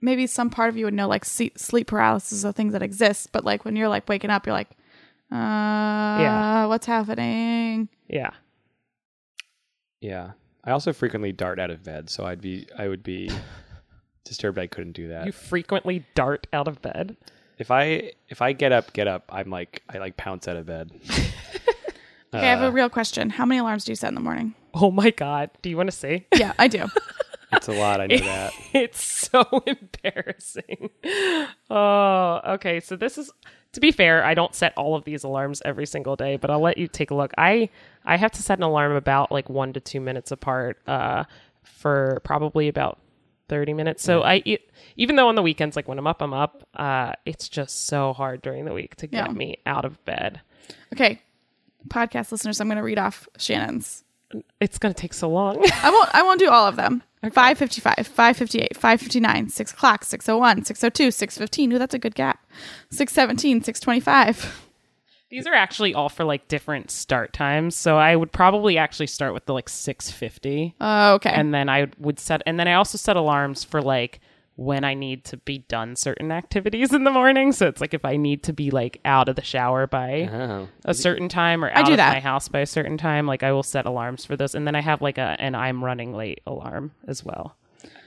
maybe 0.00 0.26
some 0.26 0.50
part 0.50 0.68
of 0.68 0.76
you 0.76 0.84
would 0.86 0.94
know 0.94 1.08
like 1.08 1.24
se- 1.24 1.52
sleep 1.56 1.86
paralysis 1.86 2.44
are 2.44 2.52
things 2.52 2.72
that 2.72 2.82
exist, 2.82 3.30
but 3.32 3.44
like 3.44 3.64
when 3.64 3.74
you're 3.76 3.88
like 3.88 4.08
waking 4.08 4.30
up, 4.30 4.46
you're 4.46 4.52
like, 4.54 4.70
uh, 5.32 5.34
Yeah. 6.20 6.66
what's 6.66 6.86
happening? 6.86 7.88
yeah 8.08 8.30
Yeah. 10.00 10.32
I 10.64 10.70
also 10.72 10.92
frequently 10.92 11.32
dart 11.32 11.58
out 11.58 11.70
of 11.70 11.82
bed, 11.82 12.10
so 12.10 12.26
I'd 12.26 12.40
be 12.40 12.66
I 12.76 12.88
would 12.88 13.02
be 13.02 13.30
disturbed 14.24 14.58
I 14.58 14.66
couldn't 14.66 14.92
do 14.92 15.08
that. 15.08 15.26
you 15.26 15.32
frequently 15.32 16.04
dart 16.14 16.46
out 16.52 16.68
of 16.68 16.82
bed 16.82 17.16
if 17.58 17.70
I 17.70 18.12
if 18.28 18.40
I 18.42 18.52
get 18.52 18.70
up, 18.72 18.92
get 18.92 19.08
up, 19.08 19.24
I'm 19.30 19.50
like 19.50 19.82
I 19.88 19.98
like 19.98 20.16
pounce 20.16 20.46
out 20.48 20.56
of 20.56 20.66
bed. 20.66 20.90
Okay, 22.34 22.46
I 22.46 22.50
have 22.50 22.62
a 22.62 22.70
real 22.70 22.88
question. 22.90 23.30
How 23.30 23.44
many 23.46 23.58
alarms 23.58 23.84
do 23.84 23.92
you 23.92 23.96
set 23.96 24.08
in 24.08 24.14
the 24.14 24.20
morning? 24.20 24.54
oh 24.74 24.90
my 24.90 25.10
god 25.10 25.48
do 25.62 25.70
you 25.70 25.76
want 25.78 25.90
to 25.90 25.96
see 25.96 26.26
Yeah, 26.36 26.52
I 26.58 26.68
do. 26.68 26.84
It's 27.50 27.66
a 27.66 27.72
lot, 27.72 28.02
I 28.02 28.06
know 28.08 28.18
that. 28.18 28.52
it's 28.74 29.02
so 29.02 29.42
embarrassing. 29.66 30.90
Oh, 31.70 32.40
okay. 32.46 32.78
So 32.80 32.94
this 32.94 33.16
is 33.16 33.30
to 33.72 33.80
be 33.80 33.90
fair, 33.90 34.22
I 34.22 34.34
don't 34.34 34.54
set 34.54 34.72
all 34.76 34.94
of 34.94 35.04
these 35.04 35.24
alarms 35.24 35.62
every 35.64 35.86
single 35.86 36.14
day, 36.14 36.36
but 36.36 36.50
I'll 36.50 36.60
let 36.60 36.76
you 36.76 36.88
take 36.88 37.10
a 37.10 37.14
look. 37.14 37.32
I 37.38 37.70
I 38.04 38.16
have 38.18 38.32
to 38.32 38.42
set 38.42 38.58
an 38.58 38.64
alarm 38.64 38.92
about 38.92 39.32
like 39.32 39.48
1 39.48 39.72
to 39.72 39.80
2 39.80 39.98
minutes 40.00 40.30
apart 40.30 40.78
uh 40.86 41.24
for 41.64 42.20
probably 42.24 42.68
about 42.68 42.98
30 43.48 43.72
minutes. 43.72 44.02
So 44.02 44.22
I 44.22 44.42
e- 44.44 44.58
even 44.96 45.16
though 45.16 45.28
on 45.28 45.34
the 45.34 45.42
weekends 45.42 45.74
like 45.76 45.88
when 45.88 45.98
I'm 45.98 46.06
up 46.06 46.20
I'm 46.20 46.34
up, 46.34 46.68
uh 46.74 47.12
it's 47.24 47.48
just 47.48 47.86
so 47.86 48.12
hard 48.12 48.42
during 48.42 48.66
the 48.66 48.74
week 48.74 48.96
to 48.96 49.06
get 49.06 49.26
Yeah. 49.28 49.32
me 49.32 49.58
out 49.64 49.86
of 49.86 50.04
bed. 50.04 50.42
Okay, 50.92 51.20
podcast 51.88 52.30
listeners, 52.32 52.60
I'm 52.60 52.68
going 52.68 52.76
to 52.76 52.82
read 52.82 52.98
off 52.98 53.28
Shannon's. 53.38 54.04
It's 54.60 54.78
going 54.78 54.94
to 54.94 55.00
take 55.00 55.14
so 55.14 55.28
long. 55.28 55.56
I 55.82 55.90
won't. 55.90 56.14
I 56.14 56.22
won't 56.22 56.38
do 56.40 56.50
all 56.50 56.66
of 56.66 56.76
them. 56.76 57.02
Five 57.32 57.58
fifty-eight, 57.58 58.06
five 58.06 58.36
fifty-nine, 59.00 59.48
six 59.48 59.72
o'clock, 59.72 60.04
six 60.04 60.28
oh 60.28 60.38
one, 60.38 60.64
six 60.64 60.84
oh 60.84 60.90
two, 60.90 61.10
six 61.10 61.36
fifteen. 61.36 61.72
Ooh, 61.72 61.78
that's 61.78 61.94
a 61.94 61.98
good 61.98 62.14
gap. 62.14 62.46
Six 62.90 63.12
seventeen, 63.12 63.62
six 63.62 63.80
twenty-five. 63.80 64.64
These 65.30 65.46
are 65.46 65.52
actually 65.54 65.94
all 65.94 66.08
for 66.08 66.24
like 66.24 66.48
different 66.48 66.90
start 66.90 67.32
times. 67.32 67.74
So 67.74 67.98
I 67.98 68.16
would 68.16 68.32
probably 68.32 68.78
actually 68.78 69.08
start 69.08 69.34
with 69.34 69.44
the 69.44 69.52
like 69.52 69.68
650 69.68 70.74
Oh, 70.80 71.14
okay. 71.16 71.28
and 71.30 71.52
then 71.52 71.68
I 71.68 71.88
would 71.98 72.18
set 72.18 72.40
and 72.46 72.58
then 72.58 72.66
I 72.66 72.72
also 72.74 72.96
set 72.96 73.14
alarms 73.16 73.62
for 73.62 73.82
like 73.82 74.20
when 74.58 74.82
I 74.82 74.92
need 74.94 75.24
to 75.26 75.36
be 75.36 75.58
done 75.68 75.94
certain 75.94 76.32
activities 76.32 76.92
in 76.92 77.04
the 77.04 77.12
morning. 77.12 77.52
So 77.52 77.68
it's 77.68 77.80
like 77.80 77.94
if 77.94 78.04
I 78.04 78.16
need 78.16 78.42
to 78.42 78.52
be 78.52 78.72
like 78.72 79.00
out 79.04 79.28
of 79.28 79.36
the 79.36 79.42
shower 79.42 79.86
by 79.86 80.28
Oh. 80.32 80.68
a 80.84 80.94
certain 80.94 81.28
time 81.28 81.64
or 81.64 81.70
out 81.70 81.86
do 81.86 81.92
of 81.92 81.98
that. 81.98 82.12
my 82.12 82.18
house 82.18 82.48
by 82.48 82.58
a 82.58 82.66
certain 82.66 82.98
time, 82.98 83.24
like 83.24 83.44
I 83.44 83.52
will 83.52 83.62
set 83.62 83.86
alarms 83.86 84.24
for 84.24 84.34
those. 84.36 84.56
And 84.56 84.66
then 84.66 84.74
I 84.74 84.80
have 84.80 85.00
like 85.00 85.16
a 85.16 85.36
an 85.38 85.54
I'm 85.54 85.84
running 85.84 86.12
late 86.12 86.40
alarm 86.44 86.90
as 87.06 87.24
well. 87.24 87.54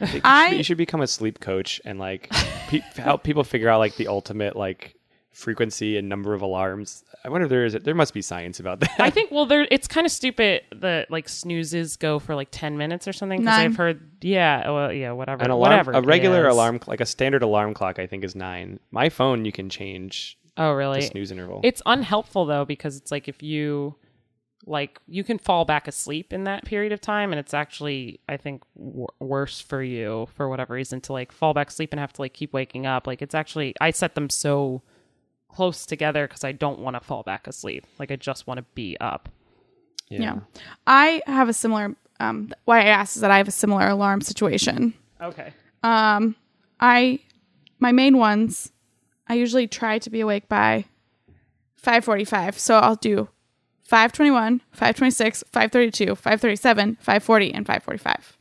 I 0.02 0.06
you, 0.06 0.50
should, 0.50 0.58
you 0.58 0.64
should 0.64 0.78
become 0.78 1.00
a 1.00 1.08
sleep 1.08 1.40
coach 1.40 1.80
and 1.86 1.98
like 2.00 2.30
pe- 2.68 2.80
help 2.98 3.24
people 3.24 3.46
figure 3.46 3.70
out 3.70 3.80
like 3.80 3.96
the 3.96 4.08
ultimate 4.10 4.58
like 4.58 4.96
frequency 5.32 5.98
and 5.98 6.10
number 6.10 6.34
of 6.34 6.42
alarms. 6.42 7.04
I 7.24 7.30
wonder 7.30 7.46
if 7.46 7.50
there 7.50 7.66
is 7.66 7.74
there 7.74 7.96
must 7.96 8.14
be 8.14 8.22
science 8.22 8.60
about 8.60 8.80
that. 8.82 9.00
I 9.00 9.10
think 9.10 9.32
well 9.32 9.46
there 9.46 9.68
it's 9.72 9.88
kind 9.88 10.06
of 10.06 10.12
stupid 10.12 10.64
that 10.76 11.10
like 11.10 11.30
snoozes 11.30 11.96
go 11.98 12.20
for 12.20 12.36
like 12.36 12.50
10 12.52 12.78
minutes 12.78 13.08
or 13.08 13.14
something 13.14 13.40
because 13.40 13.58
Nine. 13.58 13.66
I've 13.72 13.76
heard 13.78 14.02
yeah, 14.22 14.64
oh, 14.66 14.74
well 14.76 14.94
yeah, 14.94 15.12
whatever. 15.12 15.44
An 15.44 15.52
alarm, 15.52 15.72
whatever 15.72 15.92
a 15.94 16.02
regular 16.02 16.48
alarm, 16.48 16.80
like 16.88 17.02
a 17.02 17.06
standard 17.06 17.44
alarm 17.44 17.74
clock, 17.74 17.98
I 18.00 18.08
think 18.08 18.24
is 18.24 18.36
nine. 18.36 18.80
My 18.92 19.10
phone, 19.10 19.46
you 19.46 19.52
can 19.52 19.70
change 19.70 20.38
Oh, 20.58 20.70
the 20.72 20.76
really? 20.76 21.02
snooze 21.02 21.32
interval. 21.32 21.62
It's 21.64 21.82
unhelpful 21.86 22.46
though 22.46 22.66
because 22.66 22.98
it's 22.98 23.12
like 23.12 23.28
if 23.28 23.42
you 23.42 23.96
like 24.68 25.00
you 25.08 25.24
can 25.24 25.40
fall 25.40 25.66
back 25.66 25.88
asleep 25.88 26.32
in 26.34 26.44
that 26.44 26.66
period 26.66 26.92
of 26.92 27.02
time 27.02 27.32
and 27.32 27.40
it's 27.40 27.54
actually 27.54 28.20
I 28.30 28.38
think 28.38 28.62
w- 28.78 29.08
worse 29.20 29.60
for 29.60 29.82
you 29.82 30.28
for 30.36 30.50
whatever 30.50 30.74
reason 30.76 31.02
to 31.02 31.14
like 31.14 31.32
fall 31.32 31.54
back 31.56 31.70
asleep 31.70 31.94
and 31.94 32.00
have 32.00 32.14
to 32.14 32.22
like 32.22 32.34
keep 32.34 32.54
waking 32.54 32.86
up. 32.86 33.08
Like 33.08 33.22
it's 33.22 33.34
actually 33.34 33.74
I 33.82 33.90
set 33.92 34.14
them 34.14 34.30
so 34.30 34.84
close 35.54 35.86
together 35.86 36.28
because 36.28 36.44
I 36.44 36.52
don't 36.52 36.80
want 36.80 36.96
to 36.96 37.00
fall 37.00 37.24
back 37.24 37.48
asleep. 37.48 37.86
Like 38.00 38.12
I 38.12 38.16
just 38.16 38.48
want 38.48 38.58
to 38.60 38.66
be 38.74 38.98
up. 39.00 39.30
yeah. 40.10 40.40
I 40.88 41.22
have 41.28 41.50
a 41.50 41.54
similar. 41.54 41.96
Um, 42.20 42.54
why 42.66 42.82
I 42.82 42.86
asked 42.86 43.16
is 43.16 43.22
that 43.22 43.32
I 43.32 43.38
have 43.38 43.48
a 43.48 43.52
similar 43.52 43.88
alarm 43.88 44.22
situation. 44.22 44.94
Okay. 45.22 45.54
Um, 45.84 46.36
I 46.80 47.20
my 47.80 47.92
main 47.92 48.18
ones, 48.18 48.72
I 49.28 49.36
usually 49.36 49.68
try 49.68 50.00
to 50.00 50.10
be 50.10 50.22
awake 50.22 50.48
by 50.48 50.86
five 51.76 52.06
forty 52.06 52.26
five. 52.26 52.58
So 52.58 52.76
I'll 52.78 52.96
do 52.96 53.28
five 53.84 54.12
twenty 54.14 54.32
one, 54.32 54.62
five 54.72 54.96
twenty 54.96 55.12
six, 55.12 55.44
five 55.52 55.72
thirty 55.72 55.92
two, 55.92 56.16
five 56.16 56.40
thirty 56.40 56.56
seven, 56.56 56.98
five 57.02 57.24
forty, 57.24 57.54
and 57.54 57.66
five 57.66 57.84
forty 57.84 58.00
five. 58.00 58.38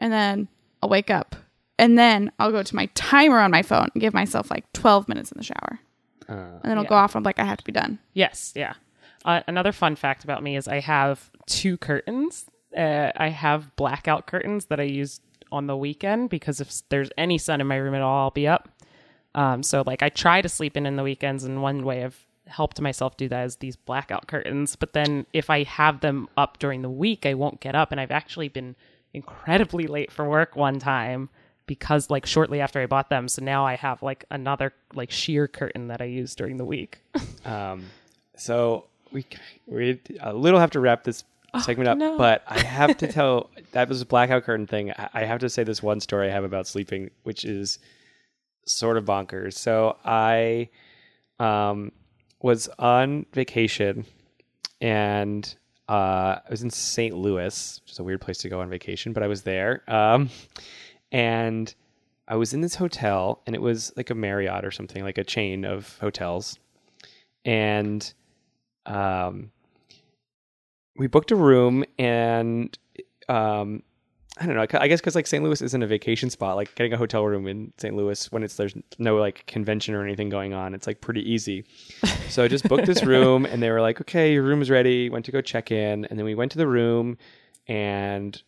And 0.00 0.12
then 0.12 0.48
I'll 0.82 0.88
wake 0.88 1.10
up. 1.10 1.36
And 1.78 1.98
then 1.98 2.30
I'll 2.38 2.52
go 2.52 2.62
to 2.62 2.76
my 2.76 2.86
timer 2.94 3.38
on 3.40 3.50
my 3.50 3.62
phone 3.62 3.88
and 3.94 4.00
give 4.00 4.14
myself 4.14 4.50
like 4.50 4.70
twelve 4.72 5.08
minutes 5.08 5.32
in 5.32 5.38
the 5.38 5.44
shower. 5.44 5.80
Uh, 6.28 6.32
And 6.32 6.62
then 6.64 6.78
I'll 6.78 6.84
Yeah. 6.84 6.88
go 6.90 6.94
off 6.96 7.14
and 7.14 7.20
I'm 7.20 7.24
like, 7.24 7.38
I 7.38 7.44
have 7.44 7.58
to 7.58 7.64
be 7.64 7.72
done. 7.72 7.98
Yes, 8.12 8.52
yeah. 8.56 8.74
Uh, 9.24 9.40
another 9.46 9.72
fun 9.72 9.96
fact 9.96 10.24
about 10.24 10.42
me 10.42 10.56
is 10.56 10.68
I 10.68 10.80
have 10.80 11.30
two 11.46 11.76
curtains. 11.78 12.46
Uh, 12.76 13.10
I 13.16 13.28
have 13.28 13.74
blackout 13.76 14.26
curtains 14.26 14.66
that 14.66 14.80
I 14.80 14.84
use 14.84 15.20
on 15.52 15.66
the 15.66 15.76
weekend 15.76 16.30
because 16.30 16.60
if 16.60 16.82
there's 16.88 17.10
any 17.16 17.38
sun 17.38 17.60
in 17.60 17.66
my 17.66 17.76
room 17.76 17.94
at 17.94 18.02
all, 18.02 18.24
I'll 18.24 18.30
be 18.30 18.46
up. 18.48 18.68
Um, 19.34 19.62
so 19.62 19.82
like 19.86 20.02
I 20.02 20.08
try 20.10 20.42
to 20.42 20.48
sleep 20.48 20.76
in 20.76 20.86
in 20.86 20.96
the 20.96 21.02
weekends, 21.02 21.44
and 21.44 21.62
one 21.62 21.84
way 21.84 22.04
I've 22.04 22.24
helped 22.46 22.80
myself 22.80 23.16
do 23.16 23.28
that 23.28 23.46
is 23.46 23.56
these 23.56 23.76
blackout 23.76 24.26
curtains. 24.26 24.76
But 24.76 24.92
then 24.92 25.26
if 25.32 25.48
I 25.50 25.62
have 25.64 26.00
them 26.00 26.28
up 26.36 26.58
during 26.58 26.82
the 26.82 26.90
week, 26.90 27.24
I 27.26 27.34
won't 27.34 27.60
get 27.60 27.74
up, 27.74 27.90
and 27.92 28.00
I've 28.00 28.10
actually 28.12 28.48
been 28.48 28.76
incredibly 29.12 29.86
late 29.86 30.10
for 30.12 30.28
work 30.28 30.56
one 30.56 30.78
time 30.78 31.30
because 31.66 32.10
like 32.10 32.26
shortly 32.26 32.60
after 32.60 32.80
I 32.80 32.86
bought 32.86 33.08
them. 33.10 33.28
So 33.28 33.42
now 33.42 33.64
I 33.64 33.76
have 33.76 34.02
like 34.02 34.24
another 34.30 34.72
like 34.94 35.10
sheer 35.10 35.48
curtain 35.48 35.88
that 35.88 36.00
I 36.00 36.04
use 36.04 36.34
during 36.34 36.56
the 36.56 36.64
week. 36.64 36.98
Um, 37.44 37.84
so 38.38 38.86
we 39.12 39.26
we 39.66 40.00
a 40.20 40.32
little 40.32 40.58
have 40.58 40.70
to 40.70 40.80
wrap 40.80 41.04
this 41.04 41.24
segment 41.62 41.88
up, 41.88 41.98
no. 41.98 42.16
but 42.16 42.42
I 42.48 42.58
have 42.62 42.96
to 42.96 43.06
tell 43.06 43.50
that 43.72 43.86
was 43.86 44.00
a 44.00 44.06
blackout 44.06 44.44
curtain 44.44 44.66
thing. 44.66 44.92
I 44.92 45.10
I 45.12 45.24
have 45.24 45.40
to 45.40 45.50
say 45.50 45.62
this 45.62 45.82
one 45.82 46.00
story 46.00 46.28
I 46.28 46.32
have 46.32 46.42
about 46.42 46.66
sleeping, 46.66 47.10
which 47.24 47.44
is 47.44 47.78
sort 48.64 48.96
of 48.96 49.04
bonkers. 49.04 49.54
So 49.54 49.98
I 50.06 50.70
um, 51.38 51.92
was 52.40 52.68
on 52.78 53.26
vacation 53.32 54.06
and 54.80 55.54
uh, 55.88 56.40
I 56.44 56.50
was 56.50 56.62
in 56.62 56.70
St. 56.70 57.16
Louis, 57.16 57.80
which 57.82 57.92
is 57.92 57.98
a 57.98 58.04
weird 58.04 58.20
place 58.20 58.38
to 58.38 58.48
go 58.48 58.60
on 58.60 58.70
vacation, 58.70 59.12
but 59.12 59.22
I 59.22 59.26
was 59.26 59.42
there. 59.42 59.82
Um, 59.86 60.30
and 61.14 61.72
I 62.26 62.34
was 62.34 62.52
in 62.52 62.60
this 62.60 62.74
hotel, 62.74 63.40
and 63.46 63.54
it 63.54 63.62
was 63.62 63.92
like 63.96 64.10
a 64.10 64.16
Marriott 64.16 64.64
or 64.64 64.72
something, 64.72 65.04
like 65.04 65.16
a 65.16 65.24
chain 65.24 65.64
of 65.64 65.96
hotels. 66.00 66.58
And 67.44 68.12
um, 68.84 69.52
we 70.96 71.06
booked 71.06 71.30
a 71.30 71.36
room, 71.36 71.84
and 72.00 72.76
um, 73.28 73.84
I 74.38 74.46
don't 74.46 74.56
know. 74.56 74.66
I 74.80 74.88
guess 74.88 75.00
because 75.00 75.14
like 75.14 75.28
St. 75.28 75.44
Louis 75.44 75.62
isn't 75.62 75.82
a 75.84 75.86
vacation 75.86 76.30
spot, 76.30 76.56
like 76.56 76.74
getting 76.74 76.92
a 76.92 76.96
hotel 76.96 77.24
room 77.24 77.46
in 77.46 77.72
St. 77.78 77.94
Louis 77.94 78.32
when 78.32 78.42
it's 78.42 78.56
there's 78.56 78.74
no 78.98 79.16
like 79.16 79.46
convention 79.46 79.94
or 79.94 80.02
anything 80.02 80.30
going 80.30 80.52
on, 80.52 80.74
it's 80.74 80.88
like 80.88 81.00
pretty 81.00 81.22
easy. 81.30 81.64
So 82.28 82.42
I 82.42 82.48
just 82.48 82.68
booked 82.68 82.86
this 82.86 83.04
room, 83.04 83.46
and 83.46 83.62
they 83.62 83.70
were 83.70 83.82
like, 83.82 84.00
"Okay, 84.00 84.32
your 84.32 84.42
room 84.42 84.62
is 84.62 84.68
ready." 84.68 85.10
Went 85.10 85.26
to 85.26 85.32
go 85.32 85.40
check 85.40 85.70
in, 85.70 86.06
and 86.06 86.18
then 86.18 86.24
we 86.24 86.34
went 86.34 86.50
to 86.52 86.58
the 86.58 86.66
room 86.66 87.18
and 87.68 88.42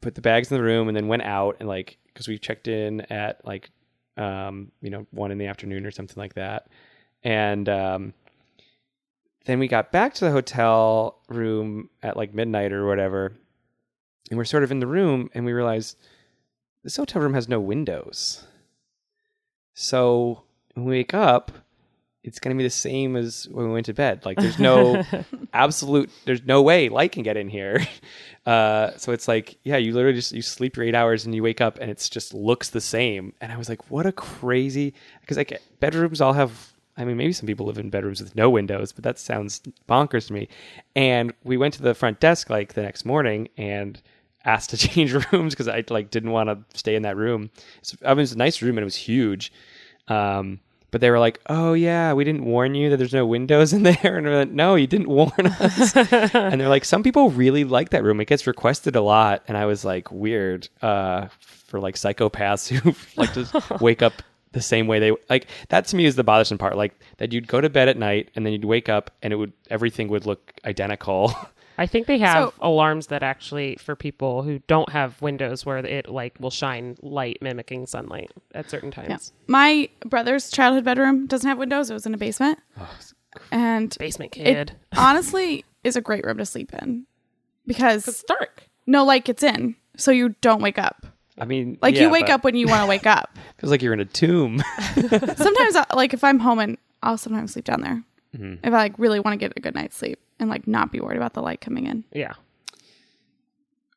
put 0.00 0.14
the 0.14 0.20
bags 0.20 0.50
in 0.50 0.56
the 0.56 0.62
room, 0.62 0.88
and 0.88 0.96
then 0.96 1.08
went 1.08 1.22
out 1.22 1.56
and 1.60 1.68
like 1.68 1.98
because 2.06 2.28
we 2.28 2.38
checked 2.38 2.68
in 2.68 3.00
at 3.02 3.44
like 3.44 3.70
um 4.16 4.70
you 4.80 4.90
know 4.90 5.06
one 5.10 5.30
in 5.30 5.38
the 5.38 5.46
afternoon 5.46 5.84
or 5.84 5.90
something 5.90 6.20
like 6.20 6.34
that, 6.34 6.68
and 7.22 7.68
um 7.68 8.14
then 9.46 9.60
we 9.60 9.68
got 9.68 9.92
back 9.92 10.12
to 10.14 10.24
the 10.24 10.32
hotel 10.32 11.20
room 11.28 11.88
at 12.02 12.16
like 12.16 12.34
midnight 12.34 12.72
or 12.72 12.86
whatever. 12.86 13.32
And 14.28 14.36
we're 14.36 14.44
sort 14.44 14.64
of 14.64 14.72
in 14.72 14.80
the 14.80 14.88
room 14.88 15.30
and 15.34 15.44
we 15.44 15.52
realize 15.52 15.94
this 16.82 16.96
hotel 16.96 17.22
room 17.22 17.34
has 17.34 17.48
no 17.48 17.60
windows. 17.60 18.44
So 19.72 20.42
we 20.74 20.82
wake 20.82 21.14
up 21.14 21.52
it's 22.26 22.38
going 22.38 22.54
to 22.54 22.58
be 22.58 22.64
the 22.64 22.70
same 22.70 23.16
as 23.16 23.48
when 23.50 23.66
we 23.66 23.72
went 23.72 23.86
to 23.86 23.94
bed 23.94 24.24
like 24.24 24.36
there's 24.38 24.58
no 24.58 25.02
absolute 25.52 26.10
there's 26.24 26.44
no 26.44 26.60
way 26.60 26.88
light 26.88 27.12
can 27.12 27.22
get 27.22 27.36
in 27.36 27.48
here 27.48 27.86
uh, 28.46 28.90
so 28.96 29.12
it's 29.12 29.28
like 29.28 29.58
yeah 29.62 29.76
you 29.76 29.92
literally 29.92 30.16
just 30.16 30.32
you 30.32 30.42
sleep 30.42 30.76
your 30.76 30.84
eight 30.84 30.94
hours 30.94 31.24
and 31.24 31.34
you 31.34 31.42
wake 31.42 31.60
up 31.60 31.78
and 31.80 31.90
it's 31.90 32.08
just 32.08 32.34
looks 32.34 32.70
the 32.70 32.80
same 32.80 33.32
and 33.40 33.52
i 33.52 33.56
was 33.56 33.68
like 33.68 33.90
what 33.90 34.06
a 34.06 34.12
crazy 34.12 34.92
because 35.20 35.36
like 35.36 35.60
bedrooms 35.80 36.20
all 36.20 36.32
have 36.32 36.72
I 36.98 37.04
mean, 37.04 37.18
maybe 37.18 37.32
some 37.32 37.46
people 37.46 37.66
live 37.66 37.78
in 37.78 37.90
bedrooms 37.90 38.22
with 38.22 38.34
no 38.34 38.48
windows, 38.48 38.92
but 38.92 39.04
that 39.04 39.18
sounds 39.18 39.60
bonkers 39.88 40.28
to 40.28 40.32
me. 40.32 40.48
And 40.94 41.34
we 41.44 41.58
went 41.58 41.74
to 41.74 41.82
the 41.82 41.94
front 41.94 42.20
desk 42.20 42.48
like 42.48 42.72
the 42.72 42.82
next 42.82 43.04
morning 43.04 43.48
and 43.58 44.00
asked 44.46 44.70
to 44.70 44.76
change 44.88 45.12
rooms 45.12 45.52
because 45.52 45.68
I 45.68 45.84
like 45.90 46.10
didn't 46.10 46.30
want 46.30 46.48
to 46.48 46.78
stay 46.78 46.94
in 46.94 47.02
that 47.02 47.16
room. 47.16 47.50
So, 47.82 47.98
I 48.02 48.10
mean, 48.10 48.20
it 48.20 48.22
was 48.22 48.32
a 48.32 48.38
nice 48.38 48.62
room 48.62 48.78
and 48.78 48.82
it 48.82 48.84
was 48.84 48.96
huge. 48.96 49.52
Um, 50.08 50.60
but 50.96 51.02
they 51.02 51.10
were 51.10 51.18
like, 51.18 51.40
"Oh 51.50 51.74
yeah, 51.74 52.14
we 52.14 52.24
didn't 52.24 52.46
warn 52.46 52.74
you 52.74 52.88
that 52.88 52.96
there's 52.96 53.12
no 53.12 53.26
windows 53.26 53.74
in 53.74 53.82
there." 53.82 54.16
And 54.16 54.26
we're 54.26 54.38
like, 54.38 54.50
"No, 54.50 54.76
you 54.76 54.86
didn't 54.86 55.08
warn 55.08 55.46
us." 55.46 55.94
and 56.34 56.58
they're 56.58 56.70
like, 56.70 56.86
"Some 56.86 57.02
people 57.02 57.28
really 57.28 57.64
like 57.64 57.90
that 57.90 58.02
room. 58.02 58.18
It 58.18 58.24
gets 58.24 58.46
requested 58.46 58.96
a 58.96 59.02
lot." 59.02 59.42
And 59.46 59.58
I 59.58 59.66
was 59.66 59.84
like, 59.84 60.10
"Weird." 60.10 60.70
Uh, 60.80 61.26
for 61.66 61.80
like 61.80 61.96
psychopaths 61.96 62.68
who 62.80 62.94
like 63.18 63.34
to 63.34 63.78
wake 63.84 64.00
up 64.00 64.14
the 64.52 64.62
same 64.62 64.86
way 64.86 64.98
they 64.98 65.12
like 65.28 65.48
that 65.68 65.86
to 65.88 65.96
me 65.96 66.06
is 66.06 66.16
the 66.16 66.24
bothersome 66.24 66.56
part 66.56 66.76
like 66.76 66.98
that 67.18 67.30
you'd 67.32 67.46
go 67.46 67.60
to 67.60 67.68
bed 67.68 67.88
at 67.88 67.98
night 67.98 68.30
and 68.34 68.46
then 68.46 68.54
you'd 68.54 68.64
wake 68.64 68.88
up 68.88 69.10
and 69.20 69.34
it 69.34 69.36
would 69.36 69.52
everything 69.68 70.08
would 70.08 70.24
look 70.24 70.52
identical 70.64 71.36
I 71.78 71.86
think 71.86 72.06
they 72.06 72.18
have 72.18 72.48
So- 72.48 72.54
alarms 72.60 73.08
that 73.08 73.22
actually 73.22 73.76
for 73.76 73.94
people 73.96 74.42
who 74.42 74.60
don't 74.66 74.88
have 74.90 75.20
windows 75.20 75.66
where 75.66 75.78
it 75.78 76.08
like 76.08 76.34
will 76.40 76.50
shine 76.50 76.96
light 77.02 77.38
mimicking 77.42 77.86
sunlight 77.86 78.30
at 78.54 78.70
certain 78.70 78.90
times. 78.90 79.08
Yeah. 79.08 79.44
My 79.46 79.88
brother's 80.04 80.50
childhood 80.50 80.84
bedroom 80.84 81.26
doesn't 81.26 81.48
have 81.48 81.58
windows. 81.58 81.90
It 81.90 81.94
was 81.94 82.06
in 82.06 82.14
a 82.14 82.18
basement. 82.18 82.58
and 83.50 83.94
Basement 83.98 84.36
it 84.36 84.44
kid. 84.44 84.72
honestly 84.96 85.64
is 85.84 85.96
a 85.96 86.00
great 86.00 86.24
room 86.24 86.38
to 86.38 86.46
sleep 86.46 86.72
in 86.82 87.06
because 87.66 88.08
it's 88.08 88.22
dark. 88.24 88.64
no 88.86 89.04
light 89.04 89.24
gets 89.24 89.42
in. 89.42 89.76
So 89.96 90.10
you 90.10 90.30
don't 90.40 90.62
wake 90.62 90.78
up. 90.78 91.06
i 91.38 91.44
mean 91.44 91.78
Like 91.82 91.94
yeah, 91.94 92.02
you 92.02 92.10
wake 92.10 92.26
but 92.26 92.32
up 92.32 92.44
when 92.44 92.54
you 92.56 92.66
want 92.66 92.82
to 92.82 92.86
wake 92.86 93.06
up. 93.06 93.36
feels 93.58 93.70
like 93.70 93.82
you're 93.82 93.92
in 93.92 94.00
a 94.00 94.04
tomb 94.04 94.62
sometimes, 95.36 95.76
like 95.94 96.14
if 96.14 96.24
I'm 96.24 96.38
home 96.38 96.58
and 96.58 96.78
I'll 97.02 97.18
sometimes 97.18 97.52
sleep 97.52 97.64
down 97.66 97.80
there 97.82 98.02
Mm-hmm. 98.36 98.66
if 98.66 98.74
I 98.74 98.76
like 98.76 98.98
really 98.98 99.18
want 99.20 99.32
to 99.32 99.38
get 99.38 99.52
a 99.56 99.60
good 99.60 99.74
night's 99.74 99.96
sleep 99.96 100.18
and 100.38 100.48
like 100.50 100.66
not 100.66 100.92
be 100.92 101.00
worried 101.00 101.16
about 101.16 101.34
the 101.34 101.42
light 101.42 101.60
coming 101.60 101.86
in. 101.86 102.04
Yeah. 102.12 102.34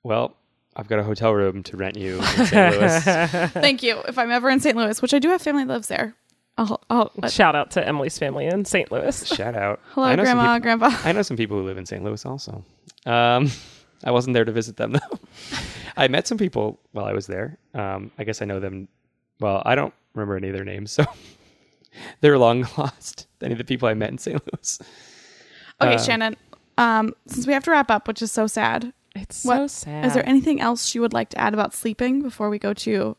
well 0.04 0.36
i've 0.76 0.88
got 0.88 1.00
a 1.00 1.04
hotel 1.04 1.34
room 1.34 1.64
to 1.64 1.76
rent 1.78 1.98
you 1.98 2.18
in 2.18 2.46
st 2.46 2.76
louis 2.80 3.04
Thank 3.54 3.84
you. 3.84 4.00
If 4.08 4.18
I'm 4.18 4.32
ever 4.32 4.50
in 4.50 4.60
St. 4.60 4.76
Louis, 4.78 5.02
which 5.02 5.14
I 5.14 5.20
do 5.20 5.30
have 5.30 5.42
family 5.42 5.66
that 5.66 5.74
lives 5.74 5.88
there, 5.88 6.16
I'll, 6.58 6.82
I'll 6.90 7.12
let, 7.18 7.32
Shout 7.32 7.56
out 7.56 7.72
to 7.72 7.86
Emily's 7.88 8.18
family 8.18 8.46
in 8.46 8.64
St. 8.66 8.92
Louis. 8.92 9.26
shout 9.36 9.56
out 9.56 9.80
hello, 9.92 10.08
I 10.08 10.16
know 10.16 10.24
some 10.24 10.38
grandma, 10.38 10.56
people- 10.56 10.78
grandpa. 10.80 11.08
I 11.08 11.12
know 11.12 11.22
some 11.22 11.38
people 11.38 11.58
who 11.58 11.64
live 11.66 11.78
in 11.78 11.86
St. 11.86 12.04
Louis 12.04 12.26
also. 12.26 12.64
Um, 13.06 13.50
I 14.04 14.12
wasn't 14.12 14.34
there 14.36 14.46
to 14.46 14.52
visit 14.52 14.78
them 14.78 14.94
though. 14.94 15.20
I 15.98 16.08
met 16.08 16.28
some 16.28 16.38
people 16.38 16.80
while 16.94 17.06
I 17.06 17.14
was 17.14 17.28
there. 17.28 17.58
Um, 17.74 18.12
I 18.18 18.24
guess 18.24 18.42
I 18.42 18.46
know 18.46 18.60
them. 18.62 18.88
Well, 19.42 19.62
I 19.66 19.76
don't 19.76 19.94
remember 20.14 20.38
any 20.38 20.48
of 20.50 20.54
their 20.56 20.64
names, 20.66 20.92
so 20.92 21.04
They're 22.22 22.38
long 22.38 22.66
lost. 22.78 23.28
Any 23.42 23.54
of 23.54 23.58
the 23.58 23.66
people 23.66 23.90
I 23.90 23.94
met 23.96 24.12
in 24.12 24.18
St. 24.18 24.42
Louis. 24.54 24.80
Okay, 25.82 25.96
Uh, 25.96 25.98
Shannon. 25.98 26.36
Um, 26.78 27.14
since 27.28 27.46
we 27.48 27.54
have 27.54 27.64
to 27.66 27.72
wrap 27.72 27.92
up, 27.92 28.08
which 28.08 28.22
is 28.22 28.32
so 28.32 28.48
sad, 28.48 28.94
It's 29.16 29.44
What- 29.44 29.58
so 29.58 29.68
sad. 29.68 30.06
is 30.06 30.14
there 30.14 30.28
anything 30.28 30.62
else 30.62 30.94
you 30.96 31.02
would 31.02 31.14
like 31.14 31.30
to 31.30 31.38
add 31.38 31.54
about 31.54 31.74
sleeping 31.74 32.22
before 32.22 32.50
we 32.50 32.60
go 32.60 32.74
to? 32.74 33.18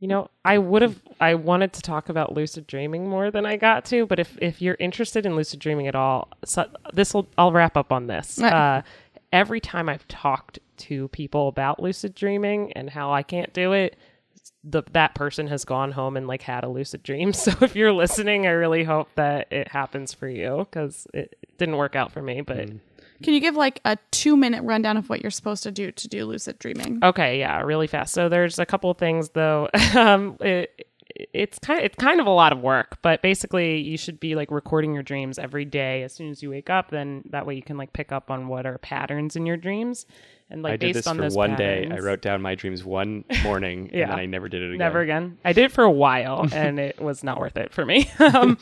You 0.00 0.08
know, 0.08 0.28
I 0.44 0.58
would 0.58 0.82
have 0.82 1.00
I 1.20 1.34
wanted 1.34 1.72
to 1.74 1.80
talk 1.82 2.08
about 2.08 2.34
lucid 2.34 2.66
dreaming 2.66 3.08
more 3.08 3.30
than 3.30 3.46
I 3.46 3.56
got 3.56 3.84
to, 3.86 4.04
but 4.06 4.18
if 4.18 4.36
if 4.42 4.60
you're 4.60 4.76
interested 4.80 5.24
in 5.24 5.36
lucid 5.36 5.60
dreaming 5.60 5.86
at 5.86 5.94
all, 5.94 6.28
so 6.44 6.68
this 6.92 7.14
will 7.14 7.26
I'll 7.38 7.52
wrap 7.52 7.76
up 7.76 7.92
on 7.92 8.06
this. 8.08 8.40
Uh, 8.40 8.82
every 9.32 9.60
time 9.60 9.88
I've 9.88 10.06
talked 10.08 10.58
to 10.78 11.08
people 11.08 11.48
about 11.48 11.80
lucid 11.80 12.14
dreaming 12.14 12.72
and 12.72 12.90
how 12.90 13.12
I 13.12 13.22
can't 13.22 13.52
do 13.54 13.72
it, 13.72 13.96
the 14.64 14.82
that 14.92 15.14
person 15.14 15.46
has 15.48 15.64
gone 15.64 15.92
home 15.92 16.16
and 16.16 16.26
like 16.26 16.42
had 16.42 16.64
a 16.64 16.68
lucid 16.68 17.02
dream. 17.02 17.32
So 17.44 17.52
if 17.60 17.76
you're 17.76 17.92
listening, 17.92 18.46
I 18.46 18.50
really 18.50 18.84
hope 18.84 19.08
that 19.16 19.52
it 19.52 19.68
happens 19.68 20.14
for 20.14 20.28
you 20.28 20.66
because 20.70 21.06
it, 21.12 21.36
it 21.42 21.58
didn't 21.58 21.76
work 21.76 21.94
out 21.94 22.10
for 22.12 22.22
me, 22.22 22.40
but 22.40 22.68
Can 23.22 23.34
you 23.34 23.40
give 23.40 23.54
like 23.54 23.80
a 23.84 23.98
two 24.10 24.36
minute 24.36 24.62
rundown 24.62 24.96
of 24.96 25.08
what 25.10 25.22
you're 25.22 25.30
supposed 25.30 25.62
to 25.64 25.70
do 25.70 25.92
to 25.92 26.08
do 26.08 26.24
lucid 26.24 26.58
dreaming? 26.58 27.00
Okay, 27.02 27.38
yeah, 27.38 27.60
really 27.60 27.86
fast. 27.86 28.14
So 28.14 28.28
there's 28.28 28.58
a 28.58 28.66
couple 28.66 28.90
of 28.90 28.98
things 28.98 29.30
though. 29.30 29.68
um, 29.94 30.36
it, 30.40 30.86
it's 31.32 31.58
kind 31.58 31.78
of, 31.80 31.84
it's 31.84 31.96
kind 31.96 32.20
of 32.20 32.26
a 32.26 32.30
lot 32.30 32.52
of 32.52 32.60
work, 32.60 32.98
but 33.02 33.22
basically 33.22 33.78
you 33.80 33.96
should 33.96 34.18
be 34.18 34.34
like 34.34 34.50
recording 34.50 34.94
your 34.94 35.02
dreams 35.02 35.38
every 35.38 35.64
day 35.64 36.02
as 36.02 36.12
soon 36.12 36.30
as 36.30 36.42
you 36.42 36.50
wake 36.50 36.70
up. 36.70 36.90
Then 36.90 37.22
that 37.30 37.46
way 37.46 37.54
you 37.54 37.62
can 37.62 37.76
like 37.76 37.92
pick 37.92 38.10
up 38.12 38.30
on 38.30 38.48
what 38.48 38.66
are 38.66 38.78
patterns 38.78 39.36
in 39.36 39.46
your 39.46 39.56
dreams, 39.56 40.06
and 40.54 40.62
like 40.62 40.72
I 40.74 40.76
did 40.76 40.86
based 40.94 40.94
this 41.00 41.06
on 41.06 41.18
for 41.18 41.28
one 41.30 41.56
day. 41.56 41.88
I 41.90 41.98
wrote 41.98 42.22
down 42.22 42.40
my 42.40 42.54
dreams 42.54 42.84
one 42.84 43.24
morning, 43.42 43.90
Yeah. 43.92 44.02
and 44.04 44.12
then 44.12 44.18
I 44.20 44.26
never 44.26 44.48
did 44.48 44.62
it 44.62 44.66
again. 44.68 44.78
Never 44.78 45.00
again. 45.00 45.38
I 45.44 45.52
did 45.52 45.64
it 45.64 45.72
for 45.72 45.84
a 45.84 45.90
while 45.90 46.48
and 46.52 46.78
it 46.78 47.00
was 47.00 47.22
not 47.24 47.38
worth 47.38 47.56
it 47.56 47.72
for 47.72 47.84
me. 47.84 48.10
um, 48.18 48.56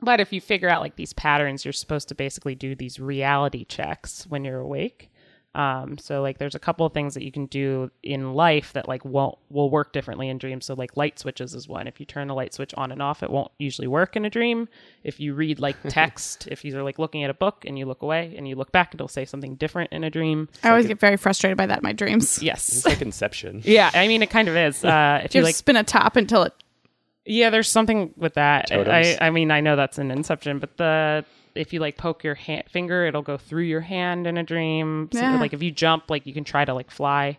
but 0.00 0.20
if 0.20 0.32
you 0.32 0.40
figure 0.40 0.68
out 0.68 0.80
like 0.82 0.96
these 0.96 1.12
patterns, 1.12 1.64
you're 1.64 1.72
supposed 1.72 2.08
to 2.08 2.14
basically 2.14 2.54
do 2.54 2.74
these 2.74 3.00
reality 3.00 3.64
checks 3.64 4.26
when 4.28 4.44
you're 4.44 4.60
awake. 4.60 5.10
Um, 5.58 5.98
so 5.98 6.22
like 6.22 6.38
there's 6.38 6.54
a 6.54 6.60
couple 6.60 6.86
of 6.86 6.92
things 6.92 7.14
that 7.14 7.24
you 7.24 7.32
can 7.32 7.46
do 7.46 7.90
in 8.04 8.32
life 8.32 8.72
that 8.74 8.86
like 8.86 9.04
won't 9.04 9.36
will 9.50 9.70
work 9.70 9.92
differently 9.92 10.28
in 10.28 10.38
dreams. 10.38 10.64
So 10.66 10.74
like 10.74 10.96
light 10.96 11.18
switches 11.18 11.52
is 11.52 11.66
one. 11.66 11.88
If 11.88 11.98
you 11.98 12.06
turn 12.06 12.30
a 12.30 12.34
light 12.34 12.54
switch 12.54 12.72
on 12.74 12.92
and 12.92 13.02
off, 13.02 13.24
it 13.24 13.30
won't 13.30 13.50
usually 13.58 13.88
work 13.88 14.14
in 14.14 14.24
a 14.24 14.30
dream. 14.30 14.68
If 15.02 15.18
you 15.18 15.34
read 15.34 15.58
like 15.58 15.74
text, 15.88 16.46
if 16.48 16.64
you're 16.64 16.84
like 16.84 17.00
looking 17.00 17.24
at 17.24 17.30
a 17.30 17.34
book 17.34 17.64
and 17.66 17.76
you 17.76 17.86
look 17.86 18.02
away 18.02 18.34
and 18.36 18.46
you 18.46 18.54
look 18.54 18.70
back, 18.70 18.94
it'll 18.94 19.08
say 19.08 19.24
something 19.24 19.56
different 19.56 19.90
in 19.92 20.04
a 20.04 20.10
dream. 20.10 20.48
I 20.62 20.70
always 20.70 20.86
get 20.86 21.00
very 21.00 21.16
frustrated 21.16 21.58
by 21.58 21.66
that 21.66 21.78
in 21.78 21.82
my 21.82 21.92
dreams. 21.92 22.40
Yes. 22.48 22.68
It's 22.76 22.86
like 22.86 23.02
Inception. 23.02 23.62
Yeah, 23.64 23.90
I 23.92 24.06
mean 24.06 24.22
it 24.22 24.30
kind 24.30 24.46
of 24.46 24.56
is. 24.56 24.84
Uh, 24.84 25.22
if 25.24 25.34
You 25.34 25.40
you 25.40 25.42
like 25.42 25.48
like 25.48 25.56
spin 25.56 25.74
a 25.74 25.82
top 25.82 26.14
until 26.14 26.44
it. 26.44 26.52
Yeah, 27.24 27.50
there's 27.50 27.68
something 27.68 28.14
with 28.16 28.34
that. 28.34 28.68
Totems. 28.68 29.18
I, 29.20 29.26
I 29.26 29.30
mean, 29.30 29.50
I 29.50 29.60
know 29.60 29.74
that's 29.74 29.98
an 29.98 30.12
Inception, 30.12 30.60
but 30.60 30.76
the 30.76 31.24
if 31.58 31.72
you 31.72 31.80
like 31.80 31.96
poke 31.98 32.24
your 32.24 32.34
hand, 32.36 32.64
finger, 32.70 33.04
it'll 33.06 33.22
go 33.22 33.36
through 33.36 33.64
your 33.64 33.80
hand 33.82 34.26
in 34.26 34.38
a 34.38 34.42
dream. 34.42 35.08
So, 35.12 35.20
Yeah. 35.20 35.38
like 35.40 35.52
if 35.52 35.62
you 35.62 35.70
jump, 35.70 36.04
like 36.08 36.26
you 36.26 36.32
can 36.32 36.44
try 36.44 36.64
to 36.64 36.72
like 36.74 36.90
fly. 36.90 37.38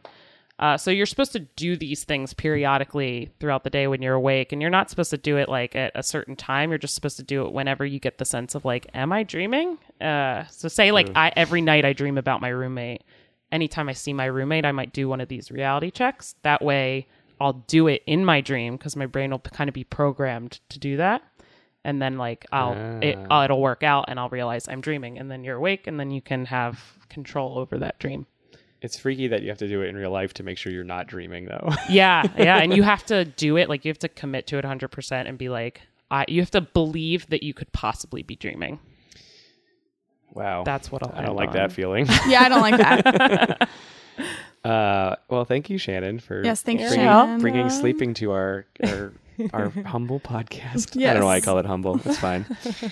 Uh, 0.59 0.75
so 0.77 0.91
you're 0.91 1.05
supposed 1.05 1.31
to 1.31 1.39
do 1.39 1.77
these 1.77 2.03
things 2.03 2.33
periodically 2.33 3.29
throughout 3.39 3.63
the 3.63 3.69
day 3.69 3.87
when 3.87 4.01
you're 4.01 4.15
awake, 4.15 4.51
and 4.51 4.61
you're 4.61 4.69
not 4.69 4.89
supposed 4.89 5.09
to 5.09 5.17
do 5.17 5.37
it 5.37 5.47
like 5.47 5.73
at 5.75 5.93
a 5.95 6.03
certain 6.03 6.35
time. 6.35 6.69
You're 6.69 6.77
just 6.77 6.95
supposed 6.95 7.15
to 7.15 7.23
do 7.23 7.45
it 7.45 7.53
whenever 7.53 7.85
you 7.85 7.97
get 7.99 8.17
the 8.17 8.25
sense 8.25 8.55
of 8.55 8.65
like, 8.65 8.87
am 8.93 9.13
I 9.13 9.23
dreaming? 9.23 9.77
Uh, 10.01 10.43
so 10.47 10.67
say 10.67 10.91
like 10.91 11.09
I 11.15 11.31
every 11.37 11.61
night 11.61 11.85
I 11.85 11.93
dream 11.93 12.17
about 12.17 12.41
my 12.41 12.49
roommate. 12.49 13.03
Anytime 13.51 13.87
I 13.89 13.93
see 13.93 14.11
my 14.13 14.25
roommate, 14.25 14.65
I 14.65 14.71
might 14.73 14.91
do 14.93 15.07
one 15.07 15.21
of 15.21 15.29
these 15.29 15.49
reality 15.49 15.89
checks. 15.91 16.35
That 16.43 16.61
way, 16.61 17.07
I'll 17.41 17.53
do 17.53 17.87
it 17.87 18.03
in 18.05 18.25
my 18.25 18.41
dream 18.41 18.75
because 18.75 18.95
my 18.97 19.05
brain 19.05 19.31
will 19.31 19.39
kind 19.39 19.69
of 19.69 19.73
be 19.73 19.85
programmed 19.85 20.59
to 20.69 20.77
do 20.77 20.97
that. 20.97 21.23
And 21.85 22.01
then 22.01 22.17
like 22.17 22.45
I'll 22.51 22.73
it, 23.01 23.17
Ah. 23.29 23.45
it'll 23.45 23.61
work 23.61 23.83
out, 23.83 24.05
and 24.09 24.19
I'll 24.19 24.29
realize 24.29 24.67
I'm 24.67 24.81
dreaming, 24.81 25.17
and 25.17 25.31
then 25.31 25.43
you're 25.43 25.55
awake, 25.57 25.87
and 25.87 25.99
then 25.99 26.11
you 26.11 26.21
can 26.21 26.45
have 26.45 26.79
control 27.09 27.57
over 27.57 27.77
that 27.79 27.97
dream. 27.99 28.25
It's 28.81 28.97
freaky 28.97 29.27
that 29.27 29.41
you 29.43 29.49
have 29.49 29.57
to 29.59 29.67
do 29.67 29.81
it 29.81 29.87
in 29.87 29.95
real 29.97 30.11
life 30.11 30.33
to 30.35 30.43
make 30.43 30.57
sure 30.57 30.71
you're 30.71 30.83
not 30.85 31.07
dreaming, 31.07 31.45
though. 31.45 31.69
Yeah, 31.89 32.23
yeah, 32.37 32.57
and 32.59 32.73
you 32.73 32.83
have 32.83 33.05
to 33.07 33.25
do 33.25 33.57
it 33.57 33.67
like 33.69 33.83
you 33.85 33.89
have 33.89 33.99
to 33.99 34.09
commit 34.09 34.47
to 34.47 34.57
it 34.57 34.63
100% 34.65 35.11
and 35.27 35.37
be 35.37 35.49
like 35.49 35.81
I 36.11 36.25
you 36.27 36.41
have 36.41 36.51
to 36.51 36.61
believe 36.61 37.27
that 37.27 37.43
you 37.43 37.53
could 37.53 37.71
possibly 37.71 38.23
be 38.23 38.35
dreaming. 38.35 38.79
wow. 40.31 40.63
That's 40.63 40.91
what 40.91 41.03
I'll 41.03 41.13
I 41.15 41.25
don't 41.25 41.35
like 41.35 41.49
on. 41.49 41.55
that 41.55 41.71
feeling. 41.71 42.05
Yeah, 42.27 42.41
I 42.43 42.49
don't 42.49 42.61
like 42.61 42.77
that. 42.77 43.69
Uh, 44.63 45.15
well, 45.29 45.45
thank 45.45 45.69
you, 45.69 45.77
Shannon, 45.77 46.19
for 46.19 46.43
yes, 46.43 46.61
thank 46.61 46.79
you, 46.81 46.85
You're 46.87 46.95
bringing, 46.95 47.07
Shannon. 47.13 47.39
bringing 47.41 47.69
sleeping 47.69 48.13
to 48.15 48.31
our 48.31 48.65
our, 48.83 49.13
our 49.53 49.69
humble 49.85 50.19
podcast. 50.19 50.97
I 50.97 51.13
don't 51.13 51.21
know 51.21 51.25
why 51.25 51.35
I 51.35 51.41
call 51.41 51.57
it 51.59 51.65
humble. 51.65 51.99
It's 52.05 52.17
fine. 52.17 52.45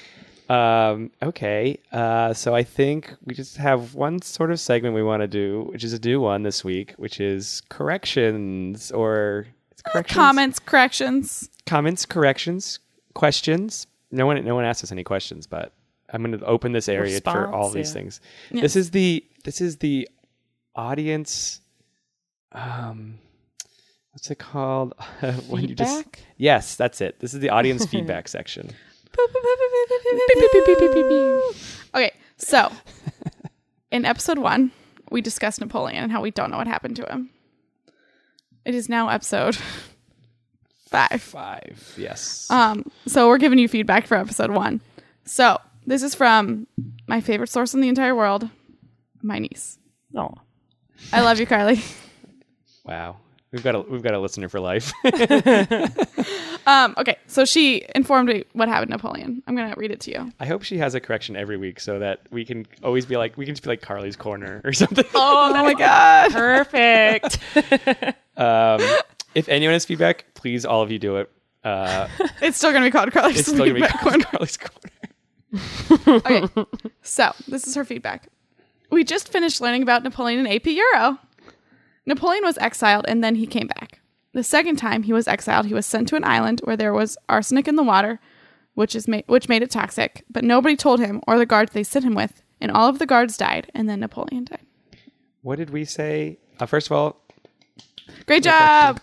um, 0.49 1.11
okay, 1.21 1.79
uh, 1.91 2.33
so 2.33 2.55
I 2.55 2.63
think 2.63 3.13
we 3.25 3.33
just 3.33 3.57
have 3.57 3.95
one 3.95 4.21
sort 4.21 4.51
of 4.51 4.59
segment 4.59 4.95
we 4.95 5.03
want 5.03 5.21
to 5.21 5.27
do, 5.27 5.67
which 5.71 5.83
is 5.83 5.93
a 5.93 5.99
new 5.99 6.19
one 6.21 6.43
this 6.43 6.63
week, 6.63 6.93
which 6.97 7.19
is 7.19 7.61
corrections 7.69 8.91
or 8.91 9.47
it's 9.71 9.81
corrections, 9.81 10.15
Comments, 10.15 10.59
corrections. 10.59 11.49
comments, 11.65 12.05
corrections, 12.05 12.79
questions. 13.13 13.87
No 14.11 14.25
one, 14.25 14.43
no 14.45 14.55
one 14.55 14.63
asked 14.65 14.83
us 14.83 14.91
any 14.91 15.03
questions, 15.03 15.47
but 15.47 15.73
I'm 16.11 16.23
going 16.23 16.37
to 16.37 16.45
open 16.45 16.71
this 16.71 16.87
area 16.87 17.19
for 17.21 17.53
all 17.53 17.71
Response, 17.71 17.73
these 17.73 17.89
yeah. 17.89 17.93
things. 17.93 18.21
Yes. 18.51 18.61
This 18.61 18.75
is 18.77 18.91
the 18.91 19.25
this 19.43 19.61
is 19.61 19.77
the 19.77 20.07
audience. 20.75 21.59
Um, 22.53 23.19
what's 24.17 24.31
it 24.31 24.39
called? 24.39 24.95
when 25.47 25.67
you 25.67 25.75
just 25.75 26.07
yes, 26.37 26.75
that's 26.75 27.01
it. 27.01 27.19
This 27.19 27.35
is 27.35 27.39
the 27.39 27.51
audience 27.51 27.85
feedback 27.91 28.27
section. 28.27 28.71
Okay, 31.93 32.11
so 32.37 32.71
in 33.91 34.05
episode 34.05 34.39
one, 34.39 34.71
we 35.11 35.21
discussed 35.21 35.61
Napoleon 35.61 36.01
and 36.01 36.11
how 36.11 36.23
we 36.23 36.31
don't 36.31 36.49
know 36.49 36.57
what 36.57 36.65
happened 36.65 36.95
to 36.95 37.05
him. 37.05 37.29
It 38.65 38.73
is 38.73 38.89
now 38.89 39.09
episode 39.09 39.55
five. 40.89 41.21
Five, 41.21 41.93
yes. 41.95 42.49
Um, 42.49 42.89
so 43.05 43.27
we're 43.27 43.37
giving 43.37 43.59
you 43.59 43.67
feedback 43.67 44.07
for 44.07 44.17
episode 44.17 44.49
one. 44.49 44.81
So 45.25 45.59
this 45.85 46.01
is 46.01 46.15
from 46.15 46.65
my 47.05 47.21
favorite 47.21 47.49
source 47.49 47.75
in 47.75 47.81
the 47.81 47.87
entire 47.87 48.15
world, 48.15 48.49
my 49.21 49.37
niece. 49.37 49.77
Oh. 50.15 50.33
I 51.13 51.21
love 51.21 51.39
you, 51.39 51.45
Carly. 51.45 51.81
wow, 52.83 53.17
we've 53.51 53.63
got 53.63 53.75
a 53.75 53.81
we've 53.81 54.01
got 54.03 54.13
a 54.13 54.19
listener 54.19 54.49
for 54.49 54.59
life. 54.59 54.91
Um, 56.67 56.95
okay, 56.97 57.15
so 57.27 57.45
she 57.45 57.85
informed 57.95 58.27
me 58.27 58.43
what 58.51 58.67
happened 58.67 58.91
to 58.91 58.97
Napoleon. 58.97 59.41
I'm 59.47 59.55
gonna 59.55 59.73
read 59.77 59.89
it 59.89 60.01
to 60.01 60.11
you. 60.11 60.33
I 60.37 60.45
hope 60.45 60.63
she 60.63 60.77
has 60.79 60.95
a 60.95 60.99
correction 60.99 61.37
every 61.37 61.55
week 61.55 61.79
so 61.79 61.99
that 61.99 62.19
we 62.29 62.43
can 62.43 62.67
always 62.83 63.05
be 63.05 63.15
like 63.15 63.37
we 63.37 63.45
can 63.45 63.55
just 63.55 63.63
be 63.63 63.69
like 63.69 63.79
Carly's 63.81 64.17
corner 64.17 64.59
or 64.65 64.73
something. 64.73 65.05
Oh, 65.15 65.53
my 65.63 65.73
god. 65.73 66.31
Perfect. 66.33 67.39
Um, 68.35 68.81
if 69.33 69.47
anyone 69.47 69.71
has 69.73 69.85
feedback, 69.85 70.25
please 70.33 70.65
all 70.65 70.81
of 70.81 70.91
you 70.91 70.99
do 70.99 71.15
it. 71.17 71.31
Uh, 71.63 72.09
It's 72.41 72.57
still 72.57 72.73
gonna 72.73 72.85
be 72.85 72.91
called 72.91 73.13
Carly's 73.13 73.35
corner. 73.35 73.39
it's 73.39 73.47
still 73.47 73.59
gonna 73.59 73.73
be 73.73 73.81
feedback 73.83 74.01
corner. 74.01 74.23
Carly's 74.25 74.57
corner. 74.57 76.19
Okay, 76.19 76.67
so 77.01 77.31
this 77.47 77.65
is 77.65 77.75
her 77.75 77.85
feedback. 77.85 78.27
We 78.89 79.05
just 79.05 79.29
finished 79.29 79.61
learning 79.61 79.83
about 79.83 80.03
Napoleon 80.03 80.45
in 80.45 80.47
AP 80.47 80.65
Euro. 80.67 81.17
Napoleon 82.07 82.43
was 82.43 82.57
exiled 82.57 83.05
and 83.07 83.23
then 83.23 83.35
he 83.35 83.45
came 83.45 83.67
back. 83.67 83.99
The 84.33 84.43
second 84.43 84.77
time 84.77 85.03
he 85.03 85.13
was 85.13 85.27
exiled, 85.27 85.65
he 85.65 85.73
was 85.73 85.85
sent 85.85 86.07
to 86.07 86.15
an 86.15 86.23
island 86.23 86.61
where 86.63 86.77
there 86.77 86.93
was 86.93 87.17
arsenic 87.27 87.67
in 87.67 87.75
the 87.75 87.83
water, 87.83 88.19
which 88.75 88.95
is 88.95 89.07
ma- 89.07 89.21
which 89.27 89.49
made 89.49 89.61
it 89.61 89.69
toxic. 89.71 90.23
But 90.29 90.43
nobody 90.43 90.75
told 90.75 90.99
him 90.99 91.21
or 91.27 91.37
the 91.37 91.45
guards 91.45 91.73
they 91.73 91.83
sent 91.83 92.05
him 92.05 92.15
with, 92.15 92.43
and 92.61 92.71
all 92.71 92.87
of 92.87 92.99
the 92.99 93.05
guards 93.05 93.35
died, 93.37 93.69
and 93.73 93.89
then 93.89 93.99
Napoleon 93.99 94.45
died. 94.45 94.65
What 95.41 95.57
did 95.57 95.69
we 95.71 95.85
say? 95.85 96.39
Uh, 96.59 96.65
first 96.65 96.87
of 96.87 96.91
all, 96.93 97.21
Great 98.25 98.43
job! 98.43 99.01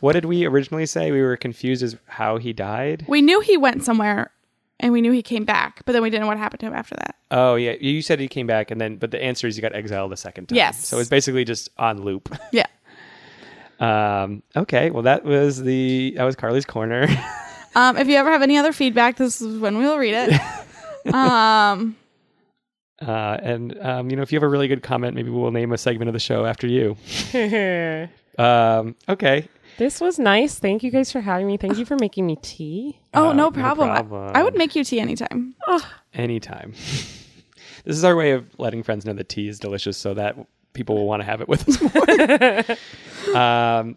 what 0.00 0.12
did 0.12 0.24
we 0.24 0.44
originally 0.46 0.86
say? 0.86 1.10
We 1.10 1.20
were 1.22 1.36
confused 1.36 1.82
as 1.82 1.96
how 2.06 2.38
he 2.38 2.52
died. 2.52 3.04
We 3.08 3.22
knew 3.22 3.40
he 3.40 3.56
went 3.56 3.84
somewhere, 3.84 4.30
and 4.84 4.92
we 4.92 5.00
knew 5.00 5.12
he 5.12 5.22
came 5.22 5.46
back, 5.46 5.82
but 5.86 5.92
then 5.94 6.02
we 6.02 6.10
didn't 6.10 6.20
know 6.20 6.26
what 6.28 6.36
happened 6.36 6.60
to 6.60 6.66
him 6.66 6.74
after 6.74 6.94
that. 6.96 7.16
Oh 7.30 7.54
yeah, 7.54 7.72
you 7.80 8.02
said 8.02 8.20
he 8.20 8.28
came 8.28 8.46
back, 8.46 8.70
and 8.70 8.78
then 8.78 8.96
but 8.96 9.10
the 9.10 9.20
answer 9.20 9.46
is 9.46 9.56
he 9.56 9.62
got 9.62 9.74
exiled 9.74 10.12
a 10.12 10.16
second 10.16 10.46
time. 10.50 10.56
Yes. 10.56 10.86
So 10.86 10.98
it's 10.98 11.08
basically 11.08 11.44
just 11.44 11.70
on 11.78 12.02
loop. 12.04 12.28
Yeah. 12.52 12.66
Um, 13.80 14.42
okay, 14.54 14.90
well 14.90 15.02
that 15.02 15.24
was 15.24 15.62
the 15.62 16.12
that 16.16 16.24
was 16.24 16.36
Carly's 16.36 16.64
corner. 16.66 17.08
Um, 17.76 17.96
if 17.96 18.06
you 18.06 18.14
ever 18.14 18.30
have 18.30 18.42
any 18.42 18.56
other 18.56 18.72
feedback, 18.72 19.16
this 19.16 19.42
is 19.42 19.58
when 19.58 19.78
we'll 19.78 19.98
read 19.98 20.14
it. 20.14 21.12
um, 21.12 21.96
Uh, 23.02 23.36
and 23.42 23.76
um, 23.84 24.08
you 24.10 24.14
know, 24.16 24.22
if 24.22 24.30
you 24.30 24.36
have 24.36 24.44
a 24.44 24.48
really 24.48 24.68
good 24.68 24.84
comment, 24.84 25.16
maybe 25.16 25.28
we'll 25.28 25.50
name 25.50 25.72
a 25.72 25.76
segment 25.78 26.08
of 26.08 26.12
the 26.12 26.20
show 26.20 26.46
after 26.46 26.68
you. 26.68 26.96
Um, 28.38 28.94
okay. 29.08 29.48
This 29.78 30.00
was 30.00 30.18
nice. 30.18 30.58
Thank 30.58 30.82
you 30.82 30.90
guys 30.90 31.10
for 31.12 31.20
having 31.20 31.46
me. 31.46 31.56
Thank 31.56 31.78
you 31.78 31.84
for 31.84 31.96
making 31.96 32.26
me 32.26 32.36
tea. 32.42 32.98
oh, 33.14 33.28
Uh, 33.28 33.32
no 33.32 33.44
no 33.44 33.50
problem. 33.50 33.90
I- 33.90 33.94
problem. 34.02 34.30
I 34.34 34.42
would 34.42 34.54
make 34.56 34.74
you 34.76 34.84
tea 34.84 35.00
anytime. 35.00 35.54
Anytime. 36.14 36.72
this 37.84 37.96
is 37.96 38.04
our 38.04 38.16
way 38.16 38.32
of 38.32 38.46
letting 38.58 38.82
friends 38.82 39.04
know 39.04 39.12
that 39.14 39.28
tea 39.28 39.48
is 39.48 39.58
delicious, 39.58 39.96
so 39.96 40.14
that 40.14 40.36
people 40.74 40.96
will 40.96 41.06
want 41.06 41.20
to 41.22 41.26
have 41.26 41.40
it 41.40 41.48
with 41.48 41.68
us 41.68 41.80
more. 43.24 43.36
um, 43.40 43.96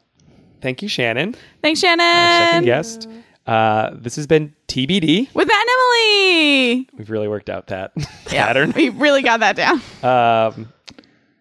thank 0.62 0.82
you, 0.82 0.88
Shannon, 0.88 1.36
Thanks, 1.62 1.84
our 1.84 1.90
second 1.98 2.00
Shannon. 2.00 2.66
guest. 2.66 3.08
Uh, 3.46 3.92
this 3.94 4.16
has 4.18 4.28
been 4.28 4.54
TBD. 4.68 5.34
With 5.34 5.48
Matt 5.48 5.58
and 5.58 5.70
Emily. 5.70 6.90
We've 6.98 7.10
really 7.10 7.30
worked 7.30 7.50
out 7.50 7.68
that 7.68 7.94
Yeah, 8.32 8.46
pattern. 8.46 8.74
We 8.76 8.90
really 8.90 9.22
got 9.22 9.40
that 9.40 9.56
down. 9.56 9.82
Um, 10.04 10.74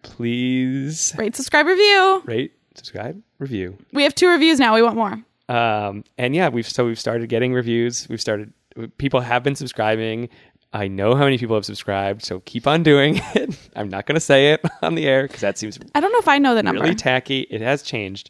please 0.03 1.13
Rate, 1.17 1.35
subscribe, 1.35 1.65
review. 1.65 2.21
rate, 2.25 2.53
subscribe, 2.77 3.21
review. 3.39 3.77
We 3.93 4.03
have 4.03 4.15
two 4.15 4.29
reviews 4.29 4.59
now. 4.59 4.73
We 4.75 4.81
want 4.81 4.95
more. 4.95 5.19
Um, 5.49 6.03
and 6.17 6.35
yeah, 6.35 6.49
we've 6.49 6.67
so 6.67 6.85
we've 6.85 6.99
started 6.99 7.27
getting 7.29 7.53
reviews. 7.53 8.07
We've 8.09 8.21
started. 8.21 8.53
People 8.97 9.21
have 9.21 9.43
been 9.43 9.55
subscribing. 9.55 10.29
I 10.73 10.87
know 10.87 11.15
how 11.15 11.23
many 11.23 11.37
people 11.37 11.55
have 11.55 11.65
subscribed, 11.65 12.23
so 12.23 12.41
keep 12.41 12.67
on 12.67 12.83
doing 12.83 13.15
it. 13.35 13.57
I'm 13.75 13.89
not 13.89 14.05
going 14.05 14.15
to 14.15 14.21
say 14.21 14.51
it 14.53 14.61
on 14.81 14.95
the 14.95 15.07
air 15.07 15.23
because 15.23 15.41
that 15.41 15.57
seems 15.57 15.79
I 15.95 15.99
don't 15.99 16.11
know 16.11 16.19
if 16.19 16.27
I 16.27 16.37
know 16.37 16.55
the 16.55 16.63
number. 16.63 16.81
really 16.81 16.95
tacky. 16.95 17.41
It 17.49 17.61
has 17.61 17.81
changed 17.81 18.29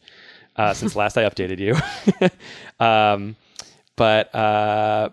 uh, 0.55 0.73
since 0.73 0.95
last 0.95 1.17
I 1.17 1.23
updated 1.23 1.59
you. 1.59 1.75
um, 2.85 3.35
but 3.95 4.33
uh, 4.35 5.09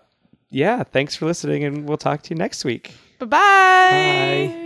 yeah, 0.51 0.83
thanks 0.83 1.15
for 1.15 1.25
listening, 1.25 1.63
and 1.63 1.87
we'll 1.87 1.97
talk 1.97 2.21
to 2.23 2.29
you 2.29 2.37
next 2.37 2.63
week. 2.63 2.93
Bye-bye. 3.19 3.27
Bye. 3.39 4.64